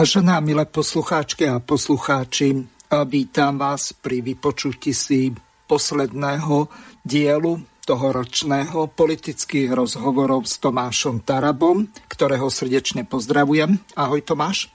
Vážené 0.00 0.32
a 0.32 0.40
milé 0.40 0.64
poslucháčky 0.64 1.44
a 1.44 1.60
poslucháči, 1.60 2.56
vítam 3.04 3.60
vás 3.60 3.92
pri 3.92 4.24
vypočutí 4.24 4.96
si 4.96 5.28
posledného 5.68 6.72
dielu 7.04 7.60
toho 7.84 8.06
ročného 8.08 8.96
politických 8.96 9.68
rozhovorov 9.68 10.48
s 10.48 10.56
Tomášom 10.56 11.20
Tarabom, 11.20 11.84
ktorého 12.08 12.48
srdečne 12.48 13.04
pozdravujem. 13.04 13.76
Ahoj 13.92 14.24
Tomáš. 14.24 14.72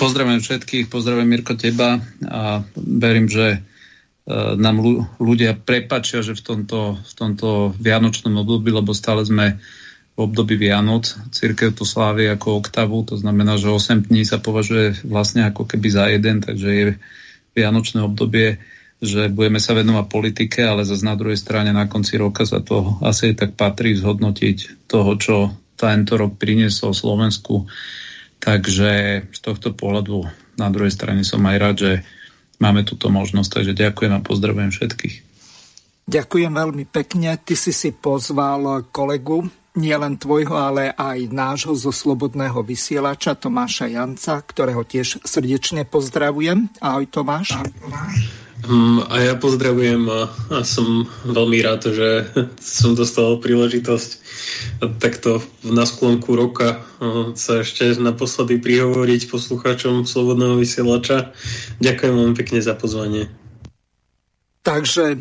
Pozdravujem 0.00 0.40
všetkých, 0.40 0.88
pozdravujem 0.88 1.28
Mirko 1.28 1.52
teba 1.52 2.00
a 2.24 2.64
verím, 2.80 3.28
že 3.28 3.46
e, 3.52 3.58
nám 4.56 4.80
ľudia 5.20 5.60
prepačia, 5.60 6.24
že 6.24 6.32
v 6.32 6.40
tomto, 6.40 6.96
v 7.04 7.12
tomto 7.20 7.76
vianočnom 7.76 8.32
období, 8.40 8.72
lebo 8.72 8.96
stále 8.96 9.28
sme 9.28 9.60
období 10.26 10.58
Vianoc. 10.58 11.16
Církev 11.34 11.74
to 11.74 11.82
slávi 11.86 12.30
ako 12.30 12.62
oktavu, 12.62 13.02
to 13.06 13.18
znamená, 13.18 13.58
že 13.58 13.70
8 13.70 14.08
dní 14.10 14.22
sa 14.22 14.38
považuje 14.38 15.02
vlastne 15.06 15.46
ako 15.48 15.66
keby 15.66 15.88
za 15.90 16.04
jeden, 16.10 16.42
takže 16.42 16.68
je 16.68 16.86
Vianočné 17.52 18.00
obdobie, 18.00 18.56
že 19.02 19.28
budeme 19.28 19.58
sa 19.58 19.74
venovať 19.74 20.06
politike, 20.08 20.62
ale 20.62 20.86
zase 20.86 21.02
na 21.02 21.18
druhej 21.18 21.36
strane 21.36 21.74
na 21.74 21.90
konci 21.90 22.16
roka 22.16 22.46
sa 22.46 22.62
to 22.62 23.02
asi 23.02 23.34
tak 23.34 23.58
patrí 23.58 23.98
zhodnotiť 23.98 24.88
toho, 24.88 25.18
čo 25.18 25.36
tento 25.74 26.14
rok 26.14 26.38
priniesol 26.38 26.94
Slovensku. 26.94 27.66
Takže 28.38 28.90
z 29.30 29.38
tohto 29.42 29.74
pohľadu 29.74 30.26
na 30.58 30.70
druhej 30.70 30.94
strane 30.94 31.26
som 31.26 31.42
aj 31.46 31.56
rád, 31.58 31.76
že 31.82 31.92
máme 32.62 32.86
túto 32.86 33.10
možnosť, 33.10 33.50
takže 33.58 33.74
ďakujem 33.74 34.12
a 34.14 34.22
pozdravujem 34.22 34.70
všetkých. 34.70 35.14
Ďakujem 36.06 36.52
veľmi 36.54 36.84
pekne. 36.90 37.38
Ty 37.38 37.54
si 37.54 37.70
si 37.74 37.90
pozval 37.94 38.86
kolegu 38.90 39.61
nielen 39.72 40.20
tvojho, 40.20 40.52
ale 40.52 40.92
aj 40.92 41.32
nášho 41.32 41.72
zo 41.72 41.92
Slobodného 41.92 42.60
vysielača 42.60 43.36
Tomáša 43.36 43.88
Janca, 43.88 44.40
ktorého 44.44 44.84
tiež 44.84 45.24
srdečne 45.24 45.88
pozdravujem. 45.88 46.68
Ahoj 46.80 47.08
Tomáš. 47.08 47.56
Um, 48.62 49.02
a 49.10 49.18
ja 49.18 49.34
pozdravujem 49.34 50.06
a, 50.06 50.30
a 50.54 50.62
som 50.62 51.10
veľmi 51.26 51.58
rád, 51.66 51.90
že 51.90 52.30
som 52.62 52.94
dostal 52.94 53.40
príležitosť 53.42 54.10
takto 55.02 55.42
na 55.66 55.82
sklonku 55.82 56.30
roka 56.38 56.78
sa 57.34 57.66
ešte 57.66 57.98
naposledy 57.98 58.62
prihovoriť 58.62 59.26
poslucháčom 59.26 60.06
Slobodného 60.06 60.54
vysielača. 60.62 61.34
Ďakujem 61.82 62.14
veľmi 62.14 62.34
pekne 62.38 62.62
za 62.62 62.78
pozvanie. 62.78 63.26
Takže 64.62 65.18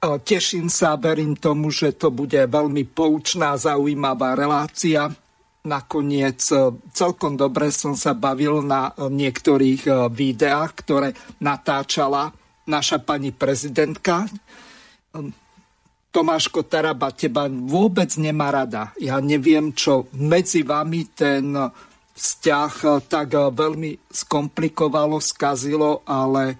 Teším 0.00 0.72
sa, 0.72 0.96
verím 0.96 1.36
tomu, 1.36 1.68
že 1.68 1.92
to 1.92 2.08
bude 2.08 2.40
veľmi 2.40 2.88
poučná, 2.88 3.52
zaujímavá 3.60 4.32
relácia. 4.32 5.12
Nakoniec 5.60 6.40
e, 6.56 6.72
celkom 6.96 7.36
dobre 7.36 7.68
som 7.68 7.92
sa 7.92 8.16
bavil 8.16 8.64
na 8.64 8.96
e, 8.96 9.12
niektorých 9.12 9.82
e, 9.84 9.92
videách, 10.08 10.72
ktoré 10.80 11.12
natáčala 11.44 12.32
naša 12.64 13.04
pani 13.04 13.28
prezidentka. 13.28 14.24
Tomáško 16.08 16.64
Taraba 16.64 17.12
teba 17.12 17.52
vôbec 17.52 18.08
nemá 18.16 18.48
rada. 18.48 18.96
Ja 18.96 19.20
neviem, 19.20 19.76
čo 19.76 20.08
medzi 20.16 20.64
vami 20.64 21.12
ten 21.12 21.52
vzťah 22.16 23.04
tak 23.04 23.36
veľmi 23.36 24.08
skomplikovalo, 24.08 25.20
skazilo, 25.20 26.00
ale 26.08 26.56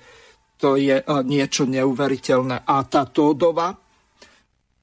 to 0.61 0.77
je 0.77 1.01
eh, 1.01 1.23
niečo 1.25 1.65
neuveriteľné. 1.65 2.69
A 2.69 2.85
tá 2.85 3.09
Tódova 3.09 3.73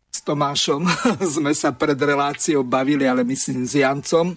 s 0.09 0.19
Tomášom 0.25 0.89
sme 1.37 1.53
sa 1.53 1.71
pred 1.77 1.95
reláciou 1.95 2.65
bavili, 2.65 3.05
ale 3.05 3.21
myslím 3.21 3.63
s 3.63 3.77
Jancom. 3.77 4.33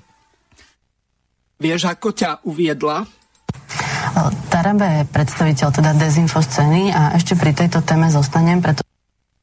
Vieš, 1.60 1.88
ako 1.88 2.12
ťa 2.12 2.44
uviedla? 2.44 3.04
Tarabe 4.50 4.86
je 5.00 5.04
predstaviteľ 5.06 5.68
teda 5.70 5.92
dezinfoscény 5.94 6.90
a 6.90 7.14
ešte 7.14 7.36
pri 7.36 7.52
tejto 7.54 7.84
téme 7.84 8.10
zostanem, 8.10 8.58
preto... 8.58 8.82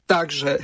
Takže... 0.04 0.58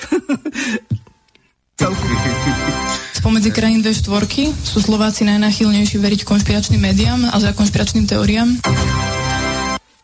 Spomedzi 3.18 3.50
krajín 3.50 3.80
V4 3.80 4.52
sú 4.52 4.78
Slováci 4.84 5.24
najnáchylnejší 5.24 5.96
veriť 5.96 6.20
konšpiračným 6.28 6.80
médiám 6.80 7.20
a 7.32 7.36
za 7.40 7.56
konšpiračným 7.56 8.04
teóriám. 8.04 8.60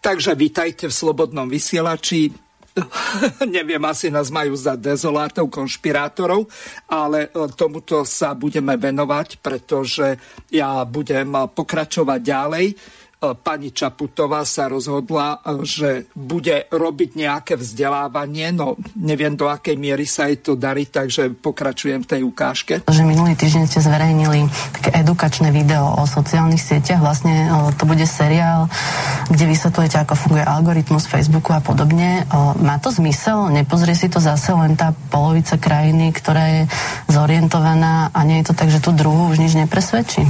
Takže 0.00 0.33
vítajte 0.33 0.88
v 0.88 0.97
Slobodnom 0.97 1.44
vysielači. 1.44 2.33
Neviem, 3.56 3.84
asi 3.84 4.09
nás 4.09 4.33
majú 4.33 4.56
za 4.56 4.72
dezolátov, 4.72 5.53
konšpirátorov, 5.53 6.49
ale 6.88 7.28
e, 7.28 7.28
tomuto 7.53 8.09
sa 8.09 8.33
budeme 8.33 8.81
venovať, 8.81 9.44
pretože 9.44 10.16
ja 10.49 10.89
budem 10.89 11.28
pokračovať 11.53 12.21
ďalej 12.25 12.66
pani 13.21 13.69
Čaputová 13.69 14.49
sa 14.49 14.65
rozhodla, 14.73 15.45
e, 15.45 15.61
že 15.69 15.91
bude 16.17 16.65
robiť 16.73 17.11
nejaké 17.21 17.55
vzdelávanie, 17.61 18.49
no 18.57 18.81
neviem 18.97 19.37
do 19.37 19.45
akej 19.45 19.77
miery 19.77 20.09
sa 20.09 20.33
jej 20.33 20.41
to 20.41 20.57
darí, 20.57 20.89
takže 20.89 21.29
pokračujem 21.37 22.09
v 22.09 22.11
tej 22.17 22.21
ukážke. 22.25 22.75
Že 22.89 23.05
minulý 23.05 23.37
týždeň 23.37 23.69
ste 23.69 23.85
zverejnili 23.85 24.49
také 24.81 25.05
edukačné 25.05 25.53
video 25.53 26.01
o 26.01 26.09
sociálnych 26.09 26.65
sieťach, 26.65 27.05
vlastne 27.05 27.45
e, 27.45 27.77
to 27.77 27.85
bude 27.85 28.09
seriál, 28.09 28.73
kde 29.29 29.45
vysvetľujete, 29.53 30.01
ako 30.01 30.15
funguje 30.17 30.45
algoritmus 30.45 31.05
Facebooku 31.05 31.53
a 31.53 31.61
podobne. 31.61 32.25
Má 32.59 32.81
to 32.81 32.91
zmysel? 32.91 33.53
Nepozrie 33.53 33.95
si 33.95 34.09
to 34.09 34.19
zase 34.19 34.51
len 34.51 34.75
tá 34.75 34.97
polovica 35.13 35.61
krajiny, 35.61 36.11
ktorá 36.11 36.45
je 36.51 36.63
zorientovaná 37.07 38.11
a 38.11 38.21
nie 38.25 38.43
je 38.43 38.51
to 38.51 38.55
tak, 38.57 38.73
že 38.73 38.83
tú 38.83 38.91
druhú 38.97 39.31
už 39.31 39.39
nič 39.39 39.55
nepresvedčí? 39.55 40.25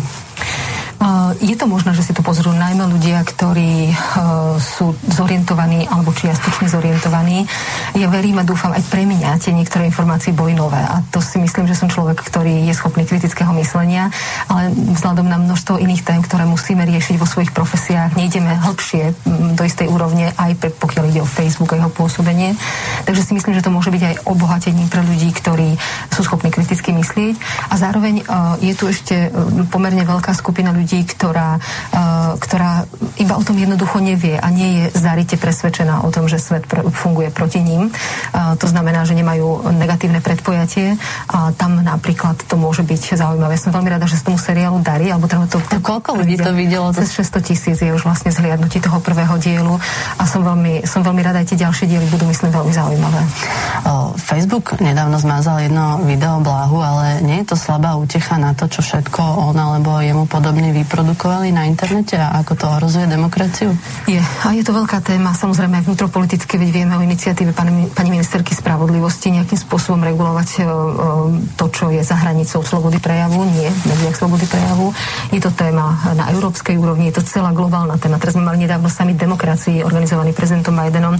Je 1.40 1.56
to 1.56 1.64
možné, 1.64 1.96
že 1.96 2.04
si 2.04 2.12
to 2.12 2.20
pozrú 2.20 2.52
najmä 2.52 2.84
ľudia, 2.84 3.24
ktorí 3.24 3.88
e, 3.88 3.94
sú 4.60 4.92
zorientovaní 5.08 5.88
alebo 5.88 6.12
čiastočne 6.12 6.68
zorientovaní. 6.68 7.48
Ja 7.96 8.12
verím 8.12 8.36
a 8.36 8.44
dúfam, 8.44 8.76
aj 8.76 8.84
pre 8.92 9.08
mňa 9.08 9.40
tie 9.40 9.56
niektoré 9.56 9.88
informácie 9.88 10.36
boli 10.36 10.52
nové. 10.52 10.76
A 10.76 11.00
to 11.08 11.24
si 11.24 11.40
myslím, 11.40 11.64
že 11.64 11.80
som 11.80 11.88
človek, 11.88 12.20
ktorý 12.20 12.68
je 12.68 12.76
schopný 12.76 13.08
kritického 13.08 13.48
myslenia, 13.56 14.12
ale 14.52 14.68
vzhľadom 14.76 15.24
na 15.24 15.40
množstvo 15.40 15.80
iných 15.80 16.04
tém, 16.04 16.20
ktoré 16.20 16.44
musíme 16.44 16.84
riešiť 16.84 17.16
vo 17.16 17.24
svojich 17.24 17.56
profesiách, 17.56 18.20
nejdeme 18.20 18.60
hĺbšie 18.60 19.16
do 19.56 19.62
istej 19.64 19.88
úrovne, 19.88 20.36
aj 20.36 20.52
pre, 20.60 20.68
pokiaľ 20.68 21.04
ide 21.08 21.24
o 21.24 21.28
Facebook 21.28 21.72
a 21.72 21.80
jeho 21.80 21.88
pôsobenie. 21.88 22.52
Takže 23.08 23.24
si 23.24 23.32
myslím, 23.32 23.56
že 23.56 23.64
to 23.64 23.72
môže 23.72 23.88
byť 23.88 24.02
aj 24.04 24.14
obohatením 24.28 24.92
pre 24.92 25.00
ľudí, 25.00 25.32
ktorí 25.32 25.80
sú 26.12 26.20
schopní 26.28 26.52
kriticky 26.52 26.92
myslieť. 26.92 27.40
A 27.72 27.80
zároveň 27.80 28.20
uh, 28.28 28.60
je 28.60 28.76
tu 28.76 28.84
ešte 28.92 29.32
pomerne 29.72 30.04
veľká 30.04 30.36
skupina 30.36 30.68
ľudí, 30.68 30.89
ľudí, 30.90 31.06
ktorá, 31.06 31.62
uh, 31.62 32.34
ktorá 32.42 32.82
iba 33.22 33.38
o 33.38 33.46
tom 33.46 33.54
jednoducho 33.54 34.02
nevie 34.02 34.34
a 34.34 34.50
nie 34.50 34.82
je 34.82 34.98
zarite 34.98 35.38
presvedčená 35.38 36.02
o 36.02 36.10
tom, 36.10 36.26
že 36.26 36.42
svet 36.42 36.66
pr- 36.66 36.90
funguje 36.90 37.30
proti 37.30 37.62
ním. 37.62 37.94
Uh, 38.34 38.58
to 38.58 38.66
znamená, 38.66 39.06
že 39.06 39.14
nemajú 39.14 39.70
negatívne 39.70 40.18
predpojatie 40.18 40.98
a 41.30 41.54
tam 41.54 41.78
napríklad 41.78 42.42
to 42.42 42.58
môže 42.58 42.82
byť 42.82 43.14
zaujímavé. 43.14 43.54
Som 43.54 43.70
veľmi 43.70 43.86
rada, 43.86 44.10
že 44.10 44.18
sa 44.18 44.26
tomu 44.26 44.42
seriálu 44.42 44.82
darí, 44.82 45.14
alebo 45.14 45.30
teda 45.30 45.46
to, 45.46 45.62
to 45.62 45.78
koľko 45.78 46.18
ľudí 46.18 46.42
to 46.42 46.50
videlo? 46.50 46.90
Cez 46.90 47.14
600 47.14 47.46
tisíc 47.46 47.78
je 47.78 47.94
už 47.94 48.02
vlastne 48.02 48.34
zhliadnutí 48.34 48.82
toho 48.82 48.98
prvého 48.98 49.38
dielu 49.38 49.78
a 50.18 50.26
som 50.26 50.42
veľmi, 50.42 50.82
som 50.90 51.06
veľmi 51.06 51.22
rada, 51.22 51.38
aj 51.38 51.54
tie 51.54 51.62
ďalšie 51.62 51.86
diely 51.86 52.10
budú, 52.10 52.26
myslím, 52.26 52.50
veľmi 52.50 52.74
zaujímavé. 52.74 53.22
Facebook 54.18 54.80
nedávno 54.82 55.22
zmazal 55.22 55.62
jedno 55.62 56.02
video 56.02 56.42
bláhu, 56.42 56.82
ale 56.82 57.22
nie 57.22 57.42
je 57.44 57.54
to 57.54 57.56
slabá 57.56 57.94
útecha 57.94 58.40
na 58.40 58.56
to, 58.58 58.66
čo 58.66 58.82
všetko 58.82 59.20
on 59.20 59.56
alebo 59.60 60.00
jemu 60.00 60.24
podobný 60.24 60.79
vyprodukujú 60.84 61.30
publikovali 61.30 61.54
na 61.54 61.68
internete 61.68 62.18
a 62.18 62.42
ako 62.42 62.52
to 62.58 62.64
ohrozuje 62.66 63.06
demokraciu? 63.06 63.70
Je. 64.10 64.18
A 64.18 64.50
je 64.50 64.66
to 64.66 64.74
veľká 64.74 64.98
téma, 64.98 65.30
samozrejme 65.30 65.78
aj 65.78 65.84
vnútropolitické, 65.86 66.58
veď 66.58 66.70
vieme 66.74 66.98
o 66.98 67.04
iniciatíve 67.04 67.54
pani, 67.54 67.86
pani 67.86 68.10
ministerky 68.10 68.50
spravodlivosti 68.50 69.30
nejakým 69.30 69.54
spôsobom 69.54 70.02
regulovať 70.02 70.48
uh, 70.58 70.66
to, 71.54 71.70
čo 71.70 71.94
je 71.94 72.02
za 72.02 72.18
hranicou 72.18 72.66
slobody 72.66 72.98
prejavu, 72.98 73.46
nie 73.46 73.70
v 73.70 74.16
slobody 74.16 74.48
prejavu. 74.48 74.90
Je 75.30 75.38
to 75.38 75.54
téma 75.54 76.02
na 76.18 76.32
európskej 76.34 76.74
úrovni, 76.74 77.14
je 77.14 77.20
to 77.20 77.28
celá 77.28 77.54
globálna 77.54 77.94
téma. 78.00 78.18
Teraz 78.18 78.34
sme 78.34 78.42
mali 78.42 78.66
nedávno 78.66 78.90
sami 78.90 79.14
demokracii 79.14 79.86
organizovaný 79.86 80.34
prezidentom 80.34 80.74
Bidenom. 80.74 81.14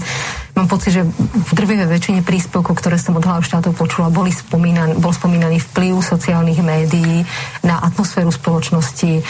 Mám 0.57 0.67
pocit, 0.67 0.99
že 0.99 1.07
v 1.07 1.51
drvivej 1.55 1.87
väčšine 1.87 2.19
príspevkov, 2.27 2.75
ktoré 2.75 2.99
som 2.99 3.15
od 3.15 3.23
hlav 3.23 3.39
štátov 3.45 3.71
počula, 3.77 4.11
boli 4.11 4.35
spomínan, 4.35 4.99
bol 4.99 5.15
spomínaný 5.15 5.63
vplyv 5.71 6.03
sociálnych 6.03 6.59
médií 6.59 7.23
na 7.63 7.79
atmosféru 7.79 8.33
spoločnosti, 8.35 9.23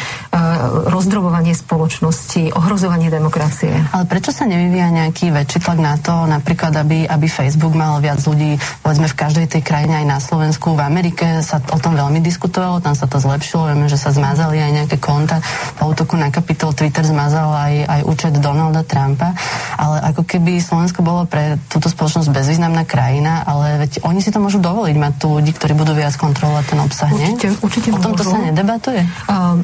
rozdrobovanie 0.88 1.52
spoločnosti, 1.58 2.56
ohrozovanie 2.56 3.12
demokracie. 3.12 3.72
Ale 3.92 4.08
prečo 4.08 4.32
sa 4.32 4.48
nevyvíja 4.48 4.88
nejaký 4.92 5.34
väčší 5.34 5.68
tlak 5.68 5.80
na 5.82 5.96
to, 6.00 6.28
napríklad, 6.30 6.72
aby, 6.78 7.04
aby 7.10 7.28
Facebook 7.28 7.76
mal 7.76 8.00
viac 8.00 8.24
ľudí, 8.24 8.56
povedzme 8.86 9.12
v 9.12 9.16
každej 9.18 9.46
tej 9.52 9.62
krajine, 9.66 10.04
aj 10.04 10.08
na 10.08 10.20
Slovensku, 10.24 10.74
v 10.78 10.82
Amerike 10.82 11.44
sa 11.44 11.60
o 11.60 11.80
tom 11.82 12.00
veľmi 12.00 12.24
diskutovalo, 12.24 12.80
tam 12.80 12.96
sa 12.96 13.10
to 13.10 13.20
zlepšilo, 13.20 13.72
vieme, 13.72 13.92
že 13.92 14.00
sa 14.00 14.16
zmazali 14.16 14.62
aj 14.62 14.72
nejaké 14.84 14.98
konta. 15.02 15.44
Po 15.76 15.92
útoku 15.92 16.16
na 16.16 16.32
kapitol 16.32 16.72
Twitter 16.72 17.04
zmazal 17.04 17.52
aj, 17.52 17.74
aj 17.88 18.02
účet 18.08 18.34
Donalda 18.40 18.88
Trumpa, 18.88 19.36
ale 19.76 19.98
ako 20.14 20.24
keby 20.24 20.64
Slovensko 20.64 21.04
bolo 21.04 21.28
pre 21.28 21.60
túto 21.68 21.92
spoločnosť 21.92 22.32
bezvýznamná 22.32 22.88
krajina, 22.88 23.44
ale 23.44 23.84
veď 23.88 24.04
oni 24.08 24.24
si 24.24 24.32
to 24.32 24.40
môžu 24.40 24.64
dovoliť 24.64 24.96
mať 24.96 25.14
tu 25.20 25.28
ľudí, 25.36 25.52
ktorí 25.56 25.74
budú 25.76 25.92
viac 25.92 26.16
kontrolovať 26.16 26.66
ten 26.72 26.80
obsah, 26.80 27.10
určite, 27.12 27.48
nie? 27.52 27.60
Určite 27.62 27.90
O 27.92 28.00
tomto 28.00 28.24
sa 28.24 28.40
nedebatuje? 28.40 29.02
Uh, 29.28 29.60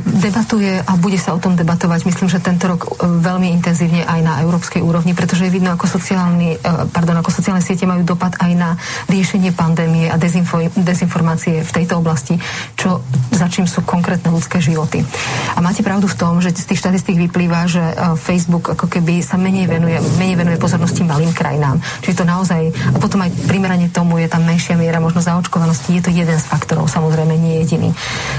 debatuje 0.47 0.79
a 0.79 0.95
bude 0.95 1.19
sa 1.19 1.35
o 1.35 1.43
tom 1.43 1.59
debatovať, 1.59 2.07
myslím, 2.07 2.31
že 2.31 2.39
tento 2.39 2.71
rok 2.71 2.87
uh, 2.87 3.03
veľmi 3.03 3.51
intenzívne 3.51 4.07
aj 4.07 4.19
na 4.23 4.33
európskej 4.47 4.79
úrovni, 4.79 5.11
pretože 5.11 5.43
je 5.43 5.51
vidno, 5.51 5.75
ako, 5.75 5.91
sociálny, 5.91 6.63
uh, 6.63 6.87
pardon, 6.87 7.19
ako 7.19 7.35
sociálne 7.35 7.59
siete 7.59 7.83
majú 7.83 8.07
dopad 8.07 8.31
aj 8.39 8.51
na 8.55 8.79
riešenie 9.11 9.51
pandémie 9.51 10.07
a 10.07 10.15
dezinfo, 10.15 10.63
dezinformácie 10.71 11.67
v 11.67 11.71
tejto 11.75 11.99
oblasti, 11.99 12.39
čo 12.79 13.03
za 13.35 13.51
čím 13.51 13.67
sú 13.67 13.83
konkrétne 13.83 14.31
ľudské 14.31 14.63
životy. 14.63 15.03
A 15.51 15.59
máte 15.59 15.83
pravdu 15.83 16.07
v 16.07 16.15
tom, 16.15 16.39
že 16.39 16.55
z 16.55 16.63
tých 16.63 16.79
štatistík 16.79 17.19
vyplýva, 17.27 17.67
že 17.67 17.83
uh, 17.83 18.15
Facebook 18.15 18.71
ako 18.71 18.87
keby 18.87 19.19
sa 19.19 19.35
menej 19.35 19.67
venuje, 19.67 19.99
menej 20.15 20.47
venuje 20.47 20.63
pozornosti 20.63 21.03
malým 21.03 21.35
krajinám. 21.35 21.75
Čiže 22.07 22.23
to 22.23 22.25
naozaj, 22.25 22.71
a 22.71 22.97
potom 23.03 23.19
aj 23.19 23.35
primerane 23.51 23.91
tomu 23.91 24.23
je 24.23 24.31
tam 24.31 24.47
menšia 24.47 24.79
miera 24.79 25.03
možno 25.03 25.19
zaočkovanosti, 25.19 25.99
je 25.99 26.07
to 26.07 26.11
jeden 26.15 26.39
z 26.39 26.45
faktorov, 26.47 26.87
samozrejme 26.87 27.35
nie 27.35 27.59
jediný. 27.67 27.91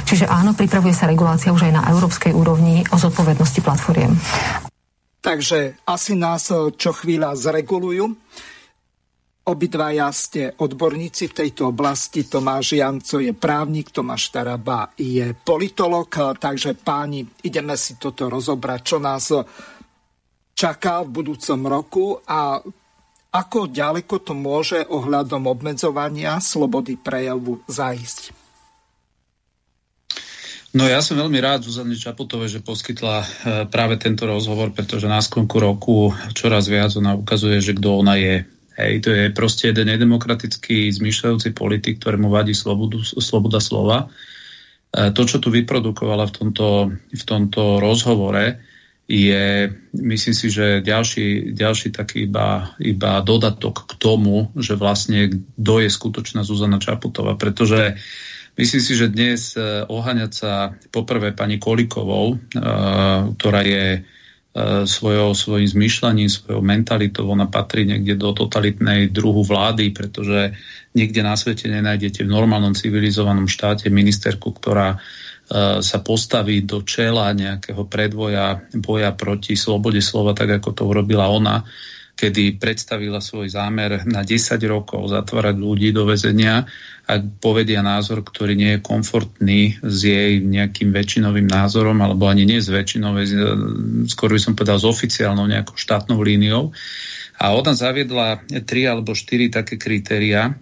Čiže 0.08 0.25
áno, 0.25 0.56
pripravuje 0.56 0.96
sa 0.96 1.05
regulácia 1.05 1.52
už 1.52 1.69
aj 1.69 1.72
na 1.76 1.82
európskej 1.88 2.37
úrovni 2.37 2.85
o 2.93 2.96
zodpovednosti 3.00 3.61
platformiem. 3.64 4.12
Takže 5.19 5.82
asi 5.88 6.14
nás 6.14 6.52
eh, 6.52 6.70
čo 6.76 6.94
chvíľa 6.94 7.35
zregulujú. 7.35 8.06
Obidvaja 9.49 10.12
ste 10.12 10.52
odborníci 10.52 11.32
v 11.32 11.37
tejto 11.40 11.73
oblasti. 11.73 12.29
Tomáš 12.29 12.76
Janco 12.76 13.17
je 13.17 13.32
právnik, 13.32 13.88
Tomáš 13.88 14.29
Taraba 14.29 14.93
je 14.93 15.32
politolog. 15.32 16.12
Takže 16.37 16.76
páni, 16.76 17.25
ideme 17.49 17.73
si 17.81 17.96
toto 17.96 18.29
rozobrať, 18.29 18.81
čo 18.84 19.00
nás 19.00 19.32
čaká 20.52 21.00
v 21.00 21.08
budúcom 21.08 21.61
roku 21.64 22.06
a 22.29 22.61
ako 23.29 23.73
ďaleko 23.73 24.20
to 24.20 24.32
môže 24.37 24.84
ohľadom 24.84 25.49
obmedzovania 25.49 26.41
slobody 26.44 27.00
prejavu 27.00 27.64
zaísť. 27.69 28.38
No 30.76 30.85
ja 30.85 31.00
som 31.00 31.17
veľmi 31.17 31.41
rád 31.41 31.65
Zuzane 31.65 31.97
Čaputovej, 31.97 32.61
že 32.61 32.61
poskytla 32.61 33.17
e, 33.25 33.26
práve 33.73 33.97
tento 33.97 34.29
rozhovor, 34.29 34.69
pretože 34.76 35.09
na 35.09 35.17
sklonku 35.25 35.56
roku 35.56 36.12
čoraz 36.37 36.69
viac 36.69 36.93
ona 36.93 37.17
ukazuje, 37.17 37.56
že 37.65 37.73
kto 37.73 38.05
ona 38.05 38.20
je. 38.20 38.44
Hej, 38.76 38.93
to 39.00 39.11
je 39.11 39.25
proste 39.32 39.73
jeden 39.73 39.88
nedemokratický 39.88 40.93
zmyšľajúci 40.93 41.56
politik, 41.56 41.99
ktorému 41.99 42.29
vadí 42.29 42.53
slobodu, 42.53 43.00
sloboda 43.00 43.65
slova. 43.65 44.12
E, 44.93 45.09
to, 45.17 45.25
čo 45.25 45.41
tu 45.41 45.49
vyprodukovala 45.49 46.29
v 46.29 46.35
tomto, 46.37 46.69
v 47.17 47.25
tomto 47.25 47.81
rozhovore, 47.81 48.61
je, 49.09 49.73
myslím 49.97 50.35
si, 50.37 50.53
že 50.53 50.85
ďalší, 50.85 51.56
ďalší 51.56 51.97
taký 51.97 52.29
iba, 52.29 52.76
iba 52.76 53.25
dodatok 53.25 53.88
k 53.88 53.93
tomu, 53.97 54.53
že 54.53 54.76
vlastne 54.76 55.32
kto 55.32 55.81
je 55.81 55.88
skutočná 55.88 56.44
Zuzana 56.44 56.76
Čaputová, 56.76 57.41
pretože 57.41 57.97
Myslím 58.58 58.82
si, 58.82 58.93
že 58.99 59.06
dnes 59.06 59.55
e, 59.55 59.87
oháňať 59.87 60.32
sa 60.34 60.75
poprvé 60.90 61.31
pani 61.31 61.62
Kolikovou, 61.62 62.34
e, 62.34 62.37
ktorá 63.38 63.62
je 63.62 63.87
e, 63.94 64.00
svojou, 64.82 65.31
svojím 65.31 65.70
zmyšľaním, 65.78 66.26
svojou 66.26 66.58
mentalitou, 66.58 67.31
ona 67.31 67.46
patrí 67.46 67.87
niekde 67.87 68.19
do 68.19 68.34
totalitnej 68.34 69.14
druhu 69.14 69.46
vlády, 69.46 69.94
pretože 69.94 70.58
nikde 70.99 71.22
na 71.22 71.38
svete 71.38 71.70
nenájdete 71.70 72.26
v 72.26 72.34
normálnom 72.34 72.75
civilizovanom 72.75 73.46
štáte 73.46 73.87
ministerku, 73.94 74.50
ktorá 74.58 74.99
sa 75.81 76.05
postaví 76.05 76.60
do 76.60 76.84
čela 76.84 77.32
nejakého 77.32 77.88
predvoja 77.88 78.69
boja 78.76 79.16
proti 79.16 79.56
slobode 79.56 80.05
slova, 80.05 80.37
tak 80.37 80.60
ako 80.60 80.76
to 80.76 80.84
urobila 80.84 81.25
ona 81.25 81.64
kedy 82.19 82.59
predstavila 82.59 83.23
svoj 83.23 83.47
zámer 83.55 84.03
na 84.11 84.26
10 84.26 84.59
rokov 84.67 85.15
zatvárať 85.15 85.55
ľudí 85.55 85.94
do 85.94 86.03
väzenia, 86.03 86.67
ak 87.06 87.38
povedia 87.38 87.79
názor, 87.81 88.26
ktorý 88.26 88.59
nie 88.59 88.76
je 88.76 88.85
komfortný 88.85 89.79
s 89.79 89.99
jej 90.03 90.43
nejakým 90.43 90.91
väčšinovým 90.91 91.47
názorom, 91.47 92.03
alebo 92.03 92.26
ani 92.26 92.43
nie 92.43 92.59
s 92.59 92.69
väčšinovým, 92.69 93.31
skôr 94.11 94.35
by 94.35 94.41
som 94.43 94.59
povedal 94.59 94.82
s 94.82 94.85
oficiálnou 94.85 95.47
nejakou 95.47 95.79
štátnou 95.79 96.19
líniou. 96.19 96.75
A 97.38 97.55
ona 97.55 97.70
zaviedla 97.73 98.43
tri 98.67 98.85
alebo 98.91 99.15
štyri 99.15 99.47
také 99.47 99.79
kritéria, 99.79 100.59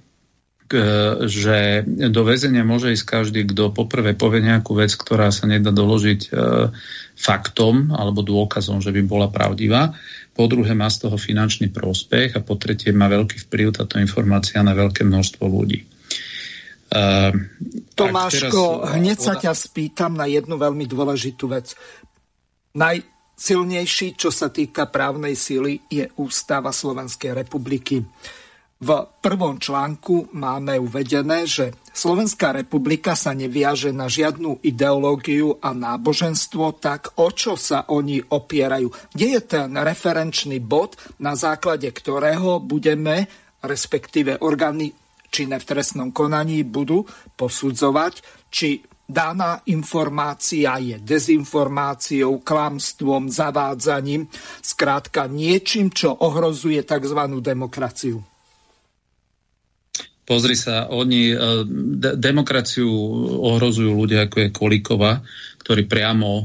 že 1.25 1.87
do 1.87 2.23
väzenia 2.27 2.67
môže 2.67 2.91
ísť 2.91 3.07
každý, 3.07 3.47
kto 3.47 3.71
poprvé 3.71 4.19
povie 4.19 4.43
nejakú 4.43 4.75
vec, 4.75 4.91
ktorá 4.99 5.31
sa 5.31 5.47
nedá 5.47 5.71
doložiť 5.71 6.21
e, 6.27 6.29
faktom 7.15 7.95
alebo 7.95 8.27
dôkazom, 8.27 8.83
že 8.83 8.91
by 8.91 9.03
bola 9.07 9.31
pravdivá 9.31 9.95
po 10.37 10.45
druhé 10.45 10.77
má 10.77 10.93
z 10.93 11.09
toho 11.09 11.17
finančný 11.17 11.73
prospech 11.73 12.37
a 12.37 12.45
po 12.45 12.61
tretie 12.61 12.93
má 12.93 13.09
veľký 13.09 13.49
vplyv 13.49 13.81
táto 13.81 13.97
informácia 13.97 14.61
na 14.61 14.77
veľké 14.77 15.09
množstvo 15.09 15.45
ľudí. 15.49 15.81
Uh, 16.87 17.33
Tomáško, 17.97 18.85
teraz... 18.85 18.95
hneď 19.01 19.19
sa 19.19 19.35
ťa 19.35 19.53
spýtam 19.57 20.13
na 20.15 20.29
jednu 20.29 20.61
veľmi 20.61 20.85
dôležitú 20.87 21.51
vec. 21.51 21.73
Najsilnejší, 22.77 24.15
čo 24.21 24.29
sa 24.29 24.53
týka 24.53 24.93
právnej 24.93 25.35
sily, 25.35 25.89
je 25.89 26.05
Ústava 26.21 26.71
Slovenskej 26.71 27.33
republiky. 27.33 28.05
V 28.77 28.89
prvom 29.25 29.57
článku 29.57 30.37
máme 30.37 30.77
uvedené, 30.77 31.49
že 31.49 31.73
Slovenská 31.97 32.53
republika 32.53 33.17
sa 33.17 33.33
neviaže 33.33 33.89
na 33.89 34.05
žiadnu 34.05 34.61
ideológiu 34.61 35.57
a 35.65 35.73
náboženstvo, 35.73 36.77
tak 36.77 37.17
o 37.17 37.33
čo 37.33 37.57
sa 37.57 37.89
oni 37.89 38.21
opierajú? 38.21 39.17
Kde 39.17 39.27
je 39.33 39.41
ten 39.41 39.73
referenčný 39.73 40.61
bod, 40.61 41.01
na 41.25 41.33
základe 41.33 41.89
ktorého 41.89 42.61
budeme, 42.61 43.25
respektíve 43.65 44.45
orgány 44.45 44.93
činné 45.33 45.57
v 45.57 45.69
trestnom 45.73 46.13
konaní 46.13 46.69
budú 46.69 47.09
posudzovať, 47.33 48.21
či 48.53 48.85
daná 49.09 49.65
informácia 49.73 50.77
je 50.77 51.01
dezinformáciou, 51.01 52.45
klamstvom, 52.45 53.33
zavádzaním, 53.33 54.29
skrátka 54.61 55.33
niečím, 55.33 55.89
čo 55.89 56.13
ohrozuje 56.13 56.85
tzv. 56.85 57.41
demokraciu. 57.41 58.36
Pozri 60.27 60.59
sa, 60.59 60.91
oni 60.91 61.31
e, 61.31 61.37
de- 62.03 62.19
demokraciu 62.19 62.91
ohrozujú 63.47 63.95
ľudia, 63.95 64.27
ako 64.27 64.37
je 64.43 64.49
Kolíková, 64.51 65.23
ktorí 65.67 65.91
priamo 65.91 66.31
e, 66.31 66.43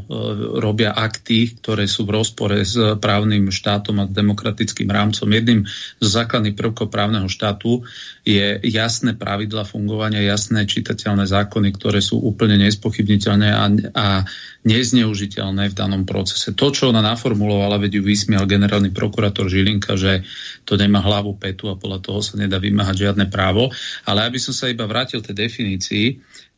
robia 0.58 0.98
akty, 0.98 1.62
ktoré 1.62 1.86
sú 1.86 2.10
v 2.10 2.18
rozpore 2.18 2.66
s 2.66 2.74
právnym 2.98 3.54
štátom 3.54 4.02
a 4.02 4.10
demokratickým 4.10 4.90
rámcom. 4.90 5.30
Jedným 5.30 5.62
z 6.02 6.08
základných 6.10 6.58
prvkov 6.58 6.90
právneho 6.90 7.30
štátu 7.30 7.86
je 8.26 8.58
jasné 8.66 9.14
pravidla 9.14 9.62
fungovania, 9.62 10.26
jasné 10.26 10.66
čitateľné 10.66 11.30
zákony, 11.30 11.70
ktoré 11.70 12.02
sú 12.02 12.18
úplne 12.18 12.58
nespochybniteľné 12.66 13.50
a, 13.54 13.66
a 13.94 14.08
nezneužiteľné 14.66 15.70
v 15.70 15.78
danom 15.78 16.02
procese. 16.02 16.58
To, 16.58 16.74
čo 16.74 16.90
ona 16.90 17.06
naformulovala, 17.06 17.78
veď 17.78 18.02
ju 18.02 18.04
vysmial 18.10 18.50
generálny 18.50 18.90
prokurátor 18.90 19.54
Žilinka, 19.54 20.02
že 20.02 20.26
to 20.66 20.82
nemá 20.82 20.98
hlavu 20.98 21.38
petu 21.38 21.70
a 21.70 21.78
podľa 21.78 22.02
toho 22.02 22.26
sa 22.26 22.42
nedá 22.42 22.58
vymáhať 22.58 23.06
žiadne 23.06 23.30
právo. 23.30 23.70
Ale 24.10 24.26
aby 24.26 24.42
som 24.42 24.54
sa 24.54 24.66
iba 24.66 24.90
vrátil 24.90 25.22
tej 25.22 25.46
definícii, 25.46 26.06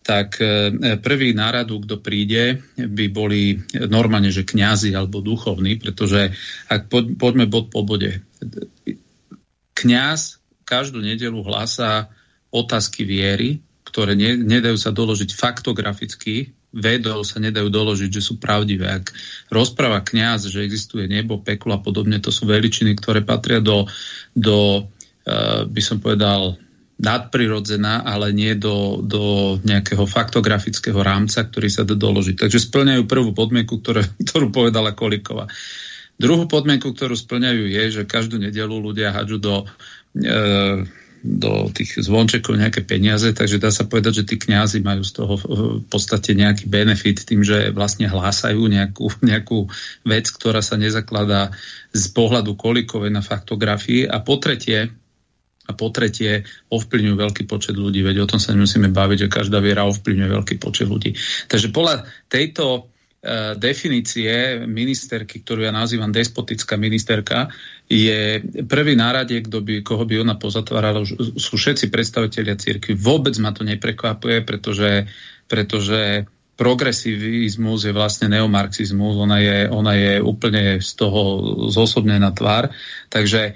tak 0.04 0.38
e, 0.44 0.76
prvý 1.00 1.32
náradu, 1.32 1.80
kto 1.80 2.04
príde, 2.04 2.60
by 2.76 3.06
boli 3.08 3.64
normálne, 3.88 4.30
že 4.30 4.44
kňazi 4.44 4.92
alebo 4.92 5.24
duchovní, 5.24 5.80
pretože 5.80 6.36
ak 6.68 6.92
poďme 7.16 7.48
bod 7.48 7.72
po 7.72 7.88
bode. 7.88 8.20
Kňaz 9.74 10.44
každú 10.68 11.00
nedelu 11.00 11.40
hlásá 11.40 12.12
otázky 12.52 13.08
viery, 13.08 13.64
ktoré 13.88 14.14
ne, 14.14 14.36
nedajú 14.36 14.76
sa 14.76 14.92
doložiť 14.92 15.32
faktograficky, 15.32 16.52
vedou 16.74 17.22
sa 17.22 17.38
nedajú 17.38 17.70
doložiť, 17.70 18.10
že 18.10 18.26
sú 18.26 18.42
pravdivé. 18.42 18.90
Ak 18.90 19.14
rozpráva 19.54 20.02
kňaz, 20.02 20.50
že 20.50 20.66
existuje 20.66 21.06
nebo, 21.06 21.40
peklo 21.40 21.78
a 21.78 21.80
podobne, 21.80 22.18
to 22.18 22.34
sú 22.34 22.50
veličiny, 22.50 22.98
ktoré 22.98 23.22
patria 23.22 23.62
do, 23.62 23.86
do 24.34 24.82
uh, 24.82 25.70
by 25.70 25.82
som 25.86 26.02
povedal, 26.02 26.58
nadprirodzená, 27.02 28.06
ale 28.06 28.30
nie 28.32 28.54
do, 28.54 29.02
do 29.02 29.56
nejakého 29.66 30.06
faktografického 30.06 30.98
rámca, 31.02 31.42
ktorý 31.42 31.70
sa 31.70 31.84
dá 31.84 31.98
doložiť. 31.98 32.46
Takže 32.46 32.60
splňajú 32.70 33.10
prvú 33.10 33.34
podmienku, 33.34 33.82
ktoré, 33.82 34.06
ktorú 34.28 34.54
povedala 34.54 34.94
Kolikova. 34.94 35.50
Druhú 36.22 36.46
podmienku, 36.46 36.94
ktorú 36.94 37.18
splňajú, 37.18 37.64
je, 37.74 37.84
že 37.90 38.04
každú 38.06 38.38
nedelu 38.38 38.78
ľudia 38.78 39.10
hadžu 39.10 39.42
do 39.42 39.66
e, 40.22 40.86
do 41.24 41.72
tých 41.72 42.04
zvončekov 42.04 42.60
nejaké 42.60 42.84
peniaze, 42.84 43.32
takže 43.32 43.56
dá 43.56 43.72
sa 43.72 43.88
povedať, 43.88 44.22
že 44.22 44.28
tí 44.28 44.36
kňazi 44.36 44.84
majú 44.84 45.08
z 45.08 45.12
toho 45.16 45.34
v 45.80 45.88
podstate 45.88 46.36
nejaký 46.36 46.68
benefit 46.68 47.24
tým, 47.24 47.48
že 47.48 47.72
vlastne 47.72 48.12
hlásajú 48.12 48.60
nejakú, 48.68 49.08
nejakú 49.32 49.72
vec, 50.04 50.28
ktorá 50.28 50.60
sa 50.60 50.76
nezakladá 50.76 51.56
z 51.96 52.06
pohľadu 52.12 52.60
kolikovej 52.60 53.16
na 53.16 53.24
faktografii. 53.24 54.04
A 54.04 54.20
po 54.20 54.36
tretie, 54.36 54.92
a 55.64 55.72
po 55.72 55.88
tretie 55.96 56.44
ovplyvňujú 56.72 57.16
veľký 57.16 57.44
počet 57.48 57.80
ľudí, 57.80 58.04
veď 58.04 58.24
o 58.24 58.30
tom 58.30 58.40
sa 58.40 58.52
nemusíme 58.52 58.92
baviť, 58.92 59.28
že 59.28 59.32
každá 59.32 59.64
viera 59.64 59.88
ovplyvňuje 59.88 60.30
veľký 60.30 60.56
počet 60.60 60.92
ľudí. 60.92 61.16
Takže 61.48 61.72
podľa 61.72 62.04
tejto 62.28 62.94
E, 63.24 63.56
definície 63.56 64.60
ministerky, 64.68 65.40
ktorú 65.40 65.64
ja 65.64 65.72
nazývam 65.72 66.12
despotická 66.12 66.76
ministerka, 66.76 67.48
je 67.88 68.44
prvý 68.68 69.00
nárade, 69.00 69.40
kto 69.40 69.64
by, 69.64 69.80
koho 69.80 70.04
by 70.04 70.28
ona 70.28 70.36
pozatvárala, 70.36 71.08
sú 71.40 71.56
všetci 71.56 71.88
predstavitelia 71.88 72.60
cirkvi. 72.60 73.00
Vôbec 73.00 73.32
ma 73.40 73.56
to 73.56 73.64
neprekvapuje, 73.64 74.44
pretože, 74.44 75.08
pretože 75.48 76.28
progresivizmus 76.60 77.88
je 77.88 77.96
vlastne 77.96 78.28
neomarxizmus, 78.28 79.16
ona 79.16 79.40
je, 79.40 79.72
ona 79.72 79.96
je 79.96 80.14
úplne 80.20 80.84
z 80.84 80.92
toho 80.92 81.22
zosobnená 81.72 82.36
tvár. 82.36 82.76
Takže 83.08 83.56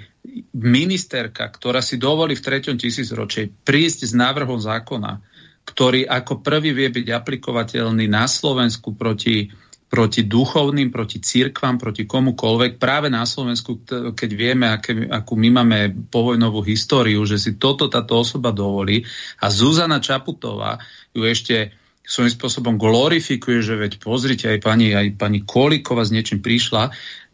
ministerka, 0.54 1.48
ktorá 1.48 1.80
si 1.80 2.00
dovolí 2.00 2.34
v 2.36 2.44
treťom 2.44 2.76
tisícročí 2.76 3.50
prísť 3.64 4.08
s 4.08 4.12
návrhom 4.12 4.58
zákona, 4.58 5.22
ktorý 5.68 6.08
ako 6.08 6.40
prvý 6.40 6.72
vie 6.72 6.88
byť 6.88 7.06
aplikovateľný 7.12 8.08
na 8.08 8.24
Slovensku 8.24 8.96
proti, 8.96 9.52
proti 9.88 10.24
duchovným, 10.24 10.88
proti 10.88 11.20
církvam, 11.20 11.76
proti 11.76 12.08
komukolvek. 12.08 12.80
Práve 12.80 13.12
na 13.12 13.28
Slovensku, 13.28 13.84
keď 14.16 14.30
vieme, 14.32 14.68
aké, 14.72 14.96
akú 15.08 15.36
my 15.36 15.48
máme 15.60 16.08
povojnovú 16.08 16.64
históriu, 16.64 17.20
že 17.28 17.36
si 17.36 17.60
toto 17.60 17.92
táto 17.92 18.16
osoba 18.16 18.48
dovolí 18.52 19.04
a 19.44 19.52
Zuzana 19.52 20.00
Čaputová 20.00 20.80
ju 21.12 21.28
ešte 21.28 21.76
svojím 22.08 22.32
spôsobom 22.32 22.74
glorifikuje, 22.80 23.60
že 23.60 23.76
veď 23.76 24.00
pozrite, 24.00 24.48
aj 24.48 24.64
pani, 24.64 24.96
aj 24.96 25.20
pani 25.20 25.44
Kolikova 25.44 26.08
s 26.08 26.12
niečím 26.12 26.40
prišla, 26.40 26.88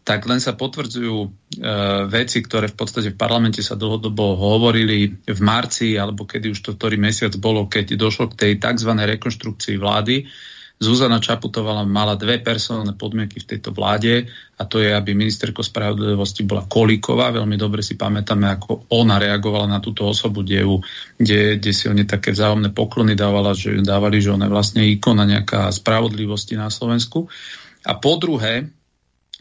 tak 0.05 0.29
len 0.29 0.37
sa 0.37 0.53
potvrdzujú 0.53 1.17
e, 1.25 1.29
veci, 2.13 2.45
ktoré 2.45 2.69
v 2.69 2.77
podstate 2.77 3.09
v 3.09 3.17
parlamente 3.17 3.65
sa 3.65 3.73
dlhodobo 3.73 4.37
hovorili 4.37 5.17
v 5.25 5.41
marci, 5.41 5.97
alebo 5.97 6.29
kedy 6.29 6.53
už 6.53 6.61
to 6.61 6.77
ktorý 6.77 7.01
mesiac 7.01 7.33
bolo, 7.41 7.65
keď 7.65 7.97
došlo 7.97 8.29
k 8.31 8.37
tej 8.37 8.53
tzv. 8.61 8.93
rekonštrukcii 8.93 9.81
vlády. 9.81 10.29
Zuzana 10.75 11.23
Čaputová 11.23 11.87
mala 11.87 12.19
dve 12.19 12.43
personálne 12.43 12.99
podmienky 12.99 13.41
v 13.41 13.57
tejto 13.57 13.71
vláde 13.73 14.29
a 14.59 14.67
to 14.67 14.83
je, 14.83 14.91
aby 14.91 15.17
ministerko 15.17 15.63
spravodlivosti 15.63 16.45
bola 16.45 16.67
Kolíková. 16.67 17.31
Veľmi 17.31 17.57
dobre 17.57 17.81
si 17.81 17.97
pamätáme, 17.97 18.45
ako 18.51 18.91
ona 18.93 19.17
reagovala 19.17 19.71
na 19.71 19.81
túto 19.81 20.05
osobu, 20.05 20.45
kde, 20.45 20.67
ju, 20.67 20.83
kde, 21.17 21.57
kde 21.63 21.73
si 21.73 21.89
oni 21.89 22.05
také 22.05 22.35
vzájomné 22.35 22.75
poklony 22.75 23.15
dávala, 23.15 23.55
že, 23.55 23.73
dávali, 23.81 24.19
že 24.21 24.35
ona 24.35 24.51
je 24.51 24.53
vlastne 24.53 24.83
ikona 24.85 25.25
nejaká 25.25 25.71
spravodlivosti 25.71 26.59
na 26.59 26.69
Slovensku. 26.69 27.31
A 27.87 27.95
po 27.97 28.19
druhé, 28.19 28.69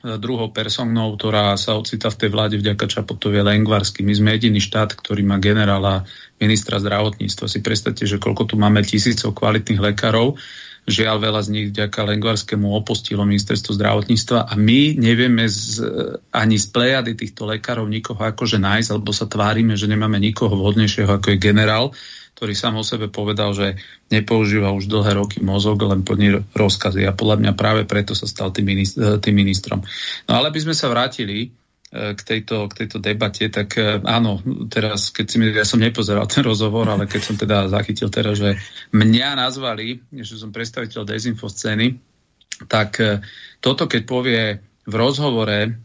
druhou 0.04 0.52
personou, 0.52 1.16
ktorá 1.16 1.56
sa 1.56 1.80
ocita 1.80 2.12
v 2.12 2.20
tej 2.20 2.30
vláde 2.30 2.56
vďaka 2.60 2.92
Čapotovi 2.92 3.40
Lengvarsky. 3.40 4.04
My 4.04 4.12
sme 4.12 4.36
jediný 4.36 4.60
štát, 4.60 5.00
ktorý 5.00 5.24
má 5.24 5.40
generála 5.40 6.04
ministra 6.38 6.76
zdravotníctva. 6.84 7.48
Si 7.48 7.64
predstavte, 7.64 8.04
že 8.04 8.20
koľko 8.20 8.52
tu 8.52 8.56
máme 8.60 8.84
tisícov 8.84 9.32
kvalitných 9.32 9.80
lekárov, 9.80 10.36
Žiaľ, 10.84 11.16
veľa 11.16 11.42
z 11.48 11.50
nich 11.56 11.68
vďaka 11.72 11.96
Lengvarskému 11.96 12.76
opustilo 12.76 13.24
ministerstvo 13.24 13.72
zdravotníctva 13.72 14.52
a 14.52 14.54
my 14.60 15.00
nevieme 15.00 15.48
z, 15.48 15.80
ani 16.28 16.60
z 16.60 16.68
plejady 16.76 17.16
týchto 17.16 17.48
lekárov 17.48 17.88
nikoho 17.88 18.20
akože 18.20 18.60
nájsť, 18.60 18.90
alebo 18.92 19.16
sa 19.16 19.32
tvárime, 19.32 19.80
že 19.80 19.88
nemáme 19.88 20.20
nikoho 20.20 20.52
vhodnejšieho 20.52 21.08
ako 21.08 21.32
je 21.32 21.38
generál, 21.40 21.96
ktorý 22.44 22.60
sám 22.60 22.76
o 22.76 22.84
sebe 22.84 23.08
povedal, 23.08 23.56
že 23.56 23.80
nepoužíva 24.12 24.76
už 24.76 24.92
dlhé 24.92 25.16
roky 25.16 25.40
mozog, 25.40 25.80
len 25.88 26.04
plní 26.04 26.44
rozkazy. 26.52 27.08
A 27.08 27.16
podľa 27.16 27.40
mňa 27.40 27.52
práve 27.56 27.88
preto 27.88 28.12
sa 28.12 28.28
stal 28.28 28.52
tým, 28.52 28.68
ministr, 28.68 29.16
tým 29.24 29.32
ministrom. 29.32 29.80
No 30.28 30.36
ale 30.36 30.52
by 30.52 30.60
sme 30.60 30.76
sa 30.76 30.92
vrátili 30.92 31.48
e, 31.48 31.50
k 32.12 32.20
tejto, 32.20 32.68
k 32.68 32.84
tejto 32.84 33.00
debate, 33.00 33.48
tak 33.48 33.80
e, 33.80 34.04
áno, 34.04 34.44
teraz, 34.68 35.08
keď 35.16 35.26
si 35.32 35.40
mi, 35.40 35.56
ja 35.56 35.64
som 35.64 35.80
nepozeral 35.80 36.28
ten 36.36 36.44
rozhovor, 36.44 36.84
ale 36.92 37.08
keď 37.08 37.22
som 37.24 37.40
teda 37.40 37.72
zachytil 37.72 38.12
teraz, 38.12 38.44
že 38.44 38.60
mňa 38.92 39.40
nazvali, 39.40 40.04
že 40.12 40.36
som 40.36 40.52
predstaviteľ 40.52 41.08
dezinfoscény, 41.08 41.96
tak 42.68 43.00
e, 43.00 43.24
toto, 43.64 43.88
keď 43.88 44.02
povie 44.04 44.60
v 44.84 44.96
rozhovore 45.00 45.80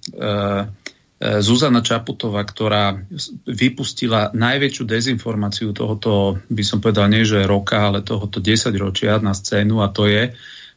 Zuzana 1.18 1.82
Čaputová, 1.82 2.46
ktorá 2.46 2.94
vypustila 3.42 4.30
najväčšiu 4.30 4.84
dezinformáciu 4.86 5.74
tohoto, 5.74 6.38
by 6.46 6.62
som 6.62 6.78
povedal, 6.78 7.10
nie 7.10 7.26
že 7.26 7.42
roka, 7.42 7.90
ale 7.90 8.06
tohoto 8.06 8.38
10 8.38 8.70
ročia 8.78 9.18
na 9.18 9.34
scénu 9.34 9.82
a 9.82 9.90
to 9.90 10.06
je, 10.06 10.30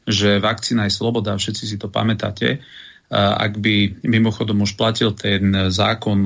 že 0.09 0.41
vakcína 0.41 0.89
je 0.89 0.97
sloboda, 0.97 1.37
všetci 1.37 1.63
si 1.69 1.77
to 1.77 1.93
pamätáte. 1.93 2.57
Ak 3.13 3.59
by 3.61 4.01
mimochodom 4.01 4.65
už 4.65 4.79
platil 4.79 5.13
ten 5.13 5.69
zákon 5.69 6.25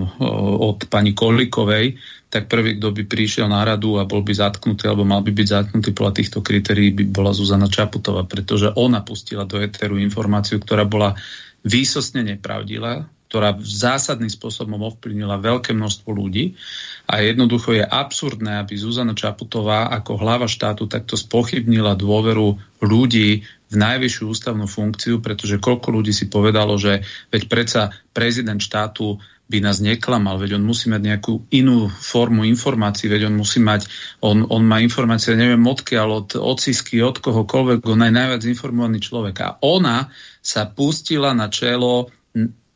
od 0.64 0.88
pani 0.88 1.12
Kolikovej, 1.12 2.00
tak 2.32 2.48
prvý, 2.48 2.80
kto 2.80 2.96
by 2.96 3.04
prišiel 3.10 3.52
na 3.52 3.68
radu 3.68 4.00
a 4.00 4.08
bol 4.08 4.24
by 4.24 4.32
zatknutý, 4.32 4.88
alebo 4.88 5.04
mal 5.04 5.26
by 5.26 5.34
byť 5.34 5.48
zatknutý 5.50 5.92
podľa 5.92 6.14
týchto 6.24 6.40
kritérií, 6.40 6.96
by 6.96 7.04
bola 7.12 7.36
Zuzana 7.36 7.68
Čaputová, 7.68 8.24
pretože 8.24 8.72
ona 8.80 9.04
pustila 9.04 9.44
do 9.44 9.60
eteru 9.60 10.00
informáciu, 10.00 10.62
ktorá 10.62 10.88
bola 10.88 11.20
výsostne 11.66 12.24
nepravdivá, 12.24 13.12
ktorá 13.36 13.52
zásadným 13.60 14.32
spôsobom 14.32 14.80
ovplyvnila 14.80 15.36
veľké 15.44 15.76
množstvo 15.76 16.08
ľudí 16.08 16.56
a 17.04 17.20
jednoducho 17.20 17.76
je 17.76 17.84
absurdné, 17.84 18.64
aby 18.64 18.80
Zuzana 18.80 19.12
Čaputová 19.12 19.92
ako 19.92 20.16
hlava 20.16 20.48
štátu 20.48 20.88
takto 20.88 21.20
spochybnila 21.20 22.00
dôveru 22.00 22.56
ľudí 22.80 23.44
v 23.44 23.76
najvyššiu 23.76 24.24
ústavnú 24.32 24.72
funkciu, 24.72 25.20
pretože 25.20 25.60
koľko 25.60 26.00
ľudí 26.00 26.16
si 26.16 26.32
povedalo, 26.32 26.80
že 26.80 27.04
veď 27.28 27.52
predsa 27.52 27.82
prezident 28.16 28.64
štátu 28.64 29.20
by 29.52 29.60
nás 29.60 29.84
neklamal, 29.84 30.40
veď 30.40 30.56
on 30.56 30.64
musí 30.64 30.88
mať 30.88 31.02
nejakú 31.04 31.52
inú 31.52 31.92
formu 31.92 32.48
informácií, 32.48 33.12
veď 33.12 33.28
on 33.28 33.36
musí 33.36 33.60
mať, 33.60 33.84
on, 34.24 34.48
on 34.48 34.64
má 34.64 34.80
informácie, 34.80 35.36
neviem 35.36 35.60
odkiaľ, 35.68 36.08
od 36.24 36.30
ocisky, 36.40 37.04
od 37.04 37.20
kohokoľvek, 37.20 37.84
on 37.84 38.00
je 38.00 38.16
najviac 38.16 38.42
informovaný 38.48 39.04
človek. 39.04 39.36
A 39.44 39.50
ona 39.60 40.08
sa 40.40 40.72
pustila 40.72 41.36
na 41.36 41.52
čelo 41.52 42.16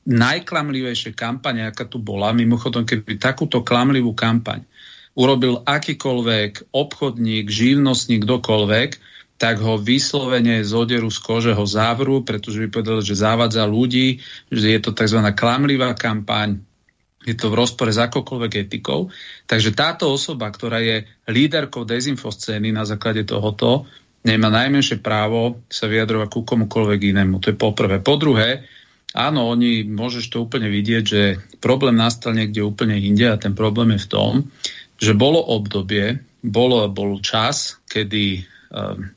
najklamlivejšie 0.10 1.14
kampane, 1.14 1.70
aká 1.70 1.86
tu 1.86 2.02
bola. 2.02 2.34
Mimochodom, 2.34 2.84
keby 2.84 3.22
takúto 3.22 3.62
klamlivú 3.62 4.18
kampaň 4.18 4.66
urobil 5.14 5.62
akýkoľvek 5.68 6.74
obchodník, 6.74 7.46
živnostník, 7.52 8.26
kdokoľvek, 8.26 8.90
tak 9.40 9.64
ho 9.64 9.80
vyslovene 9.80 10.68
z 10.68 10.74
z 10.76 11.20
kože 11.24 11.56
ho 11.56 11.64
zavru, 11.64 12.28
pretože 12.28 12.60
by 12.60 12.68
povedal, 12.68 13.00
že 13.00 13.16
zavádza 13.16 13.64
ľudí, 13.64 14.20
že 14.52 14.68
je 14.76 14.80
to 14.84 14.92
tzv. 14.92 15.24
klamlivá 15.32 15.96
kampaň, 15.96 16.60
je 17.24 17.36
to 17.36 17.52
v 17.52 17.58
rozpore 17.60 17.92
s 17.92 18.00
akokoľvek 18.00 18.68
etikou. 18.68 19.12
Takže 19.48 19.76
táto 19.76 20.12
osoba, 20.12 20.52
ktorá 20.52 20.84
je 20.84 21.08
líderkou 21.28 21.88
dezinfoscény 21.88 22.72
na 22.76 22.84
základe 22.84 23.24
tohoto, 23.24 23.88
nemá 24.24 24.52
najmenšie 24.52 25.00
právo 25.00 25.64
sa 25.72 25.88
vyjadrovať 25.88 26.28
ku 26.32 26.42
komukoľvek 26.44 27.00
inému. 27.16 27.40
To 27.44 27.52
je 27.52 27.58
poprvé. 27.60 28.04
Po 28.04 28.20
druhé, 28.20 28.68
Áno, 29.18 29.50
oni, 29.50 29.90
môžeš 29.90 30.30
to 30.30 30.46
úplne 30.46 30.70
vidieť, 30.70 31.04
že 31.04 31.22
problém 31.58 31.98
nastal 31.98 32.38
niekde 32.38 32.62
úplne 32.62 32.94
inde 32.94 33.26
a 33.26 33.42
ten 33.42 33.58
problém 33.58 33.98
je 33.98 34.06
v 34.06 34.12
tom, 34.12 34.34
že 35.02 35.18
bolo 35.18 35.42
obdobie, 35.42 36.22
bolo, 36.46 36.86
bol 36.94 37.18
čas, 37.26 37.82
kedy 37.90 38.46
um, 38.70 39.10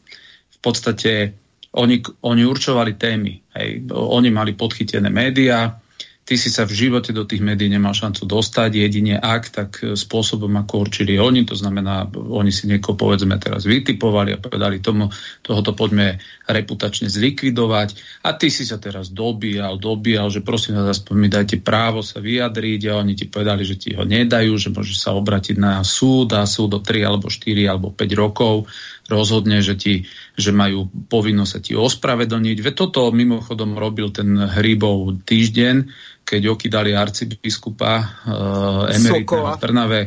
v 0.49 0.59
podstate 0.65 1.37
oni, 1.77 2.01
oni 2.25 2.43
určovali 2.45 2.97
témy. 2.97 3.33
Hej. 3.57 3.89
Oni 3.93 4.29
mali 4.33 4.57
podchytené 4.57 5.13
médiá, 5.13 5.82
ty 6.23 6.39
si 6.39 6.55
sa 6.55 6.63
v 6.63 6.73
živote 6.73 7.11
do 7.11 7.27
tých 7.27 7.43
médií 7.43 7.67
nemal 7.67 7.93
šancu 7.93 8.23
dostať, 8.31 8.71
jedine 8.79 9.19
ak, 9.19 9.43
tak 9.51 9.71
e, 9.83 9.99
spôsobom, 9.99 10.55
ako 10.55 10.87
určili 10.87 11.19
oni, 11.19 11.43
to 11.43 11.59
znamená, 11.59 12.07
oni 12.15 12.55
si 12.55 12.71
niekoho 12.71 12.95
povedzme 12.95 13.35
teraz 13.43 13.67
vytipovali 13.67 14.39
a 14.39 14.43
povedali 14.43 14.79
tomu, 14.79 15.11
tohoto 15.43 15.75
poďme 15.75 16.23
reputačne 16.47 17.11
zlikvidovať. 17.11 18.23
A 18.23 18.39
ty 18.39 18.55
si 18.55 18.63
sa 18.63 18.79
teraz 18.79 19.11
dobíjal, 19.11 19.83
dobíjal, 19.83 20.31
že 20.31 20.47
prosím 20.47 20.79
vás, 20.79 20.95
aspoň 20.95 21.15
mi 21.19 21.29
dajte 21.29 21.59
právo 21.59 22.07
sa 22.07 22.23
vyjadriť. 22.23 22.81
A 22.91 23.03
oni 23.03 23.19
ti 23.19 23.27
povedali, 23.27 23.67
že 23.67 23.75
ti 23.75 23.91
ho 23.99 24.07
nedajú, 24.07 24.55
že 24.55 24.71
môžeš 24.71 24.97
sa 25.03 25.11
obratiť 25.19 25.59
na 25.59 25.83
súd 25.83 26.39
a 26.39 26.47
súd 26.47 26.79
do 26.79 26.81
3 26.81 27.03
alebo 27.03 27.27
4 27.27 27.67
alebo 27.67 27.91
5 27.91 27.99
rokov 28.15 28.71
rozhodne, 29.11 29.59
že, 29.65 29.75
ti, 29.75 30.07
že 30.39 30.55
majú 30.55 30.87
povinnosť 31.11 31.51
sa 31.51 31.61
ti 31.61 31.73
ospravedlniť. 31.75 32.57
Veď 32.63 32.75
toto 32.75 33.11
mimochodom 33.11 33.75
robil 33.75 34.15
ten 34.15 34.39
Hríbov 34.39 35.27
týždeň, 35.27 35.75
keď 36.23 36.43
okydali 36.55 36.95
arcibiskupa 36.95 37.93
uh, 37.99 38.95
emeritného 38.95 39.59
v 39.59 39.59
Trnave. 39.59 40.01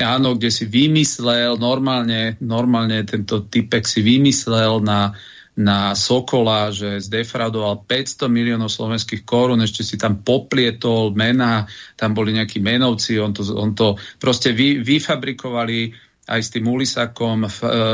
Áno, 0.00 0.34
kde 0.34 0.48
si 0.48 0.64
vymyslel, 0.64 1.60
normálne, 1.60 2.40
normálne 2.40 3.04
tento 3.04 3.44
typek 3.44 3.84
si 3.84 4.00
vymyslel 4.00 4.80
na, 4.80 5.12
na 5.56 5.92
Sokola, 5.92 6.72
že 6.72 7.00
zdefraudoval 7.04 7.84
500 7.84 8.32
miliónov 8.32 8.72
slovenských 8.72 9.28
korún, 9.28 9.60
ešte 9.60 9.84
si 9.84 10.00
tam 10.00 10.24
poplietol 10.24 11.12
mena, 11.12 11.68
tam 11.96 12.16
boli 12.16 12.32
nejakí 12.36 12.60
menovci, 12.60 13.20
on 13.20 13.36
to, 13.36 13.44
on 13.56 13.76
to 13.76 13.96
proste 14.20 14.56
vy, 14.56 14.80
vyfabrikovali 14.80 16.05
aj 16.26 16.40
s 16.42 16.52
tým 16.52 16.66
Ulisakom, 16.66 17.46
uh, 17.46 17.50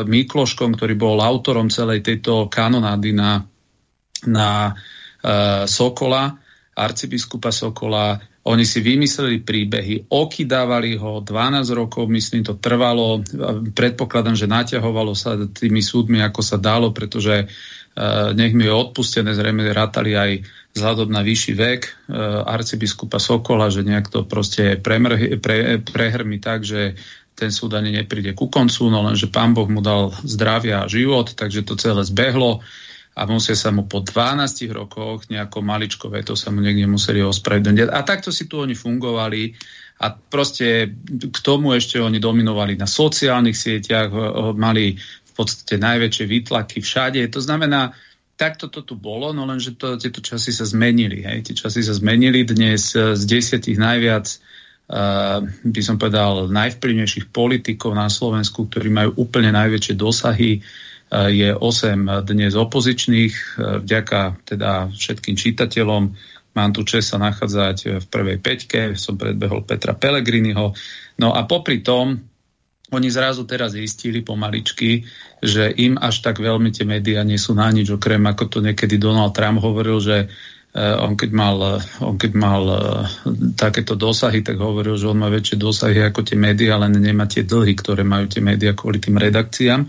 Mikloškom, 0.08 0.76
ktorý 0.76 0.94
bol 0.96 1.20
autorom 1.20 1.68
celej 1.68 2.00
tejto 2.00 2.48
kanonády 2.48 3.12
na, 3.12 3.44
na 4.28 4.72
uh, 4.72 5.64
Sokola 5.68 6.42
arcibiskupa 6.72 7.52
Sokola. 7.52 8.16
Oni 8.42 8.66
si 8.66 8.82
vymysleli 8.82 9.44
príbehy, 9.46 10.10
okydávali 10.10 10.98
ho, 10.98 11.22
12 11.22 11.78
rokov, 11.78 12.10
myslím, 12.10 12.42
to 12.42 12.58
trvalo. 12.58 13.22
Predpokladám, 13.70 14.34
že 14.34 14.50
naťahovalo 14.50 15.14
sa 15.14 15.38
tými 15.38 15.78
súdmi, 15.78 16.18
ako 16.26 16.40
sa 16.42 16.58
dalo, 16.58 16.90
pretože 16.90 17.46
nech 18.32 18.56
mi 18.56 18.66
je 18.66 18.72
odpustené, 18.72 19.36
zrejme 19.36 19.68
rátali 19.70 20.16
aj 20.16 20.30
vzhľadom 20.72 21.12
na 21.12 21.20
vyšší 21.20 21.52
vek 21.52 21.82
arcibiskupa 22.48 23.20
Sokola, 23.20 23.68
že 23.68 23.84
nejak 23.84 24.08
to 24.08 24.24
proste 24.24 24.80
premrh, 24.80 25.38
pre, 25.38 25.78
prehrmi 25.78 26.40
tak, 26.40 26.64
že 26.64 26.96
ten 27.42 27.50
súd 27.50 27.74
ani 27.74 27.90
nepríde 27.90 28.38
ku 28.38 28.46
koncu, 28.46 28.86
no 28.86 29.02
lenže 29.02 29.26
pán 29.26 29.50
Boh 29.50 29.66
mu 29.66 29.82
dal 29.82 30.14
zdravia 30.22 30.86
a 30.86 30.90
život, 30.90 31.34
takže 31.34 31.66
to 31.66 31.74
celé 31.74 32.06
zbehlo 32.06 32.62
a 33.18 33.26
musia 33.26 33.58
sa 33.58 33.74
mu 33.74 33.84
po 33.90 33.98
12 33.98 34.70
rokoch 34.70 35.26
nejako 35.26 35.58
maličkové, 35.60 36.22
to 36.22 36.38
sa 36.38 36.54
mu 36.54 36.62
niekde 36.62 36.86
museli 36.86 37.20
ospravedlniť. 37.20 37.90
A 37.90 38.00
takto 38.06 38.30
si 38.30 38.46
tu 38.46 38.62
oni 38.62 38.78
fungovali 38.78 39.52
a 40.00 40.14
proste 40.14 40.94
k 41.10 41.38
tomu 41.42 41.74
ešte 41.74 41.98
oni 41.98 42.22
dominovali 42.22 42.78
na 42.78 42.86
sociálnych 42.86 43.58
sieťach, 43.58 44.08
mali 44.54 44.96
v 45.02 45.32
podstate 45.34 45.76
najväčšie 45.82 46.24
výtlaky 46.24 46.78
všade. 46.80 47.20
To 47.28 47.40
znamená, 47.42 47.92
takto 48.38 48.72
to 48.72 48.80
tu 48.86 48.96
bolo, 48.96 49.34
no 49.36 49.44
lenže 49.44 49.76
to, 49.76 50.00
tieto 50.00 50.24
časy 50.24 50.50
sa 50.54 50.64
zmenili. 50.64 51.20
Hej. 51.26 51.52
Tie 51.52 51.54
časy 51.58 51.84
sa 51.84 51.92
zmenili 51.92 52.48
dnes 52.48 52.96
z 52.96 53.22
desiatich 53.28 53.76
najviac 53.76 54.26
by 55.64 55.80
som 55.80 55.96
povedal 55.96 56.52
najvplyvnejších 56.52 57.32
politikov 57.32 57.96
na 57.96 58.12
Slovensku, 58.12 58.68
ktorí 58.68 58.92
majú 58.92 59.24
úplne 59.24 59.48
najväčšie 59.56 59.94
dosahy 59.96 60.60
je 61.12 61.52
8 61.52 62.24
dnes 62.24 62.56
opozičných, 62.56 63.34
e, 63.36 63.44
vďaka 63.84 64.48
teda 64.48 64.88
všetkým 64.96 65.36
čitateľom. 65.36 66.02
Mám 66.52 66.70
tu 66.72 66.84
čest 66.88 67.12
sa 67.12 67.20
nachádzať 67.20 68.00
v 68.00 68.06
prvej 68.08 68.38
peťke, 68.40 68.80
som 68.96 69.20
predbehol 69.20 69.64
Petra 69.64 69.92
Pelegriniho. 69.92 70.72
No 71.20 71.28
a 71.36 71.44
popri 71.44 71.84
tom, 71.84 72.16
oni 72.92 73.08
zrazu 73.08 73.48
teraz 73.48 73.72
zistili 73.72 74.20
pomaličky, 74.20 75.04
že 75.40 75.72
im 75.80 75.96
až 75.96 76.20
tak 76.20 76.44
veľmi 76.44 76.68
tie 76.76 76.84
médiá 76.84 77.24
nie 77.24 77.40
sú 77.40 77.56
na 77.56 77.72
nič, 77.72 77.88
okrem 77.88 78.20
ako 78.28 78.52
to 78.52 78.58
niekedy 78.60 79.00
Donald 79.00 79.32
Trump 79.32 79.64
hovoril, 79.64 79.96
že 79.96 80.28
on 80.72 81.20
keď 81.20 81.30
mal, 81.36 81.84
on 82.00 82.16
keď 82.16 82.32
mal 82.32 82.62
uh, 82.64 83.04
takéto 83.60 83.92
dosahy, 83.92 84.40
tak 84.40 84.56
hovoril, 84.56 84.96
že 84.96 85.04
on 85.04 85.20
má 85.20 85.28
väčšie 85.28 85.60
dosahy 85.60 86.00
ako 86.00 86.24
tie 86.24 86.40
médiá, 86.40 86.80
len 86.80 86.96
nemá 86.96 87.28
tie 87.28 87.44
dlhy, 87.44 87.76
ktoré 87.76 88.08
majú 88.08 88.24
tie 88.24 88.40
médiá 88.40 88.72
kvôli 88.72 88.96
tým 88.96 89.20
redakciám. 89.20 89.84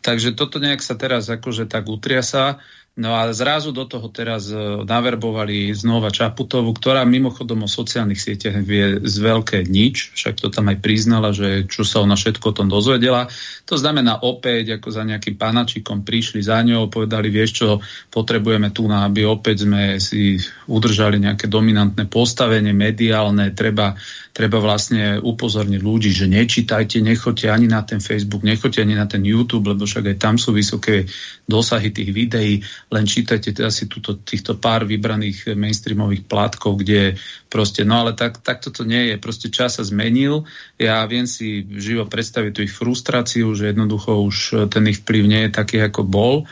Takže 0.00 0.38
toto 0.38 0.62
nejak 0.62 0.80
sa 0.80 0.94
teraz 0.94 1.26
akože 1.28 1.66
tak 1.66 1.90
utriasa. 1.90 2.62
No 3.00 3.16
a 3.16 3.32
zrazu 3.32 3.72
do 3.72 3.88
toho 3.88 4.12
teraz 4.12 4.52
e, 4.52 4.84
naverbovali 4.84 5.72
znova 5.72 6.12
Čaputovu, 6.12 6.76
ktorá 6.76 7.00
mimochodom 7.08 7.64
o 7.64 7.68
sociálnych 7.70 8.20
sieťach 8.20 8.60
vie 8.60 9.00
z 9.00 9.16
veľké 9.24 9.64
nič, 9.64 10.12
však 10.12 10.36
to 10.36 10.52
tam 10.52 10.68
aj 10.68 10.84
priznala, 10.84 11.32
že 11.32 11.64
čo 11.64 11.80
sa 11.80 12.04
ona 12.04 12.12
všetko 12.12 12.52
o 12.52 12.56
tom 12.60 12.68
dozvedela. 12.68 13.24
To 13.64 13.80
znamená 13.80 14.20
opäť, 14.20 14.76
ako 14.76 14.92
za 14.92 15.08
nejakým 15.08 15.40
panačikom 15.40 16.04
prišli 16.04 16.44
za 16.44 16.60
ňou, 16.60 16.92
povedali, 16.92 17.32
vieš 17.32 17.64
čo, 17.64 17.68
potrebujeme 18.12 18.68
tu, 18.68 18.84
aby 18.84 19.24
opäť 19.24 19.64
sme 19.64 19.96
si 19.96 20.36
udržali 20.68 21.16
nejaké 21.24 21.48
dominantné 21.48 22.04
postavenie 22.04 22.76
mediálne, 22.76 23.56
treba 23.56 23.96
treba 24.30 24.62
vlastne 24.62 25.18
upozorniť 25.18 25.80
ľudí, 25.82 26.10
že 26.14 26.30
nečítajte, 26.30 27.02
nechoďte 27.02 27.46
ani 27.50 27.66
na 27.66 27.82
ten 27.82 27.98
Facebook, 27.98 28.46
nechoďte 28.46 28.80
ani 28.86 28.94
na 28.94 29.06
ten 29.10 29.26
YouTube, 29.26 29.74
lebo 29.74 29.84
však 29.86 30.14
aj 30.14 30.16
tam 30.22 30.38
sú 30.38 30.54
vysoké 30.54 31.10
dosahy 31.50 31.90
tých 31.90 32.10
videí, 32.14 32.62
len 32.94 33.04
čítajte 33.04 33.50
teda 33.50 33.74
si 33.74 33.90
túto, 33.90 34.22
týchto 34.22 34.54
pár 34.56 34.86
vybraných 34.86 35.58
mainstreamových 35.58 36.30
plátkov, 36.30 36.78
kde 36.78 37.18
proste, 37.50 37.82
no 37.82 38.06
ale 38.06 38.14
tak, 38.14 38.38
tak 38.38 38.62
toto 38.62 38.86
nie 38.86 39.10
je, 39.10 39.16
proste 39.18 39.50
čas 39.50 39.78
sa 39.78 39.84
zmenil, 39.84 40.46
ja 40.78 41.02
viem 41.10 41.26
si 41.26 41.66
živo 41.66 42.06
predstaviť 42.06 42.50
tú 42.54 42.60
ich 42.62 42.74
frustráciu, 42.74 43.50
že 43.58 43.74
jednoducho 43.74 44.22
už 44.22 44.70
ten 44.70 44.86
ich 44.86 45.02
vplyv 45.02 45.22
nie 45.26 45.42
je 45.46 45.50
taký, 45.50 45.82
ako 45.82 46.06
bol, 46.06 46.46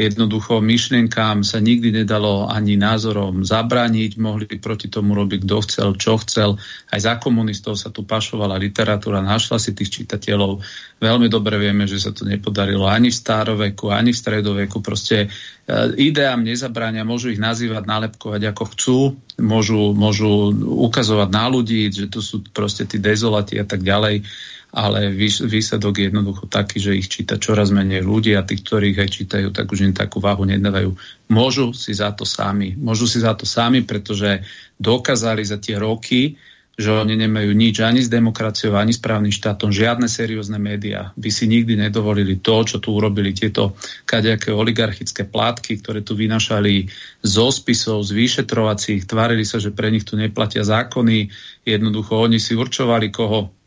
Jednoducho 0.00 0.64
myšlienkám 0.64 1.44
sa 1.44 1.60
nikdy 1.60 1.92
nedalo 1.92 2.48
ani 2.48 2.80
názorom 2.80 3.44
zabrániť, 3.44 4.16
mohli 4.16 4.48
proti 4.56 4.88
tomu 4.88 5.12
robiť 5.12 5.44
kto 5.44 5.56
chcel, 5.68 5.88
čo 6.00 6.16
chcel. 6.24 6.56
Aj 6.88 6.96
za 6.96 7.20
komunistov 7.20 7.76
sa 7.76 7.92
tu 7.92 8.08
pašovala 8.08 8.56
literatúra, 8.56 9.20
našla 9.20 9.60
si 9.60 9.76
tých 9.76 9.92
čitateľov. 10.00 10.64
Veľmi 11.04 11.28
dobre 11.28 11.60
vieme, 11.60 11.84
že 11.84 12.00
sa 12.00 12.16
to 12.16 12.24
nepodarilo 12.24 12.88
ani 12.88 13.12
v 13.12 13.20
staroveku, 13.20 13.92
ani 13.92 14.16
v 14.16 14.20
stredoveku. 14.24 14.80
Proste 14.80 15.28
e, 15.28 15.28
ideám 16.00 16.48
nezabránia, 16.48 17.04
môžu 17.04 17.28
ich 17.28 17.40
nazývať, 17.42 17.84
nálepkovať 17.84 18.56
ako 18.56 18.64
chcú, 18.72 18.98
môžu, 19.36 19.92
môžu 19.92 20.48
ukazovať 20.88 21.28
na 21.28 21.44
ľudí, 21.52 21.92
že 21.92 22.08
to 22.08 22.24
sú 22.24 22.40
proste 22.56 22.88
tí 22.88 22.96
dezolati 22.96 23.60
a 23.60 23.68
tak 23.68 23.84
ďalej 23.84 24.24
ale 24.70 25.10
výsledok 25.46 25.98
je 25.98 26.04
jednoducho 26.10 26.44
taký, 26.46 26.78
že 26.78 26.98
ich 26.98 27.10
číta 27.10 27.42
čoraz 27.42 27.74
menej 27.74 28.06
ľudí 28.06 28.38
a 28.38 28.46
tí, 28.46 28.54
ktorých 28.58 29.02
aj 29.02 29.10
čítajú, 29.10 29.48
tak 29.50 29.66
už 29.66 29.90
im 29.90 29.94
takú 29.94 30.22
váhu 30.22 30.46
nedávajú. 30.46 30.94
Môžu 31.26 31.74
si 31.74 31.90
za 31.90 32.14
to 32.14 32.22
sami. 32.22 32.78
Môžu 32.78 33.10
si 33.10 33.18
za 33.18 33.34
to 33.34 33.42
sami, 33.42 33.82
pretože 33.82 34.46
dokázali 34.78 35.42
za 35.42 35.58
tie 35.58 35.74
roky, 35.74 36.38
že 36.80 36.96
oni 36.96 37.12
nemajú 37.12 37.52
nič 37.52 37.84
ani 37.84 38.00
s 38.00 38.08
demokraciou, 38.08 38.72
ani 38.72 38.96
s 38.96 39.02
právnym 39.04 39.28
štátom, 39.28 39.68
žiadne 39.68 40.08
seriózne 40.08 40.56
médiá 40.56 41.12
by 41.12 41.28
si 41.28 41.44
nikdy 41.44 41.76
nedovolili 41.76 42.40
to, 42.40 42.64
čo 42.64 42.80
tu 42.80 42.96
urobili 42.96 43.36
tieto 43.36 43.76
kadejaké 44.08 44.48
oligarchické 44.48 45.28
plátky, 45.28 45.76
ktoré 45.84 46.00
tu 46.00 46.16
vynašali 46.16 46.88
zo 47.20 47.52
spisov, 47.52 48.08
z 48.08 48.16
vyšetrovacích, 48.16 49.04
tvárili 49.04 49.44
sa, 49.44 49.60
že 49.60 49.76
pre 49.76 49.92
nich 49.92 50.08
tu 50.08 50.16
neplatia 50.16 50.64
zákony, 50.64 51.28
jednoducho 51.68 52.16
oni 52.16 52.40
si 52.40 52.56
určovali, 52.56 53.12
koho 53.12 53.59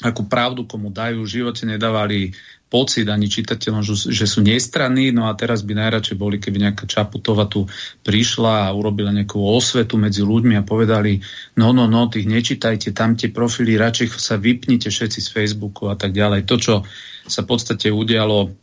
akú 0.00 0.24
pravdu 0.24 0.64
komu 0.64 0.88
dajú, 0.88 1.24
v 1.24 1.32
živote 1.40 1.68
nedávali 1.68 2.32
pocit 2.70 3.02
ani 3.10 3.26
čitateľom, 3.26 3.82
že 3.82 4.26
sú 4.30 4.46
nestranní, 4.46 5.10
no 5.10 5.26
a 5.26 5.34
teraz 5.34 5.66
by 5.66 5.74
najradšej 5.74 6.14
boli, 6.14 6.38
keby 6.38 6.70
nejaká 6.70 6.86
Čaputova 6.86 7.50
tu 7.50 7.66
prišla 8.06 8.70
a 8.70 8.74
urobila 8.74 9.10
nejakú 9.10 9.42
osvetu 9.42 9.98
medzi 9.98 10.22
ľuďmi 10.22 10.54
a 10.54 10.62
povedali, 10.62 11.18
no, 11.58 11.74
no, 11.74 11.90
no, 11.90 12.06
tých 12.06 12.30
nečítajte, 12.30 12.94
tam 12.94 13.18
tie 13.18 13.34
profily, 13.34 13.74
radšej 13.74 14.14
sa 14.14 14.38
vypnite 14.38 14.86
všetci 14.86 15.18
z 15.18 15.28
Facebooku 15.28 15.90
a 15.90 15.98
tak 15.98 16.14
ďalej. 16.14 16.46
To, 16.46 16.56
čo 16.62 16.74
sa 17.26 17.42
v 17.42 17.50
podstate 17.50 17.90
udialo 17.90 18.54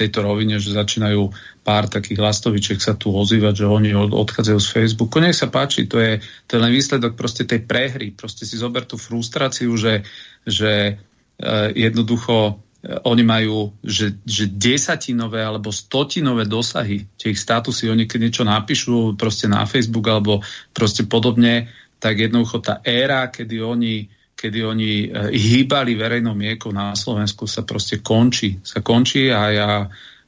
tejto 0.00 0.24
rovine, 0.24 0.56
že 0.56 0.72
začínajú 0.72 1.28
pár 1.60 1.92
takých 1.92 2.24
lastovičiek 2.24 2.80
sa 2.80 2.96
tu 2.96 3.12
ozývať, 3.12 3.64
že 3.64 3.66
oni 3.68 3.92
odchádzajú 3.92 4.58
z 4.58 4.72
Facebooku. 4.72 5.20
Nech 5.20 5.36
sa 5.36 5.52
páči, 5.52 5.84
to 5.84 6.00
je, 6.00 6.24
to 6.48 6.56
len 6.56 6.72
výsledok 6.72 7.20
proste 7.20 7.44
tej 7.44 7.68
prehry. 7.68 8.16
Proste 8.16 8.48
si 8.48 8.56
zober 8.56 8.88
tú 8.88 8.96
frustráciu, 8.96 9.76
že 9.76 10.08
že 10.46 10.96
eh, 10.96 11.68
jednoducho 11.76 12.56
eh, 12.80 12.96
oni 13.04 13.24
majú 13.24 13.76
že, 13.84 14.16
že 14.24 14.48
desatinové 14.48 15.44
alebo 15.44 15.72
stotinové 15.72 16.48
dosahy, 16.48 17.08
tie 17.16 17.32
ich 17.32 17.40
statusy, 17.40 17.92
oni 17.92 18.08
keď 18.08 18.18
niečo 18.20 18.44
napíšu 18.44 19.16
proste 19.16 19.50
na 19.50 19.64
Facebook 19.68 20.06
alebo 20.08 20.40
proste 20.72 21.04
podobne, 21.04 21.68
tak 22.00 22.16
jednoducho 22.16 22.64
tá 22.64 22.80
éra, 22.80 23.28
kedy 23.28 23.60
oni, 23.60 24.08
kedy 24.40 24.58
oni 24.64 24.92
eh, 25.04 25.28
hýbali 25.36 25.92
verejnou 25.92 26.32
miekou 26.32 26.72
na 26.72 26.96
Slovensku 26.96 27.44
sa 27.44 27.68
proste 27.68 28.00
končí. 28.00 28.56
Sa 28.64 28.80
končí 28.80 29.28
a 29.28 29.40
ja 29.52 29.70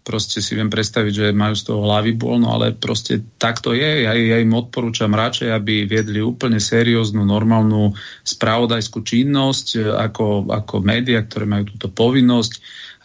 proste 0.03 0.43
si 0.43 0.59
viem 0.59 0.67
predstaviť, 0.67 1.13
že 1.15 1.27
majú 1.31 1.55
z 1.55 1.63
toho 1.63 1.87
hlavy 1.87 2.19
bol, 2.19 2.43
no 2.43 2.59
ale 2.59 2.75
proste 2.75 3.23
tak 3.39 3.63
to 3.63 3.71
je. 3.71 4.03
Ja, 4.03 4.13
ja 4.13 4.37
im 4.43 4.51
odporúčam 4.51 5.15
radšej, 5.15 5.55
aby 5.55 5.87
viedli 5.87 6.19
úplne 6.19 6.59
serióznu, 6.59 7.23
normálnu 7.23 7.95
spravodajskú 8.27 8.99
činnosť 9.07 9.95
ako, 9.95 10.51
ako 10.51 10.75
média, 10.83 11.23
ktoré 11.23 11.47
majú 11.47 11.71
túto 11.71 11.87
povinnosť, 11.95 12.53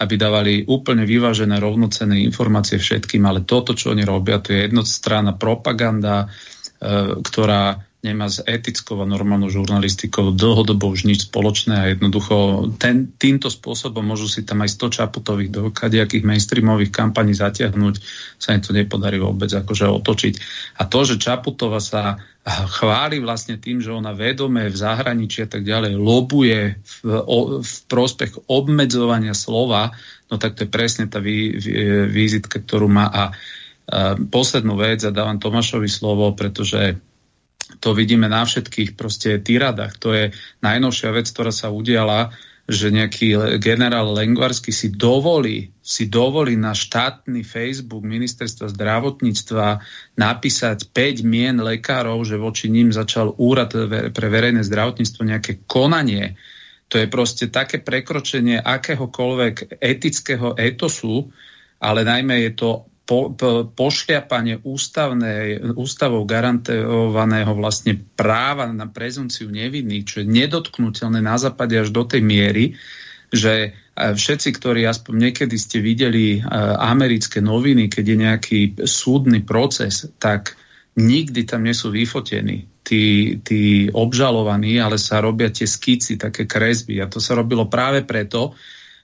aby 0.02 0.14
dávali 0.18 0.54
úplne 0.66 1.06
vyvážené, 1.06 1.62
rovnocené 1.62 2.22
informácie 2.26 2.82
všetkým, 2.82 3.26
ale 3.30 3.46
toto, 3.46 3.78
čo 3.78 3.94
oni 3.94 4.02
robia, 4.02 4.42
to 4.42 4.54
je 4.54 4.70
jednostranná 4.70 5.38
propaganda, 5.38 6.26
e, 6.26 7.18
ktorá 7.22 7.87
nemá 8.06 8.30
s 8.30 8.46
etickou 8.46 9.02
a 9.02 9.10
normálnou 9.10 9.50
žurnalistikou 9.50 10.30
dlhodobo 10.30 10.94
už 10.94 11.10
nič 11.10 11.34
spoločné 11.34 11.74
a 11.74 11.90
jednoducho 11.98 12.70
ten, 12.78 13.10
týmto 13.18 13.50
spôsobom 13.50 14.06
môžu 14.06 14.30
si 14.30 14.46
tam 14.46 14.62
aj 14.62 14.78
100 14.78 14.98
čaputových 15.02 15.50
do 15.50 15.62
kadejakých 15.74 16.22
mainstreamových 16.22 16.94
kampaní 16.94 17.34
zatiahnuť, 17.34 17.96
sa 18.38 18.54
im 18.54 18.62
to 18.62 18.70
nepodarí 18.70 19.18
vôbec 19.18 19.50
akože 19.50 19.90
otočiť. 19.90 20.34
A 20.78 20.86
to, 20.86 21.00
že 21.10 21.18
Čaputova 21.18 21.82
sa 21.82 22.22
chváli 22.48 23.18
vlastne 23.18 23.58
tým, 23.58 23.82
že 23.82 23.90
ona 23.90 24.14
vedome 24.14 24.70
v 24.70 24.78
zahraničí 24.78 25.44
a 25.44 25.50
tak 25.50 25.66
ďalej 25.66 25.98
lobuje 25.98 26.78
v, 26.78 26.98
o, 27.26 27.66
v 27.66 27.74
prospech 27.90 28.46
obmedzovania 28.46 29.34
slova, 29.34 29.90
no 30.30 30.38
tak 30.38 30.54
to 30.54 30.64
je 30.64 30.70
presne 30.70 31.10
tá 31.10 31.18
vý, 31.18 31.58
vý, 31.58 32.06
vízitka, 32.08 32.62
ktorú 32.62 32.88
má. 32.88 33.10
A, 33.10 33.12
a 33.12 33.24
poslednú 34.16 34.78
vec, 34.78 35.02
a 35.02 35.12
dávam 35.12 35.42
Tomášovi 35.42 35.90
slovo, 35.90 36.32
pretože 36.38 37.07
to 37.84 37.92
vidíme 37.92 38.32
na 38.32 38.48
všetkých 38.48 38.96
proste 38.96 39.44
tyradách. 39.44 40.00
To 40.00 40.16
je 40.16 40.26
najnovšia 40.64 41.10
vec, 41.12 41.28
ktorá 41.28 41.52
sa 41.52 41.68
udiala, 41.68 42.32
že 42.68 42.92
nejaký 42.92 43.60
generál 43.64 44.12
Lengvarsky 44.12 44.76
si 44.76 44.92
dovolí, 44.92 45.72
si 45.80 46.12
dovolí 46.12 46.60
na 46.60 46.76
štátny 46.76 47.48
Facebook 47.48 48.04
ministerstva 48.04 48.68
zdravotníctva 48.76 49.80
napísať 50.20 50.92
5 50.92 51.24
mien 51.24 51.56
lekárov, 51.56 52.20
že 52.28 52.36
voči 52.36 52.68
ním 52.68 52.92
začal 52.92 53.32
úrad 53.40 53.72
pre 54.12 54.28
verejné 54.28 54.68
zdravotníctvo 54.68 55.22
nejaké 55.24 55.64
konanie. 55.64 56.36
To 56.92 57.00
je 57.00 57.08
proste 57.08 57.48
také 57.48 57.80
prekročenie 57.80 58.60
akéhokoľvek 58.60 59.80
etického 59.80 60.56
etosu, 60.60 61.32
ale 61.80 62.04
najmä 62.04 62.48
je 62.48 62.52
to 62.52 62.70
po, 63.08 63.32
po, 63.32 63.64
pošliapanie 63.72 64.60
ústavnej, 64.68 65.64
ústavou 65.80 66.28
garantovaného 66.28 67.56
vlastne 67.56 67.96
práva 67.96 68.68
na 68.68 68.92
prezunciu 68.92 69.48
nevinných, 69.48 70.04
čo 70.04 70.16
je 70.22 70.28
nedotknutelné 70.28 71.24
na 71.24 71.40
západe 71.40 71.80
až 71.80 71.96
do 71.96 72.04
tej 72.04 72.20
miery, 72.20 72.76
že 73.32 73.54
e, 73.64 73.70
všetci, 73.96 74.50
ktorí 74.60 74.84
aspoň 74.84 75.32
niekedy 75.32 75.56
ste 75.56 75.80
videli 75.80 76.38
e, 76.38 76.40
americké 76.84 77.40
noviny, 77.40 77.88
keď 77.88 78.06
je 78.06 78.18
nejaký 78.20 78.60
súdny 78.84 79.48
proces, 79.48 80.12
tak 80.20 80.60
nikdy 81.00 81.48
tam 81.48 81.64
nie 81.64 81.74
sú 81.74 81.96
vyfotení 81.96 82.68
tí, 82.88 83.38
tí 83.44 83.92
obžalovaní, 83.92 84.80
ale 84.80 84.96
sa 84.96 85.20
robia 85.20 85.52
tie 85.52 85.68
skici, 85.68 86.16
také 86.16 86.48
kresby. 86.48 87.04
A 87.04 87.12
to 87.12 87.20
sa 87.20 87.36
robilo 87.36 87.68
práve 87.68 88.08
preto, 88.08 88.56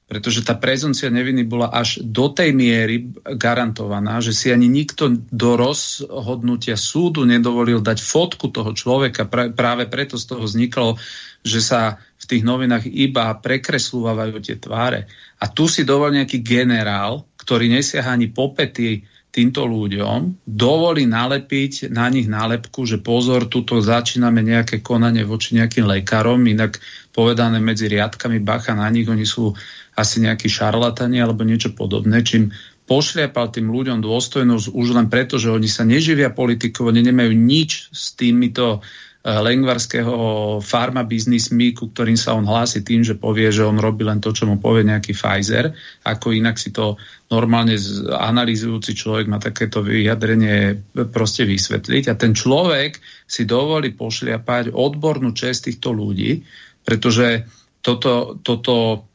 pretože 0.03 0.43
tá 0.43 0.53
prezuncia 0.59 1.07
neviny 1.07 1.47
bola 1.47 1.71
až 1.71 2.03
do 2.03 2.27
tej 2.29 2.51
miery 2.51 3.15
garantovaná, 3.39 4.19
že 4.19 4.35
si 4.35 4.51
ani 4.51 4.67
nikto 4.67 5.09
do 5.31 5.55
rozhodnutia 5.55 6.75
súdu 6.75 7.23
nedovolil 7.23 7.79
dať 7.79 8.03
fotku 8.03 8.51
toho 8.51 8.75
človeka. 8.75 9.25
Práve 9.31 9.87
preto 9.87 10.19
z 10.19 10.25
toho 10.27 10.43
vzniklo, 10.43 10.99
že 11.41 11.63
sa 11.63 12.03
v 12.19 12.25
tých 12.29 12.43
novinách 12.43 12.87
iba 12.87 13.31
prekreslúvajú 13.35 14.37
tie 14.43 14.59
tváre. 14.59 15.07
A 15.39 15.47
tu 15.51 15.67
si 15.71 15.87
dovol 15.87 16.15
nejaký 16.15 16.39
generál, 16.39 17.27
ktorý 17.39 17.67
nesiaha 17.71 18.15
ani 18.15 18.31
popety 18.31 19.03
týmto 19.33 19.65
ľuďom, 19.65 20.45
dovolí 20.45 21.09
nalepiť 21.09 21.89
na 21.89 22.05
nich 22.05 22.29
nálepku, 22.29 22.85
že 22.85 23.01
pozor, 23.01 23.49
tuto 23.49 23.81
začíname 23.81 24.45
nejaké 24.45 24.85
konanie 24.85 25.25
voči 25.25 25.57
nejakým 25.57 25.89
lekárom, 25.89 26.37
inak 26.45 26.77
povedané 27.09 27.57
medzi 27.57 27.89
riadkami 27.89 28.37
bacha 28.45 28.77
na 28.77 28.85
nich, 28.93 29.09
oni 29.09 29.25
sú 29.25 29.57
asi 29.93 30.25
nejakí 30.25 30.49
šarlatani 30.49 31.21
alebo 31.21 31.45
niečo 31.45 31.73
podobné, 31.73 32.25
čím 32.25 32.49
pošliapal 32.83 33.51
tým 33.53 33.71
ľuďom 33.71 34.03
dôstojnosť 34.03 34.75
už 34.75 34.87
len 34.95 35.07
preto, 35.07 35.39
že 35.39 35.53
oni 35.53 35.69
sa 35.71 35.87
neživia 35.87 36.35
politikou, 36.35 36.91
oni 36.91 36.99
nemajú 36.99 37.31
nič 37.31 37.93
s 37.95 38.11
týmito 38.19 38.83
eh, 38.83 39.31
lengvarského 39.31 40.59
farma 40.59 41.07
biznismi, 41.07 41.71
ku 41.71 41.87
ktorým 41.95 42.19
sa 42.19 42.35
on 42.35 42.43
hlási 42.43 42.83
tým, 42.83 43.07
že 43.07 43.15
povie, 43.15 43.47
že 43.55 43.63
on 43.63 43.79
robí 43.79 44.03
len 44.03 44.19
to, 44.19 44.35
čo 44.35 44.49
mu 44.49 44.59
povie 44.59 44.83
nejaký 44.83 45.15
Pfizer, 45.15 45.71
ako 46.03 46.35
inak 46.35 46.59
si 46.59 46.75
to 46.75 46.99
normálne 47.31 47.79
analýzujúci 48.11 48.93
človek 48.93 49.25
má 49.31 49.39
takéto 49.39 49.79
vyjadrenie 49.79 50.83
proste 51.09 51.47
vysvetliť. 51.47 52.11
A 52.11 52.19
ten 52.19 52.35
človek 52.35 52.99
si 53.25 53.47
dovolí 53.47 53.95
pošliapať 53.95 54.75
odbornú 54.75 55.31
čest 55.33 55.71
týchto 55.71 55.95
ľudí, 55.95 56.43
pretože 56.83 57.47
toto, 57.79 58.37
toto 58.43 59.07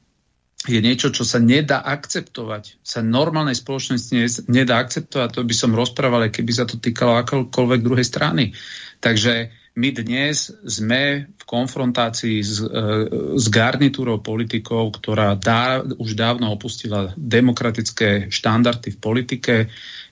je 0.67 0.81
niečo, 0.83 1.15
čo 1.15 1.23
sa 1.23 1.39
nedá 1.39 1.87
akceptovať. 1.87 2.83
Sa 2.83 2.99
normálnej 2.99 3.55
spoločnosti 3.55 4.47
nedá 4.51 4.83
akceptovať. 4.83 5.39
To 5.39 5.47
by 5.47 5.55
som 5.55 5.71
rozprával, 5.77 6.35
keby 6.35 6.51
sa 6.51 6.67
to 6.67 6.83
týkalo 6.83 7.23
akoľvek 7.23 7.81
druhej 7.85 8.03
strany. 8.03 8.51
Takže 8.99 9.55
my 9.79 9.95
dnes 9.95 10.51
sme 10.67 11.31
v 11.31 11.45
konfrontácii 11.47 12.43
s, 12.43 12.59
e, 12.59 12.67
s 13.39 13.47
garnitúrou 13.47 14.19
politikov, 14.19 14.99
ktorá 14.99 15.39
dá, 15.39 15.87
už 15.87 16.19
dávno 16.19 16.51
opustila 16.51 17.15
demokratické 17.15 18.27
štandardy 18.27 18.99
v 18.99 18.99
politike, 18.99 19.55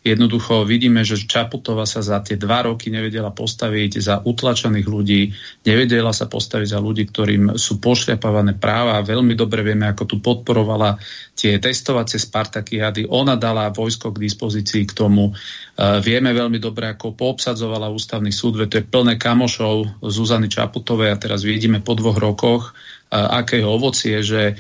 Jednoducho 0.07 0.63
vidíme, 0.63 1.03
že 1.03 1.19
Čaputová 1.19 1.83
sa 1.83 1.99
za 1.99 2.23
tie 2.23 2.39
dva 2.39 2.71
roky 2.71 2.95
nevedela 2.95 3.35
postaviť 3.35 3.93
za 3.99 4.23
utlačených 4.23 4.87
ľudí, 4.87 5.35
nevedela 5.67 6.15
sa 6.15 6.31
postaviť 6.31 6.69
za 6.71 6.79
ľudí, 6.79 7.11
ktorým 7.11 7.59
sú 7.59 7.83
pošľapávané 7.83 8.55
práva. 8.55 9.03
Veľmi 9.03 9.35
dobre 9.35 9.67
vieme, 9.67 9.91
ako 9.91 10.07
tu 10.07 10.17
podporovala 10.23 10.95
tie 11.35 11.59
testovacie 11.59 12.23
Spartakiady. 12.23 13.11
Ona 13.11 13.35
dala 13.35 13.75
vojsko 13.75 14.15
k 14.15 14.23
dispozícii 14.31 14.87
k 14.87 14.95
tomu. 14.95 15.35
E, 15.77 16.01
vieme 16.01 16.33
veľmi 16.33 16.57
dobre, 16.57 16.89
ako 16.89 17.13
poobsadzovala 17.13 17.93
ústavný 17.93 18.33
súd, 18.33 18.57
veď 18.57 18.69
to 18.73 18.79
je 18.81 18.89
plné 18.89 19.15
kamošov 19.21 20.01
Zuzany 20.01 20.49
Čaputovej 20.49 21.13
a 21.13 21.21
teraz 21.21 21.45
vidíme 21.45 21.85
po 21.85 21.93
dvoch 21.93 22.17
rokoch, 22.17 22.73
aké 23.07 23.63
je 23.63 23.67
ovocie, 23.67 24.17
že 24.25 24.43
e, 24.51 24.55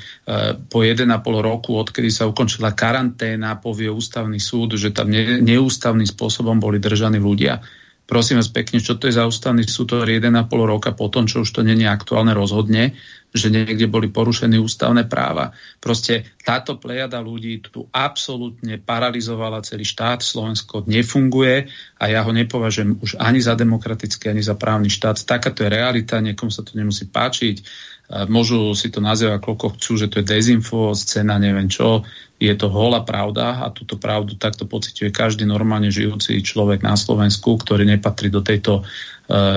po 0.71 0.87
1,5 0.87 1.09
roku, 1.43 1.75
odkedy 1.75 2.15
sa 2.15 2.31
ukončila 2.31 2.79
karanténa, 2.79 3.59
povie 3.59 3.91
ústavný 3.91 4.39
súd, 4.39 4.79
že 4.79 4.95
tam 4.95 5.11
ne, 5.11 5.43
neústavným 5.43 6.07
spôsobom 6.07 6.63
boli 6.63 6.79
držaní 6.79 7.19
ľudia. 7.19 7.59
Prosím 8.07 8.39
vás 8.39 8.47
pekne, 8.47 8.79
čo 8.79 8.95
to 8.95 9.11
je 9.11 9.19
za 9.19 9.27
ústavný 9.27 9.67
súd, 9.67 9.91
ktorý 9.91 10.23
1,5 10.23 10.47
roka 10.63 10.95
potom, 10.95 11.27
čo 11.27 11.43
už 11.43 11.51
to 11.51 11.67
není 11.67 11.91
aktuálne, 11.91 12.39
rozhodne, 12.39 12.95
že 13.37 13.53
niekde 13.53 13.87
boli 13.87 14.09
porušené 14.09 14.57
ústavné 14.57 15.05
práva. 15.07 15.53
Proste 15.79 16.37
táto 16.43 16.81
plejada 16.81 17.21
ľudí 17.21 17.61
tu 17.63 17.87
absolútne 17.93 18.81
paralizovala 18.81 19.63
celý 19.63 19.85
štát. 19.85 20.25
Slovensko 20.25 20.89
nefunguje 20.89 21.69
a 22.01 22.05
ja 22.09 22.25
ho 22.25 22.33
nepovažujem 22.33 22.99
už 23.05 23.21
ani 23.21 23.39
za 23.45 23.53
demokratický, 23.55 24.33
ani 24.33 24.43
za 24.43 24.57
právny 24.57 24.89
štát. 24.89 25.23
Takáto 25.23 25.63
je 25.63 25.71
realita, 25.71 26.25
niekomu 26.25 26.49
sa 26.49 26.65
to 26.65 26.75
nemusí 26.75 27.07
páčiť 27.07 27.63
Môžu 28.07 28.71
si 28.79 28.87
to 28.87 29.03
nazývať 29.03 29.43
koľko 29.43 29.75
chcú, 29.75 29.93
že 29.99 30.07
to 30.07 30.23
je 30.23 30.31
dezinfo, 30.31 30.95
scéna, 30.95 31.43
neviem 31.43 31.67
čo. 31.67 32.07
Je 32.39 32.55
to 32.55 32.71
holá 32.71 33.03
pravda 33.03 33.67
a 33.67 33.73
túto 33.75 33.99
pravdu 33.99 34.39
takto 34.39 34.63
pociťuje 34.63 35.11
každý 35.11 35.43
normálne 35.43 35.91
žijúci 35.91 36.39
človek 36.39 36.87
na 36.87 36.95
Slovensku, 36.95 37.59
ktorý 37.59 37.83
nepatrí 37.83 38.31
do 38.31 38.47
tejto 38.47 38.87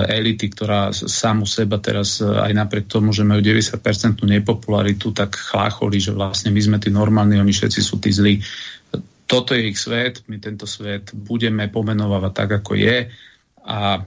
elity, 0.09 0.49
ktorá 0.49 0.89
sám 0.89 1.45
u 1.45 1.47
seba 1.47 1.77
teraz 1.77 2.25
uh, 2.25 2.41
aj 2.41 2.51
napriek 2.57 2.89
tomu, 2.89 3.13
že 3.13 3.21
majú 3.21 3.37
90% 3.37 4.25
nepopularitu, 4.25 5.13
tak 5.13 5.37
chlácholí, 5.37 6.01
že 6.01 6.09
vlastne 6.09 6.49
my 6.49 6.61
sme 6.61 6.77
tí 6.81 6.89
normálni, 6.89 7.37
oni 7.37 7.53
všetci 7.53 7.79
sú 7.81 8.01
tí 8.01 8.09
zlí. 8.09 8.41
Toto 9.29 9.53
je 9.53 9.69
ich 9.69 9.77
svet, 9.77 10.25
my 10.25 10.41
tento 10.41 10.65
svet 10.65 11.13
budeme 11.13 11.69
pomenovať 11.69 12.33
tak, 12.33 12.49
ako 12.65 12.71
je 12.73 13.13
a 13.69 14.01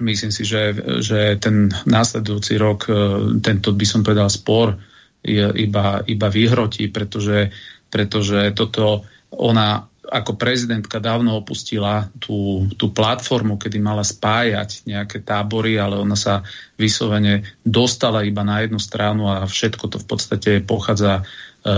myslím 0.00 0.32
si, 0.32 0.48
že, 0.48 0.72
že 1.04 1.36
ten 1.36 1.68
následujúci 1.68 2.56
rok, 2.56 2.88
e, 2.88 2.92
tento 3.44 3.76
by 3.76 3.84
som 3.84 4.00
povedal 4.00 4.32
spor, 4.32 4.72
iba, 5.28 6.00
iba 6.06 6.28
vyhrotí, 6.30 6.88
pretože, 6.88 7.50
pretože 7.90 8.54
toto 8.54 9.04
ona 9.34 9.84
ako 10.08 10.40
prezidentka 10.40 10.98
dávno 10.98 11.36
opustila 11.36 12.08
tú, 12.16 12.64
tú 12.80 12.90
platformu, 12.90 13.60
kedy 13.60 13.76
mala 13.76 14.00
spájať 14.00 14.88
nejaké 14.88 15.20
tábory, 15.20 15.76
ale 15.76 16.00
ona 16.00 16.16
sa 16.16 16.40
vyslovene 16.80 17.44
dostala 17.60 18.24
iba 18.24 18.40
na 18.40 18.64
jednu 18.64 18.80
stranu 18.80 19.28
a 19.28 19.44
všetko 19.44 19.84
to 19.92 19.96
v 20.00 20.06
podstate 20.08 20.50
pochádza 20.64 21.20
e, 21.20 21.22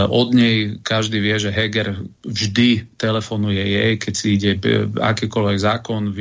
od 0.07 0.29
nej. 0.31 0.79
Každý 0.79 1.19
vie, 1.19 1.37
že 1.43 1.51
Heger 1.51 1.99
vždy 2.23 2.95
telefonuje 2.95 3.61
jej, 3.61 3.93
keď 3.99 4.15
si 4.15 4.27
ide 4.39 4.51
e, 4.57 4.87
akýkoľvek 4.87 5.59
zákon, 5.59 6.15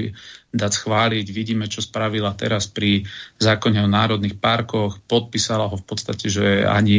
dať 0.50 0.72
schváliť. 0.74 1.26
Vidíme, 1.30 1.70
čo 1.70 1.86
spravila 1.86 2.34
teraz 2.34 2.66
pri 2.66 3.06
zákone 3.38 3.86
o 3.86 3.90
národných 3.90 4.42
parkoch. 4.42 4.98
Podpísala 5.06 5.70
ho 5.70 5.78
v 5.78 5.86
podstate, 5.86 6.26
že 6.26 6.66
ani 6.66 6.98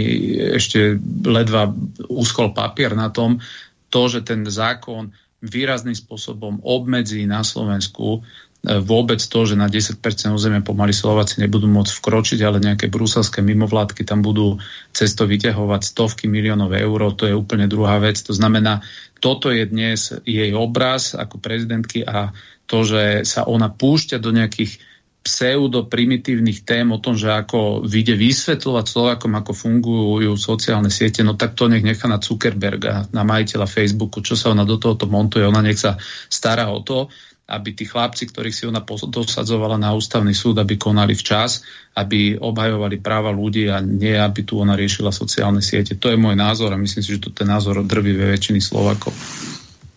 ešte 0.55 0.95
ledva 1.27 1.67
uschol 2.07 2.55
papier 2.55 2.95
na 2.95 3.11
tom. 3.11 3.43
To, 3.91 4.03
že 4.09 4.23
ten 4.25 4.47
zákon 4.47 5.13
výrazným 5.45 5.97
spôsobom 5.97 6.63
obmedzí 6.63 7.27
na 7.27 7.45
Slovensku 7.45 8.25
E, 8.61 8.77
vôbec 8.77 9.17
to, 9.17 9.49
že 9.49 9.57
na 9.57 9.73
10% 9.73 10.05
územia 10.37 10.61
pomaly 10.61 10.93
Slováci 10.93 11.41
nebudú 11.41 11.65
môcť 11.65 11.97
vkročiť, 11.97 12.41
ale 12.45 12.61
nejaké 12.61 12.93
bruselské 12.93 13.41
mimovládky 13.41 14.05
tam 14.05 14.21
budú 14.21 14.61
cesto 14.93 15.25
vyťahovať 15.25 15.81
stovky 15.81 16.29
miliónov 16.29 16.77
eur, 16.77 17.17
to 17.17 17.25
je 17.25 17.33
úplne 17.33 17.65
druhá 17.65 17.97
vec. 17.97 18.21
To 18.29 18.37
znamená, 18.37 18.85
toto 19.17 19.49
je 19.49 19.65
dnes 19.65 20.13
jej 20.29 20.53
obraz 20.53 21.17
ako 21.17 21.41
prezidentky 21.41 22.05
a 22.05 22.37
to, 22.69 22.85
že 22.85 23.25
sa 23.25 23.49
ona 23.49 23.73
púšťa 23.73 24.21
do 24.21 24.29
nejakých 24.29 24.77
pseudo 25.21 25.85
primitívnych 25.85 26.65
tém 26.65 26.89
o 26.89 26.99
tom, 26.99 27.13
že 27.13 27.29
ako 27.29 27.85
vyjde 27.85 28.17
vysvetľovať 28.17 28.85
Slovakom, 28.89 29.33
ako 29.37 29.53
fungujú 29.53 30.33
sociálne 30.41 30.89
siete, 30.89 31.21
no 31.21 31.37
tak 31.37 31.53
to 31.53 31.69
nech 31.69 31.85
nechá 31.85 32.09
na 32.09 32.17
Zuckerberga, 32.17 33.13
na 33.13 33.23
majiteľa 33.23 33.69
Facebooku, 33.69 34.25
čo 34.25 34.33
sa 34.33 34.57
ona 34.57 34.65
do 34.65 34.81
tohoto 34.81 35.05
montuje, 35.05 35.45
ona 35.45 35.61
nech 35.61 35.77
sa 35.77 36.01
stará 36.33 36.73
o 36.73 36.81
to 36.81 37.13
aby 37.51 37.75
tí 37.75 37.83
chlapci, 37.83 38.31
ktorých 38.31 38.55
si 38.55 38.65
ona 38.71 38.79
dosadzovala 38.87 39.75
na 39.75 39.91
ústavný 39.91 40.31
súd, 40.31 40.63
aby 40.63 40.79
konali 40.79 41.19
včas, 41.19 41.67
aby 41.99 42.39
obhajovali 42.39 43.03
práva 43.03 43.35
ľudí 43.35 43.67
a 43.67 43.83
nie, 43.83 44.15
aby 44.15 44.47
tu 44.47 44.63
ona 44.63 44.79
riešila 44.79 45.11
sociálne 45.11 45.59
siete. 45.59 45.99
To 45.99 46.15
je 46.15 46.19
môj 46.19 46.39
názor 46.39 46.71
a 46.71 46.79
myslím 46.79 47.03
si, 47.03 47.19
že 47.19 47.27
to 47.27 47.43
je 47.43 47.51
názor 47.51 47.83
drví 47.83 48.15
ve 48.15 48.39
väčšiny 48.39 48.63
Slovakov. 48.63 49.11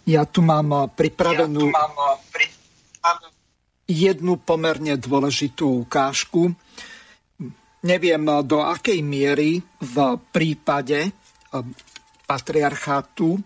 Ja 0.09 0.25
tu 0.25 0.41
mám 0.41 0.67
eh, 0.73 0.89
pripravenú 0.89 1.69
ja 1.69 1.77
mám 1.77 1.93
eh, 1.93 2.17
pri... 2.33 2.45
jednu 3.87 4.39
pomerne 4.39 4.95
dôležitú 4.95 5.87
ukážku. 5.87 6.55
Neviem, 7.83 8.23
eh, 8.27 8.41
do 8.43 8.63
akej 8.63 8.99
miery 9.03 9.59
v 9.81 9.95
prípade 10.31 11.11
patriarchátu 12.25 13.37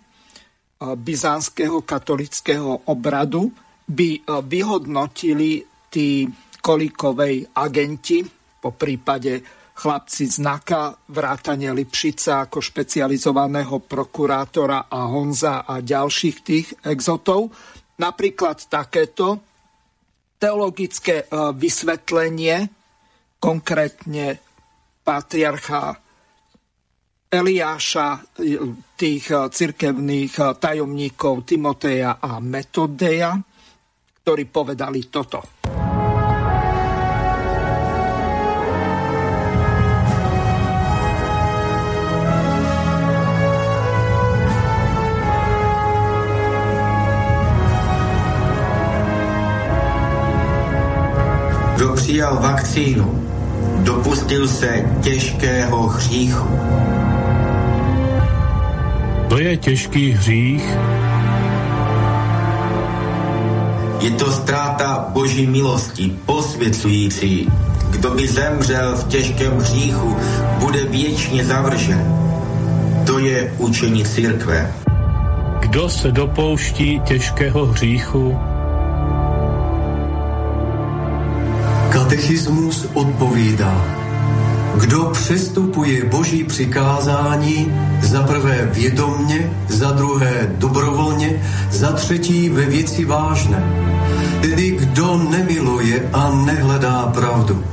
byzantského 0.79 1.81
katolického 1.81 2.87
obradu 2.87 3.49
by 3.87 4.09
e, 4.13 4.21
vyhodnotili 4.45 5.65
tí 5.89 6.27
kolikovej 6.61 7.47
agenti, 7.55 8.21
po 8.57 8.75
prípade 8.75 9.41
chlapci 9.77 10.25
z 10.27 10.41
NAKA, 10.41 11.13
vrátane 11.13 11.69
Lipšica 11.69 12.49
ako 12.49 12.59
špecializovaného 12.59 13.77
prokurátora 13.85 14.89
a 14.89 14.99
Honza 15.07 15.63
a 15.63 15.79
ďalších 15.79 16.37
tých 16.41 16.67
exotov. 16.83 17.53
Napríklad 18.01 18.67
takéto 18.67 19.41
teologické 20.37 21.25
e, 21.25 21.25
vysvetlenie, 21.53 22.69
konkrétne 23.37 24.37
patriarcha 25.01 25.97
Eliáša, 27.27 28.07
e, 28.15 28.19
tých 28.97 29.25
cirkevných 29.29 30.57
tajomníkov 30.57 31.45
Timoteja 31.45 32.17
a 32.17 32.41
Metodeja, 32.41 33.37
ktorí 34.23 34.49
povedali 34.49 35.05
toto. 35.11 35.57
Přijal 52.07 52.39
vakcínu, 52.41 53.23
dopustil 53.83 54.47
se 54.47 54.85
těžkého 55.01 55.87
hříchu. 55.87 56.47
To 59.29 59.37
je 59.37 59.57
těžký 59.57 60.11
hřích, 60.11 60.77
je 63.99 64.11
to 64.11 64.31
ztráta 64.31 65.05
boží 65.09 65.47
milosti, 65.47 66.15
posvěcující. 66.25 67.51
Kdo 67.89 68.11
by 68.11 68.27
zemřel 68.27 68.95
v 68.95 69.07
těžkém 69.07 69.57
hříchu, 69.57 70.15
bude 70.59 70.83
věčně 70.83 71.45
zavržen. 71.45 72.05
To 73.05 73.19
je 73.19 73.53
učení 73.57 74.05
církve. 74.05 74.73
Kdo 75.59 75.89
se 75.89 76.11
dopouští 76.11 76.99
těžkého 76.99 77.65
hříchu? 77.65 78.37
Katechismus 82.17 82.85
odpovídá. 82.93 83.85
Kdo 84.75 85.05
přestupuje 85.05 86.05
boží 86.05 86.43
přikázání, 86.43 87.73
za 88.01 88.23
prvé 88.23 88.69
vědomně, 88.73 89.51
za 89.67 89.91
druhé 89.91 90.49
dobrovolně, 90.57 91.41
za 91.71 91.91
třetí 91.91 92.49
ve 92.49 92.65
věci 92.65 93.05
vážné. 93.05 93.63
Tedy 94.41 94.71
kdo 94.71 95.17
nemiluje 95.29 96.09
a 96.13 96.31
nehledá 96.45 97.05
pravdu. 97.13 97.63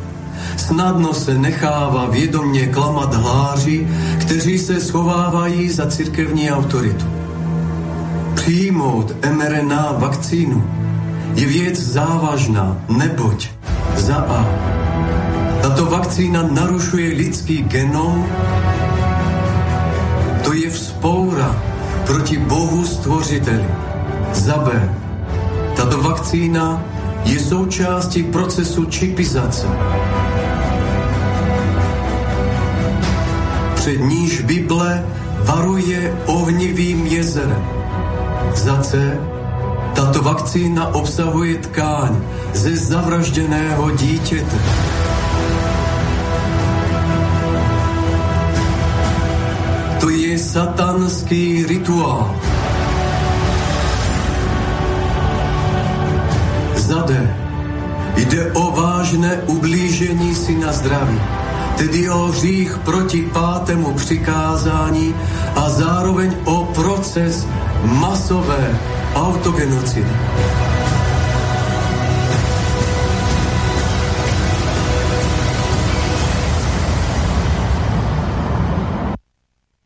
Snadno 0.57 1.14
se 1.14 1.35
nechává 1.35 2.07
vědomně 2.07 2.66
klamat 2.66 3.14
hláři, 3.14 3.88
kteří 4.20 4.59
se 4.59 4.80
schovávají 4.80 5.70
za 5.70 5.87
církevní 5.87 6.50
autoritu. 6.50 7.07
Přijmout 8.35 9.16
mRNA 9.30 9.92
vakcínu 9.98 10.64
je 11.35 11.46
věc 11.46 11.80
závažná, 11.80 12.76
neboť 12.88 13.54
za 14.05 14.21
A 14.29 14.40
tato 15.64 15.88
vakcína 15.88 16.45
narušuje 16.53 17.17
lidský 17.17 17.64
genom, 17.73 18.21
to 20.45 20.53
je 20.53 20.69
vzpoura 20.71 21.57
proti 22.07 22.37
Bohu 22.37 22.85
stvořiteli. 22.85 23.64
Za 24.33 24.61
B. 24.61 24.69
Tato 25.77 26.03
vakcína 26.03 26.85
je 27.25 27.40
součástí 27.40 28.23
procesu 28.23 28.85
čipizace. 28.85 29.67
Před 33.75 33.97
níž 33.97 34.40
Bible 34.40 35.05
varuje 35.45 36.12
ohnivým 36.27 37.07
jezerem. 37.07 37.64
Za 38.55 38.77
C. 38.85 39.19
Tato 39.95 40.23
vakcína 40.23 40.95
obsahuje 40.95 41.57
tkáň 41.59 42.12
ze 42.55 42.77
zavražděného 42.77 43.90
dítěte. 43.90 44.57
To 50.01 50.11
je 50.11 50.38
satanský 50.38 51.67
rituál. 51.67 52.37
Zade 56.77 57.37
jde 58.17 58.53
o 58.53 58.71
vážné 58.71 59.37
ublížení 59.47 60.35
si 60.35 60.55
na 60.55 60.73
zdraví, 60.73 61.21
tedy 61.77 62.11
o 62.11 62.19
hřích 62.19 62.79
proti 62.79 63.23
pátému 63.23 63.93
přikázání 63.93 65.14
a 65.57 65.71
zároveň 65.71 66.37
o 66.45 66.64
proces 66.75 67.47
masové 67.83 68.79
autogenocidy. 69.14 70.17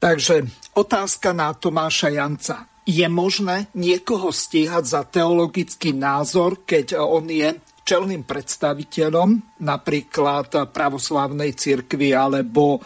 Takže 0.08 0.48
otázka 0.72 1.36
na 1.36 1.52
Tomáša 1.52 2.08
Janca. 2.08 2.64
Je 2.88 3.04
možné 3.12 3.68
niekoho 3.76 4.32
stíhať 4.32 4.80
za 4.88 5.04
teologický 5.04 5.92
názor, 5.92 6.64
keď 6.64 6.96
on 6.96 7.28
je 7.28 7.52
čelným 7.84 8.24
predstaviteľom 8.24 9.60
napríklad 9.60 10.72
pravoslávnej 10.72 11.52
cirkvi 11.52 12.16
alebo 12.16 12.80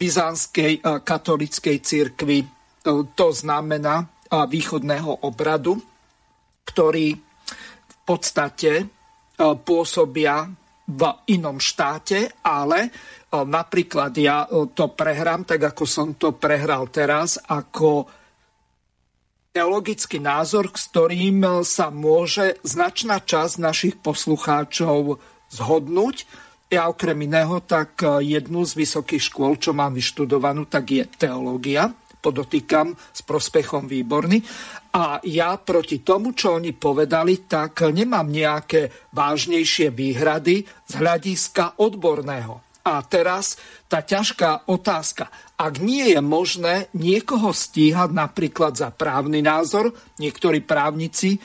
byzantskej 0.00 0.80
katolickej 1.04 1.76
cirkvi, 1.84 2.38
to 3.12 3.28
znamená 3.28 4.08
východného 4.32 5.28
obradu, 5.28 5.76
ktorí 6.64 7.12
v 7.84 7.96
podstate 8.00 8.88
pôsobia 9.60 10.48
v 10.88 11.02
inom 11.36 11.60
štáte, 11.60 12.40
ale 12.40 12.88
napríklad 13.32 14.12
ja 14.16 14.48
to 14.72 14.92
prehrám 14.96 15.44
tak, 15.44 15.72
ako 15.72 15.84
som 15.84 16.16
to 16.16 16.36
prehral 16.36 16.88
teraz, 16.88 17.36
ako 17.36 18.08
teologický 19.52 20.20
názor, 20.22 20.72
s 20.72 20.88
ktorým 20.92 21.64
sa 21.64 21.92
môže 21.92 22.56
značná 22.64 23.20
časť 23.20 23.54
našich 23.60 23.94
poslucháčov 24.00 25.20
zhodnúť. 25.52 26.24
Ja 26.68 26.88
okrem 26.92 27.24
iného, 27.24 27.64
tak 27.64 28.04
jednu 28.20 28.64
z 28.68 28.72
vysokých 28.76 29.32
škôl, 29.32 29.56
čo 29.56 29.72
mám 29.72 29.96
vyštudovanú, 29.96 30.68
tak 30.68 30.92
je 30.92 31.04
teológia 31.08 31.88
podotýkam 32.18 32.92
s 32.92 33.22
prospechom 33.22 33.86
výborný. 33.86 34.42
A 34.98 35.22
ja 35.22 35.54
proti 35.56 36.02
tomu, 36.02 36.34
čo 36.34 36.58
oni 36.58 36.74
povedali, 36.74 37.46
tak 37.46 37.86
nemám 37.88 38.26
nejaké 38.26 38.90
vážnejšie 39.14 39.94
výhrady 39.94 40.66
z 40.66 40.92
hľadiska 40.98 41.78
odborného. 41.78 42.67
A 42.84 43.02
teraz 43.04 43.58
tá 43.86 44.00
ťažká 44.00 44.68
otázka. 44.70 45.28
Ak 45.58 45.82
nie 45.82 46.14
je 46.14 46.20
možné 46.22 46.86
niekoho 46.94 47.50
stíhať 47.52 48.14
napríklad 48.14 48.78
za 48.78 48.88
právny 48.94 49.42
názor, 49.42 49.92
niektorí 50.16 50.62
právnici 50.64 51.42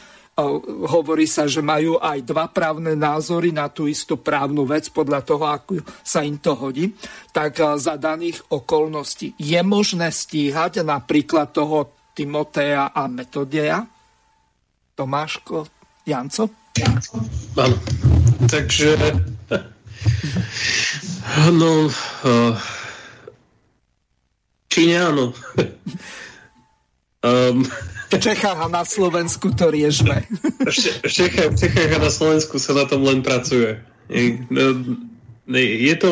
hovorí 0.90 1.30
sa, 1.30 1.46
že 1.46 1.62
majú 1.62 2.02
aj 2.02 2.26
dva 2.26 2.50
právne 2.50 2.98
názory 2.98 3.54
na 3.54 3.70
tú 3.70 3.86
istú 3.86 4.18
právnu 4.18 4.66
vec 4.66 4.90
podľa 4.90 5.22
toho, 5.22 5.46
ako 5.46 5.86
sa 6.02 6.26
im 6.26 6.42
to 6.42 6.58
hodí, 6.58 6.90
tak 7.30 7.62
za 7.78 8.02
daných 8.02 8.42
okolností 8.50 9.38
je 9.38 9.62
možné 9.62 10.10
stíhať 10.10 10.82
napríklad 10.82 11.54
toho 11.54 11.94
Timotea 12.18 12.94
a 12.94 13.06
Metodeja? 13.06 13.86
Tomáško, 14.98 15.70
Janco? 16.06 16.50
Áno. 17.58 17.78
Takže 18.50 18.98
No, 21.54 21.88
uh, 21.88 22.54
Číňa 24.68 25.00
áno. 25.14 25.32
um, 27.24 27.58
v 28.14 28.16
Čechách 28.22 28.60
a 28.60 28.68
na 28.70 28.86
Slovensku 28.86 29.56
to 29.58 29.74
riešme. 29.74 30.28
v, 31.02 31.10
Čechách, 31.10 31.54
v 31.54 31.58
Čechách 31.58 31.92
a 31.98 32.00
na 32.02 32.12
Slovensku 32.14 32.62
sa 32.62 32.78
na 32.78 32.86
tom 32.86 33.02
len 33.02 33.26
pracuje. 33.26 33.82
No, 34.54 35.58
je 35.58 35.96
to 35.98 36.12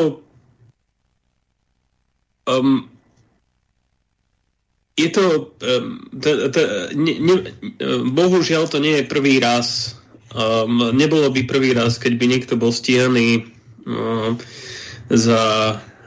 um, 2.50 2.90
je 4.98 5.10
to 5.10 5.54
um, 5.62 6.02
t, 6.14 6.26
t, 6.50 6.58
ne, 6.98 7.14
ne, 7.22 7.36
bohužiaľ 8.12 8.70
to 8.70 8.78
nie 8.82 9.02
je 9.02 9.12
prvý 9.12 9.38
raz 9.42 9.98
um, 10.36 10.92
nebolo 10.94 11.30
by 11.32 11.44
prvý 11.48 11.74
raz, 11.74 11.98
keď 11.98 12.14
by 12.18 12.26
niekto 12.28 12.54
bol 12.60 12.72
stíhaný 12.74 13.48
um, 13.86 14.38
za... 15.12 15.42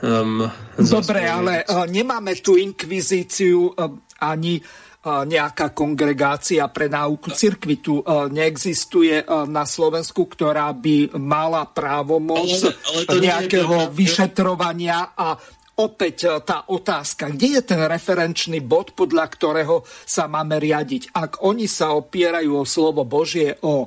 Um, 0.05 0.45
Dobre, 0.77 1.25
za 1.25 1.41
ale 1.41 1.65
uh, 1.65 1.89
nemáme 1.89 2.37
tu 2.41 2.61
inkvizíciu 2.61 3.73
uh, 3.73 3.89
ani 4.21 4.61
uh, 4.61 5.25
nejaká 5.25 5.73
kongregácia 5.73 6.69
pre 6.69 6.93
náuku 6.93 7.33
cirkvi. 7.33 7.81
Tu 7.81 8.01
uh, 8.01 8.29
neexistuje 8.29 9.25
uh, 9.25 9.49
na 9.49 9.65
Slovensku, 9.65 10.29
ktorá 10.29 10.73
by 10.77 11.17
mala 11.17 11.65
právomoc 11.69 12.53
ale, 12.53 13.01
ale 13.09 13.19
nejakého 13.25 13.89
vyšetrovania 13.97 15.17
a 15.17 15.37
opäť 15.75 16.45
tá 16.47 16.71
otázka, 16.71 17.35
kde 17.35 17.59
je 17.59 17.63
ten 17.67 17.83
referenčný 17.83 18.63
bod, 18.63 18.95
podľa 18.95 19.27
ktorého 19.27 19.83
sa 20.07 20.31
máme 20.31 20.63
riadiť. 20.63 21.11
Ak 21.11 21.43
oni 21.43 21.67
sa 21.67 21.99
opierajú 21.99 22.63
o 22.63 22.69
slovo 22.69 23.03
Božie, 23.03 23.59
o 23.67 23.83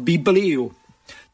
Bibliu, 0.00 0.72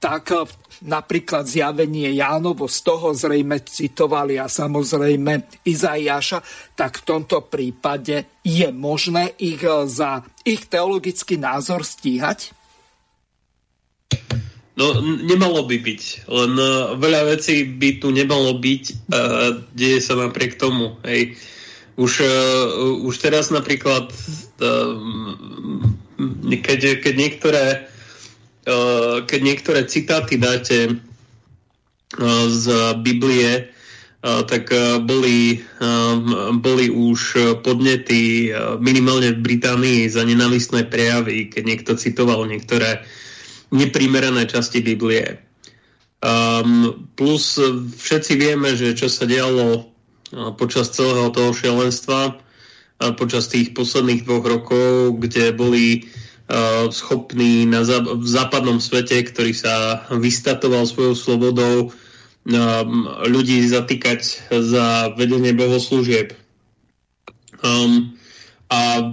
tak 0.02 0.34
napríklad 0.82 1.46
zjavenie 1.46 2.10
Jánovo 2.14 2.66
z 2.66 2.78
toho 2.82 3.14
zrejme 3.14 3.62
citovali 3.62 4.38
a 4.38 4.50
samozrejme 4.50 5.62
Izaiáša, 5.66 6.42
tak 6.74 7.02
v 7.02 7.06
tomto 7.06 7.46
prípade 7.46 8.42
je 8.42 8.68
možné 8.74 9.34
ich 9.38 9.62
e, 9.62 9.86
za 9.86 10.26
ich 10.42 10.66
teologický 10.66 11.38
názor 11.38 11.86
stíhať? 11.86 12.52
No, 14.72 14.98
nemalo 15.04 15.68
by 15.68 15.76
byť. 15.84 16.02
Len 16.32 16.52
uh, 16.56 16.96
veľa 16.96 17.36
vecí 17.36 17.60
by 17.68 18.00
tu 18.00 18.08
nemalo 18.08 18.56
byť. 18.56 18.84
Uh, 19.12 19.60
deje 19.76 20.00
sa 20.00 20.16
napriek 20.16 20.56
tomu. 20.56 20.96
Hej. 21.04 21.36
Už, 22.00 22.24
už 23.04 23.14
teraz 23.20 23.52
napríklad 23.52 24.08
keď, 26.64 27.04
keď 27.04 27.14
niektoré 27.14 27.64
keď 29.26 29.40
niektoré 29.42 29.82
citáty 29.90 30.38
dáte 30.38 30.78
eh, 30.86 32.46
z 32.46 32.64
Biblie, 33.02 33.50
eh, 33.66 34.42
tak 34.46 34.70
boli, 35.02 35.58
boli 36.62 36.86
už 36.86 37.20
podnety 37.66 38.54
minimálne 38.78 39.34
v 39.34 39.42
Británii 39.42 40.06
za 40.06 40.22
nenavistné 40.22 40.86
prejavy, 40.86 41.50
keď 41.50 41.62
niekto 41.66 41.92
citoval 41.98 42.46
niektoré 42.46 43.02
neprimerané 43.74 44.46
časti 44.46 44.84
Biblie. 44.84 45.42
Um, 46.22 47.10
plus 47.18 47.58
všetci 47.98 48.38
vieme, 48.38 48.78
že 48.78 48.94
čo 48.94 49.10
sa 49.10 49.26
dialo 49.26 49.90
počas 50.54 50.94
celého 50.94 51.34
toho 51.34 51.50
šialenstva, 51.50 52.38
počas 53.18 53.50
tých 53.50 53.74
posledných 53.74 54.22
dvoch 54.22 54.46
rokov, 54.46 55.18
kde 55.18 55.50
boli 55.50 56.06
Eh, 56.06 56.21
schopný 56.92 57.64
na 57.64 57.80
v 57.84 58.26
západnom 58.28 58.76
svete, 58.76 59.24
ktorý 59.24 59.56
sa 59.56 60.04
vystatoval 60.12 60.84
svojou 60.84 61.14
slobodou, 61.16 61.76
eh, 61.88 62.84
ľudí 63.28 63.64
zatýkať 63.64 64.50
za 64.50 65.16
vedenie 65.16 65.56
bohoslúžieb. 65.56 66.36
Um, 67.62 68.18
a 68.66 69.06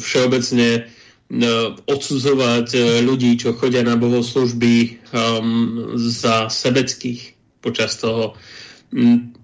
všeobecne 0.00 0.88
uh, 0.88 1.76
odsudzovať 1.84 3.02
ľudí, 3.04 3.36
čo 3.36 3.52
chodia 3.52 3.84
na 3.84 4.00
bohoslužby 4.00 5.04
um, 5.12 5.98
za 6.00 6.48
sebeckých 6.48 7.36
počas 7.60 8.00
toho. 8.00 8.38
Um, 8.88 9.36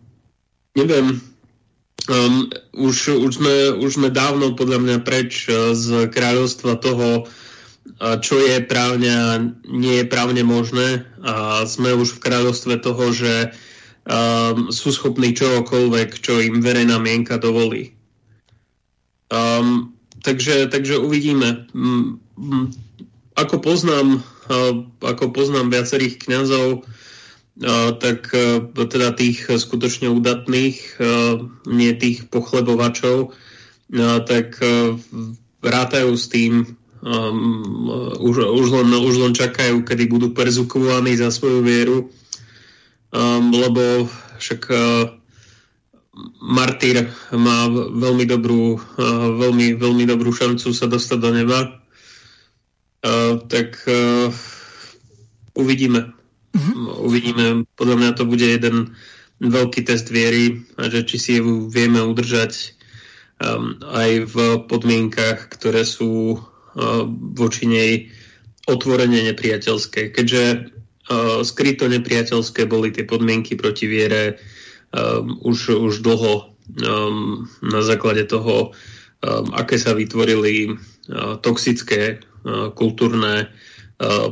neviem, 0.73 1.21
Um, 2.07 2.53
už, 2.77 3.19
už, 3.19 3.41
sme, 3.41 3.55
už 3.83 3.99
sme 3.99 4.15
dávno 4.15 4.55
podľa 4.55 4.79
mňa 4.79 4.97
preč 5.03 5.51
uh, 5.51 5.75
z 5.75 6.07
kráľovstva 6.13 6.79
toho, 6.79 7.27
uh, 7.27 8.17
čo 8.23 8.39
je 8.39 8.63
právne 8.63 9.11
a 9.11 9.43
nie 9.67 10.05
je 10.05 10.07
právne 10.07 10.47
možné 10.47 11.03
a 11.27 11.67
sme 11.67 11.99
už 11.99 12.15
v 12.15 12.23
kráľovstve 12.23 12.79
toho, 12.79 13.11
že 13.11 13.51
um, 14.07 14.71
sú 14.71 14.95
schopní 14.95 15.35
čokoľvek, 15.35 16.23
čo 16.23 16.39
im 16.39 16.63
verejná 16.63 17.03
mienka 17.03 17.43
dovolí. 17.43 17.91
Um, 19.27 19.91
takže, 20.23 20.71
takže 20.71 21.03
uvidíme. 21.03 21.67
Um, 21.75 22.23
ako 23.35 23.59
poznám, 23.59 24.23
uh, 24.47 24.79
ako 25.03 25.35
poznám 25.35 25.75
viacerých 25.75 26.23
kňazov, 26.23 26.87
tak 27.97 28.29
e, 28.37 28.61
teda 28.69 29.16
tých 29.16 29.49
skutočne 29.49 30.12
udatných, 30.12 30.77
e, 30.77 31.05
nie 31.73 31.92
tých 31.97 32.29
pochlebovačov, 32.29 33.33
tak 34.29 34.61
e, 34.61 34.99
rátajú 35.64 36.12
s 36.19 36.27
tým, 36.29 36.77
už, 38.19 38.35
už, 38.51 38.66
len, 38.73 38.88
už 38.99 39.14
len 39.23 39.31
čakajú, 39.31 39.87
kedy 39.87 40.11
budú 40.11 40.35
perzukovaní 40.35 41.14
za 41.14 41.31
svoju 41.31 41.62
vieru, 41.62 42.11
lebo 43.55 44.11
však 44.42 44.66
martýr 46.42 47.07
má 47.31 47.71
veľmi 47.71 48.27
dobrú, 48.27 48.83
veľmi, 49.38 49.79
veľmi 49.79 50.05
dobrú 50.09 50.35
šancu 50.35 50.75
sa 50.75 50.90
dostať 50.90 51.19
do 51.21 51.31
neba. 51.31 51.79
Tak 53.47 53.87
uvidíme. 55.55 56.16
Uvidíme, 57.03 57.64
podľa 57.77 57.97
mňa 57.97 58.11
to 58.16 58.25
bude 58.25 58.45
jeden 58.45 58.97
veľký 59.40 59.85
test 59.85 60.09
viery 60.09 60.64
a 60.81 60.88
že 60.88 61.05
či 61.05 61.16
si 61.21 61.33
ju 61.38 61.69
vieme 61.69 62.01
udržať 62.01 62.73
um, 63.40 63.77
aj 63.85 64.11
v 64.33 64.37
podmienkach, 64.64 65.53
ktoré 65.53 65.85
sú 65.85 66.37
uh, 66.37 66.40
voči 67.37 67.69
nej 67.69 67.92
otvorene 68.64 69.29
nepriateľské. 69.33 70.11
Keďže 70.16 70.42
uh, 70.57 71.45
skryto 71.45 71.87
nepriateľské 71.87 72.64
boli 72.64 72.90
tie 72.97 73.05
podmienky 73.05 73.55
proti 73.61 73.85
viere 73.87 74.40
um, 74.97 75.37
už, 75.45 75.77
už 75.77 76.01
dlho 76.01 76.57
um, 76.81 77.45
na 77.61 77.81
základe 77.85 78.25
toho, 78.25 78.73
um, 78.73 79.47
aké 79.53 79.77
sa 79.77 79.92
vytvorili 79.92 80.73
uh, 80.73 81.37
toxické 81.45 82.25
uh, 82.25 82.73
kultúrne 82.73 83.53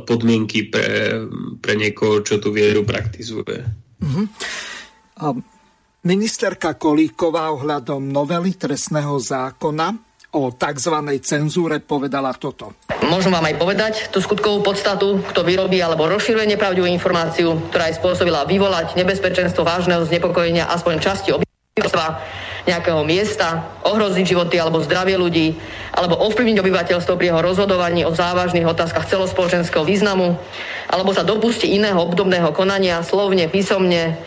podmienky 0.05 0.69
pre, 0.69 1.25
pre 1.57 1.73
niekoho, 1.73 2.21
čo 2.21 2.37
tú 2.37 2.53
vieru 2.53 2.85
praktizuje. 2.85 3.65
Uh-huh. 4.01 4.25
Ministerka 6.05 6.77
Kolíková 6.77 7.49
ohľadom 7.49 8.13
novely 8.13 8.53
trestného 8.53 9.17
zákona 9.17 9.97
o 10.35 10.53
tzv. 10.53 10.95
cenzúre 11.23 11.81
povedala 11.81 12.35
toto. 12.37 12.77
Môžem 13.07 13.33
vám 13.33 13.47
aj 13.49 13.55
povedať 13.57 13.93
tú 14.13 14.21
skutkovú 14.21 14.61
podstatu, 14.61 15.23
kto 15.33 15.41
vyrobí 15.41 15.81
alebo 15.81 16.05
rozširuje 16.11 16.45
nepravdivú 16.53 16.85
informáciu, 16.85 17.57
ktorá 17.71 17.89
je 17.89 17.97
spôsobila 17.97 18.45
vyvolať 18.45 18.93
nebezpečenstvo 18.99 19.65
vážneho 19.65 20.03
znepokojenia 20.05 20.69
aspoň 20.69 20.93
časti 21.01 21.29
obyvateľstva 21.33 22.05
nejakého 22.65 23.01
miesta, 23.05 23.69
ohroziť 23.85 24.25
životy 24.25 24.57
alebo 24.57 24.81
zdravie 24.81 25.15
ľudí, 25.15 25.57
alebo 25.93 26.17
ovplyvniť 26.17 26.57
obyvateľstvo 26.59 27.13
pri 27.13 27.29
jeho 27.31 27.41
rozhodovaní 27.41 28.01
o 28.03 28.13
závažných 28.13 28.65
otázkach 28.65 29.05
celospoločenského 29.05 29.85
významu, 29.85 30.37
alebo 30.89 31.13
sa 31.13 31.21
dopustí 31.21 31.71
iného 31.73 32.01
obdobného 32.01 32.49
konania, 32.51 33.05
slovne, 33.05 33.45
písomne, 33.47 34.17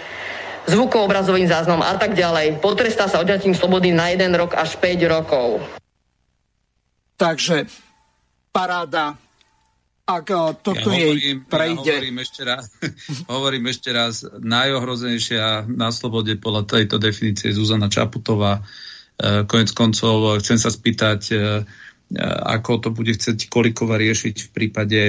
zvukov, 0.69 1.09
obrazovým 1.09 1.49
záznam 1.49 1.83
a 1.83 1.97
tak 1.99 2.15
ďalej. 2.15 2.63
Potrestá 2.63 3.09
sa 3.11 3.19
odňatím 3.25 3.57
slobody 3.57 3.91
na 3.91 4.13
1 4.15 4.31
rok 4.37 4.55
až 4.55 4.79
5 4.79 5.03
rokov. 5.09 5.65
Takže 7.19 7.67
paráda 8.55 9.19
ak 10.09 10.27
toto 10.65 10.89
ja 10.89 11.13
jej 11.13 11.37
prejde. 11.45 11.85
Ja 11.85 12.01
hovorím, 12.01 12.19
ešte 12.25 12.43
raz, 12.49 12.65
hovorím 13.33 13.65
ešte 13.69 13.91
raz, 13.93 14.25
najohrozenejšia 14.41 15.69
na 15.69 15.93
slobode 15.93 16.33
podľa 16.41 16.65
tejto 16.65 16.97
definície 16.97 17.53
Zuzana 17.53 17.93
Čaputová. 17.93 18.65
E, 19.21 19.45
konec 19.45 19.69
koncov 19.77 20.41
chcem 20.41 20.57
sa 20.57 20.73
spýtať, 20.73 21.21
e, 21.29 21.37
e, 21.37 21.41
ako 22.25 22.71
to 22.81 22.89
bude 22.97 23.13
chcieť 23.13 23.53
Kolikova 23.53 24.01
riešiť 24.01 24.49
v 24.49 24.51
prípade 24.51 25.03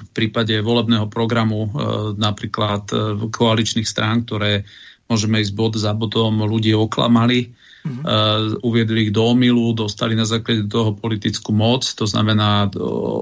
v 0.00 0.10
prípade 0.16 0.56
volebného 0.64 1.12
programu 1.12 1.68
napríklad 2.16 2.88
koaličných 3.28 3.84
strán, 3.84 4.24
ktoré 4.24 4.64
môžeme 5.12 5.44
ísť 5.44 5.52
bod 5.52 5.76
za 5.76 5.92
bodom 5.92 6.40
ľudí 6.40 6.72
oklamali 6.72 7.52
Mm-hmm. 7.80 8.04
Uh, 8.04 8.60
uviedli 8.60 9.08
ich 9.08 9.12
do 9.16 9.32
omilu, 9.32 9.72
dostali 9.72 10.12
na 10.12 10.28
základe 10.28 10.68
toho 10.68 10.92
politickú 10.92 11.56
moc, 11.56 11.88
to 11.96 12.04
znamená 12.04 12.68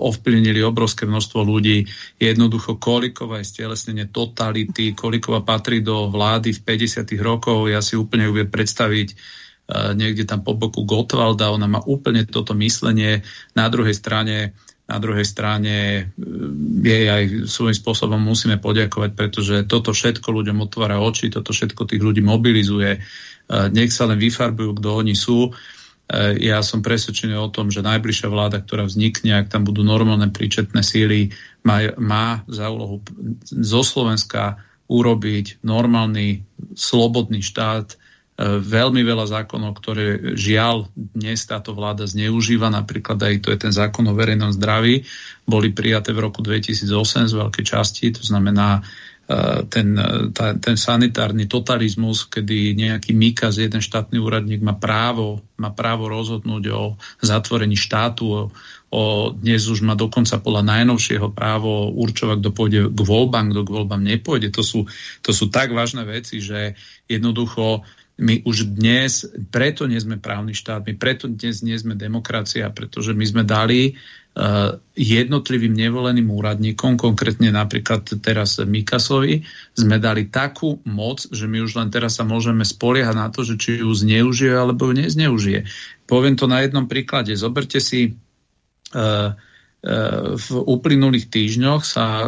ovplyvnili 0.02 0.58
obrovské 0.66 1.06
množstvo 1.06 1.46
ľudí. 1.46 1.86
Jednoducho 2.18 2.74
Kolikova 2.74 3.38
je 3.38 3.46
stelesnenie 3.46 4.10
totality, 4.10 4.98
Kolikova 4.98 5.46
patrí 5.46 5.78
do 5.78 6.10
vlády 6.10 6.50
v 6.50 6.60
50. 6.74 7.06
rokov, 7.22 7.70
ja 7.70 7.78
si 7.78 7.94
úplne 7.94 8.26
uviem 8.26 8.50
predstaviť 8.50 9.08
uh, 9.14 9.94
niekde 9.94 10.26
tam 10.26 10.42
po 10.42 10.58
boku 10.58 10.82
Gotwalda, 10.82 11.54
ona 11.54 11.70
má 11.70 11.80
úplne 11.86 12.26
toto 12.26 12.50
myslenie. 12.58 13.22
Na 13.54 13.70
druhej 13.70 13.94
strane 13.94 14.58
na 14.88 14.96
druhej 14.96 15.28
strane 15.28 16.08
jej 16.80 17.04
aj 17.12 17.44
svojím 17.44 17.76
spôsobom 17.76 18.16
musíme 18.16 18.56
poďakovať, 18.56 19.10
pretože 19.12 19.54
toto 19.68 19.92
všetko 19.92 20.32
ľuďom 20.32 20.64
otvára 20.64 20.96
oči, 20.96 21.28
toto 21.28 21.52
všetko 21.52 21.84
tých 21.84 22.00
ľudí 22.00 22.24
mobilizuje 22.24 22.96
nech 23.48 23.90
sa 23.90 24.04
len 24.04 24.20
vyfarbujú, 24.20 24.76
kto 24.78 24.88
oni 25.04 25.16
sú. 25.16 25.52
Ja 26.40 26.64
som 26.64 26.80
presvedčený 26.80 27.36
o 27.36 27.52
tom, 27.52 27.68
že 27.68 27.84
najbližšia 27.84 28.32
vláda, 28.32 28.64
ktorá 28.64 28.88
vznikne, 28.88 29.36
ak 29.36 29.52
tam 29.52 29.68
budú 29.68 29.84
normálne 29.84 30.32
príčetné 30.32 30.80
síly, 30.80 31.36
má, 31.64 31.92
má 32.00 32.40
za 32.48 32.72
úlohu 32.72 33.04
zo 33.44 33.82
Slovenska 33.84 34.56
urobiť 34.88 35.60
normálny, 35.60 36.48
slobodný 36.72 37.44
štát, 37.44 38.00
veľmi 38.38 39.02
veľa 39.02 39.26
zákonov, 39.26 39.74
ktoré 39.82 40.38
žiaľ 40.38 40.86
dnes 40.94 41.42
táto 41.42 41.74
vláda 41.74 42.06
zneužíva, 42.06 42.70
napríklad 42.70 43.18
aj 43.18 43.34
to 43.42 43.50
je 43.50 43.58
ten 43.58 43.74
zákon 43.74 44.06
o 44.06 44.14
verejnom 44.14 44.54
zdraví, 44.54 45.02
boli 45.42 45.74
prijaté 45.74 46.14
v 46.14 46.22
roku 46.22 46.38
2008 46.38 47.28
z 47.28 47.34
veľkej 47.34 47.64
časti, 47.66 48.14
to 48.14 48.22
znamená 48.22 48.80
ten, 49.68 49.92
eh, 49.92 50.32
tá, 50.32 50.56
ten 50.56 50.80
sanitárny 50.80 51.44
totalizmus, 51.44 52.24
kedy 52.24 52.72
nejaký 52.72 53.12
Mikas, 53.12 53.60
jeden 53.60 53.84
štátny 53.84 54.16
úradník 54.16 54.64
má 54.64 54.72
právo, 54.72 55.44
má 55.60 55.68
právo 55.68 56.08
rozhodnúť 56.08 56.64
o 56.72 56.82
zatvorení 57.20 57.76
štátu, 57.76 58.24
o, 58.24 58.40
o, 58.88 59.02
dnes 59.36 59.68
už 59.68 59.84
má 59.84 59.92
dokonca 59.92 60.40
podľa 60.40 60.64
najnovšieho 60.72 61.28
právo 61.36 61.92
určovať, 61.92 62.36
kto 62.40 62.50
pôjde 62.56 62.80
k 62.88 63.00
voľbám, 63.04 63.52
kto 63.52 63.60
k 63.68 63.74
voľbám 63.76 64.02
nepôjde. 64.02 64.48
To 64.56 64.64
sú, 64.64 64.88
to 65.20 65.36
sú 65.36 65.52
tak 65.52 65.76
vážne 65.76 66.08
veci, 66.08 66.40
že 66.40 66.72
jednoducho 67.04 67.84
my 68.18 68.42
už 68.42 68.74
dnes, 68.74 69.30
preto 69.54 69.86
nie 69.86 70.00
sme 70.00 70.18
právny 70.18 70.50
štát, 70.50 70.82
my 70.82 70.98
preto 70.98 71.30
dnes 71.30 71.62
nie 71.62 71.78
sme 71.78 71.94
demokracia, 71.94 72.66
pretože 72.72 73.14
my 73.14 73.22
sme 73.22 73.42
dali 73.46 73.94
jednotlivým 74.94 75.74
nevoleným 75.74 76.30
úradníkom, 76.30 76.94
konkrétne 76.94 77.50
napríklad 77.50 78.06
teraz 78.22 78.62
Mikasovi, 78.62 79.42
sme 79.74 79.98
dali 79.98 80.30
takú 80.30 80.78
moc, 80.86 81.26
že 81.26 81.50
my 81.50 81.66
už 81.66 81.74
len 81.74 81.90
teraz 81.90 82.22
sa 82.22 82.24
môžeme 82.24 82.62
spoliehať 82.62 83.16
na 83.18 83.28
to, 83.34 83.42
že 83.42 83.58
či 83.58 83.70
ju 83.82 83.90
zneužije 83.90 84.54
alebo 84.54 84.90
ju 84.90 85.02
nezneužije. 85.02 85.66
Poviem 86.06 86.38
to 86.38 86.46
na 86.46 86.62
jednom 86.62 86.86
príklade. 86.86 87.34
Zoberte 87.34 87.82
si 87.82 88.14
uh, 88.14 89.34
v 90.34 90.48
uplynulých 90.50 91.30
týždňoch 91.30 91.86
sa 91.86 92.26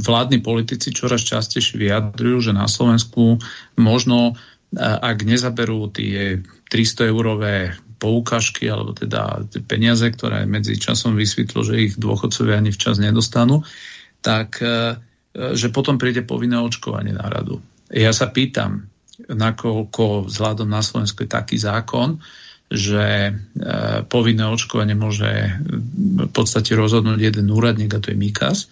vládni 0.00 0.40
politici 0.40 0.88
čoraz 0.88 1.20
častejšie 1.20 1.76
vyjadrujú, 1.76 2.48
že 2.48 2.52
na 2.56 2.64
Slovensku 2.64 3.36
možno 3.76 4.40
ak 4.80 5.28
nezaberú 5.28 5.92
tie 5.92 6.40
300 6.72 7.12
eurové 7.12 7.76
poukažky 8.02 8.66
alebo 8.66 8.90
teda 8.90 9.46
peniaze, 9.70 10.02
ktoré 10.10 10.42
medzi 10.42 10.74
časom 10.74 11.14
vysvetlo, 11.14 11.62
že 11.62 11.78
ich 11.78 11.92
dôchodcovia 11.94 12.58
ani 12.58 12.74
včas 12.74 12.98
nedostanú, 12.98 13.62
tak 14.18 14.58
e, 14.58 14.98
že 15.54 15.70
potom 15.70 16.02
príde 16.02 16.26
povinné 16.26 16.58
očkovanie 16.58 17.14
na 17.14 17.30
radu. 17.30 17.62
Ja 17.94 18.10
sa 18.10 18.34
pýtam, 18.34 18.90
nakoľko 19.30 20.26
vzhľadom 20.26 20.66
na 20.66 20.82
Slovensku 20.82 21.22
je 21.22 21.30
taký 21.30 21.62
zákon, 21.62 22.18
že 22.72 23.30
e, 23.30 23.32
povinné 24.10 24.50
očkovanie 24.50 24.98
môže 24.98 25.30
v 26.18 26.30
podstate 26.34 26.74
rozhodnúť 26.74 27.20
jeden 27.22 27.46
úradník, 27.54 27.94
a 27.94 28.02
to 28.02 28.10
je 28.10 28.18
Mikas, 28.18 28.66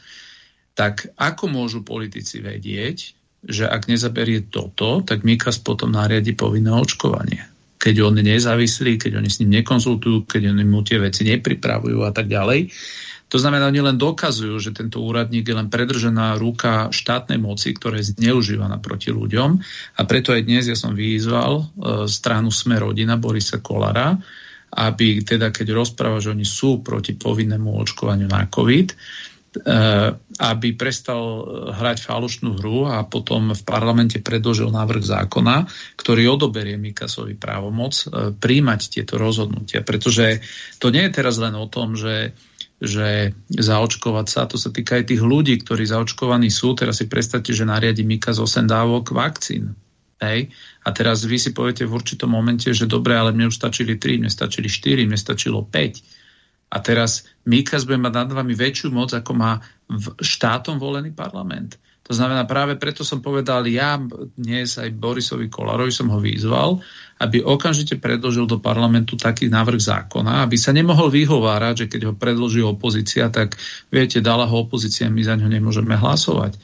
tak 0.75 1.13
ako 1.15 1.47
môžu 1.47 1.87
politici 1.87 2.43
vedieť, 2.43 3.15
že 3.47 3.69
ak 3.69 3.87
nezaberie 3.87 4.49
toto, 4.49 5.05
tak 5.07 5.23
Mikas 5.23 5.61
potom 5.61 5.93
nariadi 5.93 6.33
povinné 6.35 6.73
očkovanie. 6.73 7.60
Keď 7.81 7.95
on 8.05 8.21
je 8.21 8.25
nezávislý, 8.37 9.01
keď 9.01 9.25
oni 9.25 9.33
s 9.33 9.41
ním 9.41 9.57
nekonzultujú, 9.65 10.29
keď 10.29 10.53
oni 10.53 10.65
mu 10.69 10.85
tie 10.85 11.01
veci 11.01 11.25
nepripravujú 11.25 12.05
a 12.05 12.13
tak 12.13 12.29
ďalej. 12.29 12.69
To 13.31 13.39
znamená, 13.39 13.71
oni 13.71 13.79
len 13.79 13.95
dokazujú, 13.95 14.59
že 14.59 14.75
tento 14.75 14.99
úradník 15.07 15.47
je 15.47 15.55
len 15.55 15.71
predržená 15.71 16.35
ruka 16.35 16.91
štátnej 16.91 17.39
moci, 17.39 17.71
ktorá 17.71 18.03
je 18.03 18.11
zneužívaná 18.19 18.83
proti 18.83 19.15
ľuďom. 19.15 19.51
A 19.97 20.01
preto 20.03 20.35
aj 20.35 20.43
dnes 20.43 20.67
ja 20.67 20.75
som 20.75 20.99
vyzval 20.99 21.63
e, 21.63 21.65
stranu 22.11 22.51
Sme 22.51 22.83
rodina 22.83 23.15
Borisa 23.15 23.63
Kolara, 23.63 24.19
aby 24.75 25.23
teda 25.23 25.55
keď 25.55 25.79
rozpráva, 25.79 26.19
že 26.19 26.35
oni 26.35 26.43
sú 26.43 26.83
proti 26.83 27.15
povinnému 27.15 27.71
očkovaniu 27.71 28.27
na 28.27 28.51
COVID, 28.51 28.89
aby 30.41 30.79
prestal 30.79 31.23
eh, 31.23 31.45
hrať 31.75 32.07
falošnú 32.07 32.63
hru 32.63 32.87
a 32.87 33.03
potom 33.03 33.51
v 33.51 33.63
parlamente 33.67 34.23
predložil 34.23 34.71
návrh 34.71 35.03
zákona, 35.03 35.67
ktorý 35.99 36.39
odoberie 36.39 36.79
Mikasovi 36.79 37.35
právomoc 37.35 37.99
eh, 38.07 38.31
príjmať 38.31 38.81
tieto 38.95 39.19
rozhodnutia. 39.19 39.83
Pretože 39.83 40.39
to 40.79 40.95
nie 40.95 41.03
je 41.11 41.15
teraz 41.15 41.43
len 41.43 41.55
o 41.59 41.67
tom, 41.67 41.99
že 41.99 42.35
že 42.81 43.37
zaočkovať 43.53 44.27
sa, 44.33 44.49
to 44.49 44.57
sa 44.57 44.73
týka 44.73 44.97
aj 44.97 45.13
tých 45.13 45.21
ľudí, 45.21 45.61
ktorí 45.61 45.85
zaočkovaní 45.85 46.49
sú. 46.49 46.73
Teraz 46.73 47.05
si 47.05 47.13
predstavte, 47.13 47.53
že 47.53 47.69
nariadi 47.69 48.09
Mikas 48.09 48.41
8 48.41 48.65
dávok 48.65 49.13
vakcín. 49.13 49.77
Hej? 50.17 50.49
A 50.81 50.89
teraz 50.89 51.29
vy 51.29 51.37
si 51.37 51.53
poviete 51.53 51.85
v 51.85 51.93
určitom 51.93 52.33
momente, 52.33 52.73
že 52.73 52.89
dobre, 52.89 53.21
ale 53.21 53.37
mne 53.37 53.53
už 53.53 53.61
stačili 53.61 54.01
3, 54.01 54.25
mne 54.25 54.33
stačili 54.33 54.73
4, 54.73 55.05
mne 55.05 55.21
stačilo 55.21 55.61
5 55.61 56.20
a 56.71 56.77
teraz 56.79 57.27
Mikas 57.45 57.83
bude 57.83 57.99
mať 57.99 58.15
nad 58.15 58.31
vami 58.31 58.55
väčšiu 58.55 58.95
moc, 58.95 59.11
ako 59.11 59.33
má 59.35 59.59
v 59.91 60.07
štátom 60.23 60.79
volený 60.79 61.11
parlament. 61.11 61.75
To 62.11 62.19
znamená, 62.19 62.43
práve 62.43 62.75
preto 62.75 63.07
som 63.07 63.23
povedal, 63.23 63.71
ja 63.71 63.95
dnes 64.35 64.75
aj 64.83 64.99
Borisovi 64.99 65.47
Kolarovi 65.47 65.95
som 65.95 66.11
ho 66.11 66.19
vyzval, 66.19 66.83
aby 67.23 67.39
okamžite 67.39 68.03
predložil 68.03 68.51
do 68.51 68.59
parlamentu 68.59 69.15
taký 69.15 69.47
návrh 69.47 69.79
zákona, 69.79 70.43
aby 70.43 70.59
sa 70.59 70.75
nemohol 70.75 71.07
vyhovárať, 71.07 71.87
že 71.87 71.91
keď 71.91 72.01
ho 72.11 72.15
predloží 72.19 72.67
opozícia, 72.67 73.31
tak 73.31 73.55
viete, 73.95 74.19
dala 74.19 74.51
ho 74.51 74.57
opozícia, 74.67 75.07
my 75.07 75.23
za 75.23 75.39
ňo 75.39 75.47
nemôžeme 75.55 75.95
hlasovať. 75.95 76.59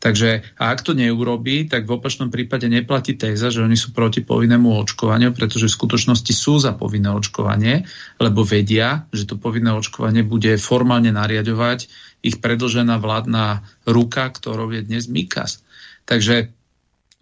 Takže 0.00 0.56
ak 0.56 0.80
to 0.80 0.96
neurobí, 0.96 1.68
tak 1.68 1.84
v 1.84 2.00
opačnom 2.00 2.32
prípade 2.32 2.64
neplatí 2.72 3.20
téza, 3.20 3.52
že 3.52 3.60
oni 3.60 3.76
sú 3.76 3.92
proti 3.92 4.24
povinnému 4.24 4.80
očkovaniu, 4.80 5.36
pretože 5.36 5.68
v 5.68 5.76
skutočnosti 5.76 6.32
sú 6.32 6.56
za 6.56 6.72
povinné 6.72 7.12
očkovanie, 7.12 7.84
lebo 8.16 8.40
vedia, 8.40 9.04
že 9.12 9.28
to 9.28 9.36
povinné 9.36 9.76
očkovanie 9.76 10.24
bude 10.24 10.56
formálne 10.56 11.12
nariadovať 11.12 11.92
ich 12.24 12.40
predlžená 12.40 12.96
vládna 12.96 13.60
ruka, 13.84 14.32
ktorou 14.32 14.72
je 14.72 14.88
dnes 14.88 15.04
Mikas. 15.04 15.60
Takže 16.08 16.48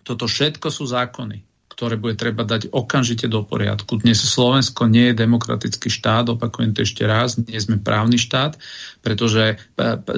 toto 0.06 0.30
všetko 0.30 0.70
sú 0.70 0.86
zákony 0.86 1.47
ktoré 1.78 1.94
bude 1.94 2.18
treba 2.18 2.42
dať 2.42 2.74
okamžite 2.74 3.30
do 3.30 3.46
poriadku. 3.46 4.02
Dnes 4.02 4.18
Slovensko 4.18 4.90
nie 4.90 5.14
je 5.14 5.22
demokratický 5.22 5.86
štát, 5.86 6.26
opakujem 6.26 6.74
to 6.74 6.82
ešte 6.82 7.06
raz, 7.06 7.38
nie 7.38 7.54
sme 7.54 7.78
právny 7.78 8.18
štát, 8.18 8.58
pretože 8.98 9.54
e, 9.54 9.56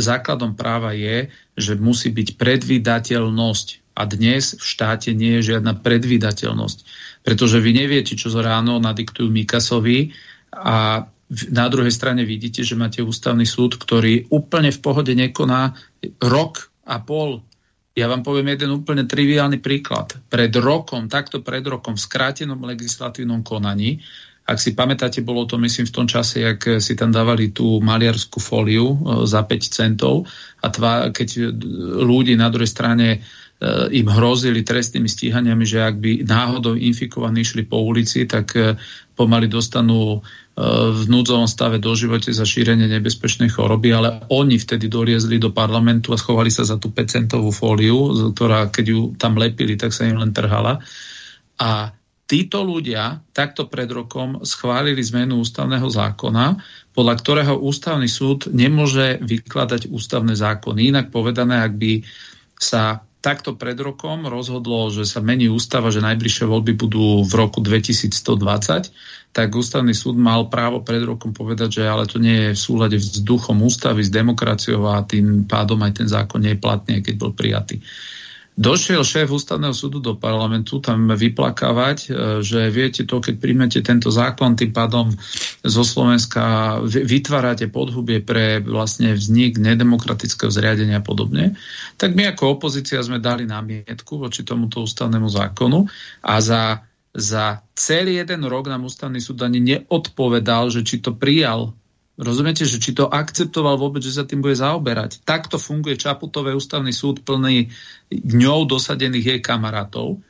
základom 0.00 0.56
práva 0.56 0.96
je, 0.96 1.28
že 1.60 1.76
musí 1.76 2.16
byť 2.16 2.40
predvídateľnosť. 2.40 3.92
A 3.92 4.08
dnes 4.08 4.56
v 4.56 4.64
štáte 4.64 5.12
nie 5.12 5.36
je 5.36 5.52
žiadna 5.52 5.76
predvídateľnosť, 5.76 6.78
pretože 7.28 7.60
vy 7.60 7.84
neviete, 7.84 8.16
čo 8.16 8.32
zo 8.32 8.40
ráno 8.40 8.80
nadiktujú 8.80 9.28
Mikasovi 9.28 10.16
a 10.56 11.04
na 11.30 11.66
druhej 11.68 11.92
strane 11.92 12.24
vidíte, 12.24 12.64
že 12.64 12.72
máte 12.72 13.04
ústavný 13.04 13.44
súd, 13.44 13.76
ktorý 13.76 14.32
úplne 14.32 14.72
v 14.72 14.80
pohode 14.80 15.12
nekoná 15.12 15.76
rok 16.24 16.72
a 16.88 17.04
pol 17.04 17.44
ja 17.94 18.06
vám 18.06 18.22
poviem 18.22 18.54
jeden 18.54 18.70
úplne 18.70 19.04
triviálny 19.04 19.58
príklad. 19.58 20.14
Pred 20.30 20.52
rokom, 20.62 21.10
takto 21.10 21.42
pred 21.42 21.66
rokom, 21.66 21.98
v 21.98 22.04
skrátenom 22.06 22.62
legislatívnom 22.62 23.42
konaní, 23.42 23.98
ak 24.50 24.58
si 24.58 24.74
pamätáte, 24.74 25.22
bolo 25.22 25.46
to 25.46 25.54
myslím 25.62 25.86
v 25.86 25.94
tom 25.94 26.06
čase, 26.10 26.42
jak 26.42 26.82
si 26.82 26.98
tam 26.98 27.14
dávali 27.14 27.54
tú 27.54 27.78
maliarskú 27.78 28.42
fóliu 28.42 28.98
e, 28.98 29.22
za 29.22 29.46
5 29.46 29.62
centov 29.70 30.26
a 30.58 30.66
tvá, 30.66 31.14
keď 31.14 31.54
ľudí 32.02 32.34
na 32.34 32.50
druhej 32.50 32.66
strane 32.66 33.06
e, 33.14 33.18
im 33.94 34.10
hrozili 34.10 34.66
trestnými 34.66 35.06
stíhaniami, 35.06 35.62
že 35.62 35.78
ak 35.86 35.96
by 36.02 36.26
náhodou 36.26 36.74
infikovaní 36.74 37.46
išli 37.46 37.62
po 37.62 37.78
ulici, 37.78 38.26
tak 38.26 38.58
e, 38.58 38.74
pomaly 39.14 39.46
dostanú 39.46 40.18
v 40.90 41.02
núdzovom 41.08 41.48
stave 41.48 41.80
do 41.80 41.96
živote 41.96 42.28
za 42.28 42.44
šírenie 42.44 42.84
nebezpečnej 42.84 43.48
choroby, 43.48 43.96
ale 43.96 44.08
oni 44.28 44.60
vtedy 44.60 44.92
doliezli 44.92 45.40
do 45.40 45.56
parlamentu 45.56 46.12
a 46.12 46.20
schovali 46.20 46.52
sa 46.52 46.68
za 46.68 46.76
tú 46.76 46.92
5 46.92 47.32
fóliu, 47.48 48.28
ktorá 48.36 48.68
keď 48.68 48.84
ju 48.92 49.00
tam 49.16 49.40
lepili, 49.40 49.80
tak 49.80 49.96
sa 49.96 50.04
im 50.04 50.20
len 50.20 50.36
trhala. 50.36 50.84
A 51.56 51.96
títo 52.28 52.60
ľudia 52.60 53.24
takto 53.32 53.72
pred 53.72 53.88
rokom 53.88 54.44
schválili 54.44 55.00
zmenu 55.00 55.40
ústavného 55.40 55.88
zákona, 55.88 56.60
podľa 56.92 57.14
ktorého 57.16 57.54
ústavný 57.56 58.06
súd 58.06 58.52
nemôže 58.52 59.16
vykladať 59.24 59.88
ústavné 59.88 60.36
zákony. 60.36 60.92
Inak 60.92 61.08
povedané, 61.08 61.64
ak 61.64 61.72
by 61.74 62.04
sa 62.60 63.00
takto 63.20 63.56
pred 63.56 63.76
rokom 63.76 64.24
rozhodlo, 64.28 64.88
že 64.88 65.04
sa 65.04 65.20
mení 65.20 65.48
ústava, 65.52 65.92
že 65.92 66.04
najbližšie 66.04 66.44
voľby 66.48 66.72
budú 66.76 67.24
v 67.24 67.32
roku 67.36 67.60
2120, 67.60 68.92
tak 69.30 69.54
ústavný 69.54 69.94
súd 69.94 70.18
mal 70.18 70.50
právo 70.50 70.82
pred 70.82 71.06
rokom 71.06 71.30
povedať, 71.30 71.80
že 71.80 71.84
ale 71.86 72.10
to 72.10 72.18
nie 72.18 72.50
je 72.50 72.58
v 72.58 72.60
súlade 72.60 72.98
s 72.98 73.22
duchom 73.22 73.62
ústavy, 73.62 74.02
s 74.02 74.10
demokraciou 74.10 74.90
a 74.90 75.06
tým 75.06 75.46
pádom 75.46 75.78
aj 75.86 76.02
ten 76.02 76.08
zákon 76.10 76.42
nie 76.42 76.58
je 76.58 76.62
platný, 76.62 76.98
keď 76.98 77.14
bol 77.14 77.30
prijatý. 77.30 77.78
Došiel 78.60 79.06
šéf 79.06 79.32
ústavného 79.32 79.72
súdu 79.72 80.04
do 80.04 80.18
parlamentu 80.20 80.84
tam 80.84 81.08
vyplakávať, 81.08 81.98
e, 82.04 82.08
že 82.44 82.68
viete 82.68 83.08
to, 83.08 83.22
keď 83.22 83.40
príjmete 83.40 83.80
tento 83.80 84.12
zákon, 84.12 84.52
tým 84.52 84.74
pádom 84.74 85.08
zo 85.64 85.80
Slovenska 85.80 86.76
vytvárate 86.84 87.72
podhubie 87.72 88.20
pre 88.20 88.60
vlastne 88.60 89.16
vznik 89.16 89.56
nedemokratického 89.56 90.52
zriadenia 90.52 91.00
a 91.00 91.06
podobne, 91.06 91.56
tak 91.96 92.12
my 92.12 92.36
ako 92.36 92.60
opozícia 92.60 93.00
sme 93.00 93.16
dali 93.16 93.48
námietku 93.48 94.20
voči 94.20 94.44
tomuto 94.44 94.84
ústavnému 94.84 95.30
zákonu 95.30 95.88
a 96.20 96.34
za, 96.44 96.84
za 97.10 97.66
celý 97.74 98.22
jeden 98.22 98.46
rok 98.46 98.70
nám 98.70 98.86
ústavný 98.86 99.18
súd 99.18 99.42
ani 99.42 99.58
neodpovedal, 99.58 100.70
že 100.70 100.86
či 100.86 101.02
to 101.02 101.14
prijal 101.18 101.74
Rozumiete, 102.20 102.68
že 102.68 102.76
či 102.76 102.92
to 102.92 103.08
akceptoval 103.08 103.80
vôbec, 103.80 104.04
že 104.04 104.12
sa 104.12 104.28
tým 104.28 104.44
bude 104.44 104.52
zaoberať. 104.52 105.24
Takto 105.24 105.56
funguje 105.56 105.96
Čaputové 105.96 106.52
ústavný 106.52 106.92
súd 106.92 107.24
plný 107.24 107.72
dňou 108.12 108.68
dosadených 108.68 109.26
jej 109.26 109.40
kamarátov, 109.40 110.20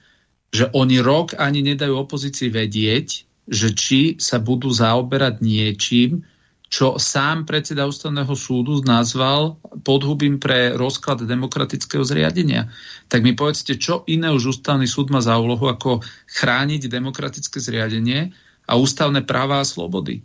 že 0.55 0.71
oni 0.71 1.03
rok 1.03 1.35
ani 1.35 1.67
nedajú 1.67 1.99
opozícii 1.99 2.47
vedieť, 2.47 3.27
že 3.51 3.75
či 3.75 4.01
sa 4.23 4.39
budú 4.39 4.71
zaoberať 4.71 5.43
niečím, 5.43 6.23
čo 6.71 7.03
sám 7.03 7.51
predseda 7.51 7.83
ústavného 7.83 8.31
súdu 8.39 8.79
nazval 8.87 9.59
podhubím 9.83 10.39
pre 10.39 10.71
rozklad 10.79 11.27
demokratického 11.27 12.07
zriadenia. 12.07 12.71
Tak 13.11 13.27
mi 13.27 13.35
povedzte, 13.35 13.75
čo 13.75 14.07
iné 14.07 14.31
už 14.31 14.55
ústavný 14.55 14.87
súd 14.87 15.11
má 15.11 15.19
za 15.19 15.35
úlohu, 15.35 15.67
ako 15.67 15.99
chrániť 16.31 16.87
demokratické 16.87 17.59
zriadenie 17.59 18.31
a 18.71 18.79
ústavné 18.79 19.27
práva 19.27 19.59
a 19.59 19.67
slobody. 19.67 20.23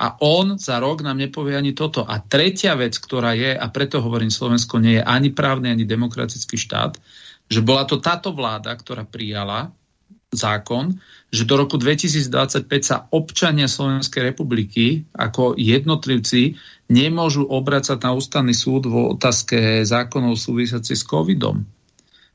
A 0.00 0.16
on 0.24 0.56
za 0.56 0.80
rok 0.80 1.04
nám 1.04 1.20
nepovie 1.20 1.56
ani 1.56 1.76
toto. 1.76 2.08
A 2.08 2.24
tretia 2.24 2.72
vec, 2.72 2.96
ktorá 2.96 3.36
je, 3.36 3.52
a 3.52 3.66
preto 3.68 4.00
hovorím, 4.00 4.32
Slovensko 4.32 4.80
nie 4.80 5.00
je 5.00 5.04
ani 5.04 5.28
právny, 5.32 5.72
ani 5.72 5.84
demokratický 5.84 6.56
štát, 6.56 6.96
že 7.52 7.60
bola 7.60 7.84
to 7.84 8.00
táto 8.00 8.32
vláda, 8.32 8.72
ktorá 8.72 9.04
prijala 9.04 9.76
zákon, 10.34 10.98
že 11.30 11.46
do 11.46 11.54
roku 11.54 11.78
2025 11.78 12.66
sa 12.82 13.06
občania 13.14 13.70
Slovenskej 13.70 14.34
republiky 14.34 15.06
ako 15.14 15.54
jednotlivci 15.54 16.58
nemôžu 16.90 17.46
obracať 17.46 17.98
na 18.02 18.10
ústavný 18.14 18.54
súd 18.54 18.90
vo 18.90 19.14
otázke 19.14 19.86
zákonov 19.86 20.34
súvisiaci 20.38 20.94
s 20.98 21.06
covidom. 21.06 21.62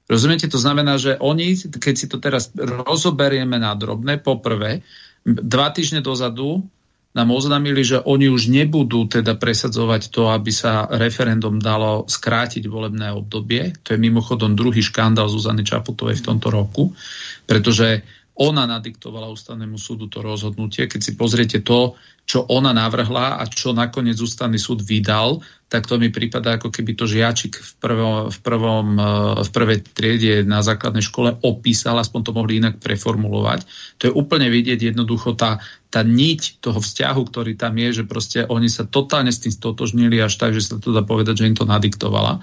Rozumiete? 0.07 0.51
To 0.51 0.59
znamená, 0.59 0.99
že 0.99 1.15
oni, 1.19 1.55
keď 1.55 1.93
si 1.95 2.07
to 2.11 2.19
teraz 2.19 2.51
rozoberieme 2.55 3.55
na 3.55 3.71
drobné, 3.75 4.19
poprvé, 4.19 4.83
dva 5.23 5.71
týždne 5.71 6.03
dozadu 6.03 6.63
nám 7.12 7.30
oznámili, 7.36 7.84
že 7.84 7.99
oni 7.99 8.32
už 8.32 8.47
nebudú 8.47 9.03
teda 9.03 9.36
presadzovať 9.36 10.16
to, 10.16 10.32
aby 10.32 10.47
sa 10.47 10.88
referendum 10.88 11.59
dalo 11.59 12.07
skrátiť 12.07 12.64
volebné 12.72 13.12
obdobie. 13.12 13.76
To 13.84 13.95
je 13.95 13.99
mimochodom 13.99 14.55
druhý 14.55 14.80
škandál 14.80 15.28
Zuzany 15.28 15.68
Čaputovej 15.68 16.24
v 16.24 16.26
tomto 16.32 16.47
roku, 16.47 16.95
pretože 17.43 18.07
ona 18.39 18.64
nadiktovala 18.64 19.28
ústavnému 19.28 19.76
súdu 19.76 20.07
to 20.07 20.24
rozhodnutie. 20.24 20.88
Keď 20.88 21.01
si 21.03 21.12
pozriete 21.20 21.59
to, 21.59 21.99
čo 22.32 22.47
ona 22.47 22.71
navrhla 22.71 23.36
a 23.36 23.43
čo 23.43 23.75
nakoniec 23.75 24.15
ústavný 24.15 24.55
súd 24.55 24.79
vydal, 24.88 25.43
tak 25.67 25.84
to 25.84 25.99
mi 25.99 26.07
prípada 26.07 26.55
ako 26.55 26.71
keby 26.71 26.95
to 26.95 27.03
žiačik 27.03 27.59
v, 27.59 27.71
prvom, 27.75 28.32
v, 28.32 28.38
prvom, 28.39 28.88
eh, 28.95 29.03
v 29.43 29.49
prvej 29.51 29.79
triede 29.91 30.34
na 30.47 30.63
základnej 30.63 31.03
škole 31.03 31.36
opísal, 31.43 31.99
aspoň 31.99 32.19
to 32.23 32.32
mohli 32.32 32.63
inak 32.63 32.79
preformulovať. 32.79 33.67
To 33.99 34.03
je 34.07 34.15
úplne 34.15 34.47
vidieť 34.47 34.95
jednoducho 34.95 35.36
tá, 35.36 35.59
tá 35.91 36.07
niť 36.07 36.63
toho 36.63 36.79
vzťahu, 36.79 37.21
ktorý 37.27 37.59
tam 37.59 37.75
je, 37.75 37.99
že 37.99 38.03
proste 38.07 38.47
oni 38.47 38.71
sa 38.71 38.88
totálne 38.88 39.36
s 39.36 39.43
tým 39.43 39.51
stotožnili 39.51 40.15
až 40.23 40.39
tak, 40.39 40.55
že 40.55 40.63
sa 40.63 40.79
to 40.79 40.95
dá 40.95 41.03
povedať, 41.03 41.43
že 41.43 41.51
im 41.51 41.59
to 41.59 41.67
nadiktovala. 41.67 42.39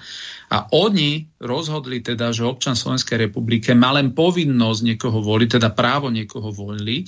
A 0.53 0.69
oni 0.77 1.33
rozhodli 1.41 2.05
teda, 2.05 2.37
že 2.37 2.45
občan 2.45 2.77
Slovenskej 2.77 3.29
republike 3.29 3.73
má 3.73 3.97
len 3.97 4.13
povinnosť 4.13 4.81
niekoho 4.85 5.25
voliť, 5.25 5.57
teda 5.57 5.73
právo 5.73 6.13
niekoho 6.13 6.53
voliť, 6.53 7.07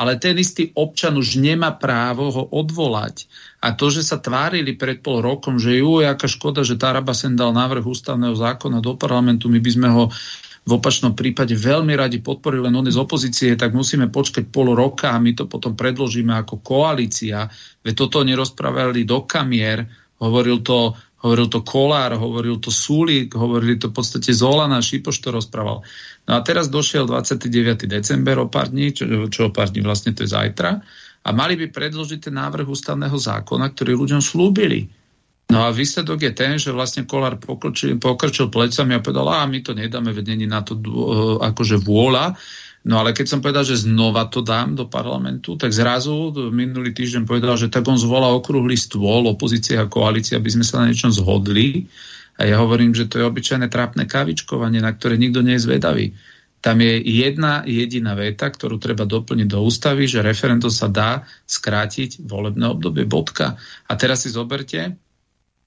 ale 0.00 0.16
ten 0.16 0.32
istý 0.40 0.72
občan 0.72 1.20
už 1.20 1.36
nemá 1.36 1.76
právo 1.76 2.32
ho 2.32 2.44
odvolať. 2.48 3.28
A 3.60 3.76
to, 3.76 3.92
že 3.92 4.00
sa 4.00 4.16
tvárili 4.16 4.72
pred 4.72 5.04
pol 5.04 5.20
rokom, 5.20 5.60
že 5.60 5.76
ju, 5.76 6.00
aká 6.00 6.24
škoda, 6.24 6.64
že 6.64 6.80
Taraba 6.80 7.12
sem 7.12 7.36
dal 7.36 7.52
návrh 7.52 7.84
ústavného 7.84 8.32
zákona 8.32 8.80
do 8.80 8.96
parlamentu, 8.96 9.52
my 9.52 9.60
by 9.60 9.70
sme 9.76 9.88
ho 9.92 10.08
v 10.64 10.70
opačnom 10.76 11.12
prípade 11.12 11.52
veľmi 11.52 11.92
radi 11.96 12.20
podporili, 12.20 12.68
len 12.68 12.76
on 12.80 12.88
z 12.88 12.96
opozície, 12.96 13.52
tak 13.60 13.76
musíme 13.76 14.08
počkať 14.08 14.48
pol 14.48 14.72
roka 14.72 15.12
a 15.12 15.20
my 15.20 15.36
to 15.36 15.44
potom 15.44 15.76
predložíme 15.76 16.32
ako 16.32 16.64
koalícia. 16.64 17.48
Veď 17.84 17.94
toto 18.08 18.24
nerozprávali 18.24 19.04
do 19.04 19.24
kamier, 19.28 19.84
hovoril 20.20 20.60
to 20.64 20.96
hovoril 21.20 21.52
to 21.52 21.60
Kolár, 21.60 22.16
hovoril 22.16 22.56
to 22.60 22.72
Súlik, 22.72 23.36
hovorili 23.36 23.76
to 23.76 23.92
v 23.92 23.96
podstate 24.00 24.32
Zolana, 24.32 24.80
Šipoš 24.80 25.20
to 25.20 25.28
rozprával. 25.32 25.84
No 26.24 26.32
a 26.36 26.40
teraz 26.40 26.72
došiel 26.72 27.04
29. 27.04 27.84
december 27.84 28.40
o 28.40 28.48
pár 28.48 28.72
dní, 28.72 28.96
čo, 28.96 29.04
čo 29.28 29.48
o 29.48 29.54
pár 29.54 29.68
dní 29.68 29.84
vlastne 29.84 30.16
to 30.16 30.24
je 30.24 30.32
zajtra, 30.32 30.80
a 31.20 31.28
mali 31.36 31.60
by 31.60 31.68
predložiť 31.68 32.32
ten 32.32 32.34
návrh 32.40 32.64
ústavného 32.64 33.12
zákona, 33.12 33.76
ktorý 33.76 33.92
ľuďom 33.92 34.24
slúbili. 34.24 34.88
No 35.50 35.66
a 35.66 35.74
výsledok 35.74 36.22
je 36.24 36.32
ten, 36.32 36.56
že 36.56 36.70
vlastne 36.70 37.04
Kolár 37.04 37.36
pokrčil, 37.36 37.98
pokrčil 37.98 38.48
plecami 38.48 38.96
a 38.96 39.04
povedal, 39.04 39.28
a 39.28 39.44
my 39.44 39.58
to 39.60 39.74
nedáme, 39.74 40.14
veď 40.14 40.32
není 40.32 40.46
na 40.46 40.62
to 40.62 40.78
akože 41.42 41.82
vôľa. 41.82 42.38
No 42.80 42.96
ale 42.96 43.12
keď 43.12 43.26
som 43.28 43.40
povedal, 43.44 43.60
že 43.60 43.84
znova 43.84 44.32
to 44.32 44.40
dám 44.40 44.72
do 44.72 44.88
parlamentu, 44.88 45.52
tak 45.60 45.68
zrazu 45.68 46.32
minulý 46.48 46.96
týždeň 46.96 47.28
povedal, 47.28 47.60
že 47.60 47.68
tak 47.68 47.84
on 47.84 48.00
zvolá 48.00 48.32
okrúhly 48.32 48.72
stôl, 48.72 49.28
opozícia 49.28 49.84
a 49.84 49.90
koalícia, 49.90 50.40
aby 50.40 50.48
sme 50.48 50.64
sa 50.64 50.80
na 50.80 50.88
niečom 50.88 51.12
zhodli. 51.12 51.84
A 52.40 52.48
ja 52.48 52.56
hovorím, 52.56 52.96
že 52.96 53.04
to 53.04 53.20
je 53.20 53.28
obyčajné 53.28 53.68
trápne 53.68 54.08
kavičkovanie, 54.08 54.80
na 54.80 54.96
ktoré 54.96 55.20
nikto 55.20 55.44
nie 55.44 55.60
je 55.60 55.64
zvedavý. 55.68 56.16
Tam 56.60 56.80
je 56.80 57.04
jedna 57.04 57.64
jediná 57.68 58.16
veta, 58.16 58.48
ktorú 58.48 58.80
treba 58.80 59.04
doplniť 59.04 59.48
do 59.48 59.60
ústavy, 59.60 60.08
že 60.08 60.24
referendum 60.24 60.72
sa 60.72 60.88
dá 60.88 61.24
skrátiť 61.44 62.24
volebné 62.24 62.64
obdobie. 62.64 63.04
Bodka. 63.04 63.60
A 63.88 63.92
teraz 63.96 64.24
si 64.24 64.32
zoberte, 64.32 64.96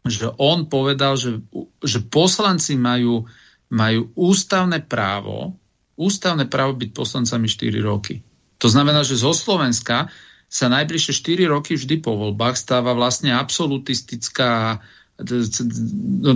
že 0.06 0.34
on 0.42 0.66
povedal, 0.66 1.14
že, 1.18 1.42
že 1.82 2.02
poslanci 2.02 2.74
majú, 2.74 3.26
majú 3.70 4.02
ústavné 4.18 4.82
právo 4.82 5.58
ústavné 6.00 6.50
právo 6.50 6.74
byť 6.78 6.90
poslancami 6.94 7.46
4 7.46 7.80
roky. 7.84 8.26
To 8.62 8.68
znamená, 8.72 9.04
že 9.04 9.20
zo 9.20 9.36
Slovenska 9.36 10.10
sa 10.48 10.66
najbližšie 10.70 11.14
4 11.18 11.54
roky 11.54 11.74
vždy 11.74 12.02
po 12.02 12.14
voľbách 12.14 12.56
stáva 12.56 12.94
vlastne 12.94 13.34
absolutistická 13.34 14.82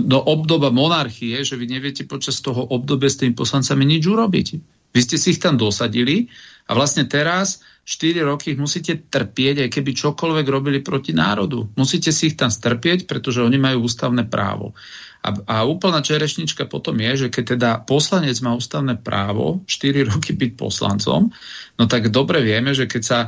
do 0.06 0.18
obdoba 0.22 0.70
monarchie, 0.70 1.42
že 1.42 1.58
vy 1.58 1.66
neviete 1.66 2.06
počas 2.06 2.38
toho 2.38 2.62
obdobia 2.70 3.10
s 3.10 3.18
tými 3.18 3.34
poslancami 3.34 3.82
nič 3.82 4.06
urobiť. 4.06 4.48
Vy 4.94 5.00
ste 5.02 5.16
si 5.18 5.34
ich 5.34 5.42
tam 5.42 5.58
dosadili 5.58 6.30
a 6.70 6.78
vlastne 6.78 7.04
teraz 7.04 7.60
4 7.88 8.22
roky 8.22 8.54
ich 8.54 8.60
musíte 8.60 9.00
trpieť, 9.08 9.66
aj 9.66 9.70
keby 9.72 9.90
čokoľvek 9.96 10.46
robili 10.46 10.78
proti 10.84 11.16
národu. 11.16 11.72
Musíte 11.74 12.12
si 12.12 12.32
ich 12.32 12.36
tam 12.36 12.52
strpieť, 12.52 13.08
pretože 13.08 13.40
oni 13.40 13.56
majú 13.56 13.88
ústavné 13.88 14.28
právo. 14.28 14.76
A, 15.18 15.28
a 15.44 15.56
úplná 15.66 15.98
čerešnička 15.98 16.70
potom 16.70 16.94
je, 17.02 17.26
že 17.26 17.28
keď 17.28 17.44
teda 17.58 17.70
poslanec 17.82 18.38
má 18.38 18.54
ústavné 18.54 18.94
právo 18.96 19.66
4 19.66 20.06
roky 20.14 20.32
byť 20.32 20.52
poslancom, 20.54 21.34
no 21.74 21.84
tak 21.90 22.14
dobre 22.14 22.40
vieme, 22.40 22.70
že 22.70 22.86
keď 22.86 23.02
sa 23.02 23.18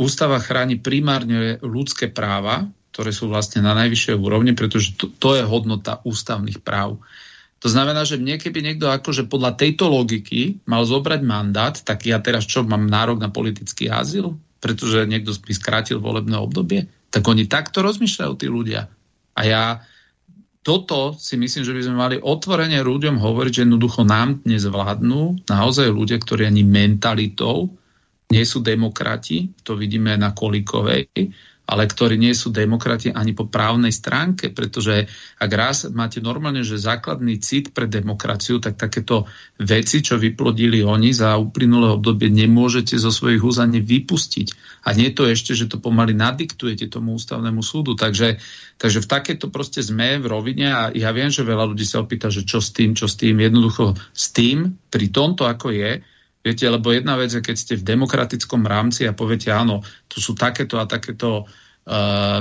ústava 0.00 0.40
chráni 0.40 0.80
primárne 0.80 1.60
ľudské 1.60 2.08
práva, 2.08 2.64
ktoré 2.96 3.12
sú 3.12 3.28
vlastne 3.28 3.60
na 3.60 3.76
najvyššej 3.76 4.16
úrovni, 4.16 4.56
pretože 4.56 4.96
to, 4.96 5.12
to 5.12 5.36
je 5.36 5.44
hodnota 5.44 6.00
ústavných 6.08 6.64
práv. 6.64 6.96
To 7.60 7.68
znamená, 7.68 8.08
že 8.08 8.16
mne 8.16 8.40
keby 8.40 8.64
niekto 8.64 8.88
akože 8.88 9.28
podľa 9.28 9.60
tejto 9.60 9.92
logiky 9.92 10.64
mal 10.64 10.88
zobrať 10.88 11.20
mandát, 11.20 11.76
tak 11.76 12.08
ja 12.08 12.16
teraz 12.24 12.48
čo, 12.48 12.64
mám 12.64 12.88
nárok 12.88 13.20
na 13.20 13.28
politický 13.28 13.92
azyl? 13.92 14.40
Pretože 14.64 15.04
niekto 15.04 15.36
by 15.36 15.52
skrátil 15.52 16.00
volebné 16.00 16.40
obdobie? 16.40 16.88
Tak 17.12 17.20
oni 17.28 17.44
takto 17.44 17.84
rozmýšľajú 17.84 18.32
tí 18.40 18.48
ľudia. 18.48 18.88
A 19.36 19.40
ja 19.44 19.84
toto 20.66 21.14
si 21.14 21.38
myslím, 21.38 21.62
že 21.62 21.70
by 21.78 21.82
sme 21.86 21.96
mali 21.96 22.16
otvorene 22.18 22.82
ľuďom 22.82 23.22
hovoriť, 23.22 23.52
že 23.54 23.62
jednoducho 23.62 24.02
nám 24.02 24.42
dnes 24.42 24.66
vládnu 24.66 25.46
naozaj 25.46 25.94
ľudia, 25.94 26.18
ktorí 26.18 26.42
ani 26.42 26.66
mentalitou 26.66 27.70
nie 28.34 28.42
sú 28.42 28.58
demokrati, 28.66 29.54
to 29.62 29.78
vidíme 29.78 30.18
na 30.18 30.34
Kolikovej, 30.34 31.06
ale 31.66 31.90
ktorí 31.90 32.14
nie 32.14 32.30
sú 32.30 32.54
demokrati 32.54 33.10
ani 33.10 33.34
po 33.34 33.50
právnej 33.50 33.90
stránke, 33.90 34.54
pretože 34.54 35.10
ak 35.42 35.50
raz 35.50 35.90
máte 35.90 36.22
normálne, 36.22 36.62
že 36.62 36.78
základný 36.78 37.42
cit 37.42 37.74
pre 37.74 37.90
demokraciu, 37.90 38.62
tak 38.62 38.78
takéto 38.78 39.26
veci, 39.58 39.98
čo 39.98 40.14
vyplodili 40.14 40.86
oni 40.86 41.10
za 41.10 41.34
uplynulé 41.34 41.90
obdobie, 41.90 42.30
nemôžete 42.30 42.94
zo 42.94 43.10
svojich 43.10 43.42
úz 43.42 43.58
vypustiť. 43.66 44.48
A 44.86 44.94
nie 44.94 45.10
to 45.10 45.26
ešte, 45.26 45.58
že 45.58 45.66
to 45.66 45.82
pomaly 45.82 46.14
nadiktujete 46.14 46.86
tomu 46.86 47.18
ústavnému 47.18 47.64
súdu. 47.64 47.98
Takže, 47.98 48.38
takže 48.78 49.02
v 49.02 49.10
takéto 49.10 49.50
proste 49.50 49.82
sme 49.82 50.22
v 50.22 50.26
rovine 50.30 50.68
a 50.70 50.82
ja 50.94 51.10
viem, 51.10 51.32
že 51.32 51.42
veľa 51.42 51.66
ľudí 51.74 51.82
sa 51.82 52.04
opýta, 52.04 52.30
že 52.30 52.46
čo 52.46 52.62
s 52.62 52.70
tým, 52.70 52.94
čo 52.94 53.10
s 53.10 53.18
tým. 53.18 53.42
Jednoducho 53.42 53.98
s 54.14 54.30
tým, 54.30 54.78
pri 54.86 55.10
tomto 55.10 55.48
ako 55.48 55.74
je, 55.74 55.98
Viete, 56.46 56.70
lebo 56.70 56.94
jedna 56.94 57.18
vec 57.18 57.34
je, 57.34 57.42
keď 57.42 57.56
ste 57.58 57.74
v 57.74 57.82
demokratickom 57.82 58.62
rámci 58.62 59.02
a 59.02 59.10
poviete, 59.10 59.50
áno, 59.50 59.82
tu 60.06 60.22
sú 60.22 60.38
takéto 60.38 60.78
a 60.78 60.86
takéto 60.86 61.42
uh, 61.42 62.40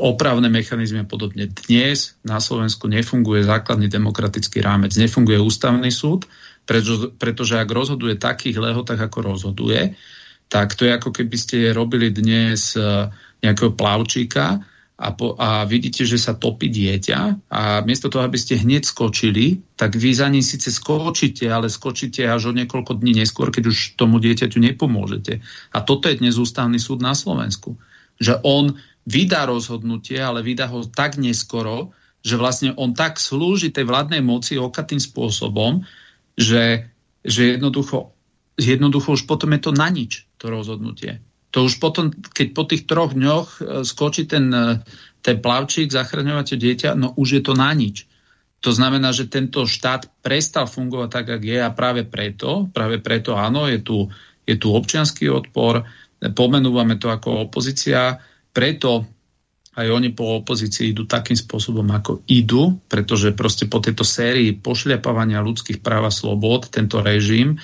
opravné 0.00 0.48
mechanizmy 0.48 1.04
a 1.04 1.10
podobne. 1.10 1.52
Dnes 1.52 2.16
na 2.24 2.40
Slovensku 2.40 2.88
nefunguje 2.88 3.44
základný 3.44 3.92
demokratický 3.92 4.64
rámec, 4.64 4.96
nefunguje 4.96 5.36
ústavný 5.36 5.92
súd, 5.92 6.24
preto, 6.64 7.12
pretože 7.20 7.60
ak 7.60 7.68
rozhoduje 7.68 8.16
takých 8.16 8.56
lehotách, 8.56 9.04
ako 9.04 9.36
rozhoduje, 9.36 9.92
tak 10.48 10.72
to 10.72 10.88
je 10.88 10.96
ako 10.96 11.12
keby 11.12 11.36
ste 11.36 11.76
robili 11.76 12.08
dnes 12.08 12.72
uh, 12.80 13.12
nejakého 13.44 13.76
plavčíka 13.76 14.64
a, 15.00 15.16
po, 15.16 15.32
a 15.40 15.64
vidíte, 15.64 16.04
že 16.04 16.20
sa 16.20 16.36
topí 16.36 16.68
dieťa 16.68 17.48
a 17.48 17.80
miesto 17.88 18.12
toho, 18.12 18.20
aby 18.20 18.36
ste 18.36 18.60
hneď 18.60 18.84
skočili, 18.84 19.64
tak 19.72 19.96
vy 19.96 20.12
za 20.12 20.28
ním 20.28 20.44
síce 20.44 20.68
skočíte, 20.68 21.48
ale 21.48 21.72
skočíte 21.72 22.28
až 22.28 22.52
o 22.52 22.56
niekoľko 22.56 23.00
dní 23.00 23.16
neskôr, 23.16 23.48
keď 23.48 23.72
už 23.72 23.96
tomu 23.96 24.20
dieťaťu 24.20 24.60
nepomôžete. 24.60 25.40
A 25.72 25.78
toto 25.80 26.12
je 26.12 26.20
dnes 26.20 26.36
ústavný 26.36 26.76
súd 26.76 27.00
na 27.00 27.16
Slovensku. 27.16 27.80
Že 28.20 28.44
on 28.44 28.76
vydá 29.08 29.48
rozhodnutie, 29.48 30.20
ale 30.20 30.44
vydá 30.44 30.68
ho 30.68 30.84
tak 30.84 31.16
neskoro, 31.16 31.96
že 32.20 32.36
vlastne 32.36 32.76
on 32.76 32.92
tak 32.92 33.16
slúži 33.16 33.72
tej 33.72 33.88
vládnej 33.88 34.20
moci 34.20 34.60
okatým 34.60 35.00
spôsobom, 35.00 35.80
že, 36.36 36.92
že 37.24 37.56
jednoducho, 37.56 38.12
jednoducho 38.60 39.16
už 39.16 39.24
potom 39.24 39.56
je 39.56 39.64
to 39.64 39.72
na 39.72 39.88
nič, 39.88 40.28
to 40.36 40.52
rozhodnutie 40.52 41.24
to 41.50 41.66
už 41.66 41.82
potom, 41.82 42.14
keď 42.14 42.46
po 42.54 42.62
tých 42.66 42.86
troch 42.86 43.12
dňoch 43.14 43.48
e, 43.58 43.60
skočí 43.82 44.26
ten, 44.30 44.50
e, 44.54 44.78
ten 45.20 45.36
plavčík, 45.42 45.90
zachraňovate 45.90 46.54
dieťa, 46.54 46.94
no 46.94 47.12
už 47.18 47.28
je 47.38 47.42
to 47.42 47.58
na 47.58 47.74
nič. 47.74 48.06
To 48.60 48.70
znamená, 48.70 49.10
že 49.10 49.26
tento 49.26 49.64
štát 49.66 50.20
prestal 50.20 50.68
fungovať 50.70 51.08
tak, 51.10 51.26
ako 51.38 51.46
je 51.48 51.58
a 51.58 51.70
práve 51.72 52.02
preto, 52.06 52.68
práve 52.70 53.00
preto 53.00 53.34
áno, 53.34 53.66
je 53.66 53.80
tu, 53.80 54.06
je 54.44 54.54
tu 54.60 54.70
občianský 54.70 55.32
odpor, 55.32 55.82
pomenúvame 56.20 57.00
to 57.00 57.08
ako 57.08 57.48
opozícia, 57.48 58.20
preto 58.52 59.08
aj 59.80 59.86
oni 59.86 60.12
po 60.12 60.44
opozícii 60.44 60.92
idú 60.92 61.08
takým 61.08 61.38
spôsobom, 61.38 61.86
ako 61.88 62.26
idú, 62.28 62.76
pretože 62.90 63.32
proste 63.32 63.64
po 63.64 63.80
tejto 63.80 64.04
sérii 64.04 64.52
pošliapávania 64.52 65.40
ľudských 65.40 65.80
práv 65.80 66.10
a 66.10 66.12
slobod 66.12 66.68
tento 66.68 67.00
režim 67.00 67.56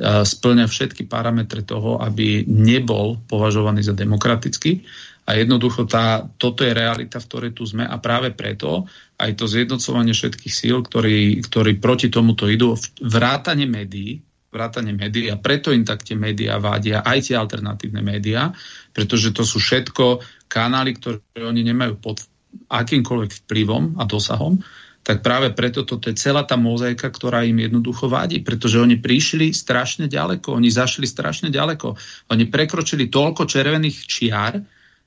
splňa 0.00 0.66
všetky 0.66 1.06
parametre 1.06 1.62
toho, 1.62 2.02
aby 2.02 2.42
nebol 2.50 3.22
považovaný 3.30 3.86
za 3.86 3.94
demokratický. 3.94 4.82
A 5.24 5.40
jednoducho 5.40 5.88
tá, 5.88 6.20
toto 6.36 6.66
je 6.66 6.76
realita, 6.76 7.16
v 7.16 7.28
ktorej 7.30 7.50
tu 7.56 7.64
sme 7.64 7.88
a 7.88 7.96
práve 7.96 8.34
preto 8.36 8.84
aj 9.16 9.40
to 9.40 9.48
zjednocovanie 9.48 10.12
všetkých 10.12 10.52
síl, 10.52 10.84
ktorí, 10.84 11.40
ktorí 11.40 11.80
proti 11.80 12.12
tomuto 12.12 12.44
idú, 12.44 12.76
vrátane 13.00 13.64
médií, 13.64 14.20
vrátane 14.52 14.92
médií 14.92 15.32
a 15.32 15.40
preto 15.40 15.72
im 15.72 15.86
tak 15.86 16.04
tie 16.04 16.18
médiá 16.18 16.60
vádia, 16.60 17.00
aj 17.00 17.30
tie 17.30 17.40
alternatívne 17.40 18.04
médiá, 18.04 18.52
pretože 18.92 19.32
to 19.32 19.48
sú 19.48 19.56
všetko 19.62 20.20
kanály, 20.46 20.92
ktoré 21.00 21.22
oni 21.40 21.64
nemajú 21.72 21.94
pod 22.04 22.20
akýmkoľvek 22.68 23.30
vplyvom 23.46 23.98
a 23.98 24.04
dosahom 24.04 24.60
tak 25.04 25.20
práve 25.20 25.52
preto 25.52 25.84
toto 25.84 26.08
je 26.08 26.16
celá 26.16 26.48
tá 26.48 26.56
mozaika, 26.56 27.12
ktorá 27.12 27.44
im 27.44 27.60
jednoducho 27.60 28.08
vadí, 28.08 28.40
pretože 28.40 28.80
oni 28.80 28.96
prišli 28.96 29.52
strašne 29.52 30.08
ďaleko, 30.08 30.56
oni 30.56 30.72
zašli 30.72 31.04
strašne 31.04 31.52
ďaleko. 31.52 31.92
Oni 32.32 32.48
prekročili 32.48 33.12
toľko 33.12 33.44
červených 33.44 33.98
čiar, 34.08 34.64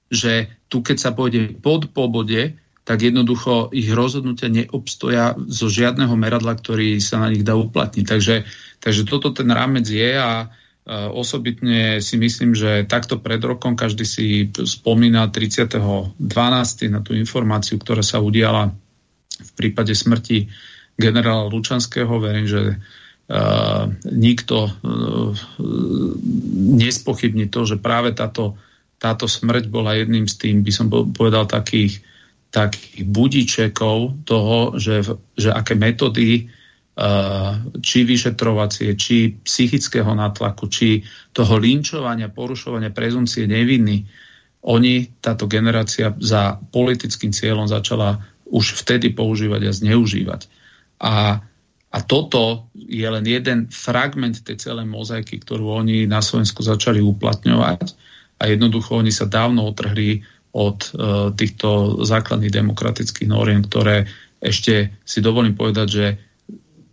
že 0.08 0.62
tu 0.70 0.86
keď 0.86 0.98
sa 1.02 1.12
pôjde 1.18 1.58
pod 1.58 1.90
pobode, 1.90 2.62
tak 2.86 3.04
jednoducho 3.04 3.74
ich 3.74 3.90
rozhodnutia 3.92 4.48
neobstoja 4.54 5.36
zo 5.50 5.68
žiadneho 5.68 6.14
meradla, 6.14 6.56
ktorý 6.56 7.02
sa 7.02 7.20
na 7.20 7.34
nich 7.34 7.44
dá 7.44 7.58
uplatniť. 7.58 8.06
Takže, 8.06 8.36
takže 8.80 9.02
toto 9.04 9.34
ten 9.34 9.50
rámec 9.50 9.84
je 9.90 10.14
a 10.14 10.48
osobitne 11.12 12.00
si 12.00 12.16
myslím, 12.16 12.56
že 12.56 12.88
takto 12.88 13.20
pred 13.20 13.44
rokom 13.44 13.76
každý 13.76 14.08
si 14.08 14.48
spomína 14.56 15.28
30.12. 15.28 16.16
na 16.88 17.04
tú 17.04 17.12
informáciu, 17.12 17.76
ktorá 17.76 18.00
sa 18.00 18.24
udiala 18.24 18.72
v 19.42 19.52
prípade 19.54 19.94
smrti 19.94 20.50
generála 20.98 21.48
Lučanského 21.48 22.18
verím, 22.18 22.48
že 22.50 22.62
uh, 22.74 23.86
nikto 24.10 24.58
uh, 24.66 25.32
nespochybní 26.78 27.54
to, 27.54 27.70
že 27.70 27.78
práve 27.78 28.18
táto, 28.18 28.58
táto 28.98 29.30
smrť 29.30 29.70
bola 29.70 29.94
jedným 29.94 30.26
z 30.26 30.36
tým, 30.36 30.56
by 30.66 30.72
som 30.74 30.88
povedal, 30.90 31.46
takých, 31.46 32.02
takých 32.50 33.06
budičekov 33.06 34.26
toho, 34.26 34.74
že, 34.82 35.06
že 35.38 35.54
aké 35.54 35.78
metódy 35.78 36.50
uh, 36.50 37.62
či 37.78 38.04
vyšetrovacie, 38.10 38.98
či 38.98 39.38
psychického 39.38 40.10
natlaku, 40.18 40.66
či 40.66 41.06
toho 41.30 41.62
linčovania, 41.62 42.34
porušovania 42.34 42.90
prezumcie 42.90 43.46
nevinný, 43.46 44.02
oni, 44.68 45.22
táto 45.24 45.48
generácia 45.48 46.12
za 46.20 46.60
politickým 46.60 47.32
cieľom 47.32 47.70
začala 47.70 48.20
už 48.52 48.80
vtedy 48.84 49.12
používať 49.12 49.62
a 49.68 49.76
zneužívať. 49.76 50.42
A, 51.04 51.44
a 51.92 51.98
toto 52.04 52.72
je 52.74 53.06
len 53.06 53.26
jeden 53.28 53.68
fragment 53.70 54.42
tej 54.42 54.58
celej 54.58 54.88
mozaiky, 54.88 55.40
ktorú 55.44 55.84
oni 55.84 56.08
na 56.08 56.24
Slovensku 56.24 56.64
začali 56.64 57.04
uplatňovať 57.04 57.94
a 58.38 58.44
jednoducho 58.48 59.02
oni 59.02 59.12
sa 59.12 59.30
dávno 59.30 59.68
otrhli 59.70 60.24
od 60.58 60.80
e, 60.82 60.90
týchto 61.38 62.02
základných 62.02 62.54
demokratických 62.54 63.30
noriem, 63.30 63.62
ktoré 63.66 64.10
ešte 64.42 64.94
si 65.06 65.20
dovolím 65.22 65.54
povedať, 65.54 65.88
že 65.90 66.06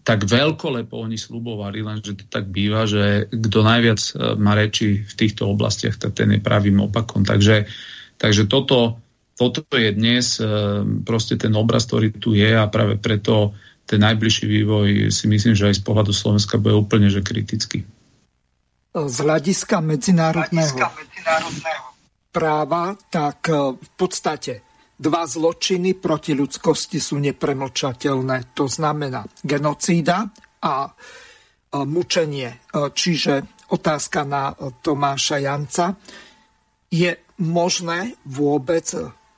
tak 0.04 0.28
veľkolepo 0.28 1.00
oni 1.00 1.16
slubovali, 1.16 1.80
lenže 1.80 2.12
to 2.20 2.24
tak 2.28 2.52
býva, 2.52 2.84
že 2.84 3.24
kto 3.32 3.58
najviac 3.64 4.00
e, 4.00 4.12
má 4.36 4.52
reči 4.52 5.00
v 5.00 5.14
týchto 5.16 5.48
oblastiach, 5.48 5.96
tak 5.96 6.12
ten 6.12 6.28
je 6.36 6.44
pravým 6.44 6.76
opakom. 6.84 7.24
Takže, 7.24 7.64
takže 8.20 8.44
toto 8.44 9.00
toto 9.34 9.66
je 9.74 9.90
dnes 9.90 10.38
e, 10.38 10.46
proste 11.02 11.34
ten 11.34 11.50
obraz, 11.58 11.90
ktorý 11.90 12.14
tu 12.14 12.38
je 12.38 12.54
a 12.54 12.70
práve 12.70 12.98
preto 13.02 13.50
ten 13.84 14.00
najbližší 14.00 14.46
vývoj 14.46 15.10
si 15.10 15.26
myslím, 15.26 15.58
že 15.58 15.74
aj 15.74 15.78
z 15.78 15.82
pohľadu 15.84 16.14
Slovenska 16.14 16.56
bude 16.56 16.78
úplne 16.78 17.10
že 17.10 17.20
kritický. 17.20 17.84
Z 18.94 19.16
hľadiska 19.26 19.82
medzinárodného, 19.82 20.78
medzinárodného 20.78 21.86
práva, 22.30 22.94
tak 23.10 23.50
e, 23.50 23.74
v 23.74 23.90
podstate 23.98 24.62
dva 24.94 25.26
zločiny 25.26 25.98
proti 25.98 26.38
ľudskosti 26.38 27.02
sú 27.02 27.18
nepremlčateľné. 27.18 28.54
To 28.54 28.70
znamená 28.70 29.26
genocída 29.42 30.30
a 30.62 30.86
e, 30.86 30.90
mučenie. 31.82 32.70
Čiže 32.70 33.66
otázka 33.74 34.22
na 34.22 34.54
Tomáša 34.54 35.42
Janca. 35.42 35.98
Je 36.94 37.10
možné 37.42 38.14
vôbec 38.30 38.86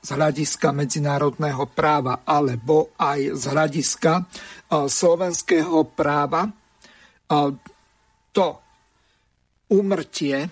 z 0.06 0.14
hľadiska 0.14 0.70
medzinárodného 0.70 1.66
práva 1.74 2.22
alebo 2.22 2.94
aj 2.94 3.34
z 3.34 3.44
hľadiska 3.50 4.12
e, 4.14 4.22
slovenského 4.86 5.82
práva 5.90 6.46
e, 6.46 6.50
to 8.30 8.46
úmrtie 9.74 10.46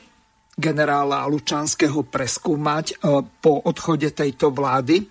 generála 0.58 1.30
Lučanského 1.30 2.02
preskúmať 2.02 2.86
e, 2.90 2.94
po 3.22 3.62
odchode 3.62 4.10
tejto 4.10 4.50
vlády, 4.50 5.06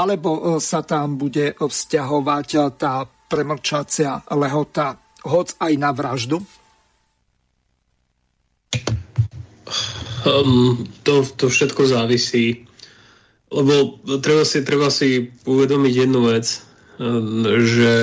alebo 0.00 0.56
sa 0.56 0.80
tam 0.80 1.20
bude 1.20 1.52
vzťahovať 1.60 2.48
tá 2.80 3.04
premlčacia 3.04 4.24
lehota 4.32 4.96
hoc 5.28 5.52
aj 5.60 5.72
na 5.76 5.92
vraždu? 5.92 6.40
Um, 10.24 10.88
to, 11.04 11.20
to 11.36 11.52
všetko 11.52 11.84
závisí 11.84 12.69
lebo 13.50 13.98
treba 14.22 14.46
si, 14.46 14.62
treba 14.62 14.88
si 14.88 15.34
uvedomiť 15.42 15.94
jednu 16.06 16.30
vec, 16.30 16.46
eh, 16.46 16.62
že 17.66 17.94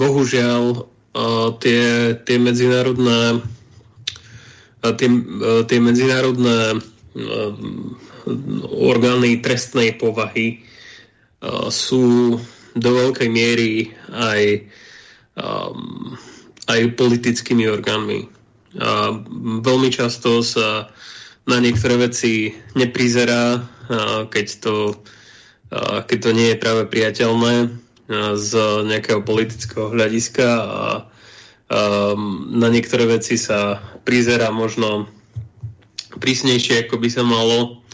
bohužiaľ 0.00 0.62
eh, 0.72 1.48
tie, 1.60 1.84
tie 2.24 2.36
medzinárodné 2.40 3.44
eh, 4.84 4.92
tie, 4.96 5.08
tie 5.68 5.78
medzinárodné 5.80 6.80
orgány 8.78 9.42
trestnej 9.42 9.98
povahy 9.98 10.62
sú 11.72 12.36
do 12.78 12.90
veľkej 12.94 13.26
miery 13.26 13.90
aj, 14.06 14.70
aj 16.70 16.80
politickými 16.94 17.66
orgánmi. 17.66 18.30
A 18.78 19.18
veľmi 19.66 19.90
často 19.90 20.46
sa 20.46 20.92
na 21.48 21.58
niektoré 21.58 21.96
veci 21.96 22.52
neprizerá, 22.76 23.64
keď 24.28 24.46
to, 24.60 25.00
keď 26.04 26.18
to 26.20 26.30
nie 26.36 26.52
je 26.52 26.60
práve 26.60 26.84
priateľné 26.86 27.72
z 28.36 28.52
nejakého 28.84 29.24
politického 29.24 29.88
hľadiska 29.92 30.48
a 30.48 30.84
na 32.52 32.68
niektoré 32.68 33.08
veci 33.08 33.36
sa 33.36 33.80
prizerá 34.04 34.52
možno 34.52 35.08
prísnejšie, 36.20 36.88
ako 36.88 36.96
by 37.00 37.08
sa 37.12 37.24
malo, 37.24 37.84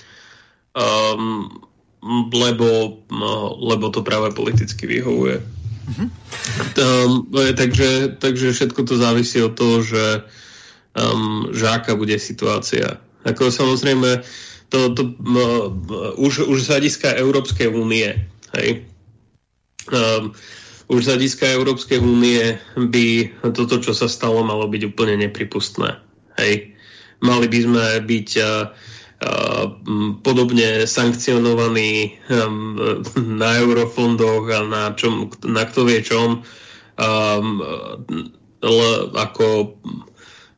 lebo, 2.31 2.69
lebo 3.59 3.87
to 3.91 4.07
práve 4.07 4.35
politicky 4.35 4.87
vyhovuje. 4.87 5.43
Mm-hmm. 5.85 6.09
Um, 6.81 7.29
takže, 7.53 8.17
takže 8.17 8.57
všetko 8.57 8.81
to 8.89 8.97
závisí 8.97 9.37
od 9.45 9.53
toho, 9.53 9.85
že, 9.85 10.25
um, 10.97 11.53
že 11.53 11.69
aká 11.69 11.93
bude 11.93 12.17
situácia. 12.17 13.04
Ako 13.25 13.49
samozrejme, 13.49 14.21
to, 14.69 14.93
to 14.93 15.03
uh, 15.17 15.69
už, 16.21 16.45
už 16.45 16.59
z 16.65 16.71
hľadiska 16.71 17.09
Európskej 17.17 17.73
únie, 17.73 18.13
hej, 18.57 18.85
um, 19.93 20.33
už 20.89 21.05
z 21.05 21.09
hľadiska 21.17 21.45
Európskej 21.57 21.99
únie 22.01 22.61
by 22.77 23.33
toto, 23.57 23.81
čo 23.81 23.97
sa 23.97 24.05
stalo, 24.05 24.45
malo 24.45 24.69
byť 24.69 24.83
úplne 24.93 25.17
nepripustné. 25.17 25.97
Hej. 26.37 26.77
Mali 27.25 27.47
by 27.49 27.59
sme 27.65 27.85
byť 28.05 28.29
uh, 28.37 28.69
uh, 29.25 29.65
podobne 30.21 30.85
sankcionovaní 30.85 32.21
um, 32.29 32.77
na 33.41 33.57
eurofondoch 33.65 34.45
a 34.53 34.61
na, 34.69 34.83
čom, 34.93 35.33
na 35.49 35.65
kto 35.65 35.89
vie 35.89 36.05
čom, 36.05 36.45
um, 37.01 37.49
ako, 39.17 39.81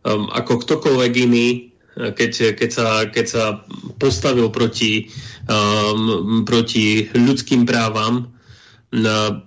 um, 0.03 0.25
ako 0.35 0.53
ktokoľvek 0.67 1.13
iný, 1.23 1.76
keď, 1.97 2.53
keď, 2.53 2.71
sa, 2.71 2.87
keď 3.09 3.27
sa 3.27 3.45
postavil 3.97 4.53
proti, 4.53 5.09
um, 5.49 6.45
proti 6.45 7.09
ľudským 7.09 7.65
právam. 7.65 8.37
Na, 8.93 9.41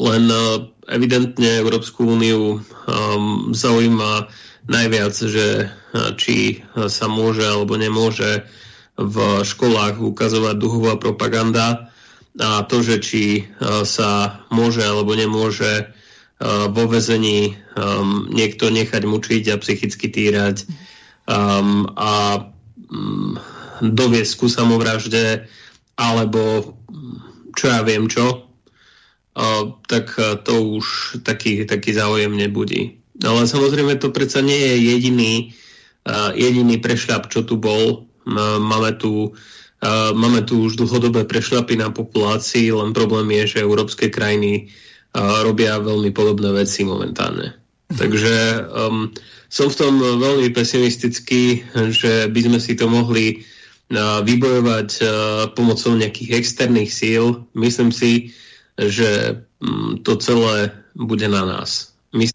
len 0.00 0.24
uh, 0.32 0.64
evidentne 0.88 1.60
Európsku 1.60 2.16
úniu 2.16 2.64
um, 2.64 3.52
zaujíma 3.52 4.32
najviac, 4.72 5.12
že 5.12 5.68
uh, 5.68 6.16
či 6.16 6.64
sa 6.88 7.06
môže 7.12 7.44
alebo 7.44 7.76
nemôže 7.76 8.48
v 8.96 9.16
školách 9.44 10.00
ukazovať 10.00 10.56
duhová 10.56 10.96
propaganda 10.96 11.92
a 12.40 12.64
to, 12.64 12.80
že 12.80 12.96
či 13.04 13.24
uh, 13.44 13.84
sa 13.84 14.40
môže 14.48 14.80
alebo 14.80 15.12
nemôže 15.12 15.92
vo 16.74 16.90
vezení 16.90 17.54
um, 17.78 18.26
niekto 18.26 18.66
nechať 18.66 19.06
mučiť 19.06 19.54
a 19.54 19.62
psychicky 19.62 20.10
týrať 20.10 20.66
um, 21.28 21.86
a 21.94 22.46
um, 22.90 23.38
doviesť 23.82 24.32
ku 24.38 24.46
samovražde 24.46 25.46
alebo 25.98 26.74
čo 27.52 27.68
ja 27.68 27.84
viem 27.84 28.08
čo, 28.08 28.48
uh, 29.36 29.62
tak 29.86 30.16
uh, 30.16 30.40
to 30.40 30.80
už 30.80 31.18
taký, 31.22 31.68
taký 31.68 31.92
záujem 31.92 32.32
nebudí. 32.32 32.98
Ale 33.22 33.44
samozrejme 33.46 34.00
to 34.00 34.10
predsa 34.10 34.40
nie 34.40 34.56
je 34.56 34.76
jediný, 34.96 35.34
uh, 36.08 36.32
jediný 36.32 36.80
prešľap, 36.80 37.28
čo 37.28 37.44
tu 37.44 37.60
bol. 37.60 38.08
Uh, 38.26 38.58
máme 38.58 38.96
tu 38.96 39.36
Uh, 39.82 40.14
máme 40.14 40.46
tu 40.46 40.62
už 40.62 40.78
dlhodobé 40.78 41.26
prešľapy 41.26 41.74
na 41.74 41.90
populácii, 41.90 42.70
len 42.70 42.94
problém 42.94 43.26
je, 43.42 43.58
že 43.58 43.66
európske 43.66 44.14
krajiny 44.14 44.70
uh, 44.70 45.42
robia 45.42 45.74
veľmi 45.82 46.14
podobné 46.14 46.54
veci 46.54 46.86
momentálne. 46.86 47.58
Mhm. 47.90 47.98
Takže 47.98 48.34
um, 48.70 49.10
som 49.52 49.68
v 49.68 49.76
tom 49.76 50.00
veľmi 50.00 50.48
pesimistický, 50.56 51.60
že 51.92 52.32
by 52.32 52.40
sme 52.40 52.56
si 52.56 52.72
to 52.72 52.88
mohli 52.88 53.44
vybojovať 54.24 54.88
pomocou 55.52 55.92
nejakých 55.92 56.40
externých 56.40 56.88
síl. 56.88 57.44
Myslím 57.52 57.92
si, 57.92 58.32
že 58.80 59.44
mm, 59.60 60.00
to 60.00 60.16
celé 60.16 60.72
bude 60.96 61.28
na 61.28 61.44
nás. 61.44 61.92
My... 62.16 62.32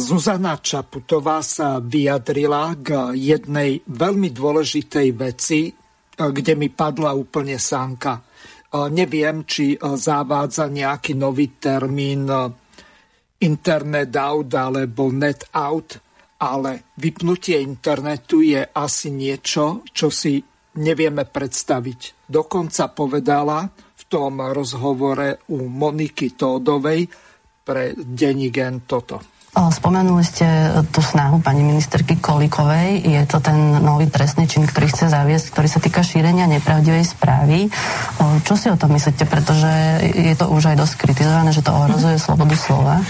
Zuzana 0.00 0.56
Čaputová 0.56 1.44
sa 1.44 1.76
vyjadrila 1.84 2.72
k 2.80 3.12
jednej 3.12 3.84
veľmi 3.84 4.32
dôležitej 4.32 5.08
veci, 5.12 5.68
kde 6.16 6.52
mi 6.56 6.72
padla 6.72 7.12
úplne 7.12 7.60
sánka. 7.60 8.24
Neviem, 8.72 9.44
či 9.44 9.76
zavádza 9.76 10.72
nejaký 10.72 11.12
nový 11.12 11.60
termín 11.60 12.24
internet 13.38 14.10
out 14.18 14.50
alebo 14.54 15.14
net 15.14 15.46
out, 15.54 15.98
ale 16.42 16.94
vypnutie 16.98 17.58
internetu 17.62 18.42
je 18.42 18.62
asi 18.62 19.10
niečo, 19.10 19.86
čo 19.90 20.10
si 20.10 20.38
nevieme 20.78 21.26
predstaviť. 21.26 22.26
Dokonca 22.26 22.90
povedala 22.94 23.66
v 23.70 24.02
tom 24.06 24.38
rozhovore 24.54 25.42
u 25.50 25.66
Moniky 25.66 26.38
Tódovej 26.38 27.10
pre 27.66 27.92
Denigen 27.98 28.86
toto. 28.86 29.18
Spomenuli 29.58 30.22
ste 30.22 30.46
tú 30.94 31.02
snahu 31.02 31.42
pani 31.42 31.66
ministerky 31.66 32.22
Kolikovej. 32.22 33.02
Je 33.02 33.22
to 33.26 33.42
ten 33.42 33.58
nový 33.82 34.06
trestný 34.06 34.46
čin, 34.46 34.62
ktorý 34.62 34.86
chce 34.86 35.10
zaviesť, 35.10 35.50
ktorý 35.50 35.66
sa 35.66 35.80
týka 35.82 36.06
šírenia 36.06 36.46
nepravdivej 36.46 37.02
správy. 37.02 37.66
Čo 38.44 38.54
si 38.54 38.66
o 38.70 38.76
tom 38.78 38.94
myslíte? 38.94 39.24
Pretože 39.26 39.70
je 40.02 40.34
to 40.38 40.48
už 40.50 40.72
aj 40.72 40.76
dosť 40.78 40.94
kritizované, 41.00 41.50
že 41.50 41.64
to 41.64 41.74
ohrozuje 41.74 42.16
slobodu 42.16 42.54
slova. 42.58 43.00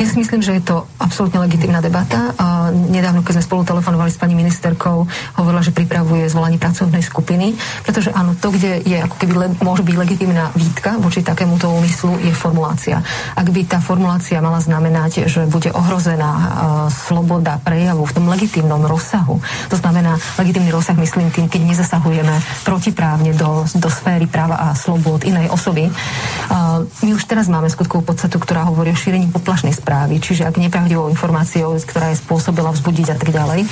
Ja 0.00 0.06
si 0.06 0.16
myslím, 0.18 0.40
že 0.40 0.56
je 0.58 0.62
to 0.64 0.88
absolútne 1.00 1.40
legitimná 1.42 1.80
debata. 1.84 2.32
Nedávno, 2.72 3.20
keď 3.20 3.40
sme 3.40 3.44
spolu 3.44 3.62
telefonovali 3.64 4.10
s 4.10 4.18
pani 4.20 4.34
ministerkou, 4.36 5.04
hovorila, 5.40 5.60
že 5.60 5.74
pripravuje 5.76 6.26
zvolanie 6.28 6.56
pracovnej 6.56 7.04
skupiny, 7.04 7.56
pretože 7.84 8.08
áno, 8.14 8.32
to, 8.38 8.50
kde 8.52 8.80
je 8.84 8.98
ako 9.04 9.16
keby 9.20 9.32
le, 9.36 9.46
môže 9.60 9.84
byť 9.84 9.96
legitimná 9.96 10.48
výtka 10.56 10.96
voči 10.96 11.20
takémuto 11.20 11.68
úmyslu, 11.68 12.16
je 12.24 12.32
formulácia. 12.32 13.04
Ak 13.36 13.48
by 13.48 13.60
tá 13.68 13.78
formulácia 13.84 14.40
mala 14.40 14.60
znamenať, 14.60 15.28
že 15.28 15.44
bude 15.44 15.68
ohrozená 15.72 16.30
uh, 16.32 16.44
sloboda 16.88 17.60
prejavu 17.60 18.08
v 18.08 18.14
tom 18.16 18.24
legitímnom 18.28 18.84
rozsahu. 18.88 19.40
To 19.68 19.76
znamená, 19.76 20.16
legitímny 20.40 20.72
rozsah 20.72 20.96
myslím 20.96 21.28
tým, 21.28 21.46
keď 21.48 21.60
nezasahujeme 21.68 22.34
protiprávne 22.64 23.36
do, 23.36 23.68
do 23.76 23.88
sféry 23.92 24.24
práva 24.24 24.56
a 24.56 24.63
slobod 24.72 25.28
inej 25.28 25.52
osoby. 25.52 25.92
Uh, 25.92 26.88
my 27.04 27.12
už 27.12 27.28
teraz 27.28 27.52
máme 27.52 27.68
skutkovú 27.68 28.00
podstatu, 28.00 28.40
ktorá 28.40 28.64
hovorí 28.64 28.88
o 28.88 28.96
šírení 28.96 29.28
poplašnej 29.28 29.76
správy, 29.76 30.16
čiže 30.16 30.48
ak 30.48 30.56
nepravdivou 30.56 31.12
informáciou, 31.12 31.76
ktorá 31.84 32.16
je 32.16 32.22
spôsobila 32.24 32.72
vzbudiť 32.72 33.06
a 33.12 33.16
tak 33.20 33.28
ďalej. 33.28 33.68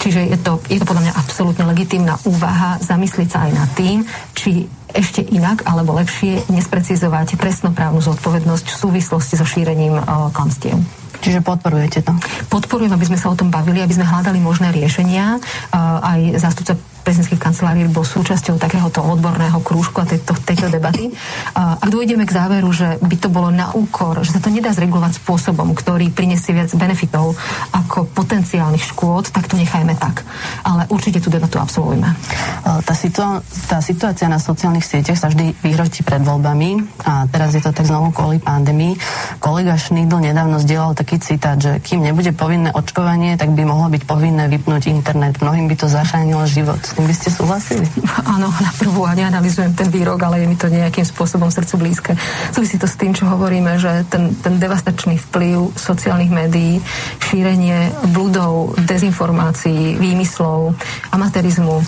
Čiže 0.00 0.20
je 0.32 0.38
to, 0.40 0.52
je 0.72 0.80
to 0.80 0.88
podľa 0.88 1.04
mňa 1.04 1.18
absolútne 1.20 1.64
legitímna 1.68 2.16
úvaha 2.24 2.80
zamyslieť 2.80 3.28
sa 3.28 3.38
aj 3.44 3.52
nad 3.52 3.70
tým, 3.76 4.08
či 4.32 4.64
ešte 4.90 5.22
inak 5.22 5.68
alebo 5.68 5.94
lepšie 5.94 6.50
nesprecizovať 6.50 7.38
presnoprávnu 7.38 8.02
zodpovednosť 8.02 8.66
v 8.72 8.78
súvislosti 8.80 9.34
so 9.36 9.44
šírením 9.44 10.00
uh, 10.00 10.32
klamstiev. 10.32 10.80
Čiže 11.20 11.44
podporujete 11.44 12.00
to? 12.00 12.16
Podporujem, 12.48 12.96
aby 12.96 13.04
sme 13.04 13.20
sa 13.20 13.28
o 13.28 13.36
tom 13.36 13.52
bavili, 13.52 13.84
aby 13.84 13.92
sme 13.92 14.08
hľadali 14.08 14.40
možné 14.40 14.72
riešenia. 14.72 15.36
Aj 15.76 16.20
zástupca 16.40 16.80
prezidentských 17.10 17.42
kancelárií 17.42 17.90
bol 17.90 18.06
súčasťou 18.06 18.54
takéhoto 18.54 19.02
odborného 19.02 19.58
krúžku 19.66 19.98
a 19.98 20.06
tejto, 20.06 20.30
tejto 20.46 20.70
debaty. 20.70 21.10
Ak 21.58 21.90
dojdeme 21.90 22.22
k 22.22 22.30
záveru, 22.30 22.70
že 22.70 23.02
by 23.02 23.16
to 23.18 23.26
bolo 23.26 23.50
na 23.50 23.74
úkor, 23.74 24.22
že 24.22 24.30
sa 24.30 24.38
to 24.38 24.46
nedá 24.46 24.70
zregulovať 24.70 25.18
spôsobom, 25.18 25.74
ktorý 25.74 26.14
prinesie 26.14 26.54
viac 26.54 26.70
benefitov 26.78 27.34
ako 27.74 28.06
potenciálnych 28.14 28.94
škôd, 28.94 29.34
tak 29.34 29.50
to 29.50 29.58
nechajme 29.58 29.98
tak. 29.98 30.22
Ale 30.62 30.86
určite 30.86 31.18
tú 31.18 31.34
debatu 31.34 31.58
absolvujme. 31.58 32.14
Tá, 32.62 32.94
situa- 32.94 33.42
tá 33.66 33.82
situácia 33.82 34.30
na 34.30 34.38
sociálnych 34.38 34.86
sieťach 34.86 35.18
sa 35.18 35.26
vždy 35.34 35.58
vyhrotí 35.66 36.06
pred 36.06 36.22
voľbami 36.22 37.02
a 37.10 37.26
teraz 37.26 37.58
je 37.58 37.62
to 37.64 37.74
tak 37.74 37.90
znovu 37.90 38.14
kvôli 38.14 38.38
pandémii. 38.38 38.94
Kolega 39.42 39.74
Šnýdl 39.74 40.30
nedávno 40.30 40.62
zdieľal 40.62 40.94
taký 40.94 41.18
citát, 41.18 41.58
že 41.58 41.82
kým 41.82 42.06
nebude 42.06 42.30
povinné 42.30 42.70
očkovanie, 42.70 43.34
tak 43.34 43.50
by 43.50 43.66
mohlo 43.66 43.90
byť 43.90 44.06
povinné 44.06 44.46
vypnúť 44.46 44.86
internet. 44.86 45.42
Mnohým 45.42 45.66
by 45.66 45.74
to 45.74 45.90
zachránilo 45.90 46.46
život. 46.46 46.78
Tým 47.00 47.08
by 47.08 47.16
ste 47.16 47.32
súhlasili? 47.32 47.88
Áno, 48.36 48.52
na 48.60 48.68
prvú 48.76 49.08
a 49.08 49.16
neanalizujem 49.16 49.72
ten 49.72 49.88
výrok, 49.88 50.20
ale 50.20 50.44
je 50.44 50.52
mi 50.52 50.52
to 50.52 50.68
nejakým 50.68 51.08
spôsobom 51.08 51.48
srdcu 51.48 51.80
blízke. 51.80 52.12
Súvisí 52.52 52.76
to 52.76 52.84
s 52.84 53.00
tým, 53.00 53.16
čo 53.16 53.24
hovoríme, 53.24 53.80
že 53.80 54.04
ten, 54.12 54.36
ten 54.36 54.60
devastačný 54.60 55.16
vplyv 55.32 55.80
sociálnych 55.80 56.28
médií, 56.28 56.76
šírenie 57.24 57.88
bludov, 58.12 58.76
dezinformácií, 58.84 59.96
výmyslov, 59.96 60.76
amatérizmu, 61.08 61.80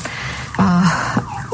a 0.56 0.84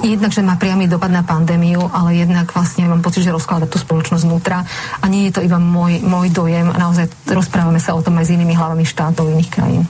jednak, 0.07 0.31
že 0.31 0.47
má 0.47 0.55
priamy 0.55 0.87
dopad 0.87 1.11
na 1.11 1.27
pandémiu, 1.27 1.83
ale 1.91 2.19
jednak 2.19 2.51
vlastne 2.55 2.87
mám 2.87 3.03
pocit, 3.03 3.27
že 3.27 3.35
rozklada 3.35 3.67
tú 3.67 3.79
spoločnosť 3.79 4.23
vnútra 4.23 4.63
a 5.03 5.05
nie 5.11 5.27
je 5.31 5.39
to 5.39 5.41
iba 5.43 5.59
môj, 5.59 5.99
môj 6.03 6.31
dojem, 6.31 6.71
naozaj 6.71 7.11
rozprávame 7.27 7.83
sa 7.83 7.95
o 7.95 8.03
tom 8.03 8.19
aj 8.23 8.31
s 8.31 8.35
inými 8.35 8.55
hlavami 8.55 8.87
štátov 8.87 9.35
iných 9.35 9.51
krajín. 9.51 9.87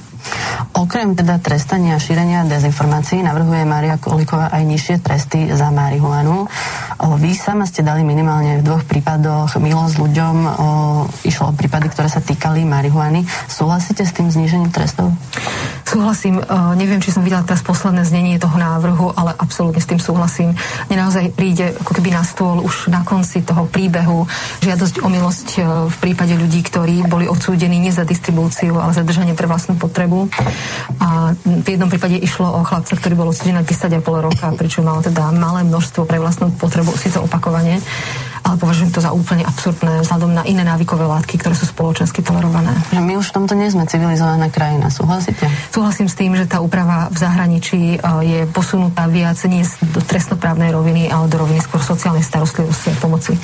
Okrem 0.78 1.14
teda 1.18 1.42
trestania 1.42 1.98
a 1.98 2.02
šírenia 2.02 2.46
dezinformácií 2.46 3.20
navrhuje 3.20 3.66
Maria 3.66 3.98
Koliková 3.98 4.48
aj 4.54 4.62
nižšie 4.62 4.96
tresty 5.02 5.40
za 5.50 5.74
marihuanu. 5.74 6.46
Vy 6.98 7.34
sama 7.34 7.66
ste 7.66 7.86
dali 7.86 8.02
minimálne 8.02 8.58
v 8.58 8.66
dvoch 8.66 8.82
prípadoch 8.86 9.58
milosť 9.58 9.96
ľuďom. 9.98 10.36
Išlo 11.22 11.50
o 11.50 11.56
prípady, 11.56 11.90
ktoré 11.90 12.10
sa 12.10 12.22
týkali 12.22 12.66
marihuany. 12.66 13.22
Súhlasíte 13.46 14.02
s 14.02 14.14
tým 14.14 14.30
znížením 14.30 14.70
trestov? 14.74 15.14
Súhlasím. 15.88 16.42
Neviem, 16.76 17.00
či 17.00 17.14
som 17.14 17.24
videla 17.24 17.46
teraz 17.46 17.64
posledné 17.64 18.04
znenie 18.04 18.36
toho 18.36 18.58
návrhu, 18.58 19.14
ale 19.14 19.32
absolútne 19.38 19.80
s 19.80 19.88
tým 19.88 20.02
súhlasím. 20.02 20.52
Mne 20.92 21.06
naozaj 21.06 21.32
príde 21.32 21.72
ako 21.80 21.96
keby 21.96 22.12
na 22.12 22.26
stôl 22.26 22.60
už 22.60 22.90
na 22.90 23.06
konci 23.06 23.46
toho 23.46 23.64
príbehu 23.70 24.26
žiadosť 24.60 25.00
o 25.00 25.08
milosť 25.08 25.48
uh, 25.62 25.88
v 25.88 25.96
prípade 26.02 26.34
ľudí, 26.34 26.66
ktorí 26.66 27.06
boli 27.06 27.30
odsúdení 27.30 27.78
nie 27.78 27.94
za 27.94 28.02
distribúciu, 28.02 28.74
ale 28.76 28.90
za 28.92 29.06
držanie 29.06 29.38
pre 29.38 29.46
vlastnú 29.46 29.78
potrebu. 29.78 30.17
A 30.98 31.36
v 31.44 31.68
jednom 31.68 31.86
prípade 31.86 32.18
išlo 32.18 32.50
o 32.50 32.66
chlapca, 32.66 32.98
ktorý 32.98 33.14
bol 33.14 33.30
odsúdený 33.30 33.60
na 33.60 33.64
10,5 33.64 34.02
roka, 34.02 34.46
pričom 34.58 34.88
mal 34.88 35.04
teda 35.04 35.30
malé 35.30 35.62
množstvo 35.68 36.08
pre 36.08 36.18
vlastnú 36.18 36.50
potrebu, 36.58 36.96
síce 36.98 37.22
opakovane 37.22 37.78
ale 38.48 38.56
považujem 38.56 38.90
to 38.96 39.04
za 39.04 39.12
úplne 39.12 39.44
absurdné 39.44 40.00
vzhľadom 40.08 40.32
na 40.32 40.42
iné 40.48 40.64
návykové 40.64 41.04
látky, 41.04 41.36
ktoré 41.36 41.52
sú 41.52 41.68
spoločensky 41.68 42.24
tolerované. 42.24 42.72
Že 42.88 43.04
my 43.04 43.12
už 43.20 43.28
v 43.28 43.36
tomto 43.36 43.52
nie 43.52 43.68
sme 43.68 43.84
civilizovaná 43.84 44.48
krajina, 44.48 44.88
súhlasíte? 44.88 45.44
Súhlasím 45.68 46.08
s 46.08 46.16
tým, 46.16 46.32
že 46.32 46.48
tá 46.48 46.64
úprava 46.64 47.12
v 47.12 47.16
zahraničí 47.20 47.80
e, 47.94 47.98
je 48.24 48.40
posunutá 48.48 49.04
viac 49.04 49.36
nie 49.44 49.60
do 49.92 50.00
trestnoprávnej 50.00 50.72
roviny, 50.72 51.12
ale 51.12 51.28
do 51.28 51.36
roviny 51.36 51.60
skôr 51.60 51.84
sociálnej 51.84 52.24
starostlivosti 52.24 52.88
a 52.88 52.96
pomoci. 52.96 53.36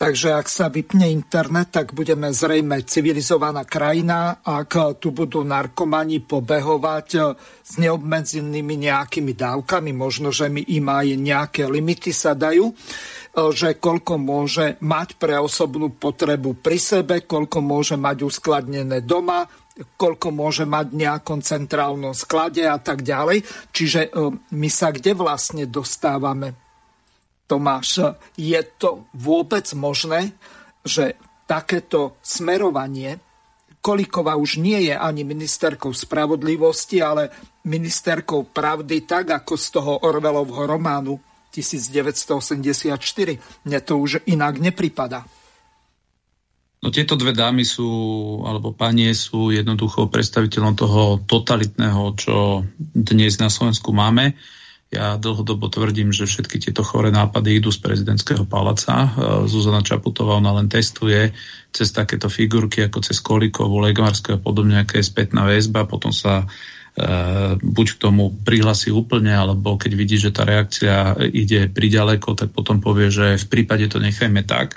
Takže 0.00 0.32
ak 0.32 0.48
sa 0.48 0.72
vypne 0.72 1.12
internet, 1.12 1.76
tak 1.76 1.92
budeme 1.92 2.32
zrejme 2.32 2.88
civilizovaná 2.88 3.68
krajina. 3.68 4.40
Ak 4.40 4.96
tu 4.96 5.12
budú 5.12 5.44
narkomani 5.44 6.24
pobehovať 6.24 7.08
e, 7.12 7.20
s 7.60 7.76
neobmedzenými 7.76 8.80
nejakými 8.80 9.36
dávkami, 9.36 9.92
možno, 9.92 10.32
že 10.32 10.48
mi 10.48 10.64
im 10.72 10.88
aj 10.88 11.20
nejaké 11.20 11.68
limity 11.68 12.16
sa 12.16 12.32
dajú, 12.32 12.72
E, 13.30 13.54
že 13.54 13.78
koľko 13.78 14.18
môže 14.18 14.66
mať 14.82 15.14
pre 15.14 15.38
osobnú 15.38 15.94
potrebu 15.94 16.58
pri 16.58 16.78
sebe, 16.82 17.22
koľko 17.22 17.62
môže 17.62 17.94
mať 17.94 18.26
uskladnené 18.26 19.06
doma, 19.06 19.46
koľko 19.94 20.34
môže 20.34 20.66
mať 20.66 20.86
v 20.90 20.98
nejakom 21.06 21.38
centrálnom 21.38 22.12
sklade 22.12 22.66
a 22.66 22.76
tak 22.82 23.06
ďalej. 23.06 23.46
Čiže 23.70 24.10
e, 24.10 24.34
my 24.34 24.68
sa 24.68 24.90
kde 24.90 25.14
vlastne 25.14 25.64
dostávame? 25.70 26.69
Tomáš, 27.50 28.14
je 28.38 28.60
to 28.78 29.10
vôbec 29.18 29.66
možné, 29.74 30.30
že 30.86 31.18
takéto 31.50 32.14
smerovanie 32.22 33.18
Kolikova 33.80 34.36
už 34.36 34.60
nie 34.60 34.92
je 34.92 34.94
ani 34.94 35.24
ministerkou 35.24 35.90
spravodlivosti, 35.96 37.00
ale 37.00 37.32
ministerkou 37.64 38.52
pravdy, 38.52 39.08
tak 39.08 39.32
ako 39.40 39.56
z 39.56 39.66
toho 39.72 39.92
Orvelovho 40.04 40.68
románu 40.68 41.16
1984. 41.48 43.00
Mne 43.64 43.78
to 43.80 43.92
už 43.96 44.20
inak 44.28 44.60
nepripada. 44.60 45.24
No 46.80 46.88
tieto 46.88 47.16
dve 47.16 47.36
dámy 47.36 47.64
sú, 47.64 47.88
alebo 48.44 48.72
panie 48.72 49.12
sú 49.12 49.52
jednoducho 49.52 50.08
predstaviteľom 50.08 50.74
toho 50.76 51.02
totalitného, 51.24 52.02
čo 52.16 52.64
dnes 52.80 53.36
na 53.36 53.52
Slovensku 53.52 53.92
máme. 53.92 54.36
Ja 54.90 55.14
dlhodobo 55.14 55.70
tvrdím, 55.70 56.10
že 56.10 56.26
všetky 56.26 56.58
tieto 56.58 56.82
chore 56.82 57.14
nápady 57.14 57.62
idú 57.62 57.70
z 57.70 57.78
prezidentského 57.78 58.42
paláca. 58.42 59.14
Zuzana 59.46 59.86
Čaputová 59.86 60.34
ona 60.34 60.50
len 60.58 60.66
testuje 60.66 61.30
cez 61.70 61.94
takéto 61.94 62.26
figurky 62.26 62.82
ako 62.82 62.98
cez 62.98 63.22
Kolikovu, 63.22 63.78
Legvarského 63.78 64.34
a 64.34 64.42
podobne, 64.42 64.82
aké 64.82 64.98
je 64.98 65.06
spätná 65.06 65.46
väzba, 65.46 65.86
potom 65.86 66.10
sa 66.10 66.50
Eh, 66.90 67.54
buď 67.62 67.86
k 67.96 68.00
tomu 68.02 68.34
prihlasí 68.42 68.90
úplne, 68.90 69.30
alebo 69.30 69.78
keď 69.78 69.92
vidí, 69.94 70.18
že 70.18 70.34
tá 70.34 70.42
reakcia 70.42 71.14
ide 71.30 71.70
priďaleko, 71.70 72.34
tak 72.34 72.50
potom 72.50 72.82
povie, 72.82 73.14
že 73.14 73.38
v 73.38 73.46
prípade 73.46 73.86
to 73.86 74.02
nechajme 74.02 74.42
tak. 74.42 74.74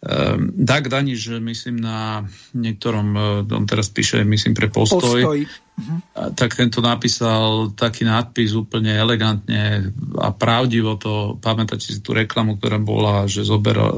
Um, 0.00 0.56
Dag 0.56 0.88
Daniš, 0.88 1.28
myslím 1.44 1.76
na 1.76 2.24
niektorom, 2.56 3.08
eh, 3.44 3.52
on 3.52 3.68
teraz 3.68 3.92
píše, 3.92 4.24
myslím 4.24 4.56
pre 4.56 4.72
postoj, 4.72 5.12
postoj. 5.12 5.44
Uh-huh. 5.44 6.00
tak 6.32 6.56
tento 6.56 6.80
napísal 6.80 7.72
taký 7.76 8.08
nadpis 8.08 8.56
úplne 8.56 8.96
elegantne 8.96 9.92
a 10.16 10.32
pravdivo 10.32 10.96
to, 10.96 11.36
pamätáte 11.40 11.88
si 11.88 12.00
tú 12.00 12.16
reklamu, 12.16 12.56
ktorá 12.56 12.80
bola, 12.80 13.28
že 13.28 13.44
zober 13.44 13.76
uh, 13.76 13.88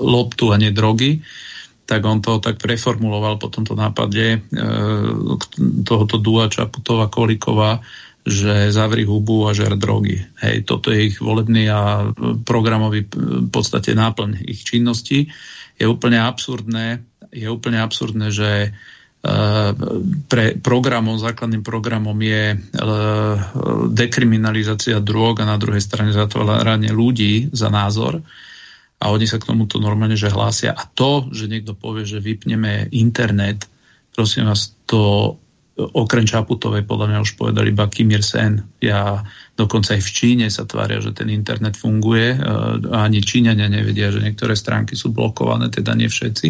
loptu 0.00 0.48
a 0.52 0.56
nie 0.56 0.72
drogy. 0.72 1.20
Tak 1.84 2.00
on 2.08 2.24
to 2.24 2.40
tak 2.40 2.56
preformuloval 2.56 3.36
po 3.36 3.50
tomto 3.50 3.74
nápade 3.74 4.38
e, 4.38 4.58
tohoto 5.82 6.16
Dua 6.22 6.46
Čaputová 6.46 7.10
Koliková, 7.10 7.82
že 8.22 8.70
zavri 8.70 9.02
hubu 9.02 9.50
a 9.50 9.54
žer 9.54 9.74
drogy. 9.74 10.22
Hej, 10.38 10.62
toto 10.62 10.94
je 10.94 11.10
ich 11.10 11.18
volebný 11.18 11.66
a 11.66 12.10
programový 12.46 13.10
v 13.10 13.50
podstate 13.50 13.98
náplň 13.98 14.46
ich 14.46 14.62
činnosti. 14.62 15.26
Je 15.74 15.86
úplne 15.90 16.22
absurdné, 16.22 17.02
je 17.34 17.48
úplne 17.50 17.82
absurdné, 17.82 18.30
že 18.30 18.50
e, 18.62 18.70
pre 20.30 20.54
programom, 20.62 21.18
základným 21.18 21.66
programom 21.66 22.14
je 22.22 22.54
e, 22.54 22.56
dekriminalizácia 23.90 25.02
drog 25.02 25.42
a 25.42 25.50
na 25.50 25.58
druhej 25.58 25.82
strane 25.82 26.14
zatváranie 26.14 26.94
ľudí 26.94 27.50
za 27.50 27.74
názor 27.74 28.22
a 29.02 29.10
oni 29.10 29.26
sa 29.26 29.42
k 29.42 29.50
tomuto 29.50 29.82
normálne 29.82 30.14
že 30.14 30.30
hlásia. 30.30 30.78
A 30.78 30.86
to, 30.86 31.26
že 31.34 31.50
niekto 31.50 31.74
povie, 31.74 32.06
že 32.06 32.22
vypneme 32.22 32.86
internet, 32.94 33.66
prosím 34.14 34.46
vás, 34.46 34.78
to 34.86 35.34
okrem 35.76 36.28
Čaputovej 36.28 36.84
podľa 36.84 37.06
mňa 37.08 37.18
už 37.24 37.32
povedal 37.40 37.64
iba 37.64 37.88
Kim 37.88 38.12
Il-sen. 38.12 38.60
Ja 38.84 39.24
dokonca 39.56 39.96
aj 39.96 40.02
v 40.04 40.10
Číne 40.12 40.46
sa 40.52 40.68
tvária, 40.68 41.00
že 41.00 41.16
ten 41.16 41.32
internet 41.32 41.80
funguje 41.80 42.36
a 42.36 43.08
ani 43.08 43.24
Číňania 43.24 43.72
nevedia, 43.72 44.12
že 44.12 44.20
niektoré 44.20 44.52
stránky 44.52 44.92
sú 44.92 45.16
blokované, 45.16 45.72
teda 45.72 45.96
nie 45.96 46.12
všetci. 46.12 46.48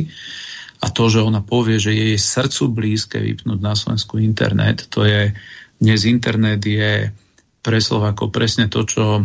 A 0.83 0.91
to, 0.91 1.07
že 1.07 1.23
ona 1.23 1.39
povie, 1.39 1.79
že 1.79 1.95
jej 1.95 2.18
srdcu 2.18 2.75
blízke 2.75 3.23
vypnúť 3.23 3.62
na 3.62 3.79
Slovensku 3.79 4.18
internet, 4.18 4.91
to 4.91 5.07
je, 5.07 5.31
dnes 5.79 6.01
internet 6.03 6.59
je 6.66 7.14
pre 7.62 7.79
Slovako 7.79 8.35
presne 8.35 8.66
to, 8.66 8.83
čo 8.83 9.23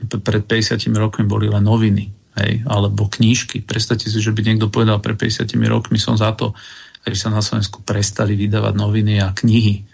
pred 0.00 0.48
50 0.48 0.80
rokmi 0.96 1.28
boli 1.28 1.52
len 1.52 1.60
noviny 1.60 2.08
hej, 2.40 2.64
alebo 2.64 3.04
knížky. 3.12 3.60
Predstavte 3.60 4.08
si, 4.08 4.16
že 4.16 4.32
by 4.32 4.40
niekto 4.40 4.72
povedal 4.72 4.96
pre 5.04 5.12
50 5.12 5.44
rokmi 5.68 6.00
som 6.00 6.16
za 6.16 6.32
to, 6.32 6.56
aby 7.04 7.16
sa 7.16 7.32
na 7.32 7.40
Slovensku 7.40 7.80
prestali 7.82 8.36
vydávať 8.36 8.74
noviny 8.76 9.20
a 9.20 9.32
knihy. 9.32 9.84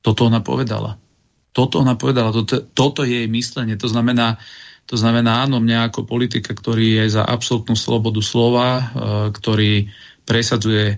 Toto 0.00 0.28
ona 0.28 0.40
povedala. 0.40 0.96
Toto 1.50 1.82
ona 1.82 1.98
povedala, 1.98 2.32
toto, 2.32 2.62
toto 2.62 3.02
je 3.02 3.26
jej 3.26 3.28
myslenie. 3.28 3.74
To 3.76 3.90
znamená, 3.90 4.38
to 4.86 4.96
znamená, 4.96 5.44
áno, 5.44 5.58
mňa 5.58 5.90
ako 5.90 6.06
politika, 6.06 6.54
ktorý 6.54 7.02
je 7.04 7.20
za 7.20 7.26
absolútnu 7.26 7.74
slobodu 7.74 8.22
slova, 8.22 8.68
e, 8.70 8.84
ktorý 9.34 9.90
presadzuje 10.24 10.94
e, 10.94 10.96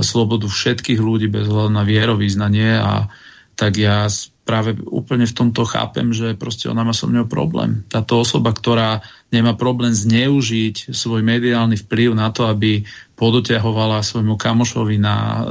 slobodu 0.00 0.48
všetkých 0.48 0.98
ľudí 0.98 1.28
bez 1.28 1.46
hľadu 1.46 1.70
na 1.70 1.84
vierovýznanie 1.84 2.80
a 2.80 3.12
tak 3.60 3.76
ja 3.76 4.08
práve 4.48 4.72
úplne 4.88 5.28
v 5.28 5.36
tomto 5.36 5.68
chápem, 5.68 6.16
že 6.16 6.32
proste 6.34 6.66
ona 6.72 6.80
má 6.80 6.96
so 6.96 7.06
mňou 7.06 7.28
problém. 7.28 7.84
Táto 7.86 8.24
osoba, 8.24 8.56
ktorá 8.56 9.04
nemá 9.30 9.54
problém 9.54 9.94
zneužiť 9.94 10.90
svoj 10.90 11.22
mediálny 11.22 11.78
vplyv 11.86 12.18
na 12.18 12.34
to, 12.34 12.50
aby 12.50 12.82
podoťahovala 13.14 14.02
svojmu 14.02 14.34
kamošovi 14.34 14.96
na, 14.98 15.16
e, 15.16 15.42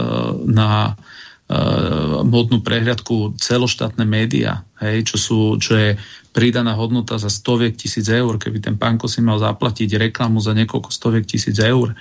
na 0.50 0.70
uh, 0.94 2.22
modnú 2.26 2.62
prehľadku 2.62 3.42
celoštátne 3.42 4.06
médiá, 4.06 4.62
hej, 4.86 5.06
čo, 5.10 5.18
sú, 5.18 5.40
čo 5.58 5.74
je 5.74 5.90
pridaná 6.30 6.78
hodnota 6.78 7.18
za 7.18 7.30
stoviek 7.30 7.74
tisíc 7.74 8.06
eur, 8.06 8.38
keby 8.38 8.62
ten 8.62 8.76
pánko 8.78 9.10
si 9.10 9.22
mal 9.22 9.42
zaplatiť 9.42 10.10
reklamu 10.10 10.38
za 10.38 10.54
niekoľko 10.54 10.90
stoviek 10.94 11.26
tisíc 11.26 11.58
eur, 11.58 11.98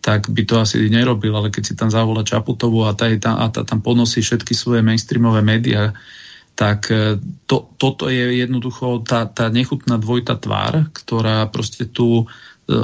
tak 0.00 0.32
by 0.32 0.42
to 0.48 0.56
asi 0.60 0.86
nerobil, 0.88 1.34
ale 1.36 1.52
keď 1.52 1.62
si 1.64 1.74
tam 1.76 1.92
zavolá 1.92 2.24
Čaputovu 2.24 2.88
a 2.88 2.96
tá, 2.96 3.10
a 3.10 3.46
tá 3.52 3.66
tam 3.66 3.82
ponosí 3.84 4.22
všetky 4.22 4.54
svoje 4.56 4.80
mainstreamové 4.80 5.44
médiá, 5.44 5.92
tak 6.56 6.88
e, 6.88 7.20
to, 7.44 7.68
toto 7.76 8.08
je 8.08 8.40
jednoducho 8.40 9.04
tá, 9.04 9.28
tá 9.28 9.52
nechutná 9.52 10.00
dvojitá 10.00 10.40
tvár, 10.40 10.88
ktorá 10.96 11.44
proste 11.52 11.84
tu 11.84 12.24
e, 12.24 12.74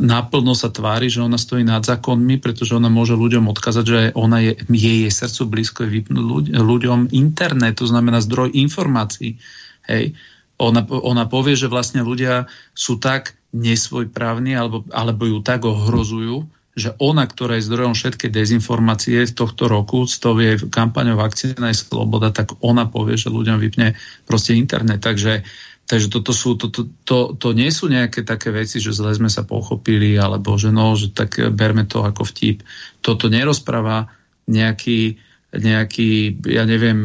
naplno 0.00 0.56
sa 0.56 0.72
tvári, 0.72 1.12
že 1.12 1.20
ona 1.20 1.36
stojí 1.36 1.60
nad 1.60 1.84
zákonmi, 1.84 2.40
pretože 2.40 2.72
ona 2.72 2.88
môže 2.88 3.12
ľuďom 3.12 3.52
odkázať, 3.52 3.84
že 3.84 4.00
ona 4.16 4.40
je, 4.40 4.56
je 4.72 4.92
jej 5.04 5.12
srdcu 5.12 5.42
blízko 5.44 5.78
je 5.84 5.90
vypnúť 6.00 6.24
ľuď, 6.24 6.44
ľuďom 6.56 7.00
internet, 7.12 7.76
to 7.76 7.86
znamená 7.86 8.24
zdroj 8.24 8.48
informácií. 8.56 9.36
Hej. 9.84 10.16
Ona, 10.58 10.88
ona 10.88 11.28
povie, 11.28 11.54
že 11.54 11.70
vlastne 11.70 12.00
ľudia 12.00 12.48
sú 12.72 12.96
tak 12.96 13.36
nesvojprávni 13.52 14.56
alebo, 14.56 14.88
alebo 14.88 15.28
ju 15.28 15.38
tak 15.44 15.68
ohrozujú, 15.68 16.48
že 16.78 16.94
ona, 17.02 17.26
ktorá 17.26 17.58
je 17.58 17.66
zdrojom 17.66 17.98
všetkej 17.98 18.30
dezinformácie 18.30 19.26
z 19.26 19.34
tohto 19.34 19.66
roku, 19.66 20.06
s 20.06 20.22
tou 20.22 20.38
jej 20.38 20.54
kampaňou 20.54 21.18
Vakcína 21.18 21.74
je 21.74 21.82
sloboda, 21.82 22.30
tak 22.30 22.54
ona 22.62 22.86
povie, 22.86 23.18
že 23.18 23.34
ľuďom 23.34 23.58
vypne 23.58 23.98
proste 24.30 24.54
internet. 24.54 25.02
Takže, 25.02 25.42
takže 25.90 26.06
toto 26.06 26.30
sú, 26.30 26.54
to, 26.54 26.70
to, 26.70 26.86
to, 27.02 27.18
to 27.34 27.48
nie 27.50 27.74
sú 27.74 27.90
nejaké 27.90 28.22
také 28.22 28.54
veci, 28.54 28.78
že 28.78 28.94
zle 28.94 29.10
sme 29.10 29.26
sa 29.26 29.42
pochopili, 29.42 30.14
alebo 30.14 30.54
že 30.54 30.70
no, 30.70 30.94
že 30.94 31.10
tak 31.10 31.42
berme 31.50 31.82
to 31.82 32.06
ako 32.06 32.22
vtip. 32.22 32.62
Toto 33.02 33.26
nerozpráva 33.26 34.06
nejaký 34.46 35.18
nejaký, 35.48 36.44
ja 36.44 36.68
neviem, 36.68 37.00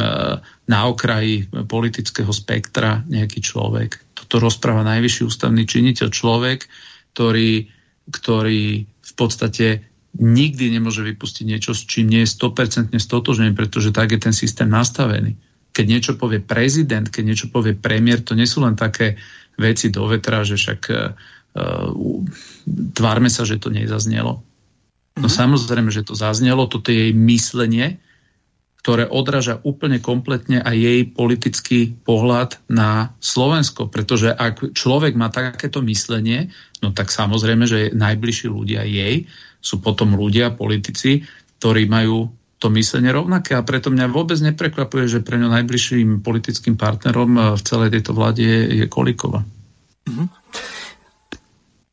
na 0.68 0.80
okraji 0.84 1.48
politického 1.64 2.28
spektra 2.28 3.00
nejaký 3.08 3.40
človek. 3.40 4.04
Toto 4.12 4.44
rozpráva 4.44 4.84
najvyšší 4.84 5.24
ústavný 5.24 5.64
činiteľ, 5.64 6.12
človek, 6.12 6.68
ktorý, 7.16 7.72
ktorý 8.12 8.84
v 9.14 9.16
podstate 9.16 9.66
nikdy 10.18 10.74
nemôže 10.74 11.06
vypustiť 11.06 11.46
niečo, 11.46 11.74
s 11.74 11.86
čím 11.86 12.10
nie 12.10 12.22
je 12.26 12.34
100% 12.34 12.94
stotožnený, 12.94 13.54
pretože 13.54 13.94
tak 13.94 14.14
je 14.14 14.20
ten 14.22 14.34
systém 14.34 14.70
nastavený. 14.70 15.38
Keď 15.74 15.86
niečo 15.90 16.14
povie 16.18 16.38
prezident, 16.42 17.10
keď 17.10 17.24
niečo 17.34 17.48
povie 17.50 17.74
premiér, 17.74 18.22
to 18.22 18.38
nie 18.38 18.46
sú 18.46 18.62
len 18.62 18.78
také 18.78 19.18
veci 19.58 19.90
do 19.90 20.06
vetra, 20.06 20.46
že 20.46 20.58
však 20.58 20.82
uh, 20.90 21.14
tvárme 22.94 23.30
sa, 23.30 23.46
že 23.46 23.58
to 23.58 23.74
nezaznelo. 23.74 24.42
No 25.18 25.30
mm-hmm. 25.30 25.30
samozrejme, 25.30 25.90
že 25.90 26.06
to 26.06 26.14
zaznelo, 26.18 26.70
toto 26.70 26.90
je 26.90 27.10
jej 27.10 27.14
myslenie, 27.14 27.98
ktoré 28.84 29.08
odráža 29.08 29.64
úplne 29.64 30.04
kompletne 30.04 30.60
aj 30.60 30.76
jej 30.76 31.00
politický 31.08 31.96
pohľad 32.04 32.60
na 32.68 33.16
Slovensko. 33.24 33.88
Pretože 33.88 34.36
ak 34.36 34.76
človek 34.76 35.16
má 35.16 35.32
takéto 35.32 35.80
myslenie, 35.88 36.52
no 36.84 36.92
tak 36.92 37.08
samozrejme, 37.08 37.64
že 37.64 37.96
najbližší 37.96 38.52
ľudia 38.52 38.84
jej 38.84 39.24
sú 39.64 39.80
potom 39.80 40.20
ľudia, 40.20 40.52
politici, 40.52 41.24
ktorí 41.64 41.88
majú 41.88 42.28
to 42.60 42.68
myslenie 42.76 43.08
rovnaké 43.12 43.56
a 43.56 43.64
preto 43.64 43.88
mňa 43.88 44.12
vôbec 44.12 44.36
neprekvapuje, 44.44 45.08
že 45.08 45.24
pre 45.24 45.40
ňo 45.40 45.48
najbližším 45.48 46.20
politickým 46.20 46.76
partnerom 46.76 47.32
eh, 47.40 47.44
v 47.56 47.62
celej 47.64 47.90
tejto 47.96 48.12
vláde 48.12 48.44
je, 48.44 48.86
Kolikova. 48.92 49.48
Mm-hmm. 50.08 50.28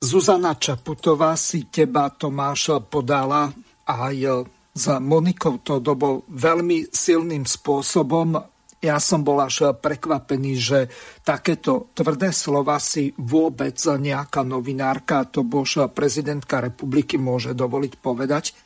Zuzana 0.03 0.59
Čaputová 0.59 1.39
si 1.39 1.71
teba 1.71 2.11
Tomáš 2.11 2.83
podala 2.91 3.47
aj 3.87 4.47
s 4.71 4.87
Monikou 5.03 5.59
Todobou 5.61 6.25
veľmi 6.31 6.89
silným 6.91 7.43
spôsobom. 7.43 8.39
Ja 8.81 8.97
som 8.97 9.21
bol 9.21 9.45
až 9.45 9.77
prekvapený, 9.77 10.53
že 10.57 10.89
takéto 11.21 11.93
tvrdé 11.93 12.33
slova 12.33 12.81
si 12.81 13.13
vôbec 13.13 13.77
nejaká 13.77 14.41
novinárka, 14.41 15.29
to 15.29 15.45
bož 15.45 15.93
prezidentka 15.93 16.65
republiky 16.65 17.21
môže 17.21 17.53
dovoliť 17.53 17.93
povedať. 18.01 18.57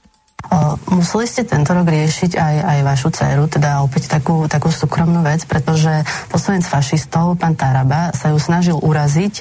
Museli 0.92 1.24
ste 1.24 1.48
tento 1.48 1.72
rok 1.72 1.88
riešiť 1.88 2.36
aj, 2.36 2.56
aj 2.62 2.78
vašu 2.84 3.08
dceru, 3.10 3.48
teda 3.48 3.80
opäť 3.80 4.12
takú, 4.12 4.44
takú 4.44 4.68
súkromnú 4.68 5.24
vec, 5.24 5.42
pretože 5.48 6.04
poslanec 6.28 6.68
fašistov, 6.68 7.40
pán 7.40 7.56
Taraba, 7.56 8.12
sa 8.12 8.28
ju 8.28 8.38
snažil 8.38 8.76
uraziť 8.76 9.40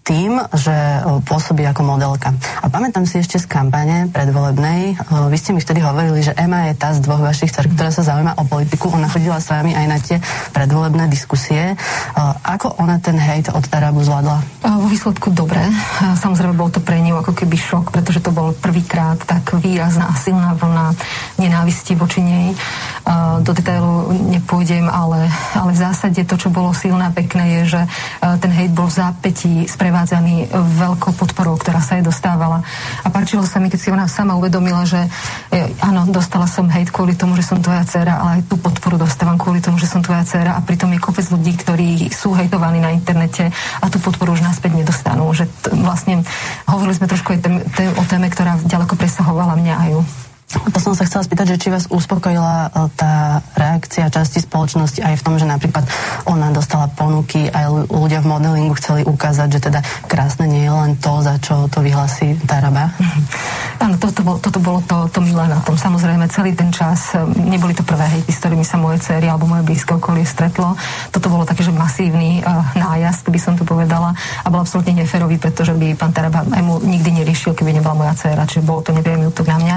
tým, 0.00 0.42
že 0.56 0.74
pôsobí 1.28 1.62
ako 1.68 1.86
modelka. 1.86 2.34
A 2.64 2.66
pamätám 2.72 3.06
si 3.06 3.20
ešte 3.20 3.38
z 3.38 3.46
kampane 3.46 4.10
predvolebnej, 4.10 4.98
vy 5.30 5.36
ste 5.38 5.54
mi 5.54 5.62
vtedy 5.62 5.84
hovorili, 5.84 6.24
že 6.24 6.34
Ema 6.34 6.72
je 6.72 6.74
tá 6.74 6.90
z 6.90 7.04
dvoch 7.04 7.22
vašich 7.22 7.52
dcer, 7.52 7.70
ktorá 7.70 7.94
sa 7.94 8.02
zaujíma 8.02 8.40
o 8.40 8.48
politiku. 8.48 8.90
Ona 8.90 9.06
chodila 9.06 9.38
s 9.38 9.52
vami 9.52 9.76
aj 9.76 9.86
na 9.86 9.98
tie 10.00 10.16
predvolebné 10.50 11.06
diskusie. 11.12 11.78
Ako 12.42 12.80
ona 12.80 12.96
ten 12.98 13.20
hejt 13.20 13.52
od 13.52 13.62
Tarabu 13.68 14.00
zvládla? 14.00 14.40
Vo 14.64 14.88
výsledku 14.88 15.30
dobre. 15.30 15.60
Samozrejme 16.00 16.56
bol 16.56 16.72
to 16.72 16.80
pre 16.80 16.98
ňu 16.98 17.20
ako 17.20 17.36
keby 17.36 17.60
šok, 17.60 17.92
pretože 17.92 18.24
to 18.24 18.32
bol 18.34 18.56
prvýkrát 18.56 19.20
tak 19.22 19.52
výrazná 19.60 20.10
a 20.10 20.16
silná 20.16 20.56
vlna 20.56 20.96
nenávisti 21.38 21.92
voči 21.94 22.24
nej. 22.24 22.56
Do 23.44 23.52
detailu 23.52 24.10
nepôjdem, 24.32 24.88
ale, 24.88 25.28
ale 25.52 25.70
v 25.76 25.78
zásade 25.78 26.24
to, 26.24 26.40
čo 26.40 26.48
bolo 26.48 26.72
silné 26.72 27.06
a 27.06 27.14
pekné, 27.14 27.62
je, 27.62 27.78
že 27.78 27.80
ten 28.40 28.50
hejt 28.50 28.72
bol 28.72 28.88
v 28.88 28.96
zápätí 28.96 29.54
sprevádzaný 29.68 29.88
sprevádzaný 29.90 30.54
veľkou 30.54 31.18
podporou, 31.18 31.58
ktorá 31.58 31.82
sa 31.82 31.98
jej 31.98 32.06
dostávala. 32.06 32.62
A 33.02 33.10
páčilo 33.10 33.42
sa 33.42 33.58
mi, 33.58 33.66
keď 33.66 33.80
si 33.82 33.90
ona 33.90 34.06
sama 34.06 34.38
uvedomila, 34.38 34.86
že 34.86 35.02
e, 35.50 35.66
áno, 35.82 36.06
dostala 36.06 36.46
som 36.46 36.70
hejt 36.70 36.94
kvôli 36.94 37.18
tomu, 37.18 37.34
že 37.34 37.42
som 37.42 37.58
tvoja 37.58 37.82
dcera, 37.82 38.22
ale 38.22 38.30
aj 38.38 38.42
tú 38.46 38.54
podporu 38.54 38.94
dostávam 38.94 39.34
kvôli 39.34 39.58
tomu, 39.58 39.82
že 39.82 39.90
som 39.90 39.98
tvoja 39.98 40.22
dcera 40.22 40.54
a 40.54 40.62
pritom 40.62 40.94
je 40.94 41.02
kopec 41.02 41.26
ľudí, 41.26 41.58
ktorí 41.58 42.14
sú 42.14 42.30
hejtovaní 42.38 42.78
na 42.78 42.94
internete 42.94 43.50
a 43.82 43.90
tú 43.90 43.98
podporu 43.98 44.38
už 44.38 44.46
naspäť 44.46 44.78
nedostanú. 44.78 45.26
Že 45.34 45.50
t- 45.50 45.74
vlastne 45.82 46.22
hovorili 46.70 46.94
sme 46.94 47.10
trošku 47.10 47.34
aj 47.34 47.40
tém, 47.42 47.54
tém, 47.74 47.90
o 47.90 48.06
téme, 48.06 48.30
ktorá 48.30 48.62
ďaleko 48.62 48.94
presahovala 48.94 49.58
mňa 49.58 49.74
a 49.74 49.84
ju. 49.90 50.29
To 50.50 50.82
som 50.82 50.98
sa 50.98 51.06
chcela 51.06 51.22
spýtať, 51.22 51.54
že 51.54 51.60
či 51.62 51.68
vás 51.70 51.86
uspokojila 51.86 52.66
e, 52.66 52.90
tá 52.98 53.38
reakcia 53.54 54.10
časti 54.10 54.42
spoločnosti 54.42 54.98
aj 54.98 55.14
v 55.14 55.22
tom, 55.22 55.38
že 55.38 55.46
napríklad 55.46 55.86
ona 56.26 56.50
dostala 56.50 56.90
ponuky, 56.90 57.46
aj 57.46 57.86
ľudia 57.86 58.18
v 58.18 58.34
modelingu 58.34 58.74
chceli 58.74 59.06
ukázať, 59.06 59.46
že 59.46 59.60
teda 59.70 59.78
krásne 60.10 60.50
nie 60.50 60.66
je 60.66 60.74
len 60.74 60.98
to, 60.98 61.22
za 61.22 61.38
čo 61.38 61.70
to 61.70 61.78
vyhlasí 61.86 62.34
Taraba. 62.50 62.90
Áno, 63.86 63.94
toto, 63.96 64.26
bol, 64.26 64.42
toto 64.42 64.58
bolo 64.58 64.82
to, 64.82 65.06
to 65.14 65.22
milé 65.22 65.46
na 65.46 65.62
tom. 65.62 65.78
Samozrejme, 65.78 66.26
celý 66.26 66.58
ten 66.58 66.74
čas, 66.74 67.14
e, 67.14 67.22
neboli 67.46 67.70
to 67.70 67.86
prvé 67.86 68.10
hejty, 68.10 68.34
s 68.34 68.42
ktorými 68.42 68.66
sa 68.66 68.74
moje 68.74 69.06
cery 69.06 69.30
alebo 69.30 69.46
moje 69.46 69.62
blízke 69.62 69.94
okolie 69.94 70.26
stretlo. 70.26 70.74
Toto 71.14 71.30
bolo 71.30 71.46
také, 71.46 71.62
že 71.62 71.70
masívny 71.70 72.42
uh, 72.42 72.66
nájazd, 72.74 73.30
by 73.30 73.40
som 73.40 73.54
to 73.54 73.62
povedala, 73.62 74.12
a 74.42 74.46
bol 74.50 74.66
absolútne 74.66 74.98
neferový, 74.98 75.38
pretože 75.38 75.72
by 75.78 75.94
pán 75.94 76.10
Taraba 76.10 76.42
aj 76.42 76.62
mu 76.66 76.82
nikdy 76.82 77.22
neriešil, 77.22 77.54
keby 77.54 77.70
nebola 77.70 77.94
moja 77.94 78.12
dcera, 78.18 78.44
čiže 78.44 78.66
bolo 78.66 78.82
to 78.82 78.90
nepriamy 78.90 79.30
útok 79.30 79.46
na 79.46 79.58
mňa 79.62 79.76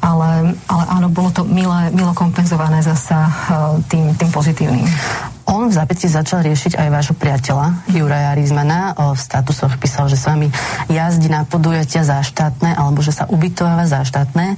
ale, 0.00 0.56
ale 0.68 0.84
áno, 0.88 1.06
bolo 1.12 1.30
to 1.32 1.44
milé, 1.44 1.92
milo 1.92 2.12
kompenzované 2.16 2.80
zasa 2.80 3.28
uh, 3.28 3.76
tým, 3.88 4.16
tým 4.16 4.30
pozitívnym. 4.32 4.88
On 5.50 5.66
v 5.66 5.74
zapätí 5.74 6.06
začal 6.06 6.46
riešiť 6.46 6.78
aj 6.78 6.88
vášho 6.94 7.14
priateľa 7.18 7.90
Juraja 7.90 8.38
Rizmana. 8.38 8.94
O, 8.94 9.18
v 9.18 9.20
statusoch 9.20 9.82
písal, 9.82 10.06
že 10.06 10.14
s 10.14 10.30
vami 10.30 10.46
jazdí 10.86 11.26
na 11.26 11.42
podujatia 11.42 12.06
za 12.06 12.22
štátne 12.22 12.78
alebo 12.78 13.02
že 13.02 13.10
sa 13.10 13.26
ubytováva 13.26 13.82
za 13.82 14.06
štátne. 14.06 14.54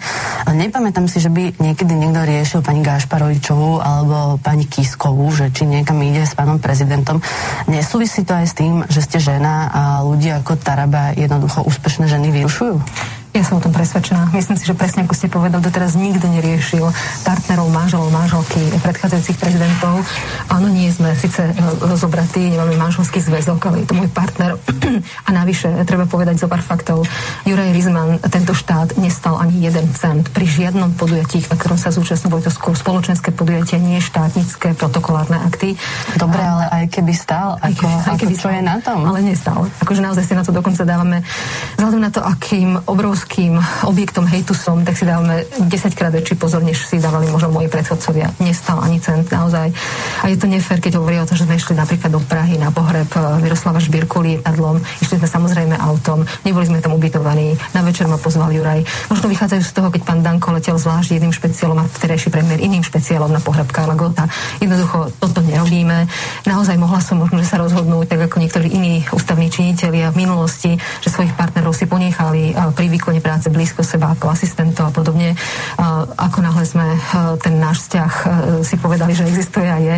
Nepamätám 0.53 1.09
si, 1.09 1.17
že 1.17 1.33
by 1.33 1.57
niekedy 1.57 1.97
niekto 1.97 2.29
riešil 2.29 2.61
pani 2.61 2.85
Gášparovičovú 2.85 3.81
alebo 3.81 4.37
pani 4.45 4.69
Kiskovú, 4.69 5.33
že 5.33 5.49
či 5.49 5.65
niekam 5.65 5.97
ide 6.05 6.29
s 6.29 6.37
pánom 6.37 6.61
prezidentom. 6.61 7.25
Nesúvisí 7.73 8.29
to 8.29 8.37
aj 8.37 8.53
s 8.53 8.55
tým, 8.61 8.85
že 8.93 9.01
ste 9.01 9.17
žena 9.17 9.73
a 9.73 9.83
ľudia 10.05 10.45
ako 10.45 10.61
Taraba 10.61 11.17
jednoducho 11.17 11.65
úspešné 11.65 12.05
ženy 12.05 12.29
vyrušujú? 12.37 12.77
Ja 13.33 13.41
som 13.49 13.57
o 13.57 13.65
tom 13.65 13.73
presvedčená. 13.73 14.29
Myslím 14.37 14.61
si, 14.61 14.69
že 14.69 14.77
presne 14.77 15.09
ako 15.09 15.17
ste 15.17 15.33
povedal, 15.33 15.65
doteraz 15.65 15.97
nikto 15.97 16.29
neriešil 16.29 16.85
partnerov, 17.25 17.65
manželov, 17.73 18.13
manželky 18.13 18.61
predchádzajúcich 18.85 19.41
prezidentov. 19.41 20.05
Áno, 20.53 20.69
nie 20.69 20.93
sme 20.93 21.17
síce 21.17 21.49
e, 21.49 21.53
zobratí, 21.97 22.53
nemáme 22.53 22.77
manželský 22.77 23.25
zväzok, 23.25 23.73
ale 23.73 23.77
je 23.83 23.87
to 23.89 23.97
môj 23.97 24.13
partner. 24.13 24.61
A 25.27 25.33
navyše, 25.33 25.73
treba 25.89 26.05
povedať 26.05 26.45
zo 26.45 26.47
pár 26.53 26.61
faktov. 26.61 27.09
Juraj 27.49 27.73
Rizman 27.73 28.21
tento 28.21 28.53
štát 28.53 29.01
nestal 29.01 29.41
ani 29.41 29.65
jeden 29.65 29.89
cent 29.97 30.29
pri 30.29 30.45
žiadnom 30.45 30.93
podujatí, 31.01 31.41
na 31.49 31.57
ktorom 31.57 31.81
sa 31.81 31.89
zúčastnil. 31.89 32.37
Boli 32.37 32.45
to 32.45 32.53
skôr 32.53 32.77
spoločenské 32.77 33.33
podujatie, 33.33 33.81
nie 33.81 33.97
štátnické 34.05 34.77
protokolárne 34.77 35.41
akty. 35.41 35.73
Dobre, 36.21 36.37
ale 36.37 36.69
aj 36.69 36.85
keby 37.01 37.17
stál, 37.17 37.57
ako, 37.65 38.13
aj 38.13 38.17
keby 38.21 38.35
čo 38.37 38.53
je 38.53 38.61
na 38.61 38.77
tom? 38.85 39.09
Ale 39.09 39.25
nestal. 39.25 39.65
Akože 39.81 40.05
naozaj 40.05 40.29
si 40.29 40.37
na 40.37 40.45
to 40.45 40.53
dokonca 40.53 40.85
dávame, 40.85 41.25
vzhľadom 41.81 42.01
na 42.05 42.13
to, 42.13 42.21
akým 42.21 42.77
obrovským 42.85 43.22
obrovským 43.23 43.55
objektom 43.87 44.27
hejtu 44.27 44.51
som, 44.51 44.83
tak 44.83 44.99
si 44.99 45.07
dávame 45.07 45.47
10 45.47 45.95
krát 45.95 46.11
väčší 46.11 46.35
pozor, 46.35 46.59
než 46.67 46.91
si 46.91 46.99
dávali 46.99 47.31
možno 47.31 47.55
moji 47.55 47.71
predchodcovia. 47.71 48.35
Nestal 48.43 48.83
ani 48.83 48.99
cent 48.99 49.31
naozaj. 49.31 49.71
A 50.21 50.25
je 50.27 50.35
to 50.35 50.51
nefér, 50.51 50.83
keď 50.83 50.99
hovorí 50.99 51.23
o 51.23 51.27
tom, 51.27 51.39
že 51.39 51.47
sme 51.47 51.55
išli 51.55 51.79
napríklad 51.79 52.11
do 52.11 52.19
Prahy 52.19 52.59
na 52.59 52.75
pohreb 52.75 53.07
eh, 53.15 53.23
Miroslava 53.39 53.79
Žbírku 53.79 54.19
lietadlom. 54.27 54.83
Išli 55.07 55.23
sme 55.23 55.29
samozrejme 55.31 55.75
autom, 55.79 56.27
neboli 56.43 56.67
sme 56.67 56.83
tam 56.83 56.99
ubytovaní. 56.99 57.55
Na 57.79 57.87
večer 57.87 58.11
ma 58.11 58.19
pozval 58.19 58.51
Juraj. 58.51 58.83
Možno 59.07 59.31
vychádzajú 59.31 59.63
z 59.63 59.71
toho, 59.71 59.89
keď 59.95 60.03
pán 60.03 60.21
Danko 60.27 60.51
letel 60.51 60.75
zvlášť 60.75 61.15
jedným 61.15 61.31
špeciálom 61.31 61.79
a 61.79 61.87
vtedajší 61.87 62.27
premiér 62.27 62.59
iným 62.59 62.83
špeciálom 62.83 63.31
na 63.31 63.39
pohreb 63.39 63.71
Karla 63.71 63.95
Gota. 63.95 64.27
Jednoducho 64.59 65.15
toto 65.23 65.47
nerobíme. 65.47 66.11
Naozaj 66.43 66.75
mohla 66.75 66.99
som 66.99 67.23
možno, 67.23 67.39
že 67.39 67.55
sa 67.55 67.63
rozhodnúť, 67.63 68.19
tak 68.19 68.27
ako 68.27 68.43
niektorí 68.43 68.67
iní 68.67 69.07
ústavní 69.15 69.47
činitelia 69.47 70.11
v 70.11 70.27
minulosti, 70.27 70.75
že 70.99 71.09
svojich 71.15 71.39
partnerov 71.39 71.71
si 71.71 71.87
ponechali 71.87 72.51
eh, 72.51 72.73
pri 72.75 72.87
výkone 72.89 73.12
výkone 73.13 73.21
práce 73.21 73.53
blízko 73.53 73.85
seba 73.85 74.17
ako 74.17 74.33
asistentov 74.33 74.89
a 74.89 74.93
podobne. 74.97 75.37
Ako 76.17 76.41
náhle 76.41 76.65
sme 76.65 76.97
e, 76.97 76.99
ten 77.45 77.61
náš 77.61 77.87
vzťah 77.87 78.13
e, 78.13 78.25
si 78.65 78.81
povedali, 78.81 79.13
že 79.13 79.29
existuje 79.29 79.69
a 79.69 79.77
je, 79.77 79.95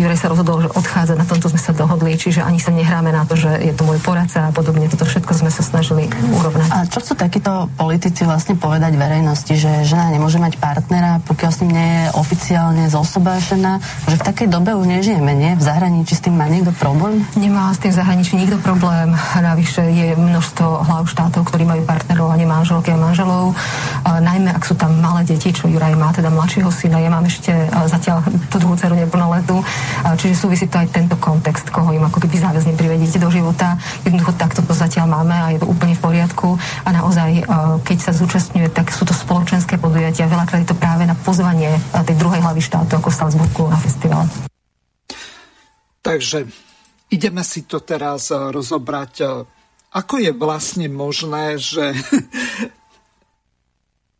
Juraj 0.00 0.18
sa 0.18 0.32
rozhodol, 0.32 0.64
že 0.64 0.72
odchádza, 0.72 1.20
na 1.20 1.28
tomto 1.28 1.52
sme 1.52 1.60
sa 1.60 1.76
dohodli, 1.76 2.16
čiže 2.16 2.40
ani 2.40 2.56
sa 2.56 2.72
nehráme 2.72 3.12
na 3.12 3.28
to, 3.28 3.36
že 3.36 3.50
je 3.60 3.76
to 3.76 3.84
môj 3.84 4.00
poradca 4.00 4.48
a 4.48 4.50
podobne. 4.50 4.88
Toto 4.88 5.04
všetko 5.04 5.36
sme 5.36 5.50
sa 5.52 5.60
snažili 5.60 6.08
urovnať. 6.08 6.68
A 6.72 6.78
čo 6.88 7.04
chcú 7.04 7.12
takíto 7.14 7.68
politici 7.76 8.24
vlastne 8.24 8.56
povedať 8.56 8.96
verejnosti, 8.96 9.52
že 9.52 9.84
žena 9.84 10.08
nemôže 10.08 10.40
mať 10.40 10.56
partnera, 10.56 11.20
pokiaľ 11.28 11.50
s 11.52 11.60
ním 11.62 11.70
nie 11.76 11.88
je 11.88 12.06
oficiálne 12.16 12.84
zosobášená, 12.88 13.84
že 14.08 14.16
v 14.16 14.22
takej 14.24 14.48
dobe 14.48 14.72
už 14.72 14.88
nežijeme, 14.88 15.36
nie? 15.36 15.52
V 15.52 15.62
zahraničí 15.62 16.16
s 16.16 16.24
tým 16.24 16.40
má 16.40 16.48
niekto 16.48 16.72
problém? 16.72 17.28
Nemá 17.36 17.70
s 17.76 17.84
tým 17.84 17.92
v 17.92 17.98
zahraničí 18.00 18.34
nikto 18.40 18.56
problém. 18.64 19.12
Navyše 19.36 19.84
je 19.92 20.08
množstvo 20.16 20.88
hlav 20.88 21.04
štátov, 21.04 21.44
ktorí 21.44 21.68
majú 21.68 21.84
partnerov 21.84 22.32
a 22.32 22.38
strane 22.38 22.54
manželky 22.54 22.94
a 22.94 22.98
manželov, 23.02 23.44
najmä 24.06 24.54
ak 24.54 24.62
sú 24.62 24.78
tam 24.78 24.94
malé 25.02 25.26
deti, 25.28 25.52
čo 25.52 25.68
Juraj 25.68 25.92
má, 25.94 26.08
teda 26.16 26.32
mladšieho 26.32 26.72
syna, 26.72 27.04
ja 27.04 27.12
mám 27.12 27.28
ešte 27.28 27.52
zatiaľ 27.86 28.24
tú 28.48 28.56
druhú 28.56 28.74
dceru 28.80 28.96
letu, 28.96 29.60
čiže 30.16 30.34
súvisí 30.34 30.64
to 30.66 30.80
aj 30.80 30.88
tento 30.88 31.20
kontext, 31.20 31.68
koho 31.68 31.92
im 31.92 32.08
ako 32.08 32.24
keby 32.24 32.40
záväzne 32.40 32.72
privedíte 32.72 33.20
do 33.20 33.28
života. 33.28 33.76
Jednoducho 34.08 34.32
takto 34.40 34.64
to 34.64 34.72
zatiaľ 34.72 35.10
máme 35.20 35.36
a 35.36 35.52
je 35.52 35.60
to 35.60 35.68
úplne 35.68 35.92
v 35.92 36.00
poriadku 36.00 36.56
a 36.56 36.88
naozaj, 36.88 37.44
keď 37.84 37.98
sa 38.00 38.12
zúčastňuje, 38.16 38.72
tak 38.72 38.88
sú 38.88 39.04
to 39.04 39.12
spoločenské 39.12 39.76
podujatia. 39.76 40.30
Veľakrát 40.30 40.64
je 40.64 40.70
to 40.72 40.80
práve 40.80 41.04
na 41.04 41.12
pozvanie 41.12 41.76
tej 41.92 42.16
druhej 42.16 42.40
hlavy 42.40 42.62
štátu, 42.64 42.96
ako 42.96 43.12
Salzburgu 43.12 43.68
na 43.68 43.76
festival. 43.76 44.24
Takže 46.00 46.48
ideme 47.12 47.44
si 47.44 47.68
to 47.68 47.84
teraz 47.84 48.32
rozobrať. 48.32 49.44
Ako 49.92 50.14
je 50.20 50.32
vlastne 50.32 50.88
možné, 50.88 51.60
že 51.60 51.92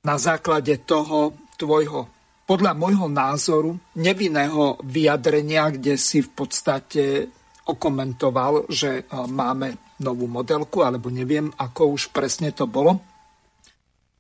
na 0.09 0.17
základe 0.17 0.89
toho 0.89 1.37
tvojho 1.61 2.09
podľa 2.49 2.73
môjho 2.73 3.13
názoru 3.13 3.77
nevinného 4.01 4.81
vyjadrenia, 4.81 5.69
kde 5.69 6.01
si 6.01 6.25
v 6.25 6.33
podstate 6.33 7.29
okomentoval, 7.69 8.73
že 8.73 9.05
e, 9.05 9.13
máme 9.29 9.93
novú 10.01 10.25
modelku, 10.25 10.81
alebo 10.81 11.13
neviem, 11.13 11.53
ako 11.53 11.93
už 11.93 12.09
presne 12.09 12.57
to 12.57 12.65
bolo, 12.65 12.97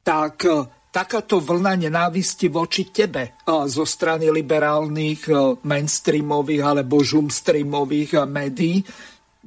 tak 0.05 0.45
e, 0.45 0.61
takáto 0.93 1.41
vlna 1.41 1.89
nenávisti 1.89 2.53
voči 2.53 2.93
tebe 2.93 3.25
e, 3.25 3.31
zo 3.65 3.89
strany 3.89 4.29
liberálnych 4.29 5.33
mainstreamových 5.65 6.63
alebo 6.69 7.01
žumstreamových 7.01 8.29
médií, 8.29 8.85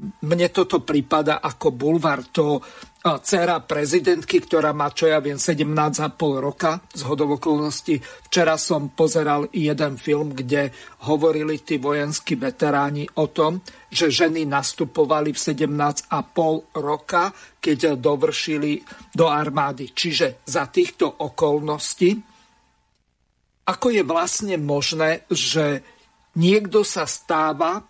mne 0.02 0.48
toto 0.50 0.82
prípada 0.82 1.38
ako 1.38 1.68
bulvar. 1.70 2.26
To 2.34 2.58
dcera 3.02 3.58
prezidentky, 3.66 4.46
ktorá 4.46 4.78
má, 4.78 4.94
čo 4.94 5.10
ja 5.10 5.18
viem, 5.18 5.42
17,5 5.42 6.14
roka 6.38 6.78
z 6.94 7.02
hodovokolnosti. 7.02 7.98
Včera 8.30 8.62
som 8.62 8.94
pozeral 8.94 9.50
jeden 9.50 9.98
film, 9.98 10.38
kde 10.38 10.70
hovorili 11.10 11.66
tí 11.66 11.82
vojenskí 11.82 12.38
veteráni 12.38 13.10
o 13.18 13.26
tom, 13.34 13.66
že 13.90 14.14
ženy 14.14 14.46
nastupovali 14.46 15.34
v 15.34 15.40
17,5 15.42 16.78
roka, 16.78 17.34
keď 17.58 17.98
dovršili 17.98 18.86
do 19.18 19.26
armády. 19.26 19.90
Čiže 19.98 20.46
za 20.46 20.70
týchto 20.70 21.10
okolností, 21.10 22.22
ako 23.66 23.88
je 23.90 24.04
vlastne 24.06 24.62
možné, 24.62 25.26
že 25.26 25.82
niekto 26.38 26.86
sa 26.86 27.10
stáva 27.10 27.82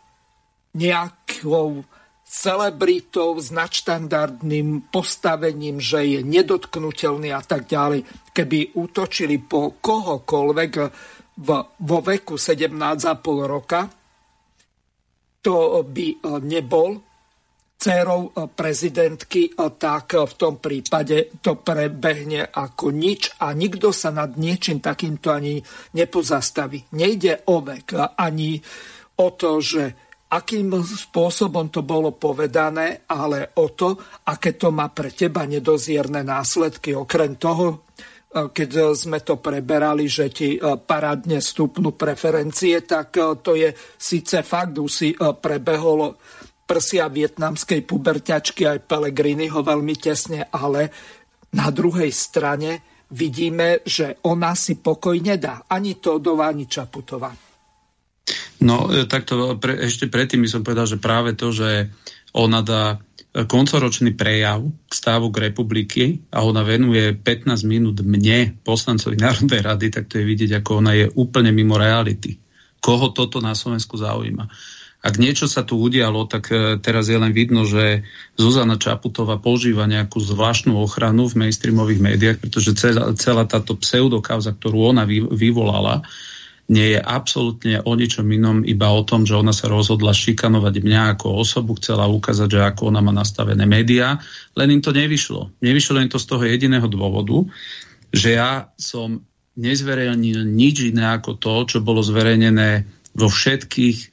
nejakou 0.71 1.83
celebritou 2.31 3.35
s 3.35 3.51
nadštandardným 3.51 4.87
postavením, 4.87 5.83
že 5.83 5.99
je 6.07 6.19
nedotknutelný 6.23 7.35
a 7.35 7.43
tak 7.43 7.67
ďalej. 7.67 8.07
Keby 8.31 8.79
útočili 8.79 9.35
po 9.43 9.75
kohokoľvek 9.83 10.71
v, 11.43 11.49
vo 11.67 11.99
veku 11.99 12.39
17,5 12.39 13.19
roka, 13.43 13.91
to 15.43 15.83
by 15.83 16.07
e, 16.07 16.17
nebol 16.47 17.01
dcerou 17.75 18.29
e, 18.29 18.31
prezidentky, 18.47 19.51
e, 19.51 19.51
tak 19.75 20.15
v 20.15 20.33
tom 20.39 20.61
prípade 20.63 21.35
to 21.43 21.59
prebehne 21.59 22.47
ako 22.47 22.95
nič 22.95 23.41
a 23.43 23.51
nikto 23.51 23.91
sa 23.91 24.13
nad 24.13 24.39
niečím 24.39 24.79
takýmto 24.79 25.35
ani 25.35 25.59
nepozastaví. 25.97 26.95
Nejde 26.95 27.43
o 27.51 27.59
vek, 27.59 28.15
ani 28.15 28.61
o 29.19 29.27
to, 29.35 29.59
že 29.59 30.10
akým 30.31 30.71
spôsobom 30.79 31.67
to 31.67 31.83
bolo 31.83 32.15
povedané, 32.15 33.03
ale 33.11 33.51
o 33.59 33.67
to, 33.75 33.99
aké 34.31 34.55
to 34.55 34.71
má 34.71 34.87
pre 34.87 35.11
teba 35.11 35.43
nedozierne 35.43 36.23
následky. 36.23 36.95
Okrem 36.95 37.35
toho, 37.35 37.67
e, 37.75 38.47
keď 38.47 38.95
sme 38.95 39.19
to 39.19 39.43
preberali, 39.43 40.07
že 40.07 40.31
ti 40.31 40.55
e, 40.55 40.59
parádne 40.79 41.43
stupnú 41.43 41.99
preferencie, 41.99 42.79
tak 42.87 43.19
e, 43.19 43.35
to 43.43 43.59
je 43.59 43.75
síce 43.99 44.39
fakt, 44.47 44.79
už 44.79 44.91
si 44.91 45.11
prebehol 45.19 46.15
prsia 46.63 47.11
vietnamskej 47.11 47.83
puberťačky 47.83 48.63
aj 48.63 48.87
Pelegrini 48.87 49.51
ho 49.51 49.59
veľmi 49.59 49.95
tesne, 49.99 50.47
ale 50.47 50.87
na 51.51 51.67
druhej 51.67 52.07
strane 52.15 53.03
vidíme, 53.11 53.83
že 53.83 54.23
ona 54.23 54.55
si 54.55 54.79
pokoj 54.79 55.19
nedá. 55.19 55.67
Ani 55.67 55.99
Todová, 55.99 56.47
ani 56.47 56.71
Čaputová. 56.71 57.50
No, 58.61 58.87
e, 58.93 59.09
takto 59.09 59.57
pre, 59.57 59.77
ešte 59.81 60.05
predtým 60.07 60.45
by 60.45 60.49
som 60.49 60.61
povedal, 60.61 60.85
že 60.85 61.01
práve 61.01 61.33
to, 61.33 61.49
že 61.49 61.89
ona 62.31 62.61
dá 62.61 62.97
e, 63.33 63.43
koncoročný 63.43 64.13
prejav 64.13 64.63
k 64.87 64.93
stavu 64.93 65.33
k 65.33 65.51
republiky 65.51 66.03
a 66.31 66.45
ona 66.45 66.61
venuje 66.61 67.17
15 67.17 67.65
minút 67.65 67.99
mne, 68.05 68.61
poslancovi 68.61 69.17
Národnej 69.17 69.61
rady, 69.65 69.87
tak 69.89 70.07
to 70.07 70.21
je 70.21 70.25
vidieť, 70.25 70.61
ako 70.61 70.83
ona 70.83 70.93
je 70.95 71.05
úplne 71.17 71.49
mimo 71.51 71.75
reality. 71.75 72.37
Koho 72.81 73.13
toto 73.13 73.41
na 73.41 73.53
Slovensku 73.53 73.97
zaujíma. 73.97 74.49
Ak 75.01 75.17
niečo 75.17 75.49
sa 75.49 75.65
tu 75.65 75.81
udialo, 75.81 76.29
tak 76.29 76.53
e, 76.53 76.77
teraz 76.77 77.09
je 77.09 77.17
len 77.17 77.33
vidno, 77.33 77.65
že 77.65 78.05
Zuzana 78.37 78.77
Čaputová 78.77 79.41
používa 79.41 79.89
nejakú 79.89 80.21
zvláštnu 80.21 80.77
ochranu 80.77 81.25
v 81.25 81.45
mainstreamových 81.45 82.01
médiách, 82.05 82.37
pretože 82.37 82.77
celá, 82.77 83.09
celá 83.17 83.49
táto 83.49 83.73
pseudokauza, 83.81 84.53
ktorú 84.53 84.93
ona 84.93 85.09
vyvolala, 85.09 86.05
nie 86.71 86.95
je 86.95 86.99
absolútne 87.03 87.83
o 87.83 87.91
ničom 87.99 88.23
inom, 88.31 88.63
iba 88.63 88.87
o 88.87 89.03
tom, 89.03 89.27
že 89.27 89.35
ona 89.35 89.51
sa 89.51 89.67
rozhodla 89.67 90.15
šikanovať 90.15 90.79
mňa 90.79 91.01
ako 91.19 91.43
osobu, 91.43 91.75
chcela 91.75 92.07
ukázať, 92.07 92.47
že 92.47 92.59
ako 92.63 92.95
ona 92.95 93.03
má 93.03 93.11
nastavené 93.11 93.67
médiá, 93.67 94.23
len 94.55 94.79
im 94.79 94.81
to 94.81 94.95
nevyšlo. 94.95 95.51
Nevyšlo 95.59 95.99
len 95.99 96.07
to 96.07 96.15
z 96.15 96.31
toho 96.31 96.47
jediného 96.47 96.87
dôvodu, 96.87 97.43
že 98.15 98.39
ja 98.39 98.71
som 98.79 99.19
nezverejnil 99.59 100.47
nič 100.47 100.95
iné 100.95 101.11
ako 101.11 101.35
to, 101.35 101.53
čo 101.67 101.77
bolo 101.83 101.99
zverejnené 101.99 102.87
vo 103.19 103.27
všetkých 103.27 104.11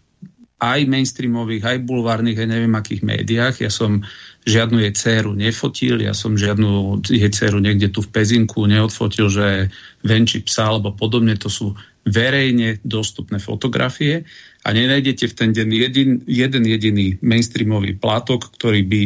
aj 0.58 0.90
mainstreamových, 0.90 1.62
aj 1.62 1.78
bulvárnych, 1.86 2.34
aj 2.34 2.48
neviem 2.50 2.74
akých 2.74 3.06
médiách. 3.06 3.54
Ja 3.62 3.70
som 3.70 4.02
žiadnu 4.48 4.80
jej 4.80 4.92
dceru 4.96 5.36
nefotil, 5.36 6.00
ja 6.00 6.16
som 6.16 6.40
žiadnu 6.40 7.04
jej 7.04 7.28
dceru 7.28 7.60
niekde 7.60 7.92
tu 7.92 8.00
v 8.00 8.08
Pezinku 8.08 8.64
neodfotil, 8.64 9.28
že 9.28 9.68
venčí 10.00 10.40
psa 10.40 10.72
alebo 10.72 10.96
podobne. 10.96 11.36
To 11.36 11.52
sú 11.52 11.76
verejne 12.08 12.80
dostupné 12.80 13.36
fotografie 13.36 14.24
a 14.64 14.68
nenájdete 14.72 15.28
v 15.28 15.36
ten 15.36 15.50
deň 15.52 15.68
jeden, 15.68 16.10
jeden 16.24 16.64
jediný 16.64 17.20
mainstreamový 17.20 18.00
plátok, 18.00 18.48
ktorý 18.56 18.80
by 18.88 19.00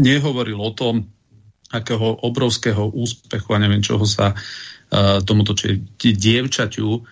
nehovoril 0.00 0.56
o 0.56 0.72
tom, 0.72 1.04
akého 1.68 2.24
obrovského 2.24 2.88
úspechu 2.94 3.52
a 3.52 3.60
neviem 3.60 3.84
čoho 3.84 4.06
sa 4.08 4.32
uh, 4.32 5.18
tomuto 5.20 5.52
či, 5.52 5.82
dievčaťu 5.98 6.88
uh, 6.88 7.02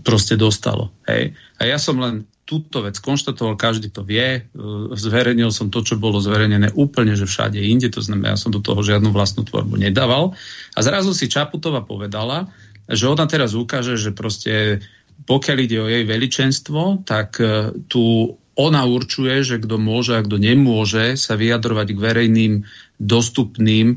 proste 0.00 0.38
dostalo. 0.38 0.94
Hej? 1.10 1.34
A 1.58 1.62
ja 1.68 1.76
som 1.76 1.98
len 2.00 2.24
túto 2.46 2.86
vec 2.86 2.94
konštatoval, 3.02 3.58
každý 3.58 3.90
to 3.90 4.06
vie, 4.06 4.46
zverejnil 4.94 5.50
som 5.50 5.66
to, 5.66 5.82
čo 5.82 5.98
bolo 5.98 6.22
zverejnené 6.22 6.70
úplne, 6.78 7.18
že 7.18 7.26
všade 7.26 7.58
inde, 7.58 7.90
to 7.90 7.98
znamená, 7.98 8.32
ja 8.32 8.40
som 8.40 8.54
do 8.54 8.62
toho 8.62 8.86
žiadnu 8.86 9.10
vlastnú 9.10 9.42
tvorbu 9.42 9.82
nedával. 9.82 10.30
A 10.72 10.78
zrazu 10.78 11.10
si 11.10 11.26
Čaputová 11.26 11.82
povedala, 11.82 12.46
že 12.86 13.10
ona 13.10 13.26
teraz 13.26 13.58
ukáže, 13.58 13.98
že 13.98 14.14
proste 14.14 14.78
pokiaľ 15.26 15.56
ide 15.58 15.78
o 15.80 15.90
jej 15.90 16.04
veličenstvo, 16.06 17.08
tak 17.08 17.40
e, 17.40 17.72
tu 17.90 18.36
ona 18.56 18.82
určuje, 18.84 19.44
že 19.44 19.56
kto 19.60 19.76
môže 19.80 20.16
a 20.16 20.24
kto 20.24 20.36
nemôže 20.36 21.16
sa 21.16 21.36
vyjadrovať 21.36 21.88
k 21.92 22.02
verejným 22.02 22.52
dostupným 23.00 23.96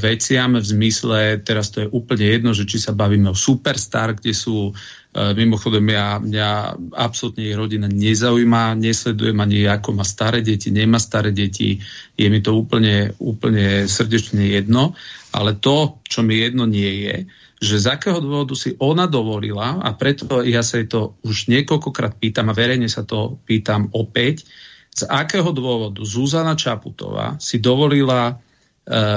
veciam 0.00 0.56
v 0.56 0.64
zmysle, 0.64 1.44
teraz 1.44 1.68
to 1.68 1.84
je 1.84 1.92
úplne 1.92 2.24
jedno, 2.24 2.50
že 2.56 2.64
či 2.64 2.80
sa 2.80 2.96
bavíme 2.96 3.28
o 3.28 3.36
Superstar, 3.36 4.16
kde 4.16 4.32
sú 4.32 4.72
e, 4.72 4.74
mimochodom 5.16 5.88
ja, 5.88 6.20
mňa 6.20 6.48
absolútne 6.94 7.42
jej 7.48 7.56
rodina 7.56 7.88
nezaujíma, 7.88 8.76
nesledujem 8.76 9.40
ani 9.40 9.64
ako 9.64 9.96
má 9.96 10.04
staré 10.04 10.44
deti, 10.44 10.68
nemá 10.68 11.00
staré 11.00 11.32
deti, 11.32 11.80
je 12.14 12.26
mi 12.28 12.44
to 12.44 12.52
úplne, 12.54 13.16
úplne 13.18 13.88
srdečne 13.88 14.44
jedno, 14.52 14.92
ale 15.32 15.56
to, 15.56 15.98
čo 16.04 16.20
mi 16.20 16.38
jedno 16.38 16.68
nie 16.68 17.08
je, 17.08 17.16
že 17.58 17.82
z 17.82 17.86
akého 17.90 18.22
dôvodu 18.22 18.54
si 18.54 18.76
ona 18.78 19.10
dovolila, 19.10 19.82
a 19.82 19.90
preto 19.96 20.44
ja 20.46 20.62
sa 20.62 20.78
jej 20.78 20.86
to 20.86 21.18
už 21.26 21.50
niekoľkokrát 21.50 22.20
pýtam 22.20 22.52
a 22.52 22.54
verejne 22.54 22.86
sa 22.86 23.02
to 23.02 23.40
pýtam 23.48 23.90
opäť, 23.96 24.46
z 24.94 25.02
akého 25.08 25.50
dôvodu 25.54 26.02
Zuzana 26.02 26.54
Čaputová 26.58 27.38
si 27.38 27.62
dovolila 27.62 28.34
e, 28.34 28.34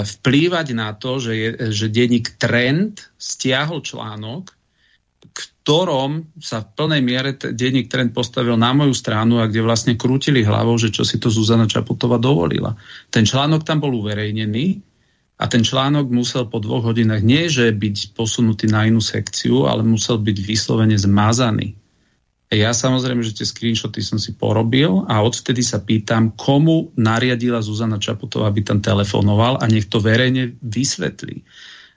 vplývať 0.05 0.67
na 0.77 0.93
to, 0.93 1.17
že, 1.17 1.33
je, 1.33 1.49
že 1.73 1.89
denník 1.89 2.37
Trend 2.37 3.01
stiahol 3.17 3.81
článok, 3.81 4.60
ktorom 5.29 6.33
sa 6.41 6.65
v 6.65 6.71
plnej 6.73 7.01
miere 7.05 7.31
denník 7.37 7.87
Trend 7.87 8.11
postavil 8.11 8.57
na 8.57 8.73
moju 8.73 8.97
stranu 8.97 9.37
a 9.37 9.45
kde 9.45 9.61
vlastne 9.61 9.93
krútili 9.93 10.41
hlavou, 10.41 10.75
že 10.81 10.89
čo 10.89 11.05
si 11.05 11.21
to 11.21 11.29
Zuzana 11.29 11.69
Čaputová 11.69 12.17
dovolila. 12.17 12.73
Ten 13.13 13.23
článok 13.23 13.61
tam 13.61 13.77
bol 13.79 13.93
uverejnený, 13.93 14.81
a 15.41 15.49
ten 15.49 15.65
článok 15.65 16.13
musel 16.13 16.45
po 16.45 16.61
dvoch 16.61 16.93
hodinách 16.93 17.25
nie, 17.25 17.49
že 17.49 17.73
byť 17.73 18.13
posunutý 18.13 18.69
na 18.69 18.85
inú 18.85 19.01
sekciu, 19.01 19.65
ale 19.65 19.81
musel 19.81 20.21
byť 20.21 20.37
vyslovene 20.37 20.93
zmazaný. 20.93 21.73
Ja 22.53 22.75
samozrejme, 22.75 23.25
že 23.25 23.41
tie 23.41 23.47
screenshoty 23.47 24.05
som 24.05 24.21
si 24.21 24.37
porobil 24.37 25.07
a 25.09 25.23
odvtedy 25.25 25.65
sa 25.65 25.81
pýtam, 25.81 26.35
komu 26.37 26.93
nariadila 26.93 27.63
Zuzana 27.63 27.97
Čaputová, 27.97 28.53
aby 28.53 28.61
tam 28.61 28.83
telefonoval 28.83 29.57
a 29.57 29.65
nech 29.65 29.89
to 29.89 29.97
verejne 29.97 30.59
vysvetlí. 30.61 31.41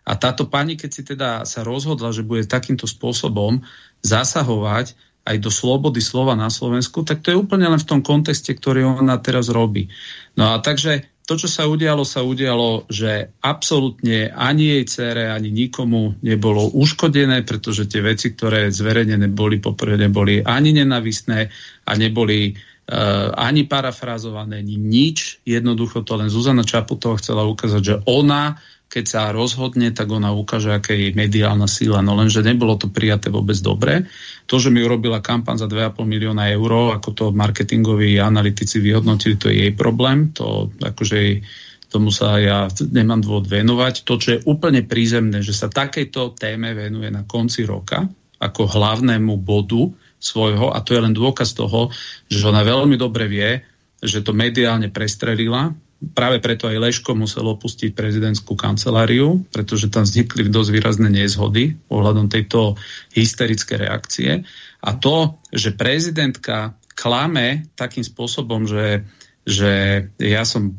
A 0.04 0.12
táto 0.20 0.44
pani, 0.48 0.76
keď 0.76 0.90
si 0.92 1.02
teda 1.02 1.48
sa 1.48 1.64
rozhodla, 1.64 2.12
že 2.12 2.24
bude 2.24 2.44
takýmto 2.44 2.84
spôsobom 2.84 3.64
zasahovať 4.04 4.92
aj 5.24 5.36
do 5.40 5.48
slobody 5.48 6.04
slova 6.04 6.36
na 6.36 6.52
Slovensku, 6.52 7.00
tak 7.08 7.24
to 7.24 7.32
je 7.32 7.40
úplne 7.40 7.64
len 7.64 7.80
v 7.80 7.88
tom 7.88 8.00
kontexte, 8.04 8.52
ktorý 8.52 8.84
ona 8.84 9.16
teraz 9.24 9.48
robí. 9.48 9.88
No 10.36 10.52
a 10.52 10.60
takže 10.60 11.08
to, 11.24 11.40
čo 11.40 11.48
sa 11.48 11.64
udialo, 11.64 12.04
sa 12.04 12.20
udialo, 12.20 12.84
že 12.92 13.32
absolútne 13.40 14.28
ani 14.28 14.76
jej 14.76 14.84
cere, 14.84 15.32
ani 15.32 15.48
nikomu 15.48 16.20
nebolo 16.20 16.68
uškodené, 16.76 17.48
pretože 17.48 17.88
tie 17.88 18.04
veci, 18.04 18.36
ktoré 18.36 18.68
zverejnené 18.68 19.32
boli, 19.32 19.56
poprvé 19.56 19.96
neboli 19.96 20.44
ani 20.44 20.76
nenavistné 20.76 21.48
a 21.88 21.92
neboli 21.96 22.52
uh, 22.52 23.32
ani 23.40 23.64
parafrazované, 23.64 24.60
ani 24.60 24.76
nič. 24.76 25.40
Jednoducho 25.48 26.04
to 26.04 26.20
len 26.20 26.28
Zuzana 26.28 26.60
Čaputová 26.60 27.16
chcela 27.16 27.48
ukázať, 27.48 27.80
že 27.80 27.96
ona 28.04 28.60
keď 28.94 29.04
sa 29.10 29.34
rozhodne, 29.34 29.90
tak 29.90 30.06
ona 30.06 30.30
ukáže, 30.30 30.70
aká 30.70 30.94
je 30.94 31.10
mediálna 31.18 31.66
síla. 31.66 31.98
No 31.98 32.14
lenže 32.14 32.46
nebolo 32.46 32.78
to 32.78 32.86
prijaté 32.86 33.26
vôbec 33.26 33.58
dobre. 33.58 34.06
To, 34.46 34.62
že 34.62 34.70
mi 34.70 34.86
urobila 34.86 35.18
kampaň 35.18 35.58
za 35.58 35.66
2,5 35.66 35.98
milióna 36.06 36.54
eur, 36.54 36.94
ako 36.94 37.10
to 37.10 37.24
marketingoví 37.34 38.22
analytici 38.22 38.78
vyhodnotili, 38.78 39.34
to 39.34 39.50
je 39.50 39.66
jej 39.66 39.72
problém. 39.74 40.30
To 40.38 40.70
akože 40.78 41.42
tomu 41.90 42.14
sa 42.14 42.38
ja 42.38 42.70
nemám 42.70 43.18
dôvod 43.18 43.50
venovať. 43.50 44.06
To, 44.06 44.14
čo 44.14 44.38
je 44.38 44.44
úplne 44.46 44.86
prízemné, 44.86 45.42
že 45.42 45.50
sa 45.50 45.66
takejto 45.66 46.38
téme 46.38 46.70
venuje 46.78 47.10
na 47.10 47.26
konci 47.26 47.66
roka 47.66 48.06
ako 48.38 48.62
hlavnému 48.78 49.42
bodu 49.42 49.90
svojho 50.22 50.70
a 50.70 50.78
to 50.86 50.94
je 50.94 51.02
len 51.02 51.14
dôkaz 51.14 51.50
toho, 51.58 51.90
že 52.30 52.46
ona 52.46 52.62
veľmi 52.62 52.94
dobre 52.94 53.26
vie, 53.26 53.58
že 53.98 54.22
to 54.22 54.30
mediálne 54.30 54.86
prestrelila, 54.94 55.74
práve 56.12 56.42
preto 56.42 56.68
aj 56.68 56.82
Leško 56.82 57.16
musel 57.16 57.48
opustiť 57.48 57.96
prezidentskú 57.96 58.52
kanceláriu, 58.58 59.46
pretože 59.48 59.88
tam 59.88 60.04
vznikli 60.04 60.50
dosť 60.50 60.70
výrazné 60.74 61.08
nezhody 61.08 61.78
ohľadom 61.88 62.28
tejto 62.28 62.76
hysterické 63.16 63.80
reakcie. 63.80 64.44
A 64.84 64.90
to, 64.98 65.40
že 65.48 65.72
prezidentka 65.72 66.76
klame 66.92 67.70
takým 67.78 68.04
spôsobom, 68.04 68.68
že, 68.68 69.08
že 69.48 70.04
ja 70.20 70.44
som 70.44 70.76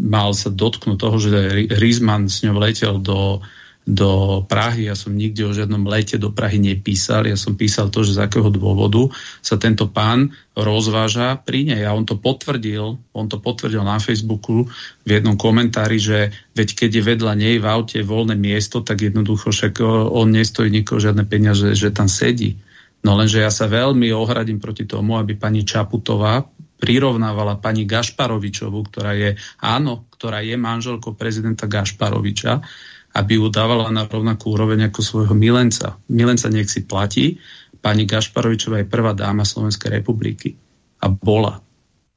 mal 0.00 0.34
sa 0.34 0.50
dotknúť 0.50 0.98
toho, 0.98 1.16
že 1.20 1.68
Rizman 1.78 2.26
s 2.26 2.42
ňou 2.42 2.58
letel 2.58 2.98
do 2.98 3.44
do 3.90 4.42
Prahy. 4.46 4.86
Ja 4.86 4.94
som 4.94 5.18
nikde 5.18 5.42
o 5.42 5.50
žiadnom 5.50 5.82
lete 5.90 6.14
do 6.14 6.30
Prahy 6.30 6.62
nepísal. 6.62 7.26
Ja 7.26 7.34
som 7.34 7.58
písal 7.58 7.90
to, 7.90 8.06
že 8.06 8.14
z 8.14 8.22
akého 8.22 8.46
dôvodu 8.54 9.10
sa 9.42 9.58
tento 9.58 9.90
pán 9.90 10.30
rozváža 10.54 11.42
pri 11.42 11.74
nej. 11.74 11.82
A 11.82 11.90
on 11.90 12.06
to 12.06 12.14
potvrdil, 12.14 13.02
on 13.10 13.26
to 13.26 13.42
potvrdil 13.42 13.82
na 13.82 13.98
Facebooku 13.98 14.70
v 15.02 15.08
jednom 15.10 15.34
komentári, 15.34 15.98
že 15.98 16.30
veď 16.54 16.68
keď 16.86 16.90
je 16.94 17.02
vedľa 17.02 17.32
nej 17.34 17.58
v 17.58 17.66
aute 17.66 17.98
voľné 18.06 18.38
miesto, 18.38 18.78
tak 18.86 19.02
jednoducho 19.02 19.50
však 19.50 19.82
on 20.14 20.30
nestojí 20.30 20.70
nikoho 20.70 21.02
žiadne 21.02 21.26
peniaze, 21.26 21.74
že 21.74 21.90
tam 21.90 22.06
sedí. 22.06 22.62
No 23.02 23.16
lenže 23.18 23.42
ja 23.42 23.50
sa 23.50 23.66
veľmi 23.66 24.12
ohradím 24.14 24.62
proti 24.62 24.86
tomu, 24.86 25.18
aby 25.18 25.34
pani 25.34 25.66
Čaputová 25.66 26.46
prirovnávala 26.80 27.60
pani 27.60 27.84
Gašparovičovú, 27.84 28.88
ktorá 28.88 29.12
je, 29.12 29.36
áno, 29.60 30.08
ktorá 30.16 30.40
je 30.40 30.56
manželkou 30.56 31.12
prezidenta 31.12 31.68
Gašparoviča, 31.68 32.64
aby 33.10 33.38
ju 33.38 33.50
dávala 33.50 33.90
na 33.90 34.06
rovnakú 34.06 34.54
úroveň 34.54 34.90
ako 34.90 35.00
svojho 35.02 35.34
milenca. 35.34 35.98
Milenca 36.06 36.46
nech 36.46 36.70
si 36.70 36.86
platí. 36.86 37.42
Pani 37.80 38.06
Gašparovičová 38.06 38.82
je 38.82 38.92
prvá 38.92 39.16
dáma 39.16 39.42
Slovenskej 39.42 40.02
republiky. 40.02 40.54
A 41.02 41.10
bola. 41.10 41.58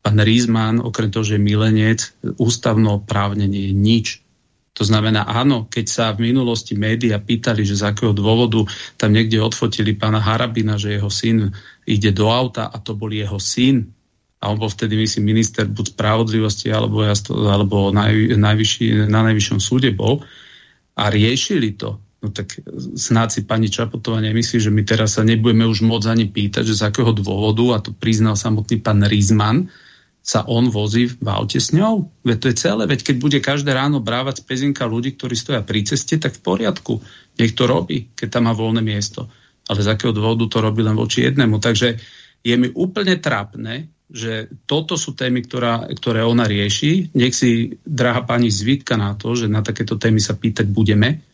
Pán 0.04 0.20
Rizman, 0.20 0.84
okrem 0.84 1.10
toho, 1.10 1.24
že 1.24 1.40
je 1.40 1.48
milenec, 1.48 2.14
ústavno 2.38 3.00
právne 3.02 3.48
nie 3.48 3.72
je 3.72 3.74
nič. 3.74 4.08
To 4.74 4.84
znamená, 4.84 5.30
áno, 5.30 5.70
keď 5.70 5.86
sa 5.86 6.06
v 6.12 6.34
minulosti 6.34 6.74
média 6.74 7.22
pýtali, 7.22 7.62
že 7.62 7.78
z 7.78 7.94
akého 7.94 8.12
dôvodu 8.12 8.66
tam 8.98 9.14
niekde 9.14 9.38
odfotili 9.38 9.94
pána 9.94 10.18
Harabina, 10.18 10.82
že 10.82 10.98
jeho 10.98 11.14
syn 11.14 11.54
ide 11.86 12.10
do 12.10 12.28
auta 12.28 12.74
a 12.74 12.82
to 12.82 12.98
bol 12.98 13.14
jeho 13.14 13.38
syn, 13.38 13.94
a 14.44 14.52
on 14.52 14.60
bol 14.60 14.68
vtedy, 14.68 15.00
myslím, 15.00 15.32
minister 15.32 15.64
buď 15.64 15.96
spravodlivosti 15.96 16.68
alebo, 16.68 17.08
alebo 17.48 17.96
naj, 17.96 18.36
najvyšší, 18.36 19.08
na 19.08 19.24
najvyššom 19.32 19.60
súde 19.64 19.96
bol, 19.96 20.20
a 20.94 21.10
riešili 21.10 21.74
to, 21.74 21.98
no 22.22 22.30
tak 22.30 22.54
snáď 22.96 23.30
si 23.34 23.42
pani 23.44 23.68
Čapotová 23.68 24.22
nemyslí, 24.22 24.58
že 24.62 24.72
my 24.72 24.86
teraz 24.86 25.18
sa 25.18 25.26
nebudeme 25.26 25.66
už 25.66 25.82
môcť 25.82 26.08
ani 26.08 26.26
pýtať, 26.30 26.64
že 26.70 26.80
z 26.80 26.86
akého 26.88 27.12
dôvodu, 27.12 27.64
a 27.74 27.78
to 27.82 27.92
priznal 27.92 28.38
samotný 28.38 28.80
pán 28.80 29.02
Rizman, 29.04 29.68
sa 30.24 30.48
on 30.48 30.72
vozí 30.72 31.12
v 31.12 31.28
aute 31.28 31.60
s 31.60 31.76
ňou. 31.76 32.08
Veď 32.24 32.38
to 32.40 32.48
je 32.48 32.56
celé. 32.56 32.84
Veď 32.88 33.12
keď 33.12 33.16
bude 33.20 33.40
každé 33.44 33.76
ráno 33.76 34.00
brávať 34.00 34.40
z 34.40 34.48
pezinka 34.48 34.88
ľudí, 34.88 35.20
ktorí 35.20 35.36
stoja 35.36 35.60
pri 35.60 35.84
ceste, 35.84 36.16
tak 36.16 36.40
v 36.40 36.48
poriadku. 36.48 37.04
Nech 37.36 37.52
to 37.52 37.68
robí, 37.68 38.08
keď 38.16 38.40
tam 38.40 38.48
má 38.48 38.56
voľné 38.56 38.80
miesto. 38.80 39.28
Ale 39.68 39.84
z 39.84 39.92
akého 39.92 40.16
dôvodu 40.16 40.48
to 40.48 40.64
robí 40.64 40.80
len 40.80 40.96
voči 40.96 41.28
jednému. 41.28 41.60
Takže 41.60 42.00
je 42.40 42.56
mi 42.56 42.72
úplne 42.72 43.20
trápne, 43.20 43.92
že 44.14 44.46
toto 44.70 44.94
sú 44.94 45.18
témy, 45.18 45.42
ktorá, 45.42 45.90
ktoré 45.90 46.22
ona 46.22 46.46
rieši. 46.46 47.10
Nech 47.18 47.34
si, 47.34 47.82
drahá 47.82 48.22
pani, 48.22 48.54
zvítka 48.54 48.94
na 48.94 49.18
to, 49.18 49.34
že 49.34 49.50
na 49.50 49.66
takéto 49.66 49.98
témy 49.98 50.22
sa 50.22 50.38
pýtať 50.38 50.70
budeme 50.70 51.26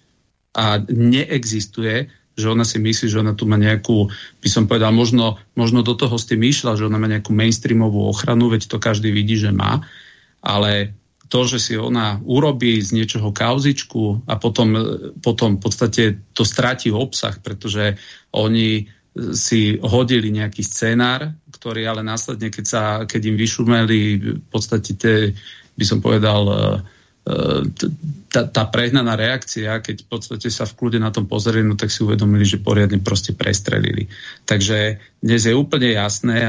a 0.56 0.80
neexistuje, 0.88 2.08
že 2.40 2.48
ona 2.48 2.64
si 2.64 2.80
myslí, 2.80 3.12
že 3.12 3.20
ona 3.20 3.36
tu 3.36 3.44
má 3.44 3.60
nejakú, 3.60 4.08
by 4.40 4.48
som 4.48 4.64
povedal, 4.64 4.96
možno, 4.96 5.36
možno 5.60 5.84
do 5.84 5.92
toho 5.92 6.16
s 6.16 6.24
tým 6.24 6.40
išla, 6.40 6.80
že 6.80 6.88
ona 6.88 6.96
má 6.96 7.12
nejakú 7.12 7.36
mainstreamovú 7.36 8.08
ochranu, 8.08 8.48
veď 8.48 8.72
to 8.72 8.80
každý 8.80 9.12
vidí, 9.12 9.36
že 9.36 9.52
má, 9.52 9.84
ale 10.40 10.96
to, 11.28 11.46
že 11.46 11.60
si 11.60 11.74
ona 11.76 12.18
urobí 12.24 12.80
z 12.80 12.96
niečoho 12.96 13.36
kauzičku 13.36 14.24
a 14.26 14.40
potom, 14.40 14.74
potom 15.20 15.60
v 15.60 15.62
podstate 15.62 16.04
to 16.32 16.48
stráti 16.48 16.90
obsah, 16.90 17.38
pretože 17.44 18.00
oni 18.34 18.88
si 19.36 19.78
hodili 19.78 20.32
nejaký 20.32 20.64
scenár, 20.64 21.36
ktorý 21.60 21.92
ale 21.92 22.02
následne, 22.08 22.48
keď, 22.48 22.66
sa, 22.66 22.84
keď 23.04 23.22
im 23.36 23.38
vyšumeli 23.38 24.00
v 24.40 24.48
podstate 24.48 24.96
tie, 24.96 25.36
by 25.76 25.84
som 25.84 26.00
povedal, 26.00 26.42
e, 26.48 26.56
e, 27.28 28.46
tá 28.48 28.64
prehnaná 28.72 29.20
reakcia, 29.20 29.84
keď 29.84 30.06
v 30.06 30.08
podstate 30.08 30.48
sa 30.48 30.64
v 30.64 30.80
kľude 30.80 31.04
na 31.04 31.12
tom 31.12 31.28
pozreli, 31.28 31.68
no 31.68 31.76
tak 31.76 31.92
si 31.92 32.00
uvedomili, 32.00 32.48
že 32.48 32.64
poriadne 32.64 33.04
proste 33.04 33.36
prestrelili. 33.36 34.08
Takže 34.48 35.04
dnes 35.20 35.42
je 35.44 35.52
úplne 35.52 35.92
jasné, 35.92 36.48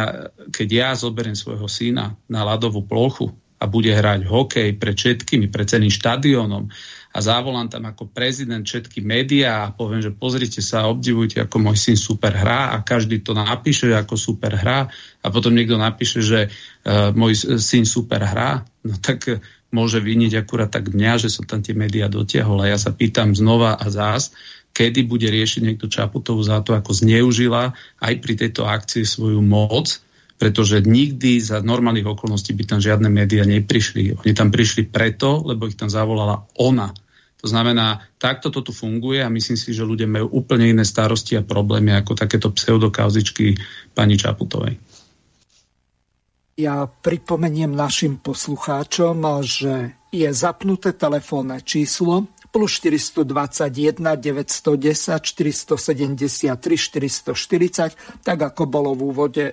keď 0.55 0.69
ja 0.71 0.89
zoberiem 0.95 1.35
svojho 1.35 1.67
syna 1.67 2.15
na 2.31 2.47
ľadovú 2.47 2.87
plochu 2.87 3.35
a 3.61 3.67
bude 3.67 3.91
hrať 3.91 4.31
hokej 4.31 4.79
pred 4.79 4.97
všetkými, 4.97 5.51
pred 5.51 5.67
celým 5.67 5.93
štadiónom, 5.93 6.71
a 7.11 7.19
zavolám 7.19 7.67
tam 7.67 7.91
ako 7.91 8.07
prezident 8.07 8.63
všetky 8.63 9.03
médiá 9.03 9.67
a 9.67 9.75
poviem, 9.75 9.99
že 9.99 10.15
pozrite 10.15 10.63
sa, 10.63 10.87
obdivujte, 10.87 11.43
ako 11.43 11.59
môj 11.59 11.75
syn 11.75 11.99
super 11.99 12.31
hrá 12.31 12.71
a 12.71 12.87
každý 12.87 13.19
to 13.19 13.35
napíše, 13.35 13.91
ako 13.91 14.15
super 14.15 14.55
hrá. 14.55 14.87
A 15.21 15.27
potom 15.35 15.51
niekto 15.51 15.75
napíše, 15.75 16.23
že 16.23 16.47
uh, 16.47 17.11
môj 17.11 17.59
syn 17.59 17.83
super 17.83 18.23
hrá, 18.23 18.63
no 18.87 18.95
tak 19.03 19.27
uh, 19.27 19.43
môže 19.75 20.03
vyniť 20.03 20.39
akurát 20.39 20.71
tak 20.71 20.91
mňa, 20.91 21.13
že 21.19 21.29
som 21.31 21.47
tam 21.47 21.63
tie 21.63 21.75
médiá 21.75 22.11
dotiahol. 22.11 22.63
A 22.63 22.71
ja 22.71 22.79
sa 22.79 22.95
pýtam 22.95 23.35
znova 23.35 23.79
a 23.79 23.87
zás, 23.91 24.35
kedy 24.75 25.07
bude 25.07 25.27
riešiť 25.27 25.63
niekto 25.67 25.91
Čaputovú 25.91 26.43
za 26.43 26.63
to, 26.63 26.79
ako 26.79 26.95
zneužila 26.95 27.75
aj 28.03 28.15
pri 28.23 28.35
tejto 28.39 28.67
akcii 28.67 29.03
svoju 29.03 29.43
moc, 29.43 29.99
pretože 30.41 30.81
nikdy 30.81 31.37
za 31.37 31.61
normálnych 31.61 32.09
okolností 32.09 32.57
by 32.57 32.65
tam 32.65 32.81
žiadne 32.81 33.13
médiá 33.13 33.45
neprišli. 33.45 34.25
Oni 34.25 34.33
tam 34.33 34.49
prišli 34.49 34.89
preto, 34.89 35.45
lebo 35.45 35.69
ich 35.69 35.77
tam 35.77 35.93
zavolala 35.93 36.49
ona. 36.57 36.97
To 37.45 37.47
znamená, 37.49 38.09
takto 38.17 38.49
to 38.49 38.65
tu 38.65 38.73
funguje 38.73 39.21
a 39.21 39.29
myslím 39.29 39.61
si, 39.61 39.77
že 39.77 39.85
ľudia 39.85 40.09
majú 40.09 40.33
úplne 40.33 40.73
iné 40.73 40.85
starosti 40.89 41.37
a 41.37 41.45
problémy 41.45 41.93
ako 41.93 42.17
takéto 42.17 42.49
pseudokauzičky 42.57 43.53
pani 43.93 44.17
Čaputovej. 44.17 44.81
Ja 46.57 46.89
pripomeniem 46.89 47.77
našim 47.77 48.17
poslucháčom, 48.21 49.21
že 49.45 49.93
je 50.09 50.29
zapnuté 50.33 50.97
telefónne 50.97 51.61
číslo 51.61 52.33
plus 52.49 52.81
421 52.81 54.21
910 54.21 55.21
473 55.21 56.57
440, 56.57 58.25
tak 58.25 58.39
ako 58.41 58.63
bolo 58.67 58.93
v 58.97 59.01
úvode 59.05 59.45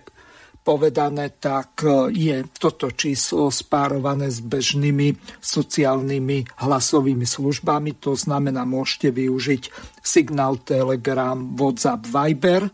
povedané, 0.67 1.31
tak 1.39 1.87
e, 1.87 2.11
je 2.11 2.43
toto 2.59 2.91
číslo 2.91 3.47
spárované 3.47 4.27
s 4.27 4.43
bežnými 4.43 5.15
sociálnymi 5.39 6.59
hlasovými 6.59 7.23
službami. 7.23 7.95
To 8.03 8.19
znamená, 8.19 8.67
môžete 8.67 9.15
využiť 9.15 9.71
signál 10.03 10.59
Telegram, 10.67 11.39
WhatsApp, 11.55 12.03
Viber. 12.11 12.67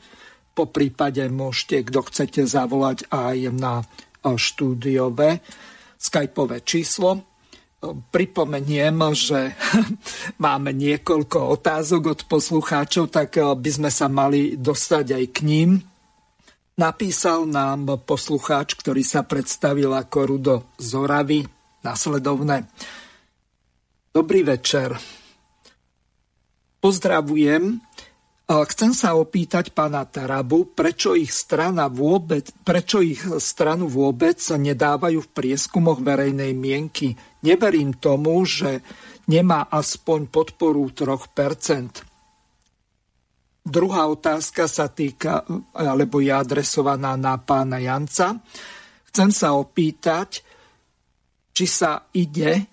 Po 0.57 0.65
prípade 0.65 1.21
môžete, 1.29 1.85
kto 1.93 2.01
chcete, 2.09 2.41
zavolať 2.49 3.05
aj 3.13 3.37
na 3.53 3.85
e, 3.85 3.85
štúdiové 4.33 5.45
skypové 6.01 6.65
číslo. 6.65 7.13
E, 7.13 7.21
pripomeniem, 8.09 8.97
že 9.13 9.53
máme 10.41 10.73
niekoľko 10.73 11.61
otázok 11.61 12.01
od 12.09 12.19
poslucháčov, 12.25 13.13
tak 13.13 13.37
by 13.37 13.69
sme 13.69 13.93
sa 13.93 14.09
mali 14.09 14.57
dostať 14.57 15.05
aj 15.13 15.25
k 15.29 15.39
ním. 15.45 15.92
Napísal 16.73 17.45
nám 17.45 18.01
poslucháč, 18.01 18.73
ktorý 18.73 19.05
sa 19.05 19.21
predstavil 19.21 19.93
ako 19.93 20.17
Rudo 20.25 20.55
Zoravy, 20.81 21.45
nasledovné. 21.85 22.65
Dobrý 24.09 24.41
večer. 24.41 24.97
Pozdravujem 26.81 27.77
Chcem 28.43 28.91
sa 28.91 29.15
opýtať 29.15 29.71
pána 29.71 30.03
Tarabu, 30.03 30.75
prečo 30.75 31.15
ich, 31.15 31.31
strana 31.31 31.87
vôbec, 31.87 32.51
prečo 32.67 32.99
ich 32.99 33.23
stranu 33.39 33.87
vôbec 33.87 34.35
nedávajú 34.35 35.23
v 35.23 35.31
prieskumoch 35.31 36.03
verejnej 36.03 36.51
mienky. 36.51 37.15
Neverím 37.39 37.95
tomu, 37.95 38.43
že 38.43 38.83
nemá 39.31 39.71
aspoň 39.71 40.27
podporu 40.27 40.91
3%. 40.91 42.12
Druhá 43.63 44.11
otázka 44.11 44.67
sa 44.67 44.91
týka, 44.91 45.47
alebo 45.71 46.19
je 46.19 46.35
adresovaná 46.35 47.15
na 47.15 47.39
pána 47.39 47.79
Janca. 47.79 48.43
Chcem 49.07 49.31
sa 49.31 49.55
opýtať, 49.55 50.43
či 51.55 51.65
sa 51.69 52.03
ide 52.11 52.67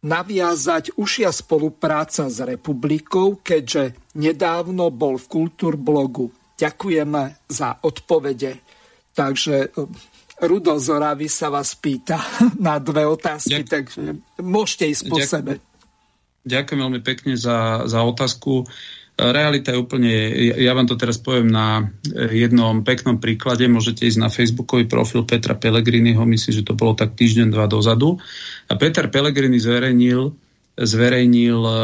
naviazať 0.00 0.96
užia 0.96 1.30
spolupráca 1.30 2.26
s 2.26 2.40
republikou, 2.40 3.38
keďže 3.38 4.16
nedávno 4.16 4.88
bol 4.90 5.20
v 5.20 5.26
Kultúrblogu. 5.28 6.32
Ďakujeme 6.56 7.46
za 7.48 7.78
odpovede. 7.84 8.60
Takže 9.12 9.56
eh, 9.68 10.44
Rudo 10.44 10.80
Zoravy 10.80 11.28
sa 11.28 11.52
vás 11.52 11.76
pýta 11.76 12.18
na 12.66 12.80
dve 12.80 13.04
otázky, 13.04 13.62
Ďak... 13.62 13.68
takže 13.68 14.02
môžete 14.40 14.84
ísť 14.88 15.04
po 15.06 15.18
Ďak... 15.20 15.28
sebe. 15.28 15.52
Ďakujem 16.40 16.80
veľmi 16.80 17.00
pekne 17.04 17.36
za, 17.36 17.84
za 17.84 18.00
otázku. 18.00 18.64
Realita 19.20 19.76
je 19.76 19.82
úplne, 19.84 20.08
ja 20.56 20.72
vám 20.72 20.88
to 20.88 20.96
teraz 20.96 21.20
poviem 21.20 21.52
na 21.52 21.92
jednom 22.32 22.80
peknom 22.80 23.20
príklade, 23.20 23.68
môžete 23.68 24.08
ísť 24.08 24.18
na 24.18 24.32
facebookový 24.32 24.88
profil 24.88 25.28
Petra 25.28 25.52
Pellegriniho, 25.52 26.24
myslím, 26.24 26.52
že 26.56 26.64
to 26.64 26.72
bolo 26.72 26.96
tak 26.96 27.12
týždeň, 27.12 27.52
dva 27.52 27.68
dozadu. 27.68 28.16
A 28.72 28.80
Peter 28.80 29.12
Pellegrini 29.12 29.60
zverejnil, 29.60 30.32
zverejnil 30.80 31.60
e, 31.60 31.74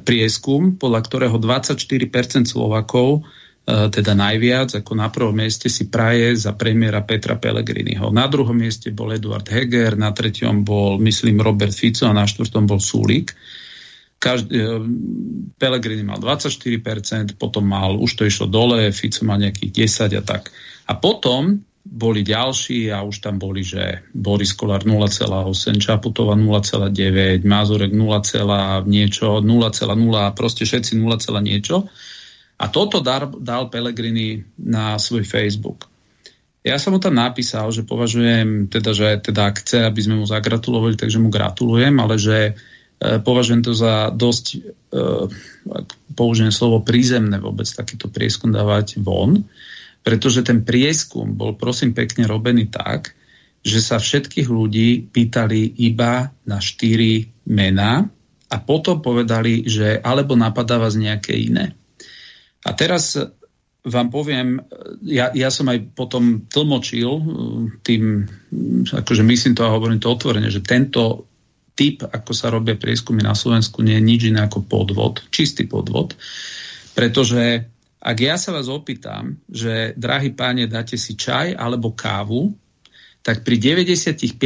prieskum, 0.00 0.80
podľa 0.80 1.00
ktorého 1.04 1.36
24% 1.36 2.48
Slovakov, 2.48 3.20
e, 3.20 3.92
teda 3.92 4.16
najviac, 4.16 4.80
ako 4.80 4.92
na 4.96 5.12
prvom 5.12 5.36
mieste 5.36 5.68
si 5.68 5.92
praje 5.92 6.32
za 6.40 6.56
premiéra 6.56 7.04
Petra 7.04 7.36
Pellegriniho. 7.36 8.08
Na 8.08 8.24
druhom 8.32 8.56
mieste 8.56 8.88
bol 8.88 9.12
Eduard 9.12 9.44
Heger, 9.44 10.00
na 10.00 10.08
treťom 10.16 10.64
bol, 10.64 10.96
myslím, 11.04 11.44
Robert 11.44 11.76
Fico 11.76 12.08
a 12.08 12.16
na 12.16 12.24
štvrtom 12.24 12.64
bol 12.64 12.80
Súlik 12.80 13.36
každý, 14.22 14.54
eh, 14.54 14.78
Pelegrini 15.58 16.06
mal 16.06 16.22
24%, 16.22 17.34
potom 17.34 17.66
mal, 17.66 17.98
už 17.98 18.14
to 18.14 18.22
išlo 18.22 18.46
dole, 18.46 18.94
Fico 18.94 19.26
mal 19.26 19.42
nejakých 19.42 19.70
10 19.74 20.14
a 20.14 20.22
tak. 20.22 20.54
A 20.86 20.94
potom 20.94 21.58
boli 21.82 22.22
ďalší 22.22 22.94
a 22.94 23.02
už 23.02 23.18
tam 23.18 23.42
boli, 23.42 23.66
že 23.66 24.06
Boris 24.14 24.54
Kolár 24.54 24.86
0,8, 24.86 25.82
Čaputová 25.82 26.38
0,9, 26.38 27.42
Mazurek 27.42 27.90
0, 27.90 28.86
niečo, 28.86 29.42
0,0, 29.42 30.38
proste 30.38 30.62
všetci 30.62 30.94
0, 30.94 31.42
niečo. 31.42 31.90
A 32.62 32.70
toto 32.70 33.02
dal, 33.02 33.34
dal 33.42 33.66
Pelegrini 33.66 34.46
na 34.62 34.94
svoj 34.94 35.26
Facebook. 35.26 35.90
Ja 36.62 36.78
som 36.78 36.94
mu 36.94 37.02
tam 37.02 37.18
napísal, 37.18 37.74
že 37.74 37.82
považujem, 37.82 38.70
teda, 38.70 38.94
že 38.94 39.18
teda 39.18 39.50
ak 39.50 39.66
chce, 39.66 39.82
aby 39.82 39.98
sme 39.98 40.22
mu 40.22 40.26
zagratulovali, 40.30 40.94
takže 40.94 41.18
mu 41.18 41.26
gratulujem, 41.26 41.98
ale 41.98 42.14
že 42.22 42.54
považujem 43.02 43.62
to 43.66 43.72
za 43.74 44.14
dosť, 44.14 44.46
e, 44.54 44.58
použijem 46.14 46.54
slovo 46.54 46.84
prízemné 46.84 47.40
vôbec 47.42 47.66
takýto 47.66 48.06
prieskum 48.12 48.54
dávať 48.54 49.00
von, 49.02 49.48
pretože 50.02 50.42
ten 50.46 50.62
prieskum 50.62 51.34
bol 51.34 51.58
prosím 51.58 51.94
pekne 51.94 52.26
robený 52.26 52.70
tak, 52.70 53.14
že 53.62 53.78
sa 53.78 54.02
všetkých 54.02 54.50
ľudí 54.50 55.06
pýtali 55.10 55.78
iba 55.86 56.34
na 56.42 56.58
štyri 56.58 57.30
mená 57.46 58.10
a 58.50 58.56
potom 58.58 58.98
povedali, 58.98 59.64
že 59.64 60.02
alebo 60.02 60.34
napadá 60.34 60.82
vás 60.82 60.98
nejaké 60.98 61.32
iné. 61.38 61.72
A 62.66 62.74
teraz 62.74 63.14
vám 63.82 64.14
poviem, 64.14 64.62
ja, 65.02 65.34
ja 65.34 65.50
som 65.50 65.66
aj 65.66 65.94
potom 65.98 66.46
tlmočil 66.46 67.10
tým, 67.82 68.30
akože 68.94 69.22
myslím 69.26 69.58
to 69.58 69.66
a 69.66 69.74
hovorím 69.74 69.98
to 69.98 70.10
otvorene, 70.10 70.46
že 70.50 70.62
tento 70.62 71.31
typ, 71.82 72.06
ako 72.06 72.30
sa 72.30 72.54
robia 72.54 72.78
prieskumy 72.78 73.26
na 73.26 73.34
Slovensku, 73.34 73.82
nie 73.82 73.98
je 73.98 74.06
nič 74.06 74.20
iné 74.30 74.46
ako 74.46 74.62
podvod, 74.62 75.26
čistý 75.34 75.66
podvod. 75.66 76.14
Pretože 76.94 77.66
ak 77.98 78.16
ja 78.22 78.38
sa 78.38 78.54
vás 78.54 78.70
opýtam, 78.70 79.34
že 79.50 79.90
drahí 79.98 80.30
páne, 80.30 80.70
dáte 80.70 80.94
si 80.94 81.18
čaj 81.18 81.58
alebo 81.58 81.90
kávu, 81.90 82.54
tak 83.26 83.42
pri 83.42 83.58
95% 83.58 84.38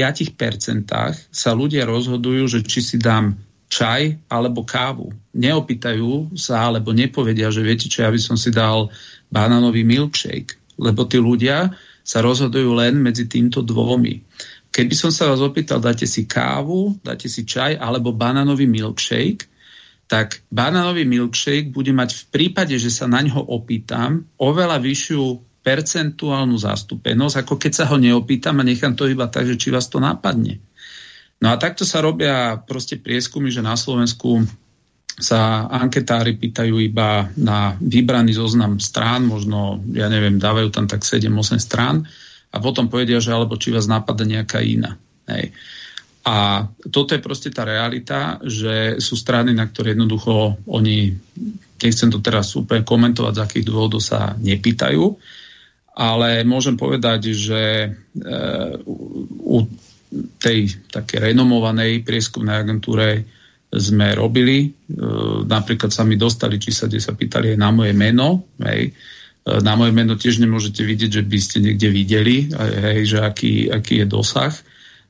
sa 1.29 1.51
ľudia 1.53 1.85
rozhodujú, 1.85 2.45
že 2.49 2.61
či 2.65 2.81
si 2.81 2.97
dám 2.97 3.37
čaj 3.69 4.17
alebo 4.33 4.65
kávu. 4.65 5.13
Neopýtajú 5.37 6.37
sa 6.37 6.69
alebo 6.69 6.97
nepovedia, 6.97 7.53
že 7.53 7.65
viete 7.65 7.89
čo, 7.89 8.05
ja 8.05 8.13
by 8.13 8.21
som 8.21 8.37
si 8.41 8.49
dal 8.49 8.89
banánový 9.29 9.85
milkshake. 9.85 10.57
Lebo 10.77 11.09
tí 11.09 11.21
ľudia 11.21 11.73
sa 12.07 12.21
rozhodujú 12.21 12.77
len 12.77 13.01
medzi 13.01 13.27
týmto 13.27 13.65
dvomi. 13.65 14.21
Keby 14.77 14.93
som 14.93 15.09
sa 15.09 15.33
vás 15.33 15.41
opýtal, 15.41 15.81
dáte 15.81 16.05
si 16.05 16.29
kávu, 16.29 17.01
dáte 17.01 17.33
si 17.33 17.49
čaj 17.49 17.81
alebo 17.81 18.13
banánový 18.13 18.69
milkshake, 18.69 19.49
tak 20.05 20.45
banánový 20.53 21.09
milkshake 21.09 21.73
bude 21.73 21.97
mať 21.97 22.13
v 22.13 22.25
prípade, 22.29 22.77
že 22.77 22.93
sa 22.93 23.09
na 23.09 23.25
ňo 23.25 23.41
opýtam, 23.41 24.29
oveľa 24.37 24.77
vyššiu 24.77 25.41
percentuálnu 25.65 26.61
zastúpenosť, 26.61 27.37
ako 27.41 27.55
keď 27.57 27.73
sa 27.73 27.89
ho 27.89 27.97
neopýtam 27.97 28.61
a 28.61 28.69
nechám 28.69 28.93
to 28.93 29.09
iba 29.09 29.25
tak, 29.33 29.49
že 29.49 29.57
či 29.57 29.73
vás 29.73 29.89
to 29.89 29.97
napadne. 29.97 30.61
No 31.41 31.49
a 31.49 31.57
takto 31.57 31.89
sa 31.89 32.05
robia 32.05 32.61
proste 32.61 33.01
prieskumy, 33.01 33.49
že 33.49 33.65
na 33.65 33.81
Slovensku 33.81 34.45
sa 35.17 35.65
anketári 35.73 36.37
pýtajú 36.37 36.77
iba 36.85 37.33
na 37.41 37.81
vybraný 37.81 38.37
zoznam 38.37 38.77
strán, 38.77 39.25
možno, 39.25 39.81
ja 39.97 40.13
neviem, 40.13 40.37
dávajú 40.37 40.69
tam 40.69 40.85
tak 40.85 41.01
7-8 41.01 41.65
strán 41.65 42.05
a 42.57 42.65
potom 42.65 42.89
povedia, 42.89 43.21
že 43.21 43.37
alebo 43.37 43.61
či 43.61 43.69
vás 43.69 43.85
napadá 43.85 44.25
nejaká 44.25 44.65
iná. 44.65 44.97
Hej. 45.29 45.53
A 46.27 46.67
toto 46.91 47.15
je 47.15 47.23
proste 47.23 47.55
tá 47.55 47.63
realita, 47.63 48.43
že 48.43 48.99
sú 48.99 49.15
strany, 49.15 49.55
na 49.55 49.69
ktoré 49.69 49.95
jednoducho 49.95 50.59
oni, 50.67 51.15
nechcem 51.79 52.11
to 52.11 52.19
teraz 52.19 52.51
úplne 52.59 52.83
komentovať, 52.83 53.33
z 53.37 53.45
akých 53.47 53.67
dôvodov 53.71 54.03
sa 54.03 54.35
nepýtajú, 54.35 55.05
ale 55.97 56.43
môžem 56.43 56.75
povedať, 56.75 57.31
že 57.31 57.63
e, 57.87 57.89
u 59.39 59.65
tej 60.43 60.91
také 60.91 61.23
renomovanej 61.23 62.03
prieskumnej 62.03 62.59
agentúre 62.59 63.23
sme 63.71 64.11
robili. 64.19 64.67
E, 64.67 64.69
napríklad 65.47 65.95
sa 65.95 66.03
mi 66.03 66.19
dostali, 66.19 66.59
či 66.59 66.75
sa, 66.75 66.91
kde 66.91 66.99
sa 66.99 67.15
pýtali 67.15 67.55
aj 67.55 67.59
na 67.59 67.71
moje 67.71 67.95
meno. 67.95 68.51
Hej. 68.67 68.93
E, 69.47 69.63
na 69.63 69.79
moje 69.79 69.95
meno 69.95 70.19
tiež 70.19 70.43
nemôžete 70.43 70.83
vidieť, 70.83 71.11
že 71.17 71.23
by 71.23 71.39
ste 71.39 71.59
niekde 71.63 71.89
videli, 71.95 72.51
hej, 72.51 73.17
že 73.17 73.19
aký, 73.23 73.71
aký 73.71 74.03
je 74.03 74.07
dosah. 74.11 74.53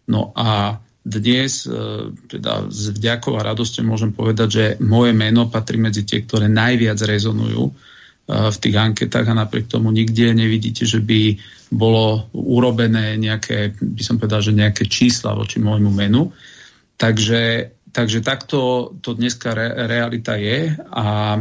No 0.07 0.37
a 0.37 0.77
dnes, 1.07 1.65
e, 1.65 2.13
teda 2.29 2.69
s 2.69 2.93
vďakou 2.93 3.41
a 3.41 3.47
radosťou 3.49 3.83
môžem 3.89 4.13
povedať, 4.13 4.49
že 4.53 4.65
moje 4.85 5.17
meno 5.17 5.49
patrí 5.49 5.81
medzi 5.81 6.05
tie, 6.05 6.21
ktoré 6.21 6.53
najviac 6.53 7.01
rezonujú 7.01 7.65
e, 7.65 7.73
v 8.29 8.57
tých 8.61 8.77
anketách 8.77 9.27
a 9.33 9.39
napriek 9.39 9.73
tomu 9.73 9.89
nikde 9.89 10.37
nevidíte, 10.37 10.85
že 10.85 11.01
by 11.01 11.39
bolo 11.73 12.29
urobené 12.35 13.17
nejaké, 13.19 13.75
by 13.79 14.03
som 14.05 14.21
povedal, 14.21 14.45
že 14.45 14.55
nejaké 14.55 14.87
čísla 14.87 15.35
voči 15.35 15.59
môjmu 15.59 15.91
menu. 15.91 16.31
Takže 16.99 17.73
Takže 17.97 18.21
takto 18.21 18.93
to 19.01 19.17
dneska 19.17 19.57
re, 19.57 19.89
realita 19.89 20.37
je 20.37 20.77
a 20.77 21.33
e, 21.33 21.41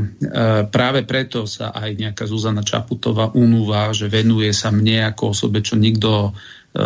práve 0.72 1.04
preto 1.04 1.44
sa 1.44 1.76
aj 1.76 2.00
nejaká 2.00 2.24
Zuzana 2.24 2.64
Čaputová 2.64 3.28
unúva, 3.36 3.92
že 3.92 4.08
venuje 4.08 4.56
sa 4.56 4.72
mne 4.72 5.04
ako 5.12 5.36
osobe, 5.36 5.60
čo 5.60 5.76
nikto 5.76 6.32
e, 6.32 6.80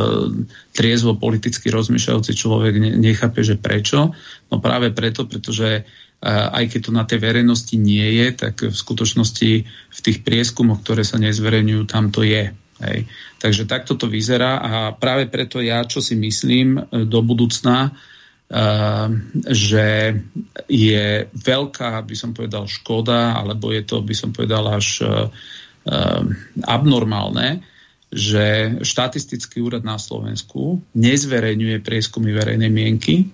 triezvo 0.74 1.22
politicky 1.22 1.70
rozmýšľajúci 1.70 2.34
človek 2.34 2.74
ne, 2.82 2.92
nechápe, 2.98 3.46
že 3.46 3.62
prečo. 3.62 4.10
No 4.50 4.58
práve 4.58 4.90
preto, 4.90 5.30
pretože 5.30 5.70
e, 5.70 5.82
aj 6.26 6.66
keď 6.74 6.80
to 6.90 6.92
na 6.98 7.06
tej 7.06 7.22
verejnosti 7.22 7.78
nie 7.78 8.26
je, 8.26 8.28
tak 8.50 8.66
v 8.66 8.74
skutočnosti 8.74 9.52
v 9.70 10.00
tých 10.02 10.26
prieskumoch, 10.26 10.82
ktoré 10.82 11.06
sa 11.06 11.22
nezverejňujú, 11.22 11.86
tam 11.86 12.10
to 12.10 12.26
je. 12.26 12.50
Hej. 12.82 13.06
Takže 13.38 13.70
takto 13.70 13.94
to 13.94 14.10
vyzerá 14.10 14.66
a 14.66 14.72
práve 14.98 15.30
preto 15.30 15.62
ja, 15.62 15.86
čo 15.86 16.02
si 16.02 16.18
myslím 16.18 16.82
e, 16.90 17.06
do 17.06 17.22
budúcna, 17.22 17.94
že 19.46 19.86
je 20.66 21.06
veľká, 21.30 22.02
by 22.02 22.16
som 22.18 22.34
povedal, 22.34 22.66
škoda, 22.66 23.38
alebo 23.38 23.70
je 23.70 23.86
to, 23.86 24.02
by 24.02 24.16
som 24.18 24.34
povedal, 24.34 24.66
až 24.74 25.06
ehm, 25.06 26.34
abnormálne, 26.66 27.62
že 28.10 28.78
štatistický 28.82 29.62
úrad 29.62 29.86
na 29.86 30.02
Slovensku 30.02 30.82
nezverejňuje 30.98 31.78
prieskumy 31.86 32.34
verejnej 32.34 32.74
mienky, 32.74 33.30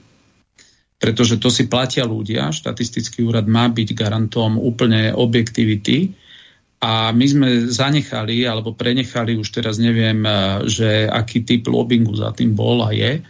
pretože 1.00 1.40
to 1.40 1.48
si 1.48 1.72
platia 1.72 2.04
ľudia. 2.04 2.52
Štatistický 2.52 3.24
úrad 3.24 3.48
má 3.48 3.72
byť 3.72 3.96
garantom 3.96 4.60
úplne 4.60 5.16
objektivity 5.16 6.12
a 6.84 7.16
my 7.16 7.24
sme 7.24 7.50
zanechali 7.72 8.44
alebo 8.44 8.76
prenechali, 8.76 9.40
už 9.40 9.48
teraz 9.48 9.80
neviem, 9.80 10.28
že 10.68 11.08
aký 11.08 11.48
typ 11.48 11.72
lobbingu 11.72 12.12
za 12.20 12.36
tým 12.36 12.52
bol 12.52 12.84
a 12.84 12.92
je, 12.92 13.24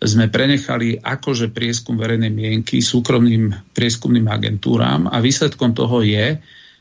sme 0.00 0.32
prenechali 0.32 0.96
akože 0.96 1.52
prieskum 1.52 2.00
verejnej 2.00 2.32
mienky 2.32 2.80
súkromným 2.80 3.52
prieskumným 3.76 4.24
agentúram 4.32 5.04
a 5.12 5.20
výsledkom 5.20 5.76
toho 5.76 6.00
je, 6.00 6.40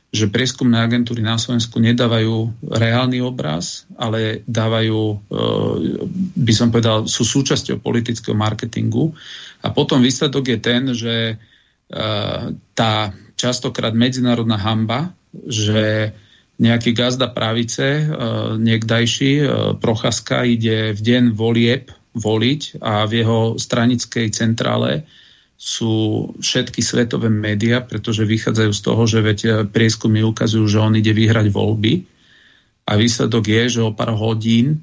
že 0.10 0.26
prieskumné 0.26 0.82
agentúry 0.82 1.22
na 1.22 1.38
Slovensku 1.38 1.78
nedávajú 1.78 2.66
reálny 2.66 3.22
obraz, 3.22 3.86
ale 3.94 4.42
dávajú, 4.50 5.02
e, 5.06 5.16
by 6.34 6.54
som 6.56 6.74
povedal, 6.74 7.06
sú 7.06 7.22
súčasťou 7.22 7.78
politického 7.78 8.34
marketingu. 8.34 9.14
A 9.62 9.70
potom 9.70 10.02
výsledok 10.02 10.50
je 10.50 10.58
ten, 10.58 10.82
že 10.98 11.16
e, 11.30 11.36
tá 12.74 12.94
častokrát 13.38 13.94
medzinárodná 13.94 14.58
hamba, 14.58 15.14
že 15.46 16.10
nejaký 16.58 16.98
gazda 16.98 17.30
pravice, 17.30 17.86
e, 17.86 18.04
niekdajší 18.58 19.46
Procházka 19.78 20.42
ide 20.42 20.98
v 20.98 21.02
deň 21.06 21.24
volieb 21.38 21.94
voliť 22.16 22.82
a 22.82 23.06
v 23.06 23.22
jeho 23.22 23.40
stranickej 23.60 24.28
centrále 24.34 25.06
sú 25.60 26.26
všetky 26.40 26.80
svetové 26.80 27.28
médiá, 27.28 27.84
pretože 27.84 28.24
vychádzajú 28.24 28.72
z 28.72 28.82
toho, 28.82 29.04
že 29.04 29.20
veď 29.20 29.40
eh, 29.44 29.52
prieskumy 29.68 30.24
ukazujú, 30.24 30.66
že 30.66 30.80
on 30.80 30.96
ide 30.96 31.12
vyhrať 31.12 31.52
voľby 31.52 31.94
a 32.90 32.92
výsledok 32.98 33.44
je, 33.46 33.64
že 33.78 33.82
o 33.86 33.94
pár 33.94 34.18
hodín 34.18 34.82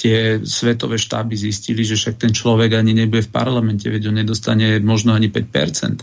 tie 0.00 0.40
svetové 0.40 0.96
štáby 0.96 1.36
zistili, 1.36 1.84
že 1.84 1.98
však 1.98 2.16
ten 2.16 2.32
človek 2.32 2.72
ani 2.72 2.96
nebude 2.96 3.26
v 3.26 3.34
parlamente, 3.34 3.84
veď 3.84 4.08
on 4.08 4.16
nedostane 4.24 4.80
možno 4.80 5.12
ani 5.12 5.28
5%. 5.28 6.00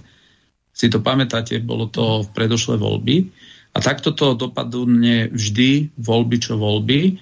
Si 0.69 0.87
to 0.87 1.01
pamätáte, 1.01 1.57
bolo 1.63 1.89
to 1.89 2.23
v 2.23 2.29
predošlé 2.29 2.77
voľby. 2.77 3.25
A 3.73 3.77
takto 3.81 4.13
to 4.13 4.37
dopadne 4.37 5.33
vždy 5.33 5.97
voľby 5.97 6.37
čo 6.41 6.61
voľby. 6.61 6.99
E, 7.05 7.13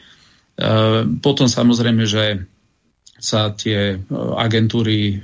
potom 1.20 1.48
samozrejme, 1.48 2.04
že 2.08 2.44
sa 3.18 3.50
tie 3.50 3.98
e, 3.98 4.14
agentúry 4.38 4.98
e, 5.10 5.16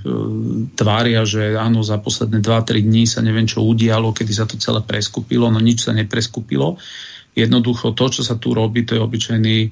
tvária, 0.74 1.22
že 1.24 1.54
áno, 1.54 1.86
za 1.86 2.02
posledné 2.02 2.42
2-3 2.42 2.82
dní 2.82 3.06
sa 3.06 3.22
neviem 3.22 3.46
čo 3.46 3.62
udialo, 3.62 4.12
kedy 4.12 4.34
sa 4.34 4.50
to 4.50 4.58
celé 4.58 4.82
preskupilo, 4.82 5.54
no 5.54 5.62
nič 5.62 5.86
sa 5.86 5.94
nepreskupilo. 5.94 6.82
Jednoducho 7.38 7.94
to, 7.94 8.06
čo 8.10 8.22
sa 8.26 8.38
tu 8.38 8.54
robí, 8.54 8.86
to 8.86 8.98
je 8.98 9.06
obyčajný 9.06 9.58
e, 9.66 9.70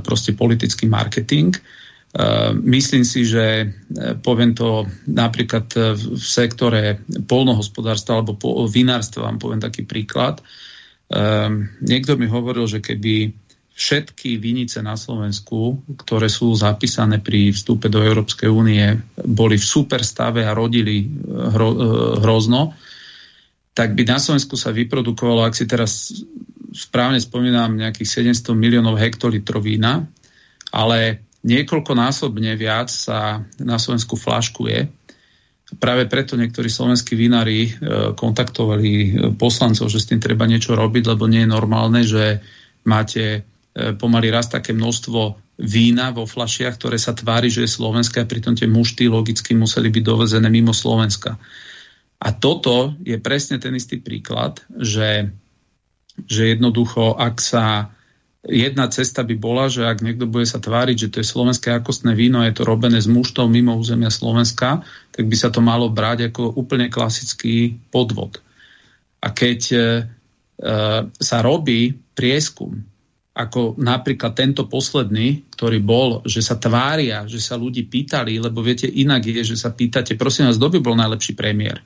proste 0.00 0.32
politický 0.32 0.88
marketing. 0.88 1.52
Myslím 2.64 3.04
si, 3.04 3.28
že 3.28 3.68
poviem 4.24 4.56
to 4.56 4.88
napríklad 5.04 5.68
v 5.92 6.16
sektore 6.16 7.04
polnohospodárstva 7.28 8.24
alebo 8.24 8.64
vinárstva, 8.64 9.28
vám 9.28 9.36
poviem 9.36 9.60
taký 9.60 9.84
príklad. 9.84 10.40
Niekto 11.84 12.16
mi 12.16 12.24
hovoril, 12.24 12.64
že 12.64 12.80
keby 12.80 13.28
všetky 13.78 14.42
vinice 14.42 14.82
na 14.82 14.98
Slovensku, 14.98 15.86
ktoré 16.02 16.26
sú 16.26 16.50
zapísané 16.58 17.22
pri 17.22 17.54
vstupe 17.54 17.86
do 17.86 18.02
Európskej 18.02 18.50
únie, 18.50 18.82
boli 19.22 19.54
v 19.54 19.62
super 19.62 20.02
stave 20.02 20.42
a 20.42 20.50
rodili 20.50 21.06
eh, 21.06 21.08
hro, 21.54 21.70
eh, 21.70 21.78
hrozno, 22.18 22.74
tak 23.78 23.94
by 23.94 24.02
na 24.02 24.18
Slovensku 24.18 24.58
sa 24.58 24.74
vyprodukovalo, 24.74 25.46
ak 25.46 25.54
si 25.54 25.70
teraz 25.70 26.10
správne 26.74 27.22
spomínam, 27.22 27.78
nejakých 27.78 28.34
700 28.34 28.50
miliónov 28.58 28.98
hektolitrov 28.98 29.62
vína, 29.62 30.02
ale 30.74 31.30
niekoľkonásobne 31.46 32.58
viac 32.58 32.90
sa 32.90 33.46
na 33.62 33.78
Slovensku 33.78 34.18
flaškuje. 34.18 34.90
Práve 35.78 36.10
preto 36.10 36.34
niektorí 36.34 36.66
slovenskí 36.66 37.14
vinári 37.14 37.70
eh, 37.70 38.10
kontaktovali 38.10 39.22
poslancov, 39.38 39.86
že 39.86 40.02
s 40.02 40.10
tým 40.10 40.18
treba 40.18 40.50
niečo 40.50 40.74
robiť, 40.74 41.14
lebo 41.14 41.30
nie 41.30 41.46
je 41.46 41.54
normálne, 41.54 42.02
že 42.02 42.42
máte 42.82 43.46
pomaly 43.98 44.28
raz 44.32 44.50
také 44.50 44.74
množstvo 44.74 45.38
vína 45.58 46.14
vo 46.14 46.22
flašiach, 46.22 46.78
ktoré 46.78 46.98
sa 46.98 47.14
tvári, 47.14 47.50
že 47.50 47.66
je 47.66 47.76
slovenské 47.76 48.22
a 48.22 48.30
pritom 48.30 48.54
tie 48.54 48.70
mušty 48.70 49.10
logicky 49.10 49.58
museli 49.58 49.90
byť 49.90 50.04
dovezené 50.06 50.46
mimo 50.46 50.70
Slovenska. 50.70 51.34
A 52.18 52.28
toto 52.34 52.94
je 53.02 53.18
presne 53.18 53.62
ten 53.62 53.74
istý 53.74 53.98
príklad, 54.02 54.62
že, 54.74 55.30
že 56.26 56.54
jednoducho, 56.54 57.14
ak 57.14 57.38
sa 57.38 57.94
jedna 58.46 58.86
cesta 58.90 59.26
by 59.26 59.34
bola, 59.34 59.66
že 59.66 59.86
ak 59.86 60.02
niekto 60.02 60.30
bude 60.30 60.46
sa 60.46 60.62
tváriť, 60.62 60.96
že 60.96 61.10
to 61.10 61.16
je 61.22 61.26
slovenské 61.26 61.74
akostné 61.74 62.14
víno 62.14 62.42
a 62.42 62.46
je 62.46 62.58
to 62.58 62.66
robené 62.66 62.98
z 63.02 63.10
muštov 63.10 63.50
mimo 63.50 63.74
územia 63.74 64.10
Slovenska, 64.10 64.82
tak 65.10 65.24
by 65.26 65.36
sa 65.36 65.50
to 65.50 65.58
malo 65.58 65.90
brať 65.90 66.30
ako 66.30 66.54
úplne 66.54 66.86
klasický 66.90 67.78
podvod. 67.90 68.38
A 69.18 69.34
keď 69.34 69.60
e, 69.68 69.76
e 69.78 69.82
sa 71.10 71.38
robí 71.42 71.98
prieskum 72.14 72.87
ako 73.38 73.78
napríklad 73.78 74.34
tento 74.34 74.66
posledný, 74.66 75.46
ktorý 75.54 75.78
bol, 75.78 76.26
že 76.26 76.42
sa 76.42 76.58
tvária, 76.58 77.22
že 77.30 77.38
sa 77.38 77.54
ľudí 77.54 77.86
pýtali, 77.86 78.34
lebo 78.42 78.58
viete, 78.66 78.90
inak 78.90 79.22
je, 79.30 79.54
že 79.54 79.56
sa 79.56 79.70
pýtate, 79.70 80.18
prosím 80.18 80.50
vás, 80.50 80.58
kto 80.58 80.74
by 80.74 80.78
bol 80.82 80.98
najlepší 80.98 81.38
premiér? 81.38 81.78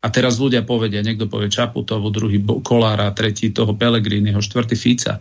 A 0.00 0.08
teraz 0.08 0.40
ľudia 0.40 0.64
povedia, 0.64 1.04
niekto 1.04 1.28
povie 1.28 1.52
Čaputovo, 1.52 2.08
druhý 2.08 2.40
Kolára, 2.64 3.12
tretí 3.12 3.52
toho 3.52 3.76
Pelegriniho, 3.76 4.40
štvrtý 4.40 4.72
Fica. 4.72 5.20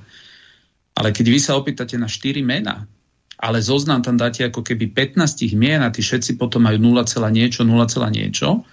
Ale 0.96 1.12
keď 1.12 1.26
vy 1.28 1.40
sa 1.44 1.60
opýtate 1.60 2.00
na 2.00 2.08
štyri 2.08 2.40
mena, 2.40 2.88
ale 3.36 3.60
zoznam 3.60 4.00
tam 4.00 4.16
dáte 4.16 4.48
ako 4.48 4.64
keby 4.64 4.96
15 4.96 5.60
mien 5.60 5.84
a 5.84 5.92
tí 5.92 6.00
všetci 6.00 6.40
potom 6.40 6.64
majú 6.72 6.80
0, 6.80 7.04
niečo, 7.36 7.68
0, 7.68 7.76
niečo, 8.16 8.64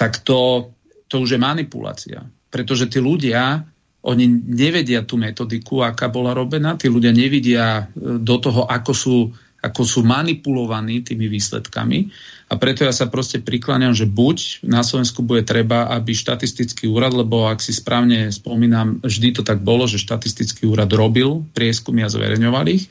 tak 0.00 0.24
to, 0.24 0.72
to 1.12 1.20
už 1.20 1.36
je 1.36 1.40
manipulácia. 1.40 2.24
Pretože 2.48 2.88
tí 2.88 3.04
ľudia 3.04 3.68
oni 4.00 4.24
nevedia 4.32 5.04
tú 5.04 5.20
metodiku, 5.20 5.84
aká 5.84 6.08
bola 6.08 6.32
robená, 6.32 6.76
tí 6.80 6.88
ľudia 6.88 7.12
nevidia 7.12 7.84
e, 7.84 8.16
do 8.16 8.36
toho, 8.40 8.64
ako 8.64 8.92
sú, 8.96 9.16
ako 9.60 9.82
sú 9.84 10.00
manipulovaní 10.00 11.04
tými 11.04 11.28
výsledkami. 11.28 12.08
A 12.50 12.56
preto 12.56 12.82
ja 12.88 12.90
sa 12.96 13.12
proste 13.12 13.44
prikláňam, 13.44 13.92
že 13.92 14.08
buď 14.08 14.64
na 14.64 14.80
Slovensku 14.80 15.20
bude 15.20 15.44
treba, 15.44 15.92
aby 15.92 16.16
štatistický 16.16 16.88
úrad, 16.88 17.12
lebo 17.12 17.46
ak 17.46 17.60
si 17.60 17.76
správne 17.76 18.32
spomínam, 18.32 19.04
vždy 19.04 19.38
to 19.38 19.42
tak 19.44 19.60
bolo, 19.60 19.84
že 19.84 20.00
štatistický 20.00 20.64
úrad 20.64 20.90
robil 20.96 21.44
prieskumy 21.52 22.00
a 22.02 22.10
zverejňoval 22.10 22.66
ich, 22.72 22.88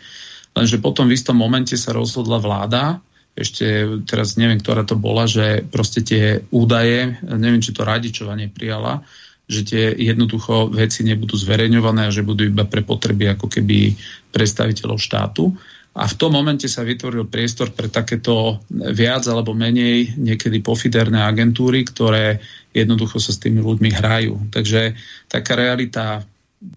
lenže 0.54 0.78
potom 0.78 1.10
v 1.10 1.18
istom 1.18 1.36
momente 1.36 1.74
sa 1.74 1.92
rozhodla 1.92 2.38
vláda, 2.38 3.02
ešte 3.40 3.88
teraz 4.04 4.36
neviem, 4.36 4.60
ktorá 4.60 4.84
to 4.84 5.00
bola, 5.00 5.24
že 5.24 5.64
proste 5.72 6.04
tie 6.04 6.44
údaje, 6.52 7.16
neviem, 7.24 7.64
či 7.64 7.72
to 7.72 7.88
Radičova 7.88 8.36
neprijala, 8.36 9.08
že 9.50 9.66
tie 9.66 9.84
jednoducho 9.98 10.70
veci 10.70 11.02
nebudú 11.02 11.34
zverejňované 11.34 12.06
a 12.06 12.14
že 12.14 12.22
budú 12.22 12.46
iba 12.46 12.70
pre 12.70 12.86
potreby 12.86 13.34
ako 13.34 13.50
keby 13.50 13.98
predstaviteľov 14.30 15.02
štátu. 15.02 15.50
A 15.98 16.06
v 16.06 16.16
tom 16.22 16.38
momente 16.38 16.70
sa 16.70 16.86
vytvoril 16.86 17.26
priestor 17.26 17.74
pre 17.74 17.90
takéto 17.90 18.62
viac 18.70 19.26
alebo 19.26 19.58
menej 19.58 20.22
niekedy 20.22 20.62
pofiderné 20.62 21.26
agentúry, 21.26 21.82
ktoré 21.82 22.38
jednoducho 22.70 23.18
sa 23.18 23.34
s 23.34 23.42
tými 23.42 23.58
ľuďmi 23.58 23.90
hrajú. 23.90 24.54
Takže 24.54 24.94
taká 25.26 25.58
realita, 25.58 26.22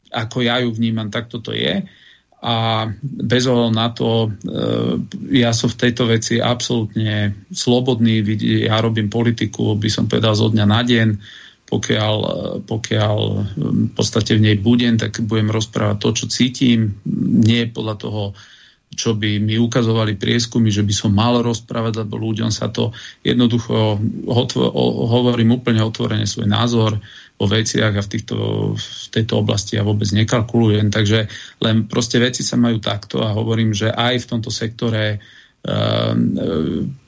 ako 0.08 0.40
ja 0.40 0.64
ju 0.64 0.72
vnímam, 0.72 1.12
tak 1.12 1.28
toto 1.28 1.52
je. 1.52 1.84
A 2.42 2.88
bez 3.04 3.46
ohľadu 3.46 3.70
na 3.76 3.88
to, 3.94 4.26
e, 4.26 4.28
ja 5.44 5.54
som 5.54 5.70
v 5.70 5.78
tejto 5.78 6.10
veci 6.10 6.42
absolútne 6.42 7.46
slobodný, 7.52 8.18
ja 8.66 8.82
robím 8.82 9.06
politiku, 9.06 9.78
by 9.78 9.86
som 9.86 10.10
povedal, 10.10 10.34
zo 10.34 10.50
dňa 10.50 10.66
na 10.66 10.80
deň 10.82 11.08
pokiaľ, 11.72 12.16
pokiaľ 12.68 13.18
v 13.88 13.92
podstate 13.96 14.36
v 14.36 14.44
nej 14.44 14.56
budem, 14.60 15.00
tak 15.00 15.24
budem 15.24 15.48
rozprávať 15.48 15.96
to, 16.04 16.08
čo 16.12 16.26
cítim, 16.28 17.00
nie 17.40 17.64
podľa 17.64 17.96
toho, 17.96 18.22
čo 18.92 19.16
by 19.16 19.40
mi 19.40 19.56
ukazovali 19.56 20.20
prieskumy, 20.20 20.68
že 20.68 20.84
by 20.84 20.92
som 20.92 21.16
mal 21.16 21.40
rozprávať, 21.40 22.04
lebo 22.04 22.20
ľuďom 22.20 22.52
sa 22.52 22.68
to 22.68 22.92
jednoducho 23.24 23.96
hovorím 25.08 25.56
úplne 25.56 25.80
otvorene 25.80 26.28
svoj 26.28 26.44
názor 26.44 27.00
o 27.40 27.48
veciach 27.48 27.96
a 27.96 28.04
v, 28.04 28.08
týchto, 28.12 28.36
v 28.76 29.06
tejto 29.08 29.40
oblasti 29.40 29.80
ja 29.80 29.82
vôbec 29.82 30.12
nekalkulujem, 30.12 30.92
takže 30.92 31.24
len 31.64 31.88
proste 31.88 32.20
veci 32.20 32.44
sa 32.44 32.60
majú 32.60 32.84
takto 32.84 33.24
a 33.24 33.32
hovorím, 33.32 33.72
že 33.72 33.88
aj 33.88 34.20
v 34.20 34.28
tomto 34.28 34.52
sektore 34.52 35.18
uh, 35.18 36.12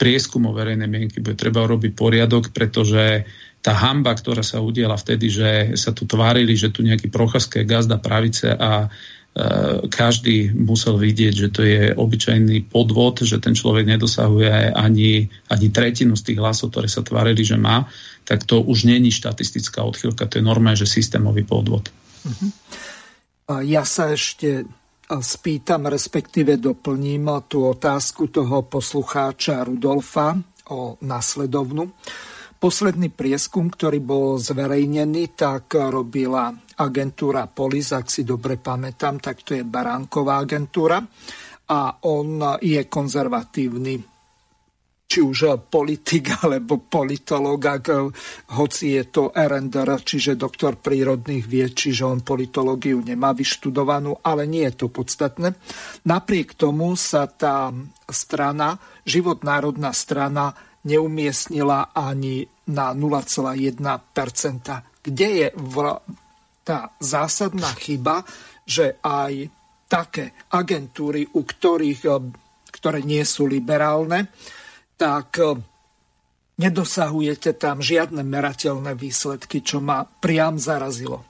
prieskum 0.00 0.48
o 0.48 0.56
verejnej 0.56 0.88
mienky 0.88 1.20
bude 1.20 1.36
treba 1.36 1.68
robiť 1.68 1.92
poriadok, 1.92 2.48
pretože 2.56 3.28
tá 3.64 3.72
hamba, 3.72 4.12
ktorá 4.12 4.44
sa 4.44 4.60
udiela 4.60 4.92
vtedy, 4.92 5.32
že 5.32 5.50
sa 5.80 5.96
tu 5.96 6.04
tvárili, 6.04 6.52
že 6.52 6.68
tu 6.68 6.84
nejaký 6.84 7.08
procházka 7.08 7.64
gazda 7.64 7.96
pravice 7.96 8.52
a 8.52 8.84
e, 8.84 8.88
každý 9.88 10.52
musel 10.52 11.00
vidieť, 11.00 11.32
že 11.32 11.48
to 11.48 11.64
je 11.64 11.96
obyčajný 11.96 12.68
podvod, 12.68 13.24
že 13.24 13.40
ten 13.40 13.56
človek 13.56 13.88
nedosahuje 13.88 14.76
ani, 14.76 15.32
ani 15.48 15.66
tretinu 15.72 16.12
z 16.12 16.28
tých 16.28 16.38
hlasov, 16.44 16.76
ktoré 16.76 16.92
sa 16.92 17.00
tvárili, 17.00 17.40
že 17.40 17.56
má, 17.56 17.88
tak 18.28 18.44
to 18.44 18.60
už 18.60 18.84
není 18.84 19.08
štatistická 19.08 19.80
odchýlka, 19.80 20.28
to 20.28 20.38
je 20.38 20.44
normálne, 20.44 20.76
že 20.76 20.84
systémový 20.84 21.48
podvod. 21.48 21.88
Uh-huh. 22.28 22.52
Ja 23.64 23.88
sa 23.88 24.12
ešte 24.12 24.68
spýtam, 25.08 25.88
respektíve 25.88 26.60
doplním 26.60 27.28
tú 27.48 27.64
otázku 27.64 28.28
toho 28.28 28.68
poslucháča 28.68 29.64
Rudolfa 29.64 30.36
o 30.68 30.96
nasledovnu. 31.00 31.92
Posledný 32.64 33.12
prieskum, 33.12 33.68
ktorý 33.68 34.00
bol 34.00 34.40
zverejnený, 34.40 35.36
tak 35.36 35.76
robila 35.76 36.48
agentúra 36.80 37.44
Polis, 37.44 37.92
ak 37.92 38.08
si 38.08 38.24
dobre 38.24 38.56
pamätám, 38.56 39.20
tak 39.20 39.44
to 39.44 39.52
je 39.52 39.68
Baránková 39.68 40.40
agentúra 40.40 40.96
a 41.68 41.80
on 42.08 42.40
je 42.64 42.80
konzervatívny. 42.88 44.00
Či 45.04 45.18
už 45.20 45.68
politik 45.68 46.40
alebo 46.40 46.80
politolog, 46.80 47.60
ak, 47.60 47.86
hoci 48.56 48.96
je 48.96 49.12
to 49.12 49.28
RNDR, 49.36 50.00
čiže 50.00 50.32
doktor 50.32 50.80
prírodných 50.80 51.44
vied, 51.44 51.76
čiže 51.76 52.08
on 52.08 52.24
politológiu 52.24 52.96
nemá 53.04 53.36
vyštudovanú, 53.36 54.24
ale 54.24 54.48
nie 54.48 54.64
je 54.72 54.74
to 54.80 54.86
podstatné. 54.88 55.52
Napriek 56.08 56.56
tomu 56.56 56.96
sa 56.96 57.28
tá 57.28 57.68
strana, 58.08 58.80
život 59.04 59.44
národná 59.44 59.92
strana, 59.92 60.72
neumiestnila 60.84 61.96
ani 61.96 62.44
na 62.70 62.92
0,1%. 62.92 63.80
Kde 65.04 65.28
je 65.28 65.48
tá 66.64 66.92
zásadná 66.96 67.72
chyba, 67.76 68.24
že 68.64 68.96
aj 69.04 69.52
také 69.88 70.32
agentúry, 70.48 71.28
u 71.36 71.44
ktorých, 71.44 72.00
ktoré 72.72 73.04
nie 73.04 73.20
sú 73.28 73.44
liberálne, 73.44 74.32
tak 74.96 75.36
e, 75.36 75.60
nedosahujete 76.56 77.52
tam 77.60 77.84
žiadne 77.84 78.24
merateľné 78.24 78.96
výsledky, 78.96 79.60
čo 79.60 79.84
ma 79.84 80.08
priam 80.08 80.56
zarazilo. 80.56 81.20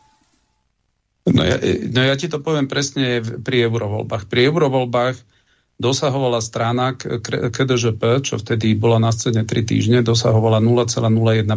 No 1.24 1.42
ja, 1.42 1.56
no 1.90 2.00
ja 2.04 2.14
ti 2.14 2.28
to 2.28 2.38
poviem 2.44 2.68
presne 2.68 3.24
pri 3.24 3.66
eurovoľbách. 3.66 4.28
Pri 4.28 4.40
eurovoľbách 4.44 5.33
dosahovala 5.78 6.40
strana 6.40 6.94
KDŽP, 6.94 8.02
čo 8.22 8.38
vtedy 8.38 8.78
bola 8.78 9.02
na 9.02 9.10
scéne 9.10 9.42
3 9.42 9.66
týždne, 9.66 10.06
dosahovala 10.06 10.62
0,01%. 10.62 11.50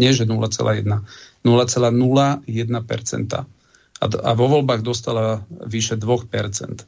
Nie, 0.00 0.10
že 0.16 0.24
0,1. 0.24 1.04
0,01%. 1.44 3.44
A, 3.98 4.06
a 4.06 4.30
vo 4.32 4.46
voľbách 4.46 4.86
dostala 4.86 5.42
vyše 5.50 5.98
2%. 6.00 6.86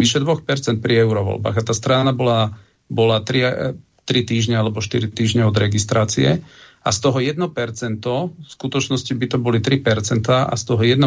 Vyše 0.00 0.18
2% 0.20 0.84
pri 0.84 0.94
eurovoľbách. 1.04 1.56
A 1.60 1.62
tá 1.64 1.74
strana 1.76 2.12
bola 2.12 2.56
bola 2.90 3.22
3, 3.22 3.78
3 4.04 4.10
týždne 4.26 4.58
alebo 4.58 4.82
4 4.82 5.14
týždne 5.14 5.46
od 5.46 5.54
registrácie 5.54 6.42
a 6.82 6.88
z 6.90 6.98
toho 6.98 7.22
1%, 7.22 7.38
v 8.02 8.50
skutočnosti 8.50 9.12
by 9.14 9.26
to 9.30 9.38
boli 9.38 9.62
3% 9.62 10.26
a 10.26 10.54
z 10.58 10.62
toho 10.66 10.82
1% 10.82 11.06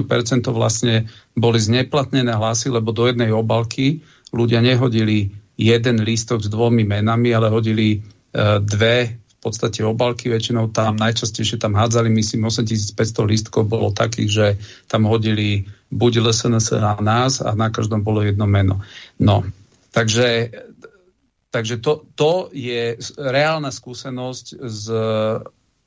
vlastne 0.55 1.11
boli 1.35 1.59
zneplatnené 1.59 2.31
hlasy, 2.31 2.71
lebo 2.71 2.95
do 2.95 3.11
jednej 3.11 3.35
obalky 3.35 3.99
ľudia 4.33 4.59
nehodili 4.59 5.31
jeden 5.55 6.01
lístok 6.01 6.41
s 6.41 6.49
dvomi 6.49 6.81
menami, 6.83 7.29
ale 7.31 7.53
hodili 7.53 7.97
e, 7.97 7.99
dve 8.59 9.21
v 9.21 9.35
podstate 9.51 9.83
obalky, 9.83 10.31
väčšinou 10.31 10.71
tam 10.71 10.95
najčastejšie 10.97 11.59
tam 11.59 11.75
hádzali, 11.75 12.07
myslím, 12.09 12.47
8500 12.47 12.95
lístkov 13.27 13.67
bolo 13.67 13.91
takých, 13.91 14.29
že 14.31 14.47
tam 14.87 15.03
hodili 15.05 15.67
buď 15.91 16.23
LSNS 16.23 16.79
na 16.79 16.95
nás 17.03 17.43
a 17.43 17.51
na 17.51 17.67
každom 17.67 18.01
bolo 18.01 18.23
jedno 18.23 18.47
meno. 18.47 18.79
No, 19.19 19.43
takže 19.91 20.49
Takže 21.53 21.85
to, 21.85 22.09
to 22.17 22.49
je 22.49 22.97
reálna 23.13 23.69
skúsenosť 23.69 24.45
z, 24.57 24.85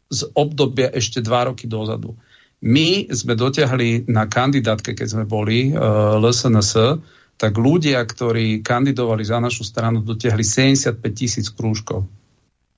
z 0.07 0.21
obdobia 0.39 0.95
ešte 0.95 1.19
dva 1.19 1.51
roky 1.51 1.67
dozadu. 1.67 2.15
My 2.63 3.11
sme 3.11 3.35
dotiahli 3.35 4.07
na 4.07 4.31
kandidátke, 4.31 4.95
keď 4.95 5.09
sme 5.11 5.25
boli 5.27 5.75
e, 5.75 5.83
LSNS, 6.23 7.03
tak 7.37 7.53
ľudia, 7.61 8.01
ktorí 8.01 8.65
kandidovali 8.65 9.25
za 9.25 9.37
našu 9.41 9.65
stranu, 9.65 10.01
dotiahli 10.01 10.41
75 10.41 11.01
tisíc 11.13 11.53
krúžkov. 11.53 12.09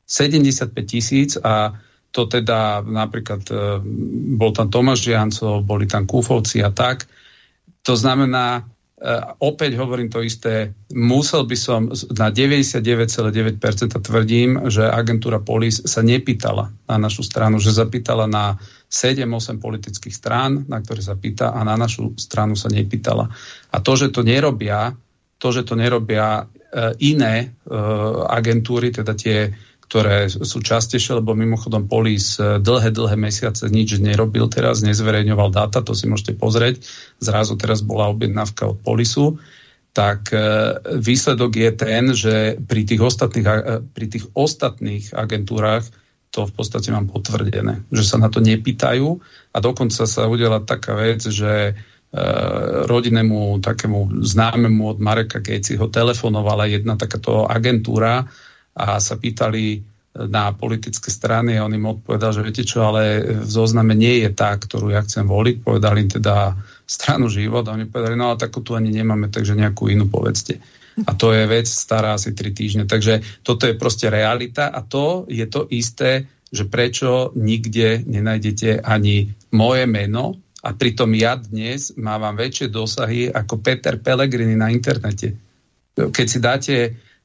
75 0.09 0.75
tisíc 0.83 1.39
a 1.39 1.79
to 2.11 2.25
teda 2.25 2.81
napríklad 2.83 3.43
uh, 3.53 3.79
bol 4.35 4.51
tam 4.57 4.73
Tomáš 4.73 5.05
Žiancov, 5.05 5.63
boli 5.63 5.85
tam 5.85 6.09
Kúfovci 6.09 6.65
a 6.65 6.73
tak. 6.73 7.07
To 7.85 7.95
znamená, 7.95 8.65
opäť 9.39 9.79
hovorím 9.79 10.11
to 10.11 10.27
isté, 10.27 10.75
musel 10.91 11.47
by 11.47 11.55
som 11.55 11.87
na 12.19 12.35
99,9% 12.35 13.95
tvrdím, 13.95 14.67
že 14.67 14.91
agentúra 14.91 15.39
Polis 15.39 15.79
sa 15.87 16.03
nepýtala 16.03 16.75
na 16.91 16.97
našu 16.99 17.23
stranu, 17.23 17.63
že 17.63 17.71
zapýtala 17.71 18.27
na 18.27 18.59
7-8 18.91 19.63
politických 19.63 20.15
strán, 20.15 20.67
na 20.67 20.83
ktoré 20.83 20.99
sa 20.99 21.15
pýta 21.15 21.55
a 21.55 21.63
na 21.63 21.79
našu 21.79 22.19
stranu 22.19 22.59
sa 22.59 22.67
nepýtala. 22.67 23.31
A 23.71 23.77
to, 23.79 23.95
že 23.95 24.11
to 24.11 24.27
nerobia, 24.27 24.91
to, 25.39 25.49
že 25.55 25.63
to 25.63 25.79
nerobia 25.79 26.43
uh, 26.43 26.93
iné 26.99 27.55
uh, 27.71 28.27
agentúry, 28.27 28.91
teda 28.91 29.15
tie 29.15 29.55
ktoré 29.89 30.29
sú 30.29 30.61
častejšie, 30.61 31.25
lebo 31.25 31.33
mimochodom 31.33 31.89
Polis 31.89 32.37
e, 32.37 32.61
dlhé, 32.61 32.93
dlhé 32.93 33.17
mesiace 33.17 33.73
nič 33.73 33.97
nerobil 33.97 34.45
teraz, 34.53 34.85
nezverejňoval 34.85 35.49
dáta, 35.49 35.81
to 35.81 35.97
si 35.97 36.05
môžete 36.05 36.37
pozrieť. 36.37 36.85
Zrazu 37.25 37.57
teraz 37.57 37.81
bola 37.81 38.13
objednávka 38.13 38.69
od 38.69 38.79
Polisu. 38.85 39.41
Tak 39.97 40.29
e, 40.37 40.39
výsledok 41.01 41.57
je 41.57 41.71
ten, 41.73 42.05
že 42.13 42.61
pri 42.61 42.85
tých 42.85 43.01
ostatných, 43.01 43.47
e, 43.49 43.81
pri 43.81 44.07
tých 44.13 44.29
ostatných 44.37 45.17
agentúrach 45.17 45.89
to 46.37 46.45
v 46.45 46.53
podstate 46.53 46.93
mám 46.93 47.09
potvrdené, 47.09 47.89
že 47.89 48.05
sa 48.05 48.21
na 48.21 48.29
to 48.29 48.45
nepýtajú 48.45 49.09
a 49.57 49.59
dokonca 49.65 50.05
sa 50.05 50.29
udela 50.29 50.61
taká 50.61 50.93
vec, 51.01 51.25
že 51.25 51.73
rodinnému 52.89 53.61
takému 53.61 54.25
známemu 54.25 54.97
od 54.97 54.99
Mareka 55.01 55.45
Gejciho 55.45 55.93
telefonovala 55.93 56.65
jedna 56.65 56.97
takáto 56.97 57.45
agentúra, 57.45 58.25
a 58.79 59.03
sa 59.03 59.19
pýtali 59.19 59.83
na 60.19 60.51
politické 60.51 61.11
strany 61.15 61.59
a 61.59 61.67
on 61.67 61.75
im 61.75 61.95
odpovedal, 61.95 62.35
že 62.35 62.43
viete 62.43 62.65
čo, 62.67 62.87
ale 62.91 63.23
v 63.43 63.47
zozname 63.47 63.95
nie 63.95 64.23
je 64.27 64.31
tá, 64.35 64.55
ktorú 64.55 64.91
ja 64.91 65.03
chcem 65.03 65.27
voliť. 65.27 65.63
Povedali 65.63 66.07
im 66.07 66.11
teda 66.11 66.59
stranu 66.89 67.31
život 67.31 67.63
a 67.69 67.75
oni 67.77 67.87
povedali, 67.87 68.19
no 68.19 68.35
ale 68.35 68.43
takú 68.43 68.65
tu 68.65 68.75
ani 68.75 68.91
nemáme, 68.91 69.31
takže 69.31 69.55
nejakú 69.55 69.87
inú 69.93 70.11
povedzte. 70.11 70.59
A 71.07 71.15
to 71.15 71.31
je 71.31 71.47
vec 71.47 71.71
stará 71.71 72.19
asi 72.19 72.35
3 72.35 72.51
týždne. 72.51 72.85
Takže 72.91 73.47
toto 73.47 73.71
je 73.71 73.79
proste 73.79 74.11
realita 74.11 74.75
a 74.75 74.83
to 74.83 75.31
je 75.31 75.47
to 75.47 75.71
isté, 75.71 76.27
že 76.51 76.67
prečo 76.67 77.31
nikde 77.39 78.03
nenájdete 78.03 78.83
ani 78.83 79.31
moje 79.55 79.85
meno 79.87 80.41
a 80.65 80.75
pritom 80.75 81.15
ja 81.15 81.39
dnes 81.39 81.95
mávam 81.95 82.35
väčšie 82.35 82.75
dosahy 82.75 83.31
ako 83.31 83.63
Peter 83.63 84.01
Pellegrini 84.03 84.59
na 84.59 84.75
internete. 84.75 85.39
Keď 85.95 86.27
si 86.27 86.39
dáte 86.43 86.75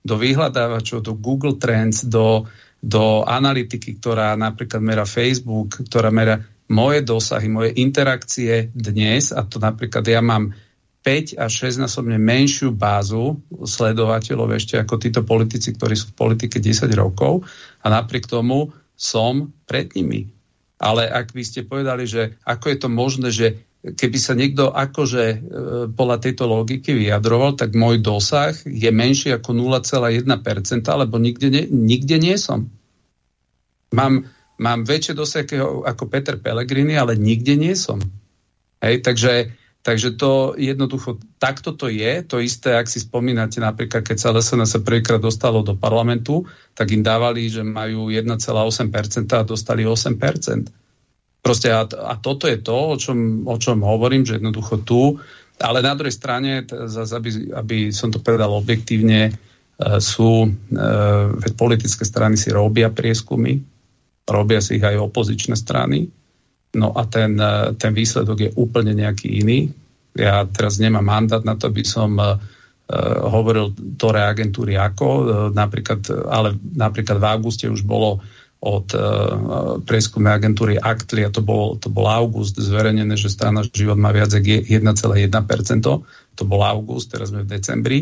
do 0.04 0.16
vyhľadávačov, 0.20 1.00
do 1.00 1.16
Google 1.16 1.56
Trends, 1.56 2.04
do, 2.04 2.44
do 2.84 3.24
analytiky, 3.24 3.98
ktorá 3.98 4.36
napríklad 4.36 4.84
mera 4.84 5.08
Facebook, 5.08 5.80
ktorá 5.88 6.12
mera 6.12 6.44
moje 6.68 7.04
dosahy, 7.04 7.48
moje 7.48 7.72
interakcie 7.80 8.72
dnes, 8.76 9.32
a 9.32 9.48
to 9.48 9.64
napríklad 9.64 10.04
ja 10.04 10.20
mám 10.20 10.52
5 11.04 11.36
až 11.36 11.52
6 11.68 11.84
násobne 11.84 12.16
menšiu 12.16 12.72
bázu 12.72 13.44
sledovateľov 13.52 14.56
ešte 14.56 14.80
ako 14.80 14.96
títo 14.96 15.22
politici, 15.28 15.76
ktorí 15.76 16.00
sú 16.00 16.16
v 16.16 16.20
politike 16.20 16.64
10 16.64 16.88
rokov 16.96 17.44
a 17.84 17.92
napriek 17.92 18.32
tomu 18.32 18.72
som 18.96 19.52
pred 19.68 19.92
nimi. 20.00 20.32
Ale 20.80 21.08
ak 21.08 21.36
by 21.36 21.44
ste 21.44 21.68
povedali, 21.68 22.08
že 22.08 22.40
ako 22.48 22.66
je 22.72 22.78
to 22.80 22.90
možné, 22.92 23.30
že 23.36 23.48
keby 23.84 24.18
sa 24.18 24.32
niekto 24.32 24.72
akože 24.72 25.24
e, 25.28 25.38
podľa 25.92 26.18
tejto 26.24 26.48
logiky 26.48 26.96
vyjadroval, 26.96 27.60
tak 27.60 27.76
môj 27.76 28.00
dosah 28.00 28.56
je 28.64 28.88
menší 28.88 29.36
ako 29.36 29.52
0,1%, 29.52 30.24
lebo 30.88 31.16
nikde 31.20 31.48
nie, 31.52 31.64
nikde 31.68 32.16
nie 32.16 32.40
som. 32.40 32.72
Mám, 33.92 34.32
mám 34.56 34.88
väčšie 34.88 35.14
dosahy 35.20 35.60
ako 35.60 36.08
Peter 36.08 36.40
Pellegrini, 36.40 36.96
ale 36.96 37.20
nikde 37.20 37.60
nie 37.60 37.76
som. 37.76 38.00
Hej, 38.80 39.04
takže, 39.04 39.52
takže 39.84 40.16
to 40.16 40.56
jednoducho, 40.56 41.20
takto 41.36 41.76
to 41.76 41.92
je. 41.92 42.24
To 42.32 42.40
isté, 42.40 42.80
ak 42.80 42.88
si 42.88 43.04
spomínate 43.04 43.60
napríklad, 43.60 44.08
keď 44.08 44.18
sa 44.18 44.32
LSN 44.32 44.64
sa 44.64 44.80
prvýkrát 44.80 45.20
dostalo 45.20 45.60
do 45.60 45.76
parlamentu, 45.76 46.48
tak 46.72 46.96
im 46.96 47.04
dávali, 47.04 47.52
že 47.52 47.68
majú 47.68 48.08
1,8% 48.08 48.40
a 49.36 49.44
dostali 49.44 49.84
8%. 49.84 50.83
Proste 51.44 51.76
a, 51.76 51.84
a 51.84 52.16
toto 52.24 52.48
je 52.48 52.64
to, 52.64 52.96
o 52.96 52.98
čom, 52.98 53.44
o 53.44 53.60
čom 53.60 53.84
hovorím, 53.84 54.24
že 54.24 54.40
jednoducho 54.40 54.80
tu, 54.88 55.20
ale 55.60 55.84
na 55.84 55.94
druhej 55.94 56.16
strane, 56.16 56.64
zase, 56.68 57.14
aby, 57.14 57.30
aby 57.52 57.78
som 57.92 58.10
to 58.10 58.24
povedal 58.24 58.56
objektívne, 58.56 59.30
e, 59.30 59.32
sú, 60.00 60.48
e, 60.48 61.50
politické 61.54 62.08
strany 62.08 62.40
si 62.40 62.50
robia 62.50 62.90
prieskumy, 62.90 63.60
robia 64.24 64.64
si 64.64 64.80
ich 64.80 64.86
aj 64.88 64.98
opozičné 64.98 65.60
strany, 65.60 66.08
no 66.80 66.96
a 66.96 67.04
ten, 67.12 67.36
e, 67.36 67.76
ten 67.76 67.92
výsledok 67.92 68.38
je 68.40 68.52
úplne 68.56 68.96
nejaký 68.96 69.44
iný. 69.44 69.68
Ja 70.16 70.48
teraz 70.48 70.80
nemám 70.80 71.06
mandát 71.06 71.44
na 71.44 71.58
to, 71.58 71.74
aby 71.74 71.82
som 71.82 72.22
hovoril 73.24 73.74
ktoré 73.98 74.30
agentúry 74.30 74.78
ako, 74.78 75.26
napríklad, 75.56 76.06
ale 76.30 76.54
napríklad 76.78 77.18
v 77.18 77.26
auguste 77.26 77.66
už 77.66 77.82
bolo 77.82 78.22
od 78.64 78.88
uh, 78.96 79.04
prieskumnej 79.84 80.40
agentúry 80.40 80.80
Actli, 80.80 81.28
a 81.28 81.30
to 81.30 81.44
bol, 81.44 81.76
to 81.76 81.92
bol 81.92 82.08
august, 82.08 82.56
zverejnené, 82.56 83.20
že 83.20 83.28
strana 83.28 83.60
život 83.68 84.00
má 84.00 84.16
viac 84.16 84.32
ako 84.32 84.64
1,1%. 84.64 85.84
To 86.40 86.44
bol 86.48 86.64
august, 86.64 87.12
teraz 87.12 87.36
sme 87.36 87.44
v 87.44 87.52
decembri. 87.52 88.00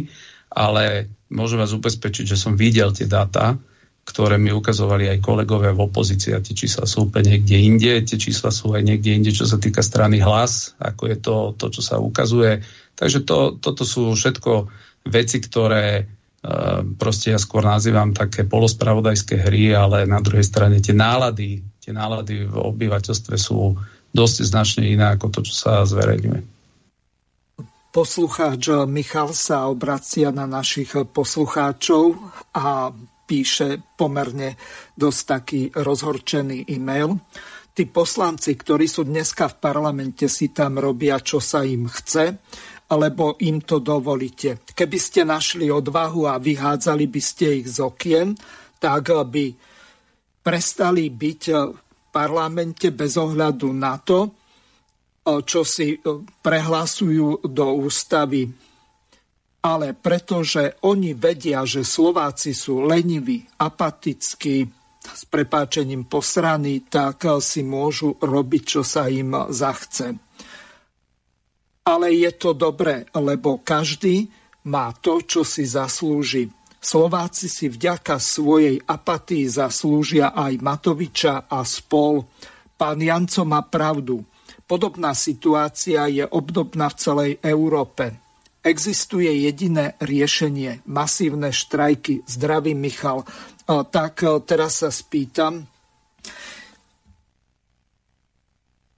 Ale 0.54 1.10
môžem 1.34 1.58
vás 1.58 1.74
ubezpečiť, 1.74 2.30
že 2.30 2.38
som 2.38 2.54
videl 2.54 2.94
tie 2.94 3.10
dáta, 3.10 3.58
ktoré 4.06 4.38
mi 4.38 4.54
ukazovali 4.54 5.10
aj 5.10 5.24
kolegovia 5.24 5.74
v 5.74 5.86
opozícii 5.90 6.38
a 6.38 6.44
tie 6.44 6.54
čísla 6.54 6.86
sú 6.86 7.10
úplne 7.10 7.38
niekde 7.38 7.58
inde, 7.58 7.94
tie 8.06 8.18
čísla 8.22 8.54
sú 8.54 8.74
aj 8.78 8.86
niekde 8.86 9.18
inde, 9.18 9.32
čo 9.34 9.50
sa 9.50 9.58
týka 9.58 9.82
strany 9.82 10.22
hlas, 10.22 10.78
ako 10.78 11.04
je 11.10 11.18
to, 11.18 11.36
to 11.58 11.66
čo 11.74 11.82
sa 11.82 11.96
ukazuje. 11.98 12.62
Takže 12.98 13.26
to, 13.26 13.58
toto 13.58 13.82
sú 13.82 14.14
všetko 14.14 14.70
veci, 15.10 15.42
ktoré 15.42 16.06
proste 16.98 17.34
ja 17.34 17.40
skôr 17.40 17.62
nazývam 17.62 18.18
také 18.18 18.50
polospravodajské 18.50 19.46
hry, 19.46 19.78
ale 19.78 20.10
na 20.10 20.18
druhej 20.18 20.42
strane 20.42 20.82
tie 20.82 20.98
nálady, 20.98 21.62
tie 21.78 21.94
nálady 21.94 22.50
v 22.50 22.56
obyvateľstve 22.58 23.36
sú 23.38 23.78
dosť 24.10 24.38
značne 24.44 24.90
iné 24.90 25.06
ako 25.14 25.30
to, 25.30 25.40
čo 25.46 25.54
sa 25.54 25.86
zverejňuje. 25.86 26.42
Poslucháč 27.92 28.88
Michal 28.88 29.36
sa 29.36 29.68
obracia 29.68 30.32
na 30.32 30.48
našich 30.48 30.96
poslucháčov 31.12 32.16
a 32.56 32.90
píše 33.28 33.84
pomerne 34.00 34.56
dosť 34.96 35.22
taký 35.28 35.62
rozhorčený 35.76 36.72
e-mail. 36.72 37.20
Tí 37.72 37.88
poslanci, 37.88 38.56
ktorí 38.56 38.88
sú 38.88 39.08
dneska 39.08 39.48
v 39.48 39.60
parlamente, 39.64 40.28
si 40.28 40.52
tam 40.52 40.80
robia, 40.80 41.20
čo 41.24 41.40
sa 41.40 41.64
im 41.64 41.88
chce 41.88 42.36
alebo 42.92 43.40
im 43.40 43.64
to 43.64 43.80
dovolíte. 43.80 44.68
Keby 44.76 44.98
ste 45.00 45.24
našli 45.24 45.72
odvahu 45.72 46.28
a 46.28 46.36
vyhádzali 46.36 47.08
by 47.08 47.22
ste 47.24 47.64
ich 47.64 47.72
z 47.72 47.80
okien, 47.80 48.36
tak 48.84 49.16
by 49.32 49.56
prestali 50.44 51.08
byť 51.08 51.42
v 51.56 51.80
parlamente 52.12 52.92
bez 52.92 53.16
ohľadu 53.16 53.72
na 53.72 53.96
to, 53.96 54.36
čo 55.24 55.64
si 55.64 55.96
prehlasujú 56.44 57.48
do 57.48 57.68
ústavy. 57.80 58.52
Ale 59.62 59.94
pretože 59.96 60.82
oni 60.84 61.16
vedia, 61.16 61.64
že 61.64 61.88
Slováci 61.88 62.52
sú 62.52 62.84
leniví, 62.84 63.46
apatickí, 63.62 64.68
s 65.02 65.26
prepáčením 65.26 66.06
posraní, 66.06 66.86
tak 66.86 67.26
si 67.42 67.66
môžu 67.66 68.22
robiť, 68.22 68.64
čo 68.66 68.82
sa 68.86 69.10
im 69.10 69.34
zachce 69.50 70.31
ale 71.82 72.14
je 72.14 72.32
to 72.38 72.54
dobré, 72.54 73.10
lebo 73.18 73.58
každý 73.62 74.30
má 74.70 74.94
to, 74.94 75.26
čo 75.26 75.42
si 75.42 75.66
zaslúži. 75.66 76.54
Slováci 76.82 77.46
si 77.50 77.70
vďaka 77.70 78.18
svojej 78.18 78.82
apatii 78.82 79.46
zaslúžia 79.46 80.34
aj 80.34 80.62
Matoviča 80.62 81.46
a 81.50 81.62
spol. 81.62 82.26
Pán 82.74 82.98
Janco 83.02 83.46
má 83.46 83.62
pravdu. 83.66 84.26
Podobná 84.66 85.14
situácia 85.14 86.10
je 86.10 86.26
obdobná 86.26 86.90
v 86.90 86.98
celej 86.98 87.32
Európe. 87.46 88.18
Existuje 88.62 89.30
jediné 89.46 89.98
riešenie, 89.98 90.86
masívne 90.86 91.50
štrajky. 91.50 92.26
Zdravý 92.26 92.78
Michal. 92.78 93.26
Tak 93.66 94.46
teraz 94.46 94.86
sa 94.86 94.90
spýtam. 94.94 95.66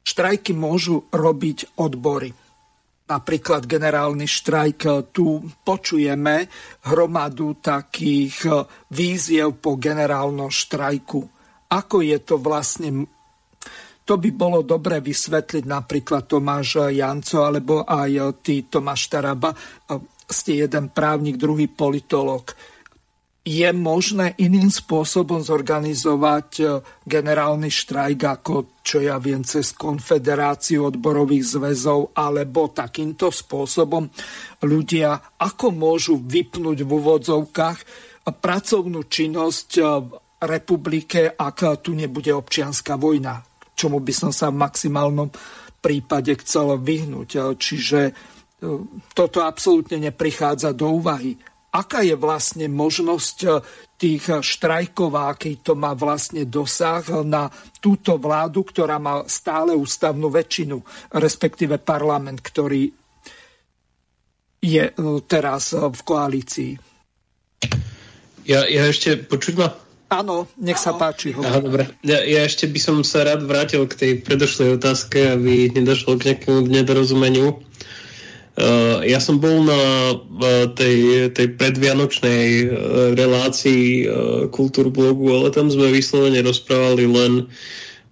Štrajky 0.03 0.51
môžu 0.51 1.07
robiť 1.11 1.79
odbory 1.79 2.42
napríklad 3.13 3.69
generálny 3.69 4.25
štrajk. 4.25 5.13
Tu 5.13 5.25
počujeme 5.61 6.49
hromadu 6.89 7.61
takých 7.61 8.37
eh, 8.49 8.53
víziev 8.89 9.61
po 9.61 9.77
generálnom 9.77 10.49
štrajku. 10.49 11.21
Ako 11.69 12.01
je 12.01 12.17
to 12.21 12.41
vlastne 12.41 13.05
to 14.03 14.19
by 14.19 14.35
bolo 14.35 14.67
dobre 14.67 14.99
vysvetliť 14.99 15.63
napríklad 15.63 16.27
Tomáš 16.27 16.91
Janco 16.91 17.45
alebo 17.45 17.85
aj 17.85 18.11
eh, 18.11 18.23
ty 18.41 18.65
Tomáš 18.65 19.13
Taraba. 19.13 19.53
Ste 20.23 20.65
jeden 20.65 20.89
právnik, 20.89 21.37
druhý 21.37 21.69
politolog 21.69 22.72
je 23.43 23.67
možné 23.75 24.39
iným 24.39 24.71
spôsobom 24.71 25.43
zorganizovať 25.43 26.49
e, 26.63 26.63
generálny 27.03 27.67
štrajk 27.67 28.19
ako, 28.39 28.79
čo 28.79 29.03
ja 29.03 29.19
viem, 29.19 29.43
cez 29.43 29.75
konfederáciu 29.75 30.87
odborových 30.87 31.59
zväzov, 31.59 32.15
alebo 32.15 32.71
takýmto 32.71 33.35
spôsobom 33.35 34.07
ľudia 34.63 35.35
ako 35.43 35.75
môžu 35.75 36.23
vypnúť 36.23 36.87
v 36.87 36.89
úvodzovkách 36.95 37.79
pracovnú 38.31 39.11
činnosť 39.11 39.69
e, 39.75 39.81
v 39.83 40.07
republike, 40.47 41.35
ak 41.35 41.83
tu 41.83 41.99
nebude 41.99 42.31
občianská 42.31 42.95
vojna, 42.95 43.43
čomu 43.75 43.99
by 43.99 44.13
som 44.15 44.31
sa 44.31 44.55
v 44.55 44.59
maximálnom 44.63 45.27
prípade 45.83 46.31
chcel 46.39 46.79
vyhnúť. 46.79 47.29
E, 47.35 47.39
čiže 47.59 48.01
toto 49.11 49.43
absolútne 49.43 49.99
neprichádza 49.99 50.71
do 50.71 50.95
úvahy 50.95 51.35
aká 51.73 52.05
je 52.05 52.13
vlastne 52.13 52.69
možnosť 52.69 53.37
eh, 53.49 53.51
tých 53.97 54.29
štrajkov 54.29 55.09
a 55.17 55.33
aký 55.33 55.65
to 55.65 55.73
má 55.73 55.97
vlastne 55.97 56.45
dosah 56.45 57.01
na 57.25 57.49
túto 57.81 58.21
vládu, 58.21 58.61
ktorá 58.61 59.01
má 59.01 59.25
stále 59.25 59.73
ústavnú 59.73 60.29
väčšinu, 60.29 60.77
respektíve 61.17 61.81
parlament, 61.81 62.39
ktorý 62.45 62.93
je 64.61 64.85
eh, 64.85 65.17
teraz 65.25 65.73
eh, 65.73 65.81
v 65.81 66.01
koalícii. 66.05 66.71
Ja, 68.43 68.67
ja 68.67 68.91
ešte, 68.91 69.17
počuť 69.17 69.55
ma? 69.55 69.71
Áno, 70.13 70.45
nech 70.61 70.77
sa 70.77 70.93
páči. 70.93 71.33
Aha, 71.33 71.57
dobre. 71.57 71.89
Ja, 72.05 72.21
ja 72.21 72.45
ešte 72.45 72.69
by 72.69 72.77
som 72.77 72.97
sa 73.01 73.25
rád 73.25 73.49
vrátil 73.49 73.81
k 73.89 73.97
tej 73.97 74.11
predošlej 74.21 74.77
otázke, 74.77 75.33
aby 75.33 75.73
nedošlo 75.73 76.21
k 76.21 76.29
nejakému 76.29 76.69
nedorozumeniu. 76.69 77.57
Uh, 77.57 77.92
ja 79.01 79.17
som 79.17 79.41
bol 79.41 79.65
na 79.65 80.13
uh, 80.13 80.69
tej, 80.77 81.29
tej 81.33 81.57
predvianočnej 81.57 82.45
uh, 82.61 82.69
relácii 83.17 84.05
uh, 84.05 84.91
blogu, 84.93 85.25
ale 85.33 85.49
tam 85.49 85.73
sme 85.73 85.89
vyslovene 85.89 86.37
rozprávali 86.45 87.09
len 87.09 87.49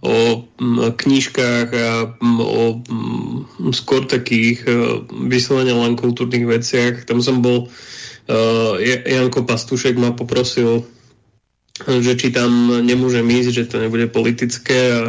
o 0.02 0.42
um, 0.58 0.90
knižkách 0.90 1.68
a 1.78 2.18
um, 2.18 2.42
o 2.42 2.64
um, 2.90 3.70
skôr 3.70 4.10
takých 4.10 4.66
vyslovene 5.30 5.78
len 5.78 5.94
kultúrnych 5.94 6.50
veciach. 6.50 7.06
Tam 7.06 7.22
som 7.22 7.46
bol, 7.46 7.70
Janko 8.82 9.46
Pastušek 9.46 10.02
ma 10.02 10.18
poprosil, 10.18 10.82
že 11.86 12.18
či 12.18 12.34
tam 12.34 12.82
nemôžem 12.82 13.26
ísť, 13.30 13.50
že 13.54 13.68
to 13.70 13.78
nebude 13.78 14.10
politické 14.10 14.90
a 14.90 15.02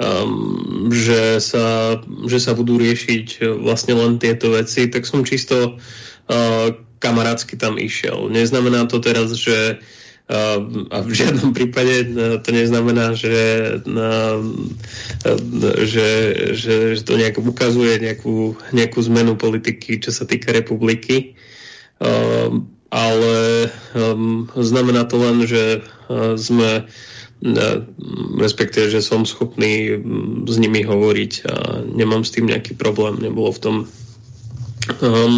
um, 0.00 0.92
že, 0.92 1.40
sa, 1.40 1.96
že 2.28 2.38
sa 2.40 2.52
budú 2.52 2.76
riešiť 2.76 3.26
uh, 3.40 3.56
vlastne 3.60 3.96
len 3.96 4.20
tieto 4.20 4.52
veci, 4.52 4.88
tak 4.88 5.08
som 5.08 5.24
čisto 5.24 5.76
uh, 5.76 6.66
kamarátsky 7.00 7.56
tam 7.56 7.76
išiel. 7.76 8.28
Neznamená 8.32 8.88
to 8.88 9.00
teraz, 9.00 9.32
že 9.36 9.80
uh, 9.80 10.58
a 10.90 10.96
v 11.00 11.12
žiadnom 11.12 11.54
prípade 11.54 12.12
to 12.42 12.50
neznamená, 12.50 13.14
že, 13.14 13.78
že, 15.86 16.08
že, 16.58 16.76
že 16.98 17.02
to 17.06 17.14
nejak 17.14 17.38
ukazuje 17.38 18.02
nejakú, 18.02 18.58
nejakú 18.74 18.98
zmenu 19.06 19.38
politiky, 19.38 20.02
čo 20.02 20.10
sa 20.10 20.26
týka 20.26 20.50
republiky. 20.50 21.38
Um, 21.96 22.74
ale 22.90 23.66
um, 23.94 24.46
znamená 24.54 25.06
to 25.06 25.18
len, 25.18 25.42
že 25.42 25.82
sme 26.38 26.86
respektíve, 28.40 28.88
že 28.88 29.04
som 29.04 29.28
schopný 29.28 30.00
mm, 30.00 30.48
s 30.48 30.56
nimi 30.56 30.80
hovoriť 30.82 31.32
a 31.44 31.54
nemám 31.84 32.24
s 32.24 32.32
tým 32.32 32.48
nejaký 32.48 32.74
problém. 32.74 33.20
Nebolo 33.20 33.52
v 33.52 33.60
tom 33.60 33.76
um, 35.04 35.34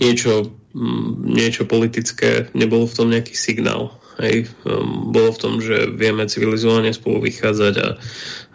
niečo, 0.00 0.48
um, 0.72 1.20
niečo 1.28 1.68
politické, 1.68 2.48
nebolo 2.56 2.88
v 2.88 2.96
tom 2.96 3.08
nejaký 3.12 3.36
signál. 3.36 4.00
Hej. 4.20 4.52
Um, 4.64 5.12
bolo 5.12 5.32
v 5.32 5.40
tom, 5.40 5.54
že 5.64 5.92
vieme 5.92 6.28
civilizovane 6.28 6.92
spolu 6.92 7.24
vychádzať 7.24 7.74
a 7.80 7.88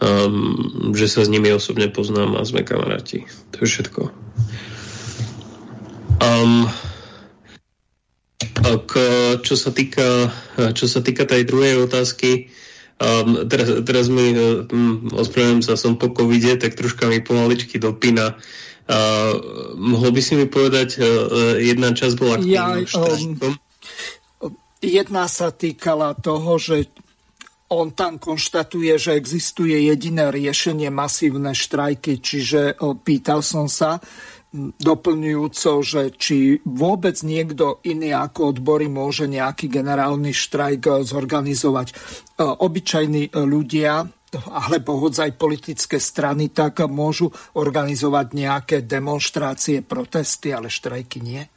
um, 0.01 0.93
že 0.93 1.09
sa 1.09 1.25
s 1.25 1.29
nimi 1.29 1.49
osobne 1.53 1.89
poznám 1.89 2.37
a 2.37 2.45
sme 2.45 2.65
kamaráti. 2.65 3.25
To 3.53 3.65
je 3.65 3.67
všetko. 3.69 4.01
Um, 6.21 6.69
k, 8.85 8.93
čo, 9.45 9.55
sa 9.55 9.69
týka, 9.71 10.31
čo 10.73 10.85
sa 10.89 10.99
týka 11.05 11.23
tej 11.29 11.45
druhej 11.45 11.85
otázky, 11.85 12.49
um, 12.97 13.45
teraz, 13.45 13.69
teraz 13.85 14.05
mi, 14.09 14.33
um, 14.33 15.09
ospravedlňujem 15.13 15.63
sa, 15.63 15.77
som 15.77 15.99
po 15.99 16.11
covide, 16.11 16.57
tak 16.57 16.73
troška 16.73 17.07
mi 17.07 17.21
pomaličky 17.21 17.77
dopína. 17.77 18.35
Uh, 18.85 19.41
mohol 19.77 20.13
by 20.13 20.21
si 20.21 20.37
mi 20.37 20.45
povedať, 20.45 21.01
uh, 21.01 21.57
jedna 21.57 21.93
časť 21.93 22.15
bola 22.17 22.37
k 22.37 22.45
ja, 22.53 22.77
um, 23.01 23.57
Jedna 24.85 25.25
sa 25.25 25.49
týkala 25.49 26.13
toho, 26.13 26.61
že 26.61 26.85
on 27.73 27.97
tam 27.97 28.21
konštatuje, 28.21 28.93
že 29.01 29.17
existuje 29.17 29.89
jediné 29.89 30.29
riešenie 30.29 30.93
masívne 30.93 31.57
štrajky, 31.57 32.21
čiže 32.21 32.77
pýtal 33.01 33.41
som 33.41 33.65
sa, 33.65 33.97
doplňujúco, 34.79 35.71
že 35.83 36.01
či 36.15 36.63
vôbec 36.63 37.19
niekto 37.21 37.83
iný 37.83 38.15
ako 38.15 38.55
odbory 38.55 38.87
môže 38.87 39.27
nejaký 39.27 39.67
generálny 39.67 40.31
štrajk 40.31 40.81
eh, 40.87 40.93
zorganizovať. 41.03 41.87
Eh, 41.91 41.97
obyčajní 42.43 43.23
eh, 43.29 43.43
ľudia 43.43 44.07
alebo 44.35 44.99
hodzaj 44.99 45.39
politické 45.39 45.95
strany 45.95 46.51
tak 46.51 46.83
môžu 46.91 47.31
organizovať 47.55 48.27
nejaké 48.35 48.77
demonstrácie, 48.83 49.79
protesty, 49.79 50.51
ale 50.51 50.67
štrajky 50.67 51.23
nie. 51.23 51.54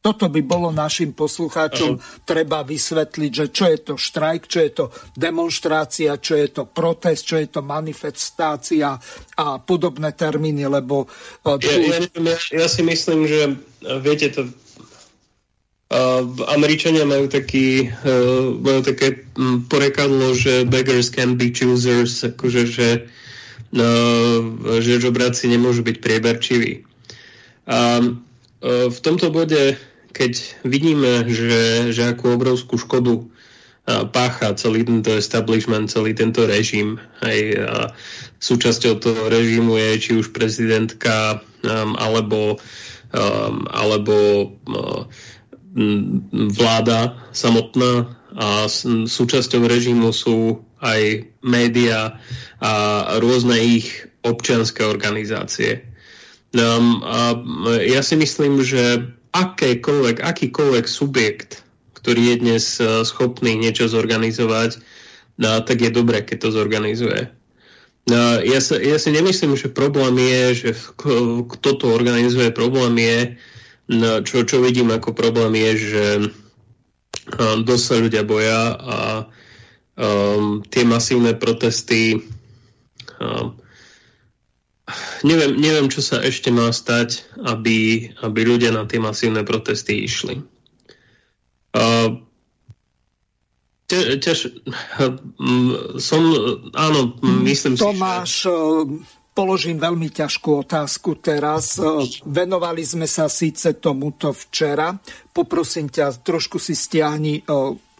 Toto 0.00 0.32
by 0.32 0.40
bolo 0.40 0.72
našim 0.72 1.12
poslucháčom 1.12 2.00
uh-huh. 2.00 2.24
treba 2.24 2.64
vysvetliť, 2.64 3.30
že 3.32 3.46
čo 3.52 3.64
je 3.68 3.78
to 3.84 3.94
štrajk, 4.00 4.42
čo 4.48 4.58
je 4.64 4.70
to 4.72 4.84
demonstrácia, 5.12 6.16
čo 6.16 6.40
je 6.40 6.48
to 6.48 6.64
protest, 6.64 7.28
čo 7.28 7.36
je 7.36 7.52
to 7.52 7.60
manifestácia 7.60 8.96
a 9.36 9.46
podobné 9.60 10.16
termíny, 10.16 10.64
lebo... 10.64 11.04
Uh, 11.44 11.60
tu... 11.60 11.68
Ja, 11.68 12.00
ja, 12.00 12.36
ja 12.36 12.68
si 12.72 12.80
myslím, 12.80 13.28
že 13.28 13.40
uh, 13.52 14.00
viete 14.00 14.32
to 14.32 14.48
Američania 16.54 17.02
majú, 17.02 17.26
taký, 17.26 17.90
uh, 17.90 18.54
majú 18.62 18.80
také 18.86 19.26
um, 19.34 19.66
porekadlo, 19.66 20.38
že 20.38 20.62
beggars 20.62 21.10
can 21.10 21.34
be 21.34 21.50
choosers, 21.50 22.22
akože, 22.22 22.62
že, 22.70 22.88
uh, 23.74 24.38
že 24.78 25.02
žobráci 25.02 25.50
nemôžu 25.50 25.82
byť 25.82 25.96
prieberčiví. 25.98 26.86
A 27.66 27.98
uh, 27.98 28.86
v 28.86 28.98
tomto 29.02 29.34
bode, 29.34 29.74
keď 30.10 30.62
vidíme, 30.66 31.24
že, 31.30 31.90
že 31.94 32.02
akú 32.10 32.34
obrovskú 32.34 32.78
škodu 32.78 33.30
pácha 34.12 34.54
celý 34.54 34.86
tento 34.86 35.10
establishment, 35.16 35.90
celý 35.90 36.14
tento 36.14 36.46
režim. 36.46 37.00
Hej, 37.24 37.58
a 37.64 37.90
súčasťou 38.38 39.02
toho 39.02 39.22
režimu 39.26 39.74
je 39.76 39.90
či 39.98 40.12
už 40.14 40.30
prezidentka 40.30 41.42
alebo, 41.98 42.60
alebo 43.70 44.16
uh, 44.46 45.02
vláda 46.54 47.18
samotná 47.30 48.16
a 48.30 48.70
súčasťou 49.06 49.66
režimu 49.66 50.14
sú 50.14 50.62
aj 50.80 51.26
média 51.42 52.16
a 52.62 52.72
rôzne 53.18 53.58
ich 53.58 54.06
občianské 54.22 54.86
organizácie. 54.86 55.82
A 56.54 57.20
ja 57.86 58.00
si 58.02 58.14
myslím, 58.18 58.62
že 58.62 59.14
akékoľvek, 59.34 60.22
akýkoľvek 60.22 60.86
subjekt, 60.86 61.62
ktorý 61.98 62.34
je 62.34 62.36
dnes 62.42 62.64
uh, 62.80 63.06
schopný 63.06 63.54
niečo 63.56 63.86
zorganizovať, 63.86 64.80
no, 65.38 65.60
tak 65.62 65.82
je 65.82 65.90
dobré, 65.90 66.22
keď 66.24 66.48
to 66.48 66.48
zorganizuje. 66.54 67.30
No, 68.08 68.42
ja, 68.42 68.58
sa, 68.58 68.80
ja 68.80 68.96
si 68.96 69.12
nemyslím, 69.12 69.54
že 69.54 69.70
problém 69.70 70.18
je, 70.18 70.42
že 70.66 70.70
kto 71.46 71.70
to 71.76 71.86
organizuje. 71.92 72.48
Problém 72.50 72.96
je, 72.96 73.18
No, 73.90 74.22
čo, 74.22 74.46
čo 74.46 74.62
vidím 74.62 74.94
ako 74.94 75.10
problém 75.18 75.58
je, 75.58 75.70
že 75.90 76.04
um, 76.22 77.66
dosť 77.66 77.82
sa 77.82 77.94
ľudia 77.98 78.22
boja 78.22 78.78
a 78.78 78.98
um, 79.98 80.62
tie 80.62 80.86
masívne 80.86 81.34
protesty 81.34 82.22
um, 83.18 83.58
neviem, 85.26 85.56
neviem, 85.56 85.88
čo 85.88 86.00
sa 86.04 86.22
ešte 86.22 86.52
má 86.52 86.70
stať, 86.70 87.24
aby, 87.42 88.10
aby 88.22 88.40
ľudia 88.44 88.70
na 88.74 88.84
tie 88.84 89.02
masívne 89.02 89.42
protesty 89.42 90.04
išli. 90.06 90.42
Uh, 91.70 92.18
Tež, 93.90 94.54
som, 95.98 96.22
áno, 96.78 97.00
myslím 97.42 97.74
Tomáš, 97.74 98.30
si, 98.30 98.46
že 98.46 98.54
položím 99.34 99.82
veľmi 99.82 100.14
ťažkú 100.14 100.62
otázku 100.66 101.18
teraz. 101.18 101.74
E, 101.74 102.06
venovali 102.28 102.86
sme 102.86 103.10
sa 103.10 103.26
síce 103.26 103.82
tomuto 103.82 104.30
včera. 104.30 104.94
Poprosím 105.34 105.90
ťa, 105.90 106.22
trošku 106.22 106.62
si 106.62 106.78
stiahni 106.78 107.40
e, 107.40 107.42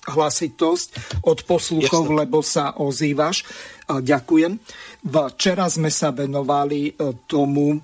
hlasitosť 0.08 0.88
od 1.26 1.38
posluchov, 1.44 2.04
Jasne. 2.08 2.18
lebo 2.24 2.38
sa 2.40 2.76
ozývaš. 2.78 3.42
E, 3.42 3.44
ďakujem. 4.00 4.52
Včera 5.04 5.66
sme 5.68 5.88
sa 5.88 6.12
venovali 6.12 6.92
tomu, 7.24 7.80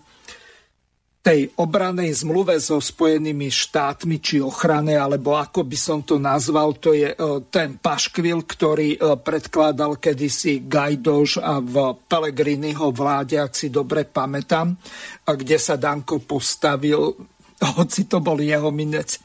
tej 1.26 1.50
obranej 1.58 2.22
zmluve 2.22 2.54
so 2.62 2.78
Spojenými 2.78 3.50
štátmi, 3.50 4.22
či 4.22 4.38
ochrane, 4.38 4.94
alebo 4.94 5.34
ako 5.34 5.66
by 5.66 5.74
som 5.74 6.06
to 6.06 6.22
nazval, 6.22 6.78
to 6.78 6.94
je 6.94 7.10
e, 7.10 7.16
ten 7.50 7.82
paškvil, 7.82 8.46
ktorý 8.46 8.94
e, 8.94 8.98
predkladal 9.18 9.98
kedysi 9.98 10.70
Gajdoš 10.70 11.42
a 11.42 11.58
v 11.58 11.98
Pelegriniho 12.06 12.94
vláde, 12.94 13.42
ak 13.42 13.58
si 13.58 13.74
dobre 13.74 14.06
pamätám, 14.06 14.78
kde 15.26 15.58
sa 15.58 15.74
Danko 15.74 16.22
postavil 16.22 17.10
hoci 17.56 18.04
to 18.04 18.20
bol 18.20 18.36
jeho 18.36 18.68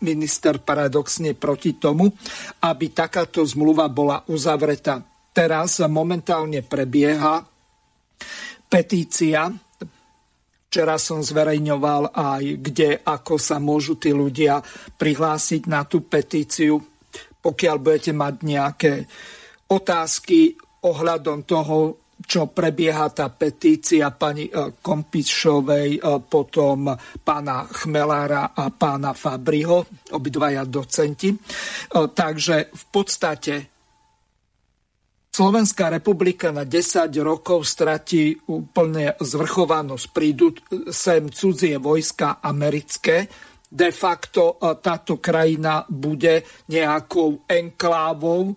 minister 0.03 0.63
paradoxne 0.63 1.35
proti 1.35 1.75
tomu, 1.75 2.07
aby 2.63 2.85
takáto 2.95 3.43
zmluva 3.43 3.91
bola 3.91 4.23
uzavretá. 4.31 5.03
Teraz 5.31 5.79
momentálne 5.83 6.63
prebieha 6.63 7.43
petícia 8.71 9.51
Včera 10.71 10.95
som 10.95 11.19
zverejňoval 11.19 12.15
aj, 12.15 12.43
kde, 12.63 13.03
ako 13.03 13.35
sa 13.35 13.59
môžu 13.59 13.99
tí 13.99 14.15
ľudia 14.15 14.63
prihlásiť 14.95 15.67
na 15.67 15.83
tú 15.83 16.07
petíciu. 16.07 16.79
Pokiaľ 17.43 17.75
budete 17.75 18.15
mať 18.15 18.35
nejaké 18.39 18.93
otázky 19.67 20.55
ohľadom 20.87 21.43
toho, 21.43 22.00
čo 22.31 22.47
prebieha 22.47 23.11
tá 23.11 23.27
petícia 23.27 24.07
pani 24.15 24.47
e, 24.47 24.79
Kompišovej, 24.79 25.99
e, 25.99 26.01
potom 26.23 26.87
pána 27.19 27.67
Chmelára 27.67 28.55
a 28.55 28.71
pána 28.71 29.11
Fabriho, 29.11 29.83
obidvaja 30.15 30.63
docenti. 30.63 31.27
E, 31.27 31.37
takže 31.91 32.71
v 32.71 32.85
podstate 32.87 33.55
Slovenská 35.31 35.91
republika 35.91 36.51
na 36.55 36.67
10 36.67 37.07
rokov 37.23 37.63
stratí 37.67 38.35
úplne 38.51 39.15
zvrchovanosť. 39.15 40.05
Prídu 40.11 40.51
sem 40.91 41.31
cudzie 41.31 41.79
vojska 41.79 42.43
americké. 42.43 43.31
De 43.63 43.95
facto 43.95 44.59
táto 44.83 45.23
krajina 45.23 45.87
bude 45.87 46.43
nejakou 46.67 47.47
enklávou 47.47 48.51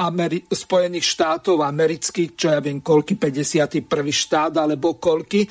Ameri- 0.00 0.48
Spojených 0.48 1.04
štátov 1.04 1.60
amerických, 1.60 2.32
čo 2.32 2.46
ja 2.56 2.60
viem, 2.64 2.80
koľky, 2.80 3.20
51. 3.20 3.84
štát 4.08 4.56
alebo 4.56 4.96
koľky 4.96 5.44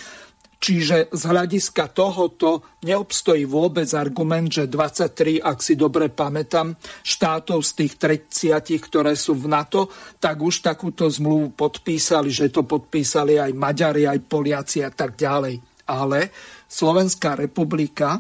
Čiže 0.59 1.15
z 1.15 1.21
hľadiska 1.23 1.88
tohoto 1.95 2.76
neobstojí 2.84 3.47
vôbec 3.47 3.88
argument, 3.95 4.51
že 4.51 4.67
23, 4.67 5.39
ak 5.39 5.63
si 5.63 5.80
dobre 5.80 6.11
pamätám, 6.11 6.76
štátov 6.99 7.63
z 7.63 7.71
tých 7.80 7.93
30, 8.27 8.67
ktoré 8.84 9.15
sú 9.15 9.39
v 9.39 9.47
NATO, 9.47 9.88
tak 10.19 10.43
už 10.43 10.59
takúto 10.59 11.07
zmluvu 11.07 11.55
podpísali, 11.55 12.27
že 12.27 12.51
to 12.51 12.67
podpísali 12.67 13.39
aj 13.39 13.55
Maďari, 13.55 14.03
aj 14.03 14.19
Poliaci 14.27 14.84
a 14.84 14.91
tak 14.91 15.15
ďalej. 15.15 15.88
Ale 15.88 16.27
Slovenská 16.67 17.39
republika 17.39 18.19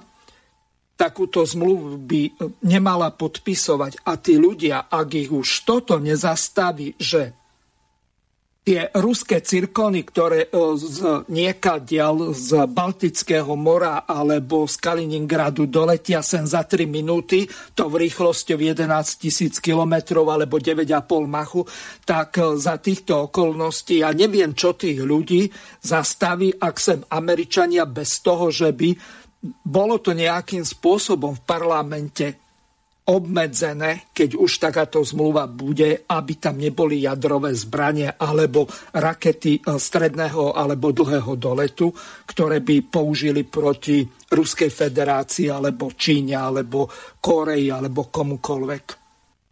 takúto 0.99 1.47
zmluvu 1.47 1.95
by 1.95 2.21
nemala 2.67 3.15
podpisovať. 3.15 4.03
A 4.03 4.19
tí 4.19 4.35
ľudia, 4.35 4.91
ak 4.91 5.07
ich 5.15 5.31
už 5.31 5.63
toto 5.63 5.95
nezastaví, 5.95 6.99
že 6.99 7.39
tie 8.69 8.85
ruské 9.01 9.41
cirkony, 9.41 10.05
ktoré 10.05 10.45
e, 10.45 10.49
z 10.77 11.25
niekadiaľ 11.25 12.37
z 12.37 12.69
Baltického 12.69 13.57
mora 13.57 14.05
alebo 14.05 14.69
z 14.69 14.77
Kaliningradu 14.77 15.65
doletia 15.65 16.21
sem 16.21 16.45
za 16.45 16.61
3 16.61 16.85
minúty, 16.85 17.49
to 17.73 17.89
v 17.89 18.05
rýchlosti 18.05 18.53
11 18.53 18.85
tisíc 19.17 19.57
kilometrov 19.57 20.27
alebo 20.29 20.61
9,5 20.61 20.85
machu, 21.25 21.65
tak 22.05 22.37
e, 22.37 22.61
za 22.61 22.77
týchto 22.77 23.33
okolností 23.33 24.05
ja 24.05 24.13
neviem, 24.13 24.53
čo 24.53 24.77
tých 24.77 25.01
ľudí 25.01 25.49
zastaví, 25.81 26.53
ak 26.53 26.75
sem 26.77 27.01
Američania 27.09 27.89
bez 27.89 28.21
toho, 28.21 28.53
že 28.53 28.69
by 28.69 28.93
bolo 29.43 30.03
to 30.03 30.11
nejakým 30.11 30.67
spôsobom 30.67 31.39
v 31.39 31.45
parlamente 31.47 32.27
obmedzené, 33.09 34.13
keď 34.13 34.37
už 34.37 34.61
takáto 34.61 35.01
zmluva 35.01 35.49
bude, 35.49 36.05
aby 36.05 36.33
tam 36.37 36.61
neboli 36.61 37.01
jadrové 37.01 37.57
zbranie 37.57 38.13
alebo 38.13 38.69
rakety 38.93 39.57
eh, 39.57 39.61
stredného 39.65 40.53
alebo 40.53 40.93
dlhého 40.93 41.33
doletu, 41.35 41.89
ktoré 42.29 42.61
by 42.61 42.85
použili 42.85 43.41
proti 43.49 44.05
Ruskej 44.29 44.69
federácii 44.69 45.49
alebo 45.49 45.89
Číne 45.97 46.37
alebo 46.37 46.85
Koreji 47.17 47.73
alebo 47.73 48.13
komukoľvek. 48.13 48.85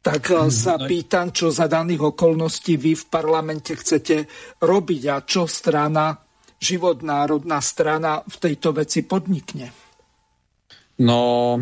Tak 0.05 0.23
eh, 0.29 0.37
hmm, 0.37 0.53
sa 0.53 0.77
no 0.77 0.85
pýtam, 0.85 1.33
čo 1.33 1.49
za 1.49 1.65
daných 1.65 2.13
okolností 2.13 2.77
vy 2.77 2.93
v 2.93 3.05
parlamente 3.09 3.73
chcete 3.73 4.29
robiť 4.61 5.01
a 5.09 5.17
čo 5.25 5.49
strana, 5.49 6.26
život 6.57 7.05
národná 7.05 7.61
strana 7.61 8.25
v 8.25 8.35
tejto 8.37 8.73
veci 8.73 9.05
podnikne. 9.05 9.69
No, 10.97 11.61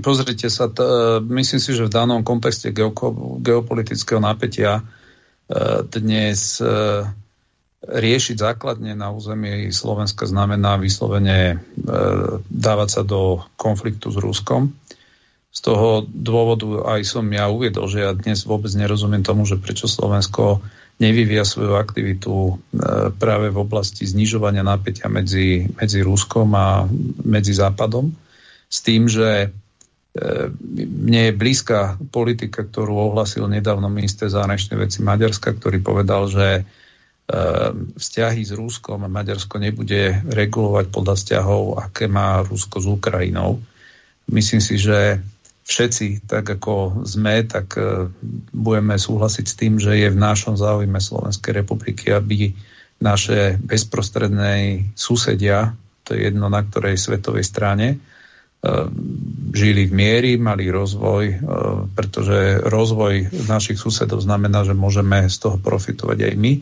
pozrite 0.00 0.48
sa, 0.48 0.72
t- 0.72 1.20
myslím 1.28 1.60
si, 1.60 1.70
že 1.76 1.84
v 1.84 1.92
danom 1.92 2.24
kontexte 2.24 2.72
geoko- 2.72 3.36
geopolitického 3.36 4.24
napätia 4.24 4.80
e, 4.80 4.82
dnes 5.84 6.64
e, 6.64 7.04
riešiť 7.84 8.36
základne 8.40 8.96
na 8.96 9.12
území 9.12 9.68
Slovenska 9.68 10.24
znamená 10.24 10.80
vyslovene 10.80 11.40
e, 11.52 11.56
dávať 12.48 12.88
sa 12.88 13.02
do 13.04 13.44
konfliktu 13.60 14.08
s 14.08 14.16
Ruskom. 14.16 14.72
Z 15.52 15.60
toho 15.60 16.08
dôvodu 16.08 16.88
aj 16.96 17.04
som 17.04 17.28
ja 17.28 17.52
uviedol, 17.52 17.84
že 17.84 18.00
ja 18.00 18.16
dnes 18.16 18.48
vôbec 18.48 18.72
nerozumiem 18.72 19.20
tomu, 19.20 19.44
že 19.44 19.60
prečo 19.60 19.92
Slovensko 19.92 20.64
nevyvíja 21.00 21.48
svoju 21.48 21.74
aktivitu 21.80 22.32
e, 22.36 22.52
práve 23.16 23.48
v 23.48 23.58
oblasti 23.58 24.04
znižovania 24.04 24.60
napätia 24.60 25.08
medzi, 25.08 25.64
medzi 25.80 26.04
Ruskom 26.04 26.52
a 26.52 26.84
medzi 27.24 27.56
Západom 27.56 28.12
s 28.68 28.78
tým, 28.84 29.08
že 29.08 29.28
e, 29.42 29.48
mne 30.84 31.32
je 31.32 31.38
blízka 31.40 31.96
politika, 32.12 32.62
ktorú 32.68 33.10
ohlasil 33.10 33.48
nedávno 33.48 33.88
minister 33.88 34.28
zahraničnej 34.28 34.76
veci 34.76 35.00
Maďarska, 35.00 35.56
ktorý 35.56 35.80
povedal, 35.80 36.28
že 36.28 36.46
e, 36.60 36.62
vzťahy 37.96 38.44
s 38.44 38.52
Ruskom 38.52 39.08
Maďarsko 39.08 39.56
nebude 39.56 40.20
regulovať 40.28 40.92
podľa 40.92 41.14
vzťahov, 41.16 41.62
aké 41.80 42.12
má 42.12 42.44
Rusko 42.44 42.76
s 42.76 42.86
Ukrajinou. 42.86 43.56
Myslím 44.28 44.60
si, 44.60 44.76
že 44.76 45.24
všetci, 45.64 46.26
tak 46.26 46.44
ako 46.46 47.04
sme, 47.06 47.46
tak 47.46 47.78
budeme 48.50 48.96
súhlasiť 48.98 49.46
s 49.46 49.58
tým, 49.58 49.78
že 49.78 49.96
je 49.96 50.08
v 50.10 50.18
našom 50.18 50.58
záujme 50.58 50.98
Slovenskej 50.98 51.62
republiky, 51.62 52.10
aby 52.10 52.52
naše 53.00 53.56
bezprostrednej 53.60 54.92
susedia, 54.92 55.72
to 56.04 56.12
je 56.16 56.28
jedno 56.28 56.50
na 56.50 56.60
ktorej 56.60 57.00
svetovej 57.00 57.46
strane, 57.46 58.02
žili 59.56 59.88
v 59.88 59.92
miery, 59.92 60.30
mali 60.36 60.68
rozvoj, 60.68 61.40
pretože 61.96 62.60
rozvoj 62.60 63.32
našich 63.48 63.80
susedov 63.80 64.20
znamená, 64.20 64.68
že 64.68 64.76
môžeme 64.76 65.32
z 65.32 65.36
toho 65.40 65.56
profitovať 65.56 66.28
aj 66.28 66.34
my. 66.36 66.52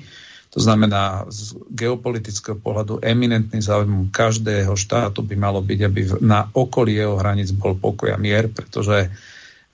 To 0.58 0.66
znamená, 0.66 1.22
z 1.30 1.54
geopolitického 1.70 2.58
pohľadu 2.58 2.98
eminentný 2.98 3.62
záujem 3.62 4.10
každého 4.10 4.74
štátu 4.74 5.22
by 5.22 5.38
malo 5.38 5.62
byť, 5.62 5.80
aby 5.86 6.00
na 6.18 6.50
okolí 6.50 6.98
jeho 6.98 7.14
hraníc 7.14 7.54
bol 7.54 7.78
pokoj 7.78 8.10
a 8.10 8.18
mier, 8.18 8.50
pretože 8.50 9.06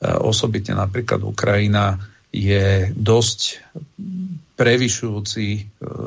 osobitne 0.05 0.77
napríklad 0.77 1.25
Ukrajina 1.25 1.97
je 2.29 2.93
dosť 2.93 3.65
prevyšujúci 4.61 5.47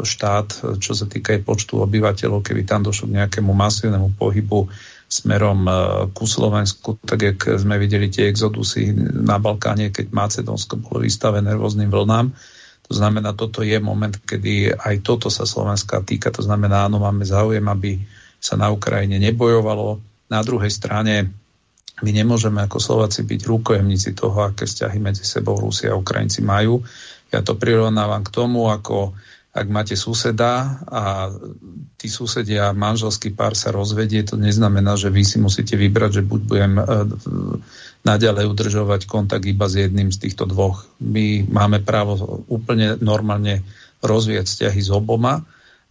štát, 0.05 0.77
čo 0.77 0.93
sa 0.93 1.09
týka 1.09 1.33
aj 1.33 1.41
počtu 1.41 1.81
obyvateľov, 1.81 2.45
keby 2.45 2.61
tam 2.63 2.85
došlo 2.85 3.09
k 3.09 3.17
nejakému 3.25 3.49
masívnemu 3.57 4.13
pohybu 4.13 4.69
smerom 5.07 5.67
e, 5.67 5.71
ku 6.11 6.27
Slovensku, 6.27 6.99
tak 6.99 7.23
jak 7.23 7.39
sme 7.59 7.79
videli 7.79 8.11
tie 8.11 8.27
exodusy 8.27 8.91
na 9.23 9.39
Balkáne, 9.39 9.87
keď 9.87 10.11
Macedónsko 10.11 10.83
bolo 10.83 11.07
vystavené 11.07 11.55
rôznym 11.55 11.87
vlnám. 11.87 12.35
To 12.87 12.93
znamená, 12.95 13.35
toto 13.35 13.63
je 13.63 13.75
moment, 13.83 14.15
kedy 14.15 14.71
aj 14.71 15.03
toto 15.03 15.27
sa 15.27 15.43
Slovenska 15.43 15.99
týka. 16.03 16.31
To 16.31 16.39
znamená, 16.39 16.87
áno, 16.87 17.03
máme 17.03 17.27
záujem, 17.27 17.63
aby 17.67 17.99
sa 18.39 18.55
na 18.55 18.71
Ukrajine 18.71 19.19
nebojovalo. 19.19 19.99
Na 20.31 20.39
druhej 20.39 20.71
strane 20.71 21.27
my 21.99 22.11
nemôžeme 22.13 22.61
ako 22.63 22.77
Slováci 22.77 23.25
byť 23.25 23.41
rukojemníci 23.43 24.13
toho, 24.13 24.47
aké 24.47 24.69
vzťahy 24.69 25.01
medzi 25.01 25.25
sebou 25.25 25.57
Rusia 25.57 25.91
a 25.91 25.99
Ukrajinci 25.99 26.45
majú. 26.45 26.79
Ja 27.33 27.43
to 27.43 27.57
prirovnávam 27.57 28.23
k 28.23 28.31
tomu, 28.31 28.69
ako 28.69 29.17
ak 29.57 29.67
máte 29.73 29.97
suseda 29.97 30.85
a 30.85 31.33
tí 31.97 32.05
susedia, 32.13 32.77
manželský 32.77 33.33
pár 33.33 33.57
sa 33.57 33.73
rozvedie, 33.73 34.21
to 34.21 34.37
neznamená, 34.37 34.93
že 34.93 35.09
vy 35.09 35.25
si 35.25 35.41
musíte 35.41 35.73
vybrať, 35.73 36.21
že 36.21 36.23
buď 36.29 36.41
budem 36.45 36.73
e, 36.77 36.83
naďalej 38.07 38.47
udržovať 38.47 39.01
kontakt 39.05 39.43
iba 39.43 39.67
s 39.67 39.75
jedným 39.75 40.15
z 40.15 40.23
týchto 40.23 40.47
dvoch. 40.47 40.87
My 41.03 41.43
máme 41.43 41.83
právo 41.83 42.47
úplne 42.47 42.95
normálne 43.03 43.67
rozvíjať 43.99 44.47
vzťahy 44.47 44.79
s 44.79 44.89
oboma 44.89 45.43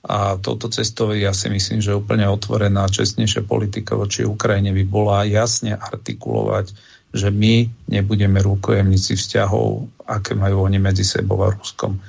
a 0.07 0.41
touto 0.41 0.73
cestou 0.73 1.13
ja 1.13 1.37
si 1.37 1.53
myslím, 1.53 1.85
že 1.85 1.93
úplne 1.93 2.25
otvorená 2.33 2.89
čestnejšia 2.89 3.45
politika 3.45 3.93
voči 3.99 4.25
Ukrajine 4.25 4.73
by 4.73 4.85
bola 4.89 5.29
jasne 5.29 5.77
artikulovať, 5.77 6.73
že 7.13 7.29
my 7.29 7.69
nebudeme 7.93 8.41
rukojemníci 8.41 9.19
vzťahov, 9.19 9.93
aké 10.09 10.33
majú 10.33 10.65
oni 10.65 10.81
medzi 10.81 11.05
sebou 11.05 11.45
a 11.45 11.53
Ruskom 11.53 12.01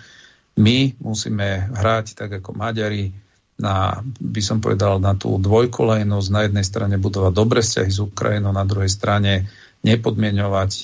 my 0.57 0.97
musíme 0.99 1.69
hrať 1.77 2.17
tak 2.17 2.41
ako 2.41 2.57
Maďari 2.57 3.13
na, 3.57 4.05
by 4.05 4.41
som 4.41 4.61
povedal, 4.61 5.01
na 5.01 5.17
tú 5.17 5.37
dvojkolejnosť. 5.41 6.27
Na 6.29 6.41
jednej 6.45 6.65
strane 6.65 6.95
budovať 7.01 7.33
dobré 7.33 7.61
vzťahy 7.61 7.89
s 7.89 7.99
Ukrajinou, 8.01 8.53
na 8.53 8.65
druhej 8.65 8.89
strane 8.89 9.49
nepodmienovať 9.87 10.71
e, 10.75 10.83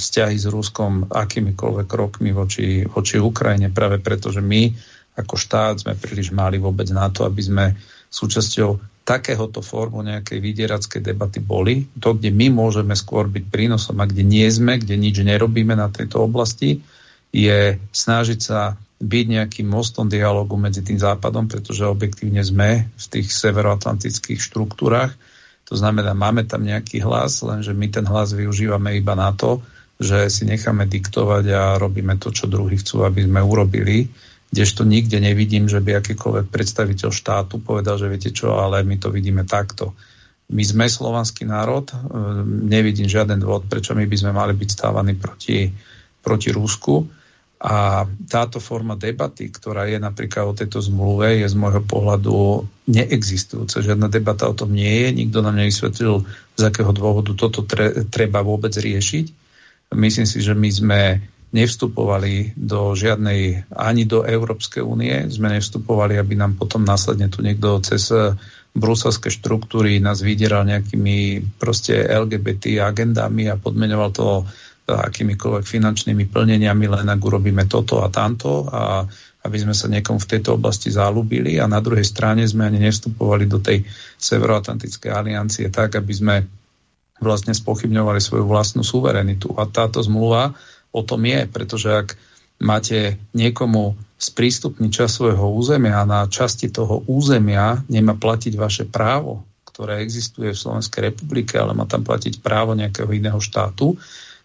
vzťahy 0.00 0.36
s 0.40 0.46
Ruskom 0.48 1.06
akýmikoľvek 1.12 1.86
krokmi 1.86 2.30
voči, 2.32 2.88
voči 2.88 3.20
Ukrajine, 3.20 3.68
práve 3.68 4.00
preto, 4.00 4.32
že 4.32 4.40
my 4.40 4.72
ako 5.18 5.34
štát 5.34 5.82
sme 5.82 5.98
príliš 5.98 6.30
mali 6.30 6.56
vôbec 6.62 6.86
na 6.94 7.10
to, 7.10 7.26
aby 7.26 7.42
sme 7.42 7.64
súčasťou 8.08 9.02
takéhoto 9.02 9.64
formu 9.64 10.04
nejakej 10.04 10.36
vydierackej 10.36 11.00
debaty 11.00 11.40
boli. 11.40 11.88
To, 11.96 12.12
kde 12.12 12.28
my 12.28 12.52
môžeme 12.52 12.92
skôr 12.92 13.24
byť 13.24 13.44
prínosom 13.48 13.96
a 13.98 14.04
kde 14.04 14.20
nie 14.20 14.44
sme, 14.52 14.76
kde 14.76 15.00
nič 15.00 15.24
nerobíme 15.24 15.72
na 15.72 15.88
tejto 15.88 16.28
oblasti, 16.28 16.84
je 17.32 17.76
snažiť 17.92 18.40
sa 18.40 18.76
byť 18.98 19.26
nejakým 19.30 19.68
mostom 19.68 20.10
dialogu 20.10 20.58
medzi 20.58 20.82
tým 20.82 20.98
západom, 21.00 21.46
pretože 21.46 21.86
objektívne 21.86 22.42
sme 22.42 22.84
v 22.84 23.06
tých 23.08 23.30
severoatlantických 23.30 24.42
štruktúrach. 24.42 25.14
To 25.68 25.74
znamená, 25.76 26.16
máme 26.16 26.48
tam 26.48 26.64
nejaký 26.64 27.04
hlas, 27.04 27.44
lenže 27.44 27.76
my 27.76 27.86
ten 27.92 28.08
hlas 28.08 28.32
využívame 28.32 28.96
iba 28.96 29.12
na 29.12 29.36
to, 29.36 29.60
že 30.00 30.32
si 30.32 30.48
necháme 30.48 30.88
diktovať 30.88 31.44
a 31.52 31.62
robíme 31.76 32.16
to, 32.16 32.32
čo 32.32 32.48
druhí 32.48 32.80
chcú, 32.80 33.04
aby 33.04 33.28
sme 33.28 33.44
urobili. 33.44 34.08
Kdežto 34.48 34.88
nikde 34.88 35.20
nevidím, 35.20 35.68
že 35.68 35.84
by 35.84 36.00
akýkoľvek 36.00 36.46
predstaviteľ 36.48 37.10
štátu 37.12 37.60
povedal, 37.60 38.00
že 38.00 38.08
viete 38.08 38.32
čo, 38.32 38.56
ale 38.56 38.80
my 38.80 38.96
to 38.96 39.12
vidíme 39.12 39.44
takto. 39.44 39.92
My 40.48 40.64
sme 40.64 40.88
slovanský 40.88 41.44
národ, 41.44 41.92
nevidím 42.64 43.04
žiaden 43.04 43.36
dôvod, 43.36 43.68
prečo 43.68 43.92
my 43.92 44.08
by 44.08 44.16
sme 44.16 44.32
mali 44.32 44.56
byť 44.56 44.68
stávaní 44.72 45.12
proti, 45.20 45.68
proti 46.24 46.48
Rusku 46.48 47.17
a 47.58 48.06
táto 48.30 48.62
forma 48.62 48.94
debaty, 48.94 49.50
ktorá 49.50 49.90
je 49.90 49.98
napríklad 49.98 50.46
o 50.46 50.54
tejto 50.54 50.78
zmluve, 50.78 51.42
je 51.42 51.46
z 51.50 51.58
môjho 51.58 51.82
pohľadu 51.82 52.62
neexistujúca. 52.86 53.82
Žiadna 53.82 54.06
debata 54.06 54.46
o 54.46 54.54
tom 54.54 54.70
nie 54.70 54.86
je. 54.86 55.08
Nikto 55.10 55.42
nám 55.42 55.58
nevysvetlil, 55.58 56.22
z 56.54 56.62
akého 56.62 56.94
dôvodu 56.94 57.34
toto 57.34 57.66
tre, 57.66 58.06
treba 58.06 58.46
vôbec 58.46 58.70
riešiť. 58.70 59.26
Myslím 59.98 60.26
si, 60.30 60.38
že 60.38 60.54
my 60.54 60.70
sme 60.70 61.00
nevstupovali 61.50 62.54
do 62.54 62.94
žiadnej, 62.94 63.66
ani 63.74 64.06
do 64.06 64.22
Európskej 64.22 64.84
únie. 64.84 65.26
Sme 65.26 65.58
nevstupovali, 65.58 66.14
aby 66.14 66.38
nám 66.38 66.54
potom 66.54 66.86
následne 66.86 67.26
tu 67.26 67.42
niekto 67.42 67.82
cez 67.82 68.12
bruselské 68.78 69.32
štruktúry 69.34 69.98
nás 69.98 70.22
vydieral 70.22 70.62
nejakými 70.62 71.42
proste 71.58 72.06
LGBT 72.06 72.86
agendami 72.86 73.50
a 73.50 73.58
podmenoval 73.58 74.14
to 74.14 74.26
akýmikoľvek 74.88 75.64
finančnými 75.68 76.32
plneniami, 76.32 76.86
len 76.88 77.06
ak 77.12 77.20
urobíme 77.20 77.68
toto 77.68 78.00
a 78.00 78.08
tamto 78.08 78.64
a 78.68 79.04
aby 79.44 79.56
sme 79.60 79.74
sa 79.76 79.86
niekomu 79.86 80.18
v 80.18 80.30
tejto 80.36 80.58
oblasti 80.58 80.90
zalúbili 80.90 81.56
a 81.62 81.70
na 81.70 81.78
druhej 81.78 82.04
strane 82.04 82.42
sme 82.44 82.66
ani 82.66 82.82
nevstupovali 82.82 83.44
do 83.46 83.62
tej 83.62 83.86
Severoatlantickej 84.18 85.10
aliancie 85.14 85.70
tak, 85.70 85.94
aby 85.94 86.12
sme 86.12 86.36
vlastne 87.22 87.54
spochybňovali 87.54 88.18
svoju 88.18 88.44
vlastnú 88.46 88.82
suverenitu. 88.82 89.54
A 89.58 89.66
táto 89.66 90.02
zmluva 90.02 90.54
o 90.90 91.00
tom 91.06 91.22
je, 91.22 91.46
pretože 91.46 91.88
ak 91.90 92.08
máte 92.62 93.18
niekomu 93.34 93.94
sprístupniť 94.18 94.90
čas 94.90 95.14
svojho 95.14 95.46
územia 95.54 96.02
a 96.02 96.08
na 96.08 96.20
časti 96.26 96.66
toho 96.74 97.06
územia 97.06 97.78
nemá 97.86 98.18
platiť 98.18 98.58
vaše 98.58 98.84
právo, 98.90 99.46
ktoré 99.70 100.02
existuje 100.02 100.50
v 100.50 100.58
Slovenskej 100.58 101.14
republike, 101.14 101.54
ale 101.54 101.70
má 101.70 101.86
tam 101.86 102.02
platiť 102.02 102.42
právo 102.42 102.74
nejakého 102.74 103.06
iného 103.14 103.38
štátu, 103.38 103.94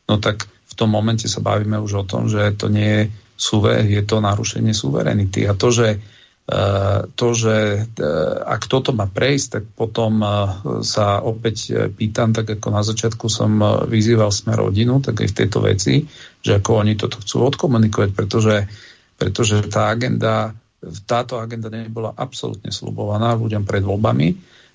no 0.08 0.16
tak 0.20 0.48
v 0.48 0.74
tom 0.74 0.90
momente 0.90 1.30
sa 1.30 1.38
bavíme 1.40 1.78
už 1.78 1.92
o 2.02 2.08
tom, 2.08 2.26
že 2.26 2.50
to 2.58 2.66
nie 2.66 2.90
je 2.90 3.04
suver, 3.38 3.86
je 3.86 4.02
to 4.02 4.18
narušenie 4.18 4.74
suverenity. 4.74 5.46
A 5.46 5.54
to, 5.54 5.70
že 5.70 5.88
e, 5.94 6.58
to, 7.14 7.28
že 7.38 7.56
e, 7.56 8.10
ak 8.42 8.66
toto 8.66 8.90
má 8.90 9.06
prejsť, 9.06 9.48
tak 9.54 9.64
potom 9.78 10.22
e, 10.22 10.28
sa 10.82 11.22
opäť 11.22 11.90
pýtam, 11.94 12.34
tak 12.34 12.58
ako 12.58 12.68
na 12.74 12.82
začiatku 12.82 13.30
som 13.30 13.62
vyzýval 13.86 14.34
smer 14.34 14.66
rodinu, 14.66 14.98
tak 14.98 15.22
aj 15.22 15.30
v 15.30 15.38
tejto 15.46 15.60
veci, 15.62 16.10
že 16.42 16.58
ako 16.58 16.82
oni 16.82 16.94
toto 16.98 17.22
chcú 17.22 17.54
odkomunikovať, 17.54 18.10
pretože, 18.18 18.66
pretože 19.18 19.62
tá 19.70 19.94
agenda, 19.94 20.58
táto 21.06 21.38
agenda 21.38 21.70
nebola 21.70 22.18
absolútne 22.18 22.74
slubovaná 22.74 23.38
ľuďom 23.38 23.62
pred 23.62 23.86
voľbami 23.86 24.28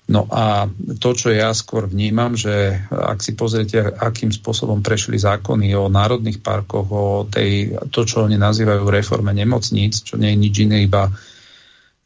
No 0.09 0.25
a 0.25 0.65
to, 0.97 1.13
čo 1.13 1.29
ja 1.29 1.53
skôr 1.53 1.85
vnímam, 1.85 2.33
že 2.33 2.81
ak 2.89 3.21
si 3.21 3.37
pozriete, 3.37 3.77
akým 3.77 4.33
spôsobom 4.33 4.81
prešli 4.81 5.21
zákony 5.21 5.77
o 5.77 5.85
národných 5.85 6.41
parkoch, 6.41 6.87
o 6.89 7.05
tej, 7.29 7.77
to, 7.93 8.09
čo 8.09 8.25
oni 8.25 8.33
nazývajú 8.33 8.89
reforme 8.89 9.37
nemocníc, 9.37 10.01
čo 10.01 10.17
nie 10.17 10.33
je 10.33 10.41
nič 10.41 10.55
iné, 10.65 10.77
iba 10.89 11.13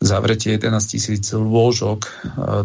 zavretie 0.03 0.59
11 0.59 0.83
tisíc 0.83 1.31
lôžok, 1.31 1.99
e, 2.03 2.11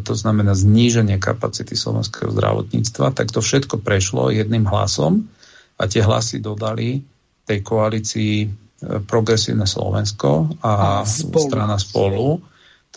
to 0.02 0.12
znamená 0.18 0.58
zníženie 0.58 1.22
kapacity 1.22 1.78
slovenského 1.78 2.34
zdravotníctva, 2.34 3.14
tak 3.14 3.30
to 3.30 3.38
všetko 3.38 3.78
prešlo 3.78 4.34
jedným 4.34 4.66
hlasom 4.66 5.30
a 5.78 5.86
tie 5.86 6.02
hlasy 6.02 6.42
dodali 6.42 6.98
tej 7.46 7.62
koalícii 7.62 8.34
e, 8.42 8.48
Progresívne 9.06 9.70
Slovensko 9.70 10.58
a, 10.66 11.06
a 11.06 11.06
spolu. 11.06 11.46
strana 11.46 11.78
spolu 11.78 12.42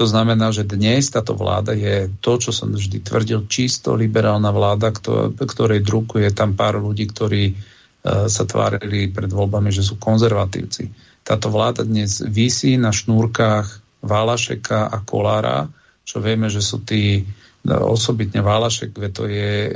to 0.02 0.10
znamená, 0.10 0.50
že 0.50 0.66
dnes 0.66 1.14
táto 1.14 1.38
vláda 1.38 1.78
je 1.78 2.10
to, 2.26 2.42
čo 2.42 2.50
som 2.50 2.74
vždy 2.74 3.06
tvrdil, 3.06 3.46
čisto 3.46 3.94
liberálna 3.94 4.50
vláda, 4.50 4.90
ktorej 5.38 5.86
druku 5.86 6.18
je 6.26 6.34
tam 6.34 6.58
pár 6.58 6.82
ľudí, 6.82 7.06
ktorí 7.06 7.44
e, 7.46 7.56
sa 8.26 8.44
tvárili 8.50 9.14
pred 9.14 9.30
voľbami, 9.30 9.70
že 9.70 9.86
sú 9.86 10.02
konzervatívci. 10.02 10.90
Táto 11.22 11.54
vláda 11.54 11.86
dnes 11.86 12.18
vysí 12.18 12.82
na 12.82 12.90
šnúrkach 12.90 13.70
Válašeka 14.02 14.90
a 14.90 14.98
Kolára, 15.06 15.70
čo 16.02 16.18
vieme, 16.18 16.50
že 16.50 16.66
sú 16.66 16.82
tí 16.82 17.22
no, 17.62 17.94
osobitne 17.94 18.42
Válašek, 18.42 18.98
to 19.14 19.30
je 19.30 19.54
e, 19.70 19.72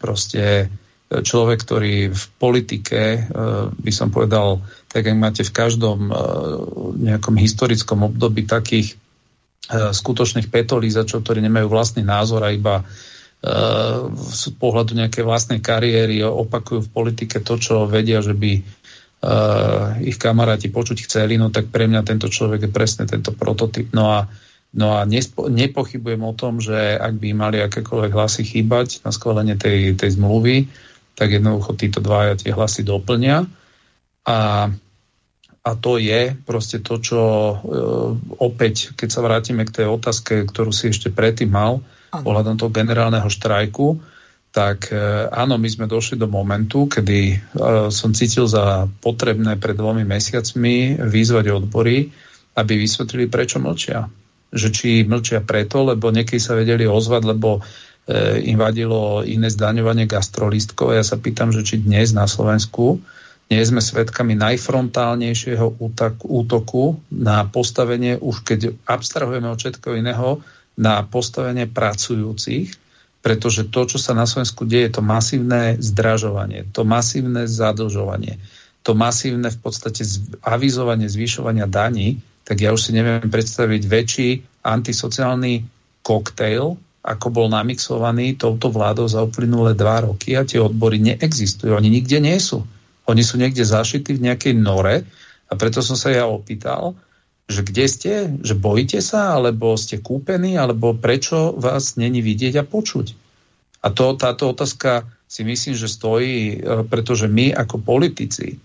proste 0.00 0.72
človek, 1.12 1.60
ktorý 1.60 2.16
v 2.16 2.24
politike, 2.40 3.00
e, 3.12 3.20
by 3.68 3.92
som 3.92 4.08
povedal, 4.08 4.64
tak 4.88 5.04
ak 5.04 5.20
máte 5.20 5.44
v 5.44 5.52
každom 5.52 6.08
nejakom 6.96 7.34
historickom 7.34 8.08
období 8.08 8.48
takých 8.48 8.94
E, 8.94 9.03
skutočných 9.70 10.52
petolízačov, 10.52 11.24
ktorí 11.24 11.40
nemajú 11.44 11.72
vlastný 11.72 12.04
názor 12.04 12.44
a 12.44 12.52
iba 12.52 12.84
z 14.16 14.44
pohľadu 14.56 14.96
nejakej 14.96 15.20
vlastnej 15.20 15.60
kariéry 15.60 16.24
opakujú 16.24 16.88
v 16.88 16.92
politike 16.92 17.44
to, 17.44 17.60
čo 17.60 17.84
vedia, 17.84 18.24
že 18.24 18.32
by 18.32 18.52
uh, 18.56 20.00
ich 20.00 20.16
kamaráti 20.16 20.72
počuť 20.72 21.04
chceli, 21.04 21.36
no 21.36 21.52
tak 21.52 21.68
pre 21.68 21.84
mňa 21.84 22.08
tento 22.08 22.32
človek 22.32 22.64
je 22.64 22.70
presne 22.72 23.04
tento 23.04 23.36
prototyp. 23.36 23.92
No 23.92 24.16
a, 24.16 24.24
no 24.72 24.96
a 24.96 25.04
nespo, 25.04 25.52
nepochybujem 25.52 26.24
o 26.24 26.32
tom, 26.32 26.64
že 26.64 26.96
ak 26.96 27.20
by 27.20 27.28
mali 27.36 27.60
akékoľvek 27.60 28.12
hlasy 28.16 28.48
chýbať 28.48 29.04
na 29.04 29.12
schválenie 29.12 29.60
tej, 29.60 29.92
tej 29.92 30.16
zmluvy, 30.16 30.64
tak 31.12 31.36
jednoducho 31.36 31.76
títo 31.76 32.00
dvaja 32.00 32.40
tie 32.40 32.48
hlasy 32.48 32.80
doplnia. 32.80 33.44
A 34.24 34.72
a 35.64 35.70
to 35.80 35.96
je 35.96 36.36
proste 36.44 36.84
to, 36.84 37.00
čo 37.00 37.22
e, 37.24 37.54
opäť, 38.36 38.92
keď 38.92 39.08
sa 39.08 39.24
vrátime 39.24 39.64
k 39.64 39.80
tej 39.80 39.86
otázke, 39.88 40.44
ktorú 40.44 40.68
si 40.68 40.92
ešte 40.92 41.08
predtým 41.08 41.48
mal, 41.48 41.80
ohľadom 42.14 42.60
toho 42.60 42.70
generálneho 42.70 43.26
štrajku, 43.26 43.98
tak 44.54 44.92
e, 44.92 45.26
áno, 45.32 45.58
my 45.58 45.66
sme 45.66 45.90
došli 45.90 46.20
do 46.20 46.30
momentu, 46.30 46.86
kedy 46.86 47.20
e, 47.32 47.36
som 47.90 48.14
cítil 48.14 48.46
za 48.46 48.86
potrebné 49.02 49.58
pred 49.58 49.74
dvomi 49.74 50.06
mesiacmi 50.06 51.00
vyzvať 51.00 51.50
odbory, 51.50 52.12
aby 52.54 52.72
vysvetlili, 52.78 53.26
prečo 53.26 53.58
mlčia. 53.58 54.06
Že 54.54 54.68
či 54.70 54.90
mlčia 55.02 55.42
preto, 55.42 55.82
lebo 55.82 56.12
niekedy 56.14 56.38
sa 56.38 56.54
vedeli 56.54 56.86
ozvať, 56.86 57.22
lebo 57.34 57.58
e, 57.58 58.46
im 58.46 58.60
vadilo 58.60 59.26
iné 59.26 59.50
zdaňovanie 59.50 60.06
gastrolístkov. 60.06 60.94
Ja 60.94 61.02
sa 61.02 61.18
pýtam, 61.18 61.50
že 61.50 61.66
či 61.66 61.82
dnes 61.82 62.14
na 62.14 62.30
Slovensku 62.30 63.02
nie 63.54 63.62
sme 63.62 63.78
svedkami 63.78 64.34
najfrontálnejšieho 64.34 65.78
útoku 66.26 66.98
na 67.14 67.46
postavenie, 67.46 68.18
už 68.18 68.42
keď 68.42 68.74
abstrahujeme 68.82 69.46
od 69.46 69.58
všetkého 69.62 69.94
iného, 69.94 70.42
na 70.74 71.06
postavenie 71.06 71.70
pracujúcich, 71.70 72.74
pretože 73.22 73.70
to, 73.70 73.86
čo 73.86 73.98
sa 74.02 74.12
na 74.12 74.26
Slovensku 74.26 74.66
deje, 74.66 74.98
to 74.98 75.02
masívne 75.06 75.78
zdražovanie, 75.78 76.66
to 76.74 76.82
masívne 76.82 77.46
zadlžovanie, 77.46 78.42
to 78.84 78.92
masívne 78.92 79.48
v 79.48 79.58
podstate 79.62 80.04
avizovanie 80.44 81.08
zvyšovania 81.08 81.70
daní, 81.70 82.20
tak 82.44 82.60
ja 82.60 82.74
už 82.74 82.90
si 82.90 82.92
neviem 82.92 83.24
predstaviť 83.24 83.82
väčší 83.88 84.28
antisociálny 84.60 85.64
koktejl, 86.04 86.76
ako 87.04 87.26
bol 87.32 87.46
namixovaný 87.48 88.36
touto 88.36 88.68
vládou 88.68 89.08
za 89.08 89.24
uplynulé 89.24 89.76
dva 89.76 90.04
roky 90.04 90.36
a 90.36 90.44
tie 90.44 90.60
odbory 90.60 91.00
neexistujú. 91.00 91.76
Oni 91.76 91.88
nikde 91.88 92.20
nie 92.20 92.36
sú. 92.36 92.64
Oni 93.04 93.20
sú 93.20 93.36
niekde 93.36 93.64
zašití 93.64 94.16
v 94.16 94.24
nejakej 94.30 94.54
nore 94.56 95.04
a 95.48 95.52
preto 95.54 95.84
som 95.84 95.94
sa 95.94 96.12
ja 96.12 96.24
opýtal, 96.24 96.96
že 97.44 97.60
kde 97.60 97.84
ste, 97.84 98.12
že 98.40 98.56
bojíte 98.56 99.04
sa, 99.04 99.36
alebo 99.36 99.76
ste 99.76 100.00
kúpení, 100.00 100.56
alebo 100.56 100.96
prečo 100.96 101.52
vás 101.52 102.00
není 102.00 102.24
vidieť 102.24 102.64
a 102.64 102.64
počuť. 102.64 103.06
A 103.84 103.92
to, 103.92 104.16
táto 104.16 104.48
otázka 104.48 105.04
si 105.28 105.44
myslím, 105.44 105.76
že 105.76 105.92
stojí, 105.92 106.56
e, 106.56 106.58
pretože 106.88 107.28
my 107.28 107.52
ako 107.52 107.84
politici, 107.84 108.56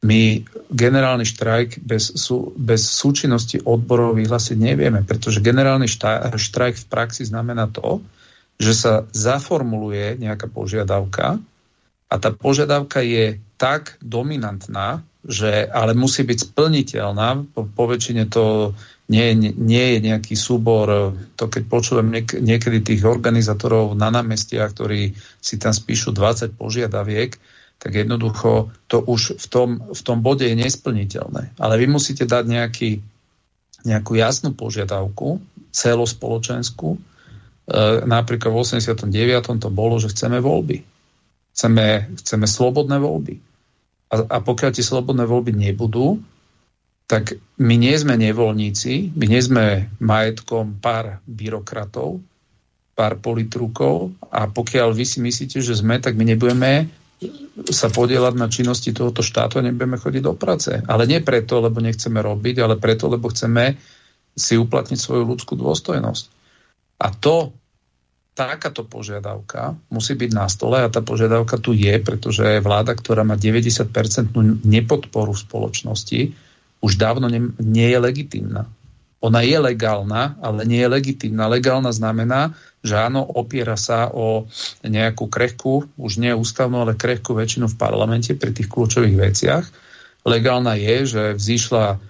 my 0.00 0.42
generálny 0.72 1.28
štrajk 1.28 1.84
bez, 1.84 2.10
sú, 2.16 2.56
bez 2.56 2.82
súčinnosti 2.88 3.60
odborov 3.62 4.16
vyhlásiť 4.16 4.56
nevieme, 4.56 5.04
pretože 5.04 5.44
generálny 5.44 5.86
štrajk 6.34 6.74
v 6.80 6.88
praxi 6.88 7.28
znamená 7.28 7.68
to, 7.68 8.00
že 8.56 8.72
sa 8.72 8.92
zaformuluje 9.12 10.16
nejaká 10.18 10.48
požiadavka 10.48 11.36
a 12.10 12.14
tá 12.18 12.34
požiadavka 12.34 13.06
je 13.06 13.38
tak 13.54 13.94
dominantná, 14.02 15.06
že 15.22 15.68
ale 15.70 15.94
musí 15.94 16.26
byť 16.26 16.38
splniteľná. 16.50 17.54
Po, 17.54 17.70
po 17.70 17.84
väčšine 17.86 18.26
to 18.26 18.74
nie, 19.10 19.34
nie 19.38 19.86
je 19.94 19.98
nejaký 20.10 20.34
súbor, 20.34 21.14
to 21.38 21.44
keď 21.46 21.62
počujem 21.70 22.08
niek- 22.10 22.38
niekedy 22.38 22.82
tých 22.82 23.02
organizátorov 23.06 23.94
na 23.94 24.10
námestiach, 24.10 24.74
ktorí 24.74 25.14
si 25.38 25.54
tam 25.58 25.70
spíšu 25.70 26.10
20 26.10 26.58
požiadaviek, 26.58 27.38
tak 27.80 27.92
jednoducho 27.96 28.74
to 28.90 29.00
už 29.00 29.40
v 29.40 29.46
tom, 29.48 29.68
v 29.88 30.00
tom 30.04 30.20
bode 30.20 30.44
je 30.44 30.52
nesplniteľné. 30.52 31.56
Ale 31.56 31.74
vy 31.80 31.86
musíte 31.88 32.28
dať 32.28 32.44
nejaký, 32.44 32.90
nejakú 33.88 34.12
jasnú 34.20 34.52
požiadavku, 34.52 35.40
celospoločenskú. 35.72 36.96
E, 36.96 37.00
napríklad 38.04 38.52
v 38.52 38.60
89. 38.60 39.64
to 39.64 39.68
bolo, 39.72 39.96
že 39.96 40.12
chceme 40.12 40.44
voľby. 40.44 40.84
Chceme, 41.50 42.14
chceme 42.18 42.46
slobodné 42.46 42.96
voľby 43.02 43.50
a, 44.10 44.14
a 44.26 44.36
pokiaľ 44.42 44.70
tie 44.74 44.84
slobodné 44.84 45.24
voľby 45.24 45.54
nebudú, 45.54 46.18
tak 47.06 47.38
my 47.58 47.74
nie 47.74 47.94
sme 47.94 48.18
nevoľníci, 48.18 49.14
my 49.14 49.26
nie 49.26 49.42
sme 49.42 49.90
majetkom 49.98 50.78
pár 50.78 51.22
byrokratov, 51.26 52.22
pár 52.94 53.18
politrukov 53.18 54.14
a 54.30 54.50
pokiaľ 54.50 54.94
vy 54.94 55.04
si 55.06 55.18
myslíte, 55.22 55.58
že 55.62 55.78
sme, 55.78 55.98
tak 56.02 56.18
my 56.18 56.26
nebudeme 56.26 56.90
sa 57.70 57.92
podielať 57.92 58.34
na 58.38 58.48
činnosti 58.48 58.94
tohoto 58.94 59.20
štátu 59.20 59.60
a 59.60 59.66
nebudeme 59.66 60.00
chodiť 60.00 60.22
do 60.24 60.34
práce. 60.34 60.72
Ale 60.86 61.04
nie 61.04 61.20
preto, 61.20 61.60
lebo 61.60 61.82
nechceme 61.82 62.18
robiť, 62.22 62.56
ale 62.62 62.80
preto, 62.80 63.10
lebo 63.12 63.28
chceme 63.28 63.76
si 64.32 64.54
uplatniť 64.56 64.98
svoju 64.98 65.28
ľudskú 65.28 65.58
dôstojnosť. 65.58 66.24
A 67.00 67.12
to, 67.12 67.52
takáto 68.40 68.88
požiadavka 68.88 69.76
musí 69.92 70.16
byť 70.16 70.30
na 70.32 70.48
stole 70.48 70.80
a 70.80 70.88
tá 70.88 71.04
požiadavka 71.04 71.60
tu 71.60 71.76
je, 71.76 72.00
pretože 72.00 72.64
vláda, 72.64 72.96
ktorá 72.96 73.20
má 73.20 73.36
90% 73.36 74.32
nepodporu 74.64 75.36
v 75.36 75.44
spoločnosti, 75.44 76.20
už 76.80 76.92
dávno 76.96 77.28
ne, 77.28 77.52
nie 77.60 77.92
je 77.92 78.00
legitimná. 78.00 78.64
Ona 79.20 79.44
je 79.44 79.60
legálna, 79.60 80.40
ale 80.40 80.64
nie 80.64 80.80
je 80.80 80.88
legitimná. 80.88 81.44
Legálna 81.44 81.92
znamená, 81.92 82.56
že 82.80 82.96
áno, 82.96 83.20
opiera 83.20 83.76
sa 83.76 84.08
o 84.08 84.48
nejakú 84.80 85.28
krehkú, 85.28 85.92
už 86.00 86.16
nie 86.16 86.32
ústavnú, 86.32 86.80
ale 86.80 86.96
krehkú 86.96 87.36
väčšinu 87.36 87.68
v 87.68 87.76
parlamente 87.76 88.32
pri 88.32 88.56
tých 88.56 88.72
kľúčových 88.72 89.16
veciach. 89.20 89.64
Legálna 90.24 90.80
je, 90.80 90.96
že 91.04 91.22
vzýšla 91.36 92.00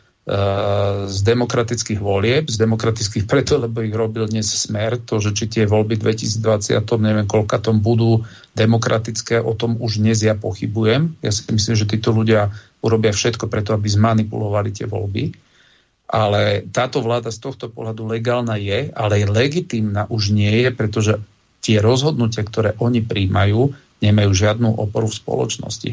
z 1.11 1.19
demokratických 1.27 1.99
volieb, 1.99 2.47
z 2.47 2.55
demokratických 2.55 3.27
preto, 3.27 3.59
lebo 3.59 3.83
ich 3.83 3.91
robil 3.91 4.31
dnes 4.31 4.47
smer, 4.47 5.03
to, 5.03 5.19
že 5.19 5.35
či 5.35 5.51
tie 5.51 5.65
voľby 5.67 5.99
2020, 5.99 6.87
neviem 7.03 7.27
koľka 7.27 7.59
tom 7.59 7.83
budú 7.83 8.23
demokratické, 8.55 9.43
o 9.43 9.59
tom 9.59 9.75
už 9.83 9.99
dnes 9.99 10.23
ja 10.23 10.39
pochybujem. 10.39 11.19
Ja 11.19 11.35
si 11.35 11.43
myslím, 11.51 11.75
že 11.75 11.91
títo 11.91 12.15
ľudia 12.15 12.55
urobia 12.79 13.11
všetko 13.11 13.51
preto, 13.51 13.75
aby 13.75 13.91
zmanipulovali 13.91 14.71
tie 14.71 14.87
voľby. 14.87 15.35
Ale 16.11 16.63
táto 16.71 17.03
vláda 17.03 17.35
z 17.35 17.39
tohto 17.43 17.67
pohľadu 17.67 18.07
legálna 18.07 18.55
je, 18.55 18.91
ale 18.95 19.27
legitímna 19.27 20.07
už 20.11 20.31
nie 20.31 20.63
je, 20.63 20.71
pretože 20.71 21.15
tie 21.59 21.83
rozhodnutia, 21.83 22.47
ktoré 22.47 22.79
oni 22.79 23.03
príjmajú, 23.03 23.75
nemajú 23.99 24.31
žiadnu 24.31 24.79
oporu 24.79 25.11
v 25.11 25.19
spoločnosti. 25.19 25.91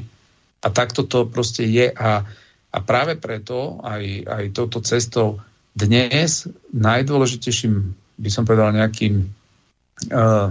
A 0.62 0.68
takto 0.70 1.06
to 1.06 1.26
proste 1.26 1.66
je 1.66 1.90
a 1.90 2.26
a 2.72 2.78
práve 2.84 3.16
preto 3.16 3.80
aj, 3.82 4.28
aj 4.28 4.44
touto 4.52 4.84
cestou 4.84 5.40
dnes 5.78 6.50
najdôležitejším, 6.74 7.74
by 8.18 8.30
som 8.34 8.44
povedal, 8.44 8.74
nejakým 8.74 9.30
uh, 10.12 10.50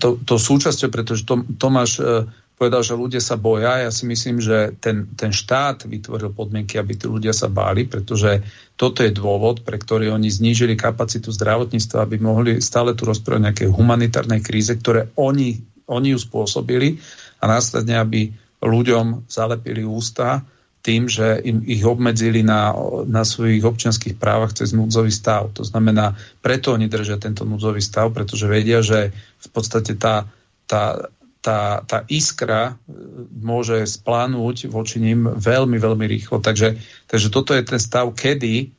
to, 0.00 0.08
to 0.24 0.34
súčasťou, 0.40 0.88
pretože 0.88 1.22
to, 1.28 1.44
Tomáš 1.60 2.00
uh, 2.00 2.24
povedal, 2.58 2.82
že 2.82 2.98
ľudia 2.98 3.22
sa 3.22 3.38
boja. 3.38 3.86
Ja 3.86 3.94
si 3.94 4.02
myslím, 4.10 4.42
že 4.42 4.74
ten, 4.82 5.06
ten 5.14 5.30
štát 5.30 5.86
vytvoril 5.86 6.34
podmienky, 6.34 6.74
aby 6.74 6.98
tí 6.98 7.06
ľudia 7.06 7.30
sa 7.30 7.46
báli, 7.46 7.86
pretože 7.86 8.42
toto 8.74 9.06
je 9.06 9.14
dôvod, 9.14 9.62
pre 9.62 9.78
ktorý 9.78 10.10
oni 10.10 10.26
znížili 10.26 10.74
kapacitu 10.74 11.30
zdravotníctva, 11.30 12.02
aby 12.02 12.18
mohli 12.18 12.58
stále 12.58 12.98
tu 12.98 13.06
rozprávať 13.06 13.38
o 13.38 13.46
nejakej 13.46 13.68
humanitárnej 13.70 14.42
kríze, 14.42 14.74
ktoré 14.74 15.14
oni, 15.14 15.62
oni 15.86 16.08
ju 16.10 16.18
spôsobili 16.18 16.98
a 17.38 17.46
následne, 17.46 17.94
aby 17.94 18.34
ľuďom 18.58 19.30
zalepili 19.30 19.86
ústa 19.86 20.42
tým, 20.82 21.10
že 21.10 21.42
im 21.42 21.66
ich 21.66 21.82
obmedzili 21.82 22.46
na, 22.46 22.70
na 23.04 23.26
svojich 23.26 23.60
občianských 23.60 24.16
právach 24.16 24.54
cez 24.54 24.70
núdzový 24.72 25.10
stav. 25.10 25.50
To 25.58 25.66
znamená, 25.66 26.14
preto 26.38 26.72
oni 26.72 26.86
držia 26.86 27.18
tento 27.18 27.42
núdzový 27.42 27.82
stav, 27.82 28.14
pretože 28.14 28.46
vedia, 28.46 28.80
že 28.80 29.10
v 29.14 29.48
podstate 29.50 29.98
tá, 29.98 30.30
tá, 30.70 31.10
tá, 31.42 31.82
tá 31.82 31.98
iskra 32.06 32.72
e, 32.72 32.94
môže 33.42 33.84
splánúť 33.84 34.70
voči 34.70 35.02
ním 35.02 35.26
veľmi, 35.26 35.76
veľmi 35.76 36.06
rýchlo. 36.06 36.38
Takže, 36.38 36.78
takže 37.10 37.28
toto 37.28 37.52
je 37.52 37.62
ten 37.66 37.82
stav, 37.82 38.06
kedy 38.14 38.70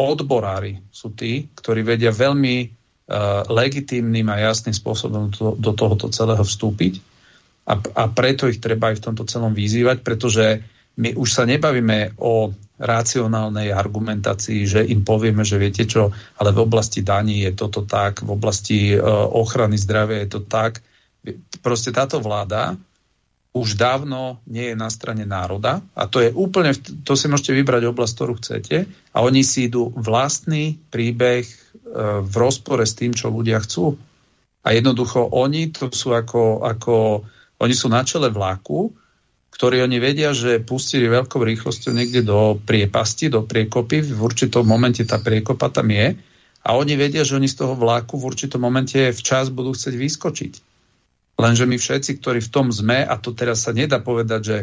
odborári 0.00 0.80
sú 0.88 1.12
tí, 1.12 1.52
ktorí 1.52 1.84
vedia 1.84 2.08
veľmi 2.08 2.56
uh, 2.64 3.44
legitímnym 3.52 4.32
a 4.32 4.40
jasným 4.48 4.72
spôsobom 4.72 5.28
to, 5.28 5.52
do 5.60 5.76
tohoto 5.76 6.08
celého 6.08 6.40
vstúpiť. 6.40 7.04
A, 7.68 7.76
a 7.76 8.02
preto 8.08 8.48
ich 8.48 8.64
treba 8.64 8.88
aj 8.88 8.96
v 8.96 9.04
tomto 9.12 9.28
celom 9.28 9.52
vyzývať, 9.52 10.00
pretože 10.00 10.64
my 11.00 11.16
už 11.16 11.28
sa 11.32 11.48
nebavíme 11.48 12.20
o 12.20 12.52
racionálnej 12.80 13.72
argumentácii, 13.72 14.64
že 14.64 14.80
im 14.84 15.04
povieme, 15.04 15.44
že 15.44 15.60
viete 15.60 15.84
čo, 15.84 16.12
ale 16.40 16.52
v 16.52 16.64
oblasti 16.64 17.04
daní 17.04 17.44
je 17.44 17.52
toto 17.52 17.84
tak, 17.84 18.24
v 18.24 18.30
oblasti 18.32 18.96
uh, 18.96 19.04
ochrany 19.28 19.76
zdravia 19.76 20.24
je 20.24 20.28
to 20.36 20.40
tak. 20.44 20.80
Proste 21.60 21.92
táto 21.92 22.24
vláda 22.24 22.76
už 23.52 23.76
dávno 23.76 24.40
nie 24.48 24.72
je 24.72 24.76
na 24.78 24.88
strane 24.88 25.28
národa 25.28 25.84
a 25.92 26.08
to 26.08 26.24
je 26.24 26.32
úplne, 26.32 26.72
to 27.04 27.12
si 27.18 27.28
môžete 27.28 27.52
vybrať 27.52 27.82
oblasť, 27.92 28.12
ktorú 28.16 28.32
chcete 28.40 28.76
a 28.88 29.16
oni 29.20 29.44
si 29.44 29.68
idú 29.68 29.92
vlastný 29.92 30.80
príbeh 30.88 31.44
uh, 31.44 32.24
v 32.24 32.34
rozpore 32.36 32.84
s 32.84 32.96
tým, 32.96 33.12
čo 33.12 33.28
ľudia 33.28 33.60
chcú. 33.60 33.96
A 34.60 34.76
jednoducho 34.76 35.24
oni 35.36 35.72
to 35.72 35.88
sú 35.92 36.12
ako, 36.12 36.64
ako 36.64 37.24
oni 37.60 37.74
sú 37.76 37.88
na 37.92 38.04
čele 38.04 38.32
vlaku, 38.32 38.92
ktorí 39.60 39.84
oni 39.84 40.00
vedia, 40.00 40.32
že 40.32 40.64
pustili 40.64 41.04
veľkou 41.04 41.36
rýchlosťou 41.36 41.92
niekde 41.92 42.24
do 42.24 42.56
priepasti, 42.64 43.28
do 43.28 43.44
priekopy, 43.44 44.00
v 44.08 44.16
určitom 44.16 44.64
momente 44.64 45.04
tá 45.04 45.20
priekopa 45.20 45.68
tam 45.68 45.92
je 45.92 46.16
a 46.64 46.68
oni 46.80 46.96
vedia, 46.96 47.28
že 47.28 47.36
oni 47.36 47.44
z 47.44 47.60
toho 47.60 47.76
vlaku 47.76 48.16
v 48.16 48.32
určitom 48.32 48.56
momente 48.56 48.96
včas 49.12 49.52
budú 49.52 49.76
chcieť 49.76 49.94
vyskočiť. 50.00 50.52
Lenže 51.36 51.68
my 51.68 51.76
všetci, 51.76 52.24
ktorí 52.24 52.40
v 52.40 52.48
tom 52.48 52.72
sme, 52.72 53.04
a 53.04 53.20
to 53.20 53.36
teraz 53.36 53.68
sa 53.68 53.76
nedá 53.76 54.00
povedať, 54.00 54.40
že 54.40 54.56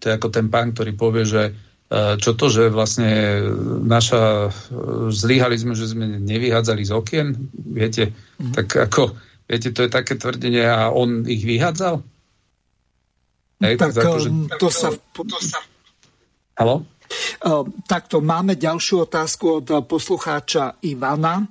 to 0.00 0.08
je 0.08 0.16
ako 0.16 0.32
ten 0.32 0.48
pán, 0.48 0.72
ktorý 0.72 0.96
povie, 0.96 1.28
že 1.28 1.42
e, 1.52 2.16
čo 2.16 2.32
to, 2.40 2.48
že 2.48 2.72
vlastne 2.72 3.44
naša, 3.84 4.48
e, 4.48 5.12
zlíhali 5.12 5.60
sme, 5.60 5.76
že 5.76 5.92
sme 5.92 6.24
nevyhádzali 6.24 6.88
z 6.88 6.92
okien, 6.96 7.26
viete, 7.52 8.16
mm. 8.40 8.56
tak 8.56 8.80
ako, 8.80 9.12
viete, 9.44 9.76
to 9.76 9.84
je 9.84 9.92
také 9.92 10.16
tvrdenie 10.16 10.64
a 10.64 10.88
on 10.88 11.28
ich 11.28 11.44
vyhádzal? 11.44 12.15
Hej, 13.60 13.74
tak 13.80 13.96
to, 13.96 14.20
že... 14.20 14.28
Um, 14.28 14.46
to 14.60 14.68
sa... 14.68 14.88
To 15.16 15.38
sa... 15.40 15.58
Halo? 16.56 16.84
Takto 17.86 18.18
máme 18.18 18.58
ďalšiu 18.58 19.06
otázku 19.06 19.62
od 19.62 19.66
poslucháča 19.86 20.82
Ivana. 20.82 21.44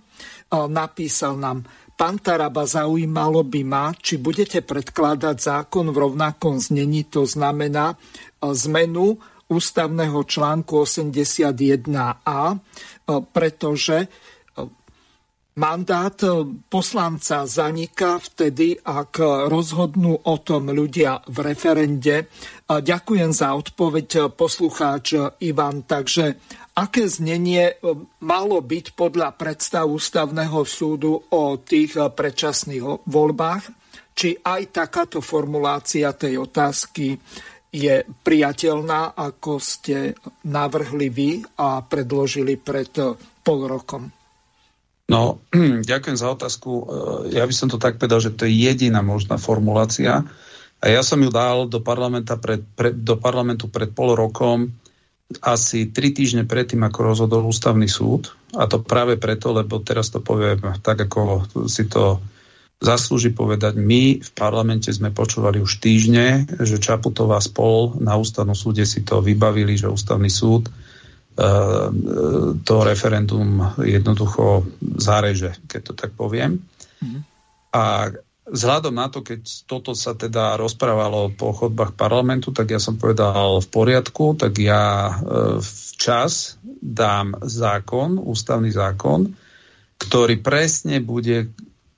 Napísal 0.52 1.40
nám, 1.40 1.64
pán 1.96 2.20
Taraba, 2.20 2.68
zaujímalo 2.68 3.46
by 3.48 3.62
ma, 3.64 3.86
či 3.96 4.20
budete 4.20 4.62
predkladať 4.66 5.38
zákon 5.40 5.90
v 5.94 5.98
rovnakom 5.98 6.60
znení, 6.60 7.08
to 7.08 7.24
znamená 7.24 7.96
zmenu 8.44 9.16
ústavného 9.46 10.26
článku 10.26 10.84
81a, 10.84 12.42
pretože 13.32 14.10
Mandát 15.56 16.20
poslanca 16.68 17.48
zaniká 17.48 18.20
vtedy, 18.20 18.76
ak 18.76 19.48
rozhodnú 19.48 20.20
o 20.28 20.36
tom 20.44 20.68
ľudia 20.68 21.24
v 21.32 21.48
referende. 21.48 22.28
Ďakujem 22.68 23.32
za 23.32 23.56
odpoveď 23.56 24.36
poslucháč 24.36 25.16
Ivan. 25.40 25.88
Takže 25.88 26.36
aké 26.76 27.08
znenie 27.08 27.80
malo 28.20 28.60
byť 28.60 29.00
podľa 29.00 29.32
predstav 29.40 29.88
ústavného 29.88 30.60
súdu 30.68 31.24
o 31.32 31.56
tých 31.64 32.04
predčasných 32.04 33.08
voľbách? 33.08 33.64
Či 34.12 34.36
aj 34.36 34.76
takáto 34.76 35.24
formulácia 35.24 36.12
tej 36.12 36.44
otázky 36.44 37.16
je 37.72 38.04
priateľná, 38.04 39.16
ako 39.16 39.64
ste 39.64 40.20
navrhli 40.52 41.08
vy 41.08 41.48
a 41.64 41.80
predložili 41.80 42.60
pred 42.60 42.92
pol 43.40 43.60
rokom? 43.72 44.25
No, 45.06 45.42
ďakujem 45.92 46.18
za 46.18 46.34
otázku. 46.34 46.70
E, 46.72 46.84
ja 47.38 47.46
by 47.46 47.54
som 47.54 47.70
to 47.70 47.78
tak 47.78 48.02
povedal, 48.02 48.22
že 48.22 48.34
to 48.34 48.50
je 48.50 48.54
jediná 48.54 49.06
možná 49.06 49.38
formulácia. 49.38 50.26
A 50.82 50.86
ja 50.92 51.02
som 51.02 51.22
ju 51.22 51.30
dal 51.30 51.70
do, 51.70 51.82
pred, 51.82 52.62
pred, 52.78 52.94
do 52.94 53.16
parlamentu 53.18 53.72
pred 53.72 53.90
pol 53.94 54.14
rokom, 54.14 54.70
asi 55.42 55.90
tri 55.90 56.14
týždne 56.14 56.46
predtým, 56.46 56.86
ako 56.86 57.00
rozhodol 57.02 57.50
ústavný 57.50 57.90
súd. 57.90 58.30
A 58.54 58.70
to 58.70 58.78
práve 58.86 59.18
preto, 59.18 59.50
lebo 59.58 59.82
teraz 59.82 60.14
to 60.14 60.22
poviem 60.22 60.62
tak, 60.86 61.02
ako 61.10 61.50
si 61.66 61.90
to 61.90 62.22
zaslúži 62.78 63.34
povedať. 63.34 63.74
My 63.82 64.22
v 64.22 64.32
parlamente 64.38 64.94
sme 64.94 65.10
počúvali 65.10 65.58
už 65.58 65.82
týždne, 65.82 66.46
že 66.62 66.78
Čaputová 66.78 67.42
spol 67.42 67.98
na 67.98 68.14
ústavnom 68.20 68.54
súde 68.54 68.86
si 68.86 69.02
to 69.02 69.26
vybavili, 69.26 69.74
že 69.74 69.90
ústavný 69.90 70.30
súd 70.30 70.70
to 72.64 72.76
referendum 72.88 73.76
jednoducho 73.84 74.64
zareže, 74.96 75.60
keď 75.68 75.82
to 75.84 75.94
tak 75.94 76.12
poviem. 76.16 76.64
Mm. 77.04 77.28
A 77.76 78.08
vzhľadom 78.48 78.96
na 78.96 79.12
to, 79.12 79.20
keď 79.20 79.68
toto 79.68 79.92
sa 79.92 80.16
teda 80.16 80.56
rozprávalo 80.56 81.34
po 81.36 81.52
chodbách 81.52 81.98
parlamentu, 81.98 82.56
tak 82.56 82.72
ja 82.72 82.80
som 82.80 82.96
povedal 82.96 83.60
v 83.60 83.68
poriadku, 83.68 84.40
tak 84.40 84.56
ja 84.62 85.12
e, 85.12 85.14
včas 85.60 86.56
dám 86.80 87.36
zákon, 87.44 88.22
ústavný 88.22 88.72
zákon, 88.72 89.34
ktorý 90.00 90.40
presne 90.40 91.04
bude 91.04 91.52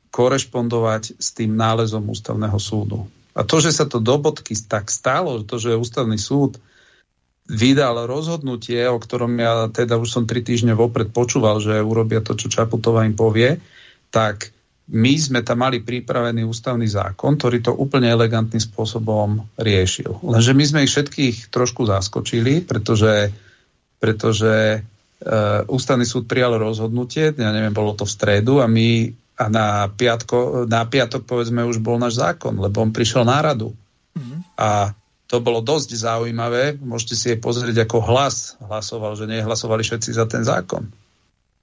korešpondovať 0.09 1.19
s 1.19 1.29
tým 1.35 1.53
nálezom 1.53 2.09
ústavného 2.09 2.57
súdu. 2.57 3.05
A 3.37 3.45
to, 3.45 3.61
že 3.61 3.69
sa 3.69 3.85
to 3.85 4.01
do 4.01 4.17
bodky 4.17 4.57
tak 4.65 4.89
stalo, 4.89 5.45
to, 5.45 5.61
že 5.61 5.77
ústavný 5.77 6.17
súd 6.17 6.57
vydal 7.47 8.03
rozhodnutie, 8.05 8.83
o 8.91 8.99
ktorom 8.99 9.39
ja 9.39 9.71
teda 9.71 9.95
už 9.95 10.09
som 10.11 10.23
tri 10.27 10.43
týždne 10.43 10.75
vopred 10.75 11.15
počúval, 11.15 11.63
že 11.63 11.79
urobia 11.79 12.19
to, 12.19 12.35
čo 12.35 12.51
Čaputová 12.51 13.07
im 13.07 13.15
povie, 13.15 13.57
tak 14.11 14.51
my 14.87 15.13
sme 15.19 15.43
tam 15.43 15.67
mali 15.67 15.83
pripravený 15.83 16.47
ústavný 16.47 16.87
zákon, 16.87 17.35
ktorý 17.35 17.59
to 17.59 17.75
úplne 17.75 18.07
elegantným 18.07 18.63
spôsobom 18.63 19.43
riešil. 19.59 20.23
Lenže 20.23 20.55
my 20.55 20.63
sme 20.63 20.83
ich 20.87 20.91
všetkých 20.95 21.51
trošku 21.51 21.83
zaskočili, 21.83 22.63
pretože, 22.63 23.31
pretože 23.99 24.79
uh, 24.79 25.67
ústavný 25.67 26.07
súd 26.07 26.23
prijal 26.31 26.55
rozhodnutie, 26.55 27.35
ja 27.35 27.51
neviem, 27.51 27.75
bolo 27.75 27.99
to 27.99 28.07
v 28.07 28.15
stredu 28.15 28.63
a 28.63 28.67
my 28.71 29.11
a 29.37 29.45
na, 29.53 29.85
piatko, 29.85 30.65
na 30.65 30.81
piatok 30.81 31.21
povedzme 31.29 31.61
už 31.61 31.77
bol 31.77 32.01
náš 32.01 32.17
zákon, 32.17 32.57
lebo 32.57 32.81
on 32.81 32.89
prišiel 32.89 33.21
na 33.21 33.37
radu. 33.37 33.69
Mm-hmm. 34.17 34.39
A 34.57 34.97
to 35.27 35.43
bolo 35.43 35.59
dosť 35.59 35.91
zaujímavé. 35.93 36.79
Môžete 36.79 37.15
si 37.19 37.25
jej 37.35 37.39
pozrieť, 37.39 37.83
ako 37.83 37.99
hlas 37.99 38.55
hlasoval, 38.63 39.19
že 39.19 39.27
nehlasovali 39.27 39.83
všetci 39.83 40.09
za 40.15 40.25
ten 40.25 40.47
zákon. 40.47 40.87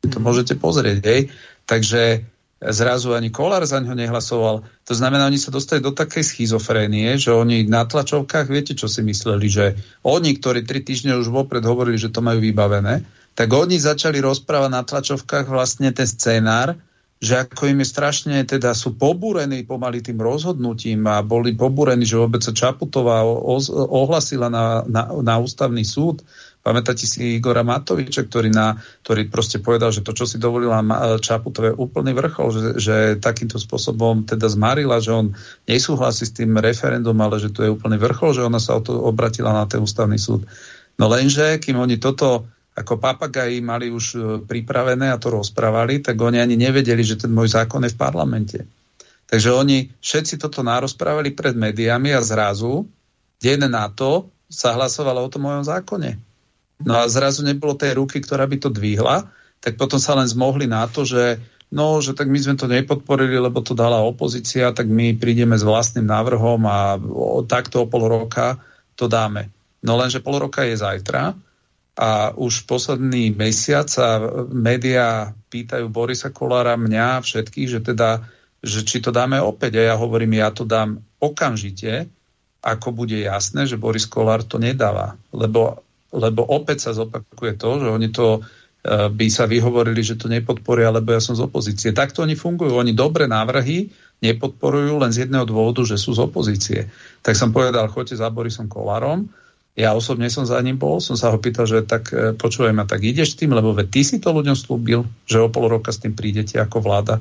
To 0.04 0.18
môžete 0.20 0.60
pozrieť, 0.60 1.00
hej. 1.08 1.20
Takže 1.64 2.28
zrazu 2.60 3.16
ani 3.16 3.32
Kolár 3.32 3.64
za 3.64 3.80
ňo 3.80 3.96
nehlasoval. 3.96 4.64
To 4.64 4.94
znamená, 4.94 5.28
oni 5.28 5.40
sa 5.40 5.48
dostali 5.48 5.80
do 5.80 5.96
takej 5.96 6.24
schizofrénie, 6.24 7.16
že 7.16 7.32
oni 7.32 7.64
na 7.64 7.88
tlačovkách, 7.88 8.52
viete, 8.52 8.76
čo 8.76 8.84
si 8.84 9.00
mysleli, 9.00 9.48
že 9.48 9.80
oni, 10.04 10.36
ktorí 10.36 10.64
tri 10.68 10.84
týždne 10.84 11.16
už 11.16 11.32
vopred 11.32 11.64
hovorili, 11.64 11.96
že 11.96 12.12
to 12.12 12.20
majú 12.20 12.44
vybavené, 12.44 13.04
tak 13.34 13.48
oni 13.48 13.80
začali 13.80 14.20
rozprávať 14.20 14.70
na 14.70 14.82
tlačovkách 14.84 15.48
vlastne 15.48 15.90
ten 15.90 16.06
scénár, 16.06 16.76
že 17.24 17.48
ako 17.48 17.72
im 17.72 17.80
je 17.80 17.88
strašne, 17.88 18.36
teda 18.44 18.76
sú 18.76 19.00
pobúrení 19.00 19.64
pomaly 19.64 20.04
tým 20.04 20.20
rozhodnutím 20.20 21.08
a 21.08 21.24
boli 21.24 21.56
pobúrení, 21.56 22.04
že 22.04 22.20
vôbec 22.20 22.44
sa 22.44 22.52
Čaputová 22.52 23.24
ohlasila 23.88 24.52
na, 24.52 24.84
na, 24.84 25.08
na 25.24 25.34
ústavný 25.40 25.80
súd. 25.88 26.20
Pamätáte 26.60 27.08
si 27.08 27.40
Igora 27.40 27.64
Matoviča, 27.64 28.24
ktorý, 28.28 28.52
na, 28.52 28.76
ktorý 29.04 29.28
proste 29.32 29.60
povedal, 29.60 29.92
že 29.92 30.04
to, 30.04 30.12
čo 30.16 30.28
si 30.28 30.36
dovolila 30.36 30.84
Čaputové, 31.20 31.72
je 31.72 31.80
úplný 31.80 32.12
vrchol, 32.12 32.48
že, 32.52 32.60
že 32.80 32.96
takýmto 33.20 33.56
spôsobom 33.56 34.28
teda 34.28 34.48
zmarila, 34.48 35.00
že 35.00 35.12
on 35.12 35.32
nesúhlasí 35.64 36.28
s 36.28 36.36
tým 36.36 36.56
referendum, 36.60 37.16
ale 37.20 37.40
že 37.40 37.52
to 37.52 37.64
je 37.64 37.72
úplný 37.72 37.96
vrchol, 38.00 38.36
že 38.36 38.44
ona 38.44 38.60
sa 38.60 38.76
o 38.76 38.84
to 38.84 38.96
obratila 38.96 39.52
na 39.52 39.64
ten 39.64 39.80
ústavný 39.80 40.20
súd. 40.20 40.44
No 41.00 41.08
lenže, 41.08 41.58
kým 41.60 41.80
oni 41.80 41.96
toto 42.00 42.48
ako 42.74 42.98
papagaji 42.98 43.62
mali 43.62 43.86
už 43.88 44.04
e, 44.14 44.18
pripravené 44.42 45.14
a 45.14 45.20
to 45.22 45.30
rozprávali, 45.30 46.02
tak 46.02 46.18
oni 46.18 46.42
ani 46.42 46.58
nevedeli, 46.58 47.06
že 47.06 47.14
ten 47.14 47.30
môj 47.30 47.54
zákon 47.54 47.86
je 47.86 47.94
v 47.94 48.00
parlamente. 48.00 48.58
Takže 49.30 49.54
oni 49.54 49.94
všetci 50.02 50.42
toto 50.42 50.66
narozprávali 50.66 51.30
pred 51.32 51.54
médiami 51.54 52.10
a 52.10 52.20
zrazu, 52.20 52.84
deň 53.38 53.70
na 53.70 53.86
to, 53.88 54.28
sa 54.50 54.74
hlasovalo 54.74 55.22
o 55.24 55.32
tom 55.32 55.46
mojom 55.46 55.64
zákone. 55.64 56.18
No 56.82 56.98
a 56.98 57.06
zrazu 57.06 57.46
nebolo 57.46 57.78
tej 57.78 57.96
ruky, 57.96 58.18
ktorá 58.20 58.44
by 58.44 58.56
to 58.58 58.68
dvihla, 58.68 59.30
tak 59.62 59.78
potom 59.80 59.96
sa 59.96 60.18
len 60.18 60.28
zmohli 60.28 60.68
na 60.68 60.84
to, 60.90 61.06
že 61.06 61.40
no, 61.72 61.98
že 62.02 62.12
tak 62.12 62.28
my 62.28 62.38
sme 62.38 62.54
to 62.58 62.66
nepodporili, 62.68 63.38
lebo 63.40 63.64
to 63.64 63.72
dala 63.72 64.02
opozícia, 64.04 64.74
tak 64.74 64.90
my 64.90 65.16
prídeme 65.16 65.56
s 65.56 65.64
vlastným 65.64 66.06
návrhom 66.06 66.60
a 66.68 66.98
takto 67.48 67.82
o 67.82 67.90
pol 67.90 68.06
roka 68.06 68.60
to 68.94 69.10
dáme. 69.10 69.50
No 69.82 69.98
lenže 69.98 70.22
pol 70.22 70.38
roka 70.38 70.62
je 70.62 70.78
zajtra 70.78 71.34
a 71.94 72.34
už 72.34 72.66
posledný 72.66 73.30
mesiac 73.38 73.86
sa 73.86 74.18
médiá 74.50 75.30
pýtajú 75.46 75.86
Borisa 75.86 76.34
Kolára, 76.34 76.74
mňa, 76.74 77.22
všetkých, 77.22 77.68
že 77.70 77.80
teda, 77.86 78.26
že 78.58 78.82
či 78.82 78.98
to 78.98 79.14
dáme 79.14 79.38
opäť. 79.38 79.78
A 79.78 79.94
ja 79.94 79.94
hovorím, 79.94 80.42
ja 80.42 80.50
to 80.50 80.66
dám 80.66 80.98
okamžite, 81.22 82.10
ako 82.64 82.90
bude 82.90 83.14
jasné, 83.14 83.68
že 83.70 83.78
Boris 83.78 84.10
Kolár 84.10 84.42
to 84.42 84.58
nedáva. 84.58 85.14
Lebo, 85.30 85.84
lebo 86.10 86.42
opäť 86.42 86.90
sa 86.90 86.96
zopakuje 86.96 87.60
to, 87.60 87.70
že 87.84 87.88
oni 87.92 88.08
to 88.10 88.40
e, 88.40 89.10
by 89.12 89.26
sa 89.28 89.44
vyhovorili, 89.44 90.00
že 90.00 90.16
to 90.16 90.32
nepodporia, 90.32 90.88
lebo 90.88 91.12
ja 91.12 91.20
som 91.20 91.36
z 91.36 91.44
opozície. 91.44 91.92
Takto 91.92 92.24
oni 92.24 92.34
fungujú. 92.34 92.74
Oni 92.74 92.96
dobre 92.96 93.28
návrhy 93.28 93.92
nepodporujú 94.24 94.96
len 94.96 95.12
z 95.12 95.28
jedného 95.28 95.44
dôvodu, 95.44 95.84
že 95.84 96.00
sú 96.00 96.16
z 96.16 96.24
opozície. 96.24 96.88
Tak 97.20 97.36
som 97.36 97.52
povedal, 97.52 97.92
choďte 97.92 98.18
za 98.18 98.32
Borisom 98.32 98.66
Kolárom, 98.66 99.28
ja 99.74 99.90
osobne 99.90 100.30
som 100.30 100.46
za 100.46 100.62
ním 100.62 100.78
bol, 100.78 101.02
som 101.02 101.18
sa 101.18 101.34
ho 101.34 101.38
pýtal, 101.42 101.66
že 101.66 101.82
tak 101.82 102.14
e, 102.14 102.30
počúvaj 102.38 102.70
ma, 102.70 102.86
tak 102.86 103.02
ideš 103.02 103.34
s 103.34 103.38
tým, 103.42 103.50
lebo 103.58 103.74
veď 103.74 103.86
ty 103.90 104.00
si 104.06 104.16
to 104.22 104.30
ľuďom 104.30 104.54
slúbil, 104.54 105.02
že 105.26 105.42
o 105.42 105.50
pol 105.50 105.66
roka 105.66 105.90
s 105.90 105.98
tým 105.98 106.14
prídete 106.14 106.62
ako 106.62 106.78
vláda. 106.78 107.18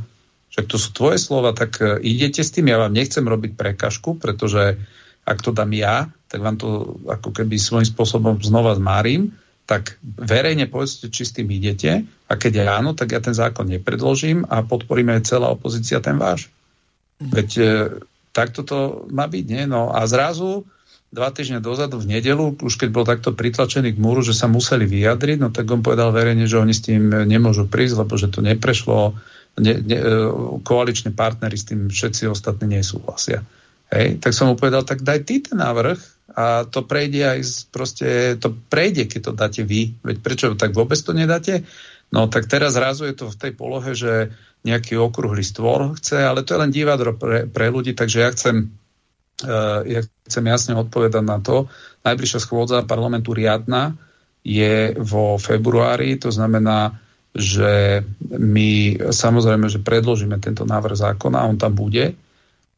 Však 0.54 0.70
to 0.70 0.78
sú 0.78 0.94
tvoje 0.94 1.18
slova, 1.18 1.58
tak 1.58 1.82
e, 1.82 1.98
idete 2.06 2.46
s 2.46 2.54
tým, 2.54 2.70
ja 2.70 2.78
vám 2.78 2.94
nechcem 2.94 3.26
robiť 3.26 3.58
prekažku, 3.58 4.22
pretože 4.22 4.78
ak 5.26 5.42
to 5.42 5.50
dám 5.50 5.74
ja, 5.74 6.14
tak 6.30 6.46
vám 6.46 6.62
to 6.62 7.02
ako 7.10 7.34
keby 7.34 7.58
svojím 7.58 7.90
spôsobom 7.90 8.38
znova 8.46 8.78
zmárim, 8.78 9.34
tak 9.66 9.98
verejne 10.04 10.70
povedzte, 10.70 11.10
či 11.10 11.24
s 11.26 11.34
tým 11.34 11.50
idete 11.50 12.06
a 12.30 12.34
keď 12.38 12.70
áno, 12.70 12.94
tak 12.94 13.18
ja 13.18 13.24
ten 13.24 13.34
zákon 13.34 13.66
nepredložím 13.66 14.46
a 14.46 14.62
podporíme 14.62 15.16
aj 15.18 15.26
celá 15.26 15.50
opozícia 15.50 16.04
ten 16.04 16.22
váš. 16.22 16.54
Veď 17.18 17.50
e, 17.58 17.66
takto 18.30 18.62
to 18.62 19.10
má 19.10 19.26
byť, 19.26 19.46
nie? 19.50 19.64
No 19.66 19.90
a 19.90 20.06
zrazu 20.06 20.70
dva 21.14 21.30
týždne 21.30 21.62
dozadu 21.62 22.02
v 22.02 22.18
nedelu, 22.18 22.58
už 22.58 22.74
keď 22.74 22.90
bol 22.90 23.06
takto 23.06 23.38
pritlačený 23.38 23.94
k 23.94 24.02
múru, 24.02 24.26
že 24.26 24.34
sa 24.34 24.50
museli 24.50 24.90
vyjadriť, 24.90 25.38
no 25.38 25.54
tak 25.54 25.70
on 25.70 25.86
povedal 25.86 26.10
verejne, 26.10 26.50
že 26.50 26.58
oni 26.58 26.74
s 26.74 26.82
tým 26.82 27.30
nemôžu 27.30 27.70
prísť, 27.70 28.02
lebo 28.02 28.18
že 28.18 28.34
to 28.34 28.42
neprešlo, 28.42 29.14
ne, 29.62 29.74
ne, 29.78 29.98
e, 30.02 30.10
koaliční 30.66 31.14
partnery 31.14 31.54
s 31.54 31.70
tým 31.70 31.86
všetci 31.94 32.26
ostatní 32.26 32.82
nesúhlasia. 32.82 33.46
Hej, 33.94 34.18
tak 34.26 34.34
som 34.34 34.50
mu 34.50 34.58
povedal, 34.58 34.82
tak 34.82 35.06
daj 35.06 35.22
ty 35.22 35.38
ten 35.46 35.62
návrh 35.62 36.02
a 36.34 36.66
to 36.66 36.82
prejde 36.82 37.22
aj 37.22 37.40
z, 37.46 37.54
proste, 37.70 38.08
to 38.42 38.50
prejde, 38.74 39.06
keď 39.06 39.22
to 39.30 39.32
dáte 39.38 39.62
vy. 39.62 39.94
Veď 40.02 40.18
prečo 40.26 40.46
tak 40.58 40.74
vôbec 40.74 40.98
to 40.98 41.14
nedáte? 41.14 41.62
No 42.10 42.26
tak 42.26 42.50
teraz 42.50 42.74
zrazu 42.74 43.06
je 43.06 43.14
to 43.14 43.30
v 43.30 43.38
tej 43.38 43.52
polohe, 43.54 43.94
že 43.94 44.34
nejaký 44.66 44.98
okrúhly 44.98 45.46
stvor 45.46 45.94
chce, 46.02 46.26
ale 46.26 46.42
to 46.42 46.58
je 46.58 46.62
len 46.66 46.74
divadlo 46.74 47.14
pre, 47.14 47.46
pre 47.46 47.70
ľudí, 47.70 47.94
takže 47.94 48.18
ja 48.18 48.34
chcem 48.34 48.74
ja 49.88 50.02
chcem 50.28 50.46
jasne 50.48 50.74
odpovedať 50.80 51.24
na 51.24 51.40
to. 51.40 51.68
Najbližšia 52.04 52.40
schôdza 52.40 52.88
parlamentu 52.88 53.36
riadna 53.36 53.96
je 54.44 54.92
vo 55.00 55.40
februári, 55.40 56.20
to 56.20 56.28
znamená, 56.32 57.00
že 57.34 58.04
my 58.30 59.00
samozrejme, 59.10 59.66
že 59.72 59.82
predložíme 59.82 60.38
tento 60.38 60.68
návrh 60.70 60.94
zákona, 60.94 61.50
on 61.50 61.58
tam 61.58 61.74
bude 61.74 62.14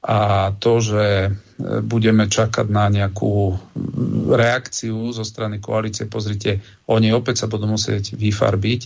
a 0.05 0.53
to, 0.61 0.73
že 0.79 1.05
eh, 1.25 1.31
budeme 1.81 2.29
čakať 2.29 2.67
na 2.69 2.87
nejakú 2.87 3.57
reakciu 4.29 5.09
zo 5.11 5.25
strany 5.25 5.57
koalície, 5.57 6.05
pozrite, 6.05 6.61
oni 6.85 7.09
opäť 7.11 7.45
sa 7.45 7.47
budú 7.49 7.65
musieť 7.65 8.13
vyfarbiť, 8.13 8.81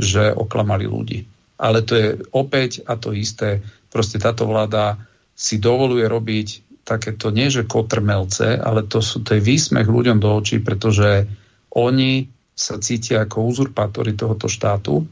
že 0.00 0.32
oklamali 0.34 0.88
ľudí. 0.88 1.20
Ale 1.60 1.86
to 1.86 1.94
je 1.94 2.08
opäť 2.34 2.82
a 2.88 2.98
to 2.98 3.14
isté, 3.14 3.62
proste 3.92 4.18
táto 4.18 4.48
vláda 4.48 4.98
si 5.38 5.62
dovoluje 5.62 6.02
robiť 6.08 6.48
takéto 6.84 7.32
nie 7.32 7.48
že 7.48 7.64
kotrmelce, 7.64 8.60
ale 8.60 8.84
to, 8.84 9.00
sú, 9.00 9.24
to 9.24 9.34
je 9.36 9.42
výsmech 9.42 9.88
ľuďom 9.88 10.20
do 10.20 10.30
očí, 10.36 10.60
pretože 10.60 11.24
oni 11.72 12.28
sa 12.54 12.78
cítia 12.78 13.26
ako 13.26 13.50
uzurpátori 13.50 14.14
tohoto 14.14 14.46
štátu, 14.46 15.02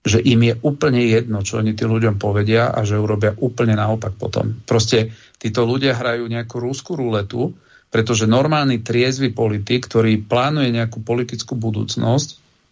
že 0.00 0.20
im 0.20 0.40
je 0.44 0.54
úplne 0.64 1.00
jedno, 1.00 1.40
čo 1.44 1.60
oni 1.60 1.72
tým 1.76 1.92
ľuďom 1.92 2.16
povedia 2.20 2.72
a 2.72 2.84
že 2.84 3.00
urobia 3.00 3.36
úplne 3.36 3.76
naopak 3.76 4.16
potom. 4.16 4.60
Proste 4.64 5.12
títo 5.40 5.64
ľudia 5.64 5.96
hrajú 5.96 6.28
nejakú 6.28 6.60
rúskú 6.60 6.96
ruletu, 6.96 7.52
pretože 7.90 8.28
normálny 8.28 8.80
triezvy 8.80 9.32
politik, 9.32 9.88
ktorý 9.88 10.24
plánuje 10.24 10.72
nejakú 10.72 11.04
politickú 11.04 11.56
budúcnosť, 11.58 12.28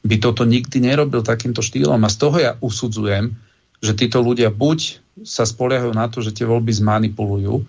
by 0.07 0.17
toto 0.23 0.47
nikdy 0.47 0.79
nerobil 0.79 1.27
takýmto 1.27 1.61
štýlom. 1.61 2.01
A 2.07 2.13
z 2.13 2.17
toho 2.17 2.37
ja 2.39 2.53
usudzujem, 2.63 3.35
že 3.83 3.93
títo 3.99 4.23
ľudia 4.23 4.49
buď 4.49 5.03
sa 5.27 5.43
spoliehajú 5.43 5.93
na 5.93 6.07
to, 6.07 6.23
že 6.23 6.33
tie 6.33 6.47
voľby 6.47 6.71
zmanipulujú, 6.71 7.67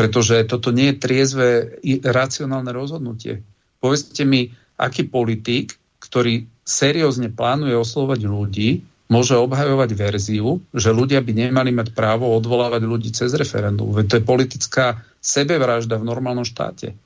pretože 0.00 0.48
toto 0.48 0.72
nie 0.72 0.96
je 0.96 0.96
triezve 0.96 1.48
racionálne 2.00 2.72
rozhodnutie. 2.72 3.44
Povedzte 3.84 4.24
mi, 4.24 4.48
aký 4.80 5.04
politik, 5.04 5.76
ktorý 6.00 6.48
seriózne 6.64 7.28
plánuje 7.28 7.76
oslovať 7.76 8.24
ľudí, 8.24 8.80
môže 9.12 9.36
obhajovať 9.36 9.92
verziu, 9.92 10.64
že 10.72 10.96
ľudia 10.96 11.20
by 11.20 11.32
nemali 11.36 11.76
mať 11.76 11.92
právo 11.92 12.32
odvolávať 12.32 12.80
ľudí 12.88 13.12
cez 13.12 13.36
referendum. 13.36 13.92
Veď 13.92 14.06
to 14.08 14.16
je 14.16 14.24
politická 14.24 14.86
sebevražda 15.20 16.00
v 16.00 16.08
normálnom 16.08 16.48
štáte. 16.48 16.96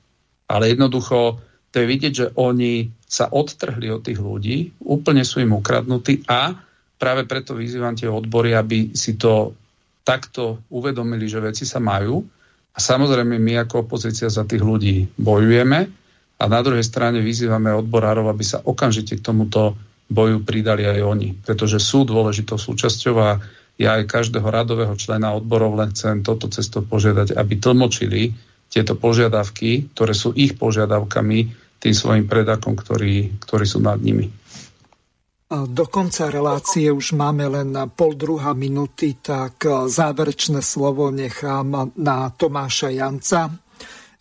Ale 0.47 0.71
jednoducho 0.71 1.43
to 1.75 1.83
je 1.83 1.91
vidieť, 1.91 2.13
že 2.15 2.27
oni 2.39 2.95
sa 3.03 3.27
odtrhli 3.27 3.91
od 3.91 4.07
tých 4.07 4.23
ľudí, 4.23 4.71
úplne 4.87 5.27
sú 5.27 5.43
im 5.43 5.51
ukradnutí 5.51 6.23
a 6.31 6.55
práve 6.95 7.27
preto 7.27 7.59
vyzývam 7.59 7.99
tie 7.99 8.07
odbory, 8.07 8.55
aby 8.55 8.95
si 8.95 9.19
to 9.19 9.51
takto 10.07 10.63
uvedomili, 10.71 11.27
že 11.27 11.43
veci 11.43 11.67
sa 11.67 11.83
majú 11.83 12.23
a 12.75 12.77
samozrejme 12.77 13.39
my 13.39 13.63
ako 13.63 13.87
opozícia 13.87 14.27
za 14.27 14.43
tých 14.43 14.59
ľudí 14.59 15.07
bojujeme 15.15 15.87
a 16.35 16.43
na 16.51 16.59
druhej 16.59 16.83
strane 16.83 17.23
vyzývame 17.23 17.71
odborárov, 17.71 18.27
aby 18.27 18.43
sa 18.43 18.59
okamžite 18.59 19.15
k 19.15 19.23
tomuto 19.23 19.79
boju 20.11 20.43
pridali 20.43 20.83
aj 20.83 20.99
oni, 21.01 21.29
pretože 21.39 21.79
sú 21.79 22.03
dôležitou 22.03 22.59
súčasťou 22.59 23.15
a 23.17 23.39
ja 23.75 23.99
aj 23.99 24.11
každého 24.11 24.47
radového 24.47 24.93
člena 24.95 25.35
odborov 25.35 25.79
len 25.79 25.91
chcem 25.95 26.23
toto 26.23 26.51
cesto 26.51 26.83
požiadať, 26.83 27.35
aby 27.35 27.53
tlmočili 27.59 28.31
tieto 28.71 28.95
požiadavky, 28.95 29.91
ktoré 29.95 30.11
sú 30.11 30.35
ich 30.35 30.55
požiadavkami 30.59 31.39
tým 31.79 31.95
svojim 31.95 32.25
predakom, 32.27 32.75
ktorí, 32.75 33.39
ktorí 33.43 33.65
sú 33.67 33.83
nad 33.83 33.99
nimi. 33.99 34.31
Do 35.45 35.85
konca 35.85 36.33
relácie 36.33 36.89
už 36.89 37.13
máme 37.13 37.45
len 37.45 37.69
pol 37.93 38.17
druhá 38.17 38.57
minúty, 38.57 39.13
tak 39.21 39.61
e, 39.61 39.85
záverečné 39.85 40.57
slovo 40.65 41.13
nechám 41.13 41.93
na 42.01 42.33
Tomáša 42.33 42.89
Janca. 42.89 43.53
E, 43.53 43.55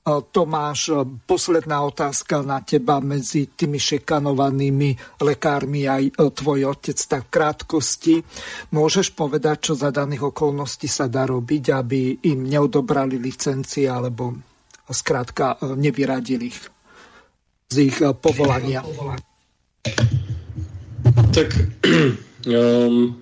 Tomáš, 0.04 0.92
e, 0.92 1.00
posledná 1.24 1.80
otázka 1.80 2.44
na 2.44 2.60
teba 2.60 3.00
medzi 3.00 3.48
tými 3.48 3.80
šekanovanými 3.80 5.16
lekármi 5.24 5.88
aj 5.88 6.12
tvoj 6.12 6.76
otec, 6.76 6.98
tak 7.08 7.24
v 7.24 7.32
krátkosti. 7.32 8.14
Môžeš 8.76 9.16
povedať, 9.16 9.72
čo 9.72 9.80
za 9.80 9.88
daných 9.88 10.28
okolností 10.28 10.92
sa 10.92 11.08
dá 11.08 11.24
robiť, 11.24 11.72
aby 11.72 12.20
im 12.28 12.44
neodobrali 12.44 13.16
licencie 13.16 13.88
alebo 13.88 14.36
skrátka 14.92 15.56
nevyradili 15.72 16.52
ich 16.52 16.60
z 17.72 17.76
ich 17.88 17.96
povolania? 18.20 18.84
Tak 21.14 21.48
um, 22.50 23.14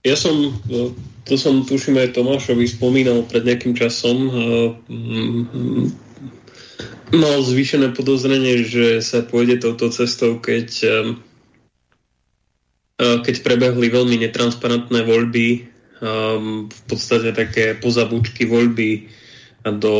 ja 0.00 0.16
som, 0.16 0.54
to 1.28 1.34
som 1.36 1.62
tuším 1.66 2.00
aj 2.00 2.16
Tomášovi 2.16 2.64
spomínal 2.64 3.26
pred 3.28 3.44
nejakým 3.44 3.76
časom, 3.76 4.16
um, 4.30 5.92
mal 7.10 7.42
zvýšené 7.42 7.92
podozrenie, 7.92 8.62
že 8.64 9.02
sa 9.02 9.26
pôjde 9.26 9.60
touto 9.60 9.90
cestou, 9.90 10.38
keď, 10.38 10.68
um, 10.88 11.08
keď 12.98 13.34
prebehli 13.42 13.90
veľmi 13.90 14.16
netransparentné 14.26 15.02
voľby, 15.04 15.48
um, 16.00 16.70
v 16.70 16.80
podstate 16.86 17.34
také 17.34 17.74
pozabučky 17.76 18.46
voľby 18.46 19.10
do, 19.68 19.98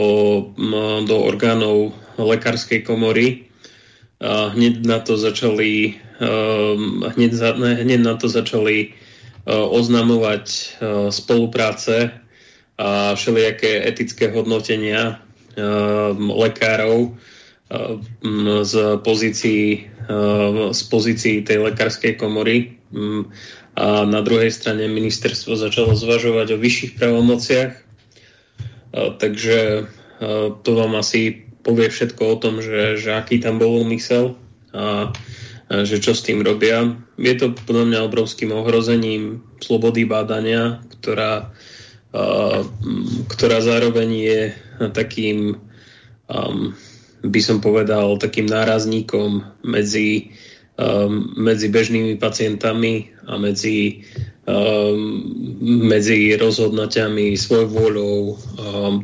do 1.04 1.16
orgánov 1.20 1.92
lekárskej 2.16 2.88
komory. 2.88 3.52
A 4.20 4.52
hneď 4.52 4.84
na 4.84 5.00
to 5.00 5.16
začali 5.16 5.96
hneď, 7.16 7.32
za, 7.32 7.56
hneď 7.56 8.00
na 8.04 8.14
to 8.14 8.28
začali 8.28 8.76
e, 8.84 8.88
oznamovať 9.48 10.46
e, 10.46 10.60
spolupráce 11.08 12.12
a 12.80 13.12
všelijaké 13.12 13.88
etické 13.88 14.32
hodnotenia 14.32 15.20
ehm, 15.52 16.32
lekárov 16.32 17.12
ehm, 17.12 18.64
z 18.64 18.96
pozícií, 19.04 19.84
z 20.72 20.82
pozícií 20.88 21.44
tej 21.44 21.60
lekárskej 21.60 22.16
komory. 22.16 22.80
A 23.76 24.08
na 24.08 24.20
druhej 24.24 24.48
strane 24.48 24.88
ministerstvo 24.88 25.60
začalo 25.60 25.92
zvažovať 25.92 26.56
o 26.56 26.58
vyšších 26.58 26.96
pravomociach. 26.96 27.72
Takže 28.96 29.58
to 30.64 30.70
vám 30.72 30.98
asi 30.98 31.46
povie 31.62 31.92
všetko 31.92 32.22
o 32.24 32.36
tom, 32.40 32.54
že, 32.64 32.96
že 32.96 33.12
aký 33.12 33.38
tam 33.38 33.60
bol 33.60 33.84
úmysel. 33.84 34.40
A 34.72 35.12
že 35.70 36.02
čo 36.02 36.18
s 36.18 36.26
tým 36.26 36.42
robia. 36.42 36.82
Je 37.14 37.34
to 37.38 37.54
podľa 37.54 37.84
mňa 37.86 38.06
obrovským 38.10 38.50
ohrozením 38.50 39.38
slobody 39.62 40.02
bádania, 40.02 40.82
ktorá, 40.98 41.54
ktorá 43.30 43.58
zároveň 43.62 44.08
je 44.10 44.40
takým, 44.90 45.54
um, 46.26 46.74
by 47.22 47.40
som 47.40 47.62
povedal, 47.62 48.18
takým 48.18 48.50
nárazníkom 48.50 49.46
medzi, 49.62 50.34
um, 50.74 51.38
medzi 51.38 51.70
bežnými 51.70 52.18
pacientami 52.18 53.14
a 53.30 53.38
medzi, 53.38 54.02
um, 54.50 55.22
medzi 55.86 56.34
rozhodnutiami 56.34 57.38
svoj 57.38 57.70
vôľou 57.70 58.34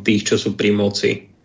tých, 0.02 0.34
čo 0.34 0.36
sú 0.40 0.58
pri 0.58 0.74
moci. 0.74 1.35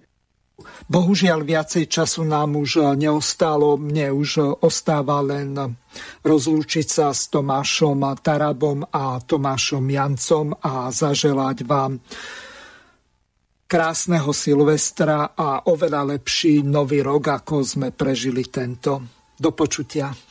Bohužiaľ 0.89 1.45
viacej 1.45 1.85
času 1.85 2.25
nám 2.25 2.57
už 2.57 2.97
neostalo. 2.97 3.77
Mne 3.77 4.15
už 4.15 4.61
ostáva 4.63 5.21
len 5.21 5.53
rozlúčiť 6.25 6.87
sa 6.87 7.13
s 7.13 7.29
Tomášom 7.29 8.01
Tarabom 8.23 8.85
a 8.89 9.21
Tomášom 9.21 9.85
Jancom 9.85 10.55
a 10.57 10.89
zaželať 10.89 11.57
vám 11.67 12.01
krásneho 13.71 14.35
Silvestra 14.35 15.31
a 15.31 15.71
oveľa 15.71 16.19
lepší 16.19 16.59
nový 16.59 16.99
rok, 16.99 17.39
ako 17.39 17.63
sme 17.63 17.95
prežili 17.95 18.51
tento. 18.51 18.99
Do 19.39 19.55
počutia. 19.55 20.30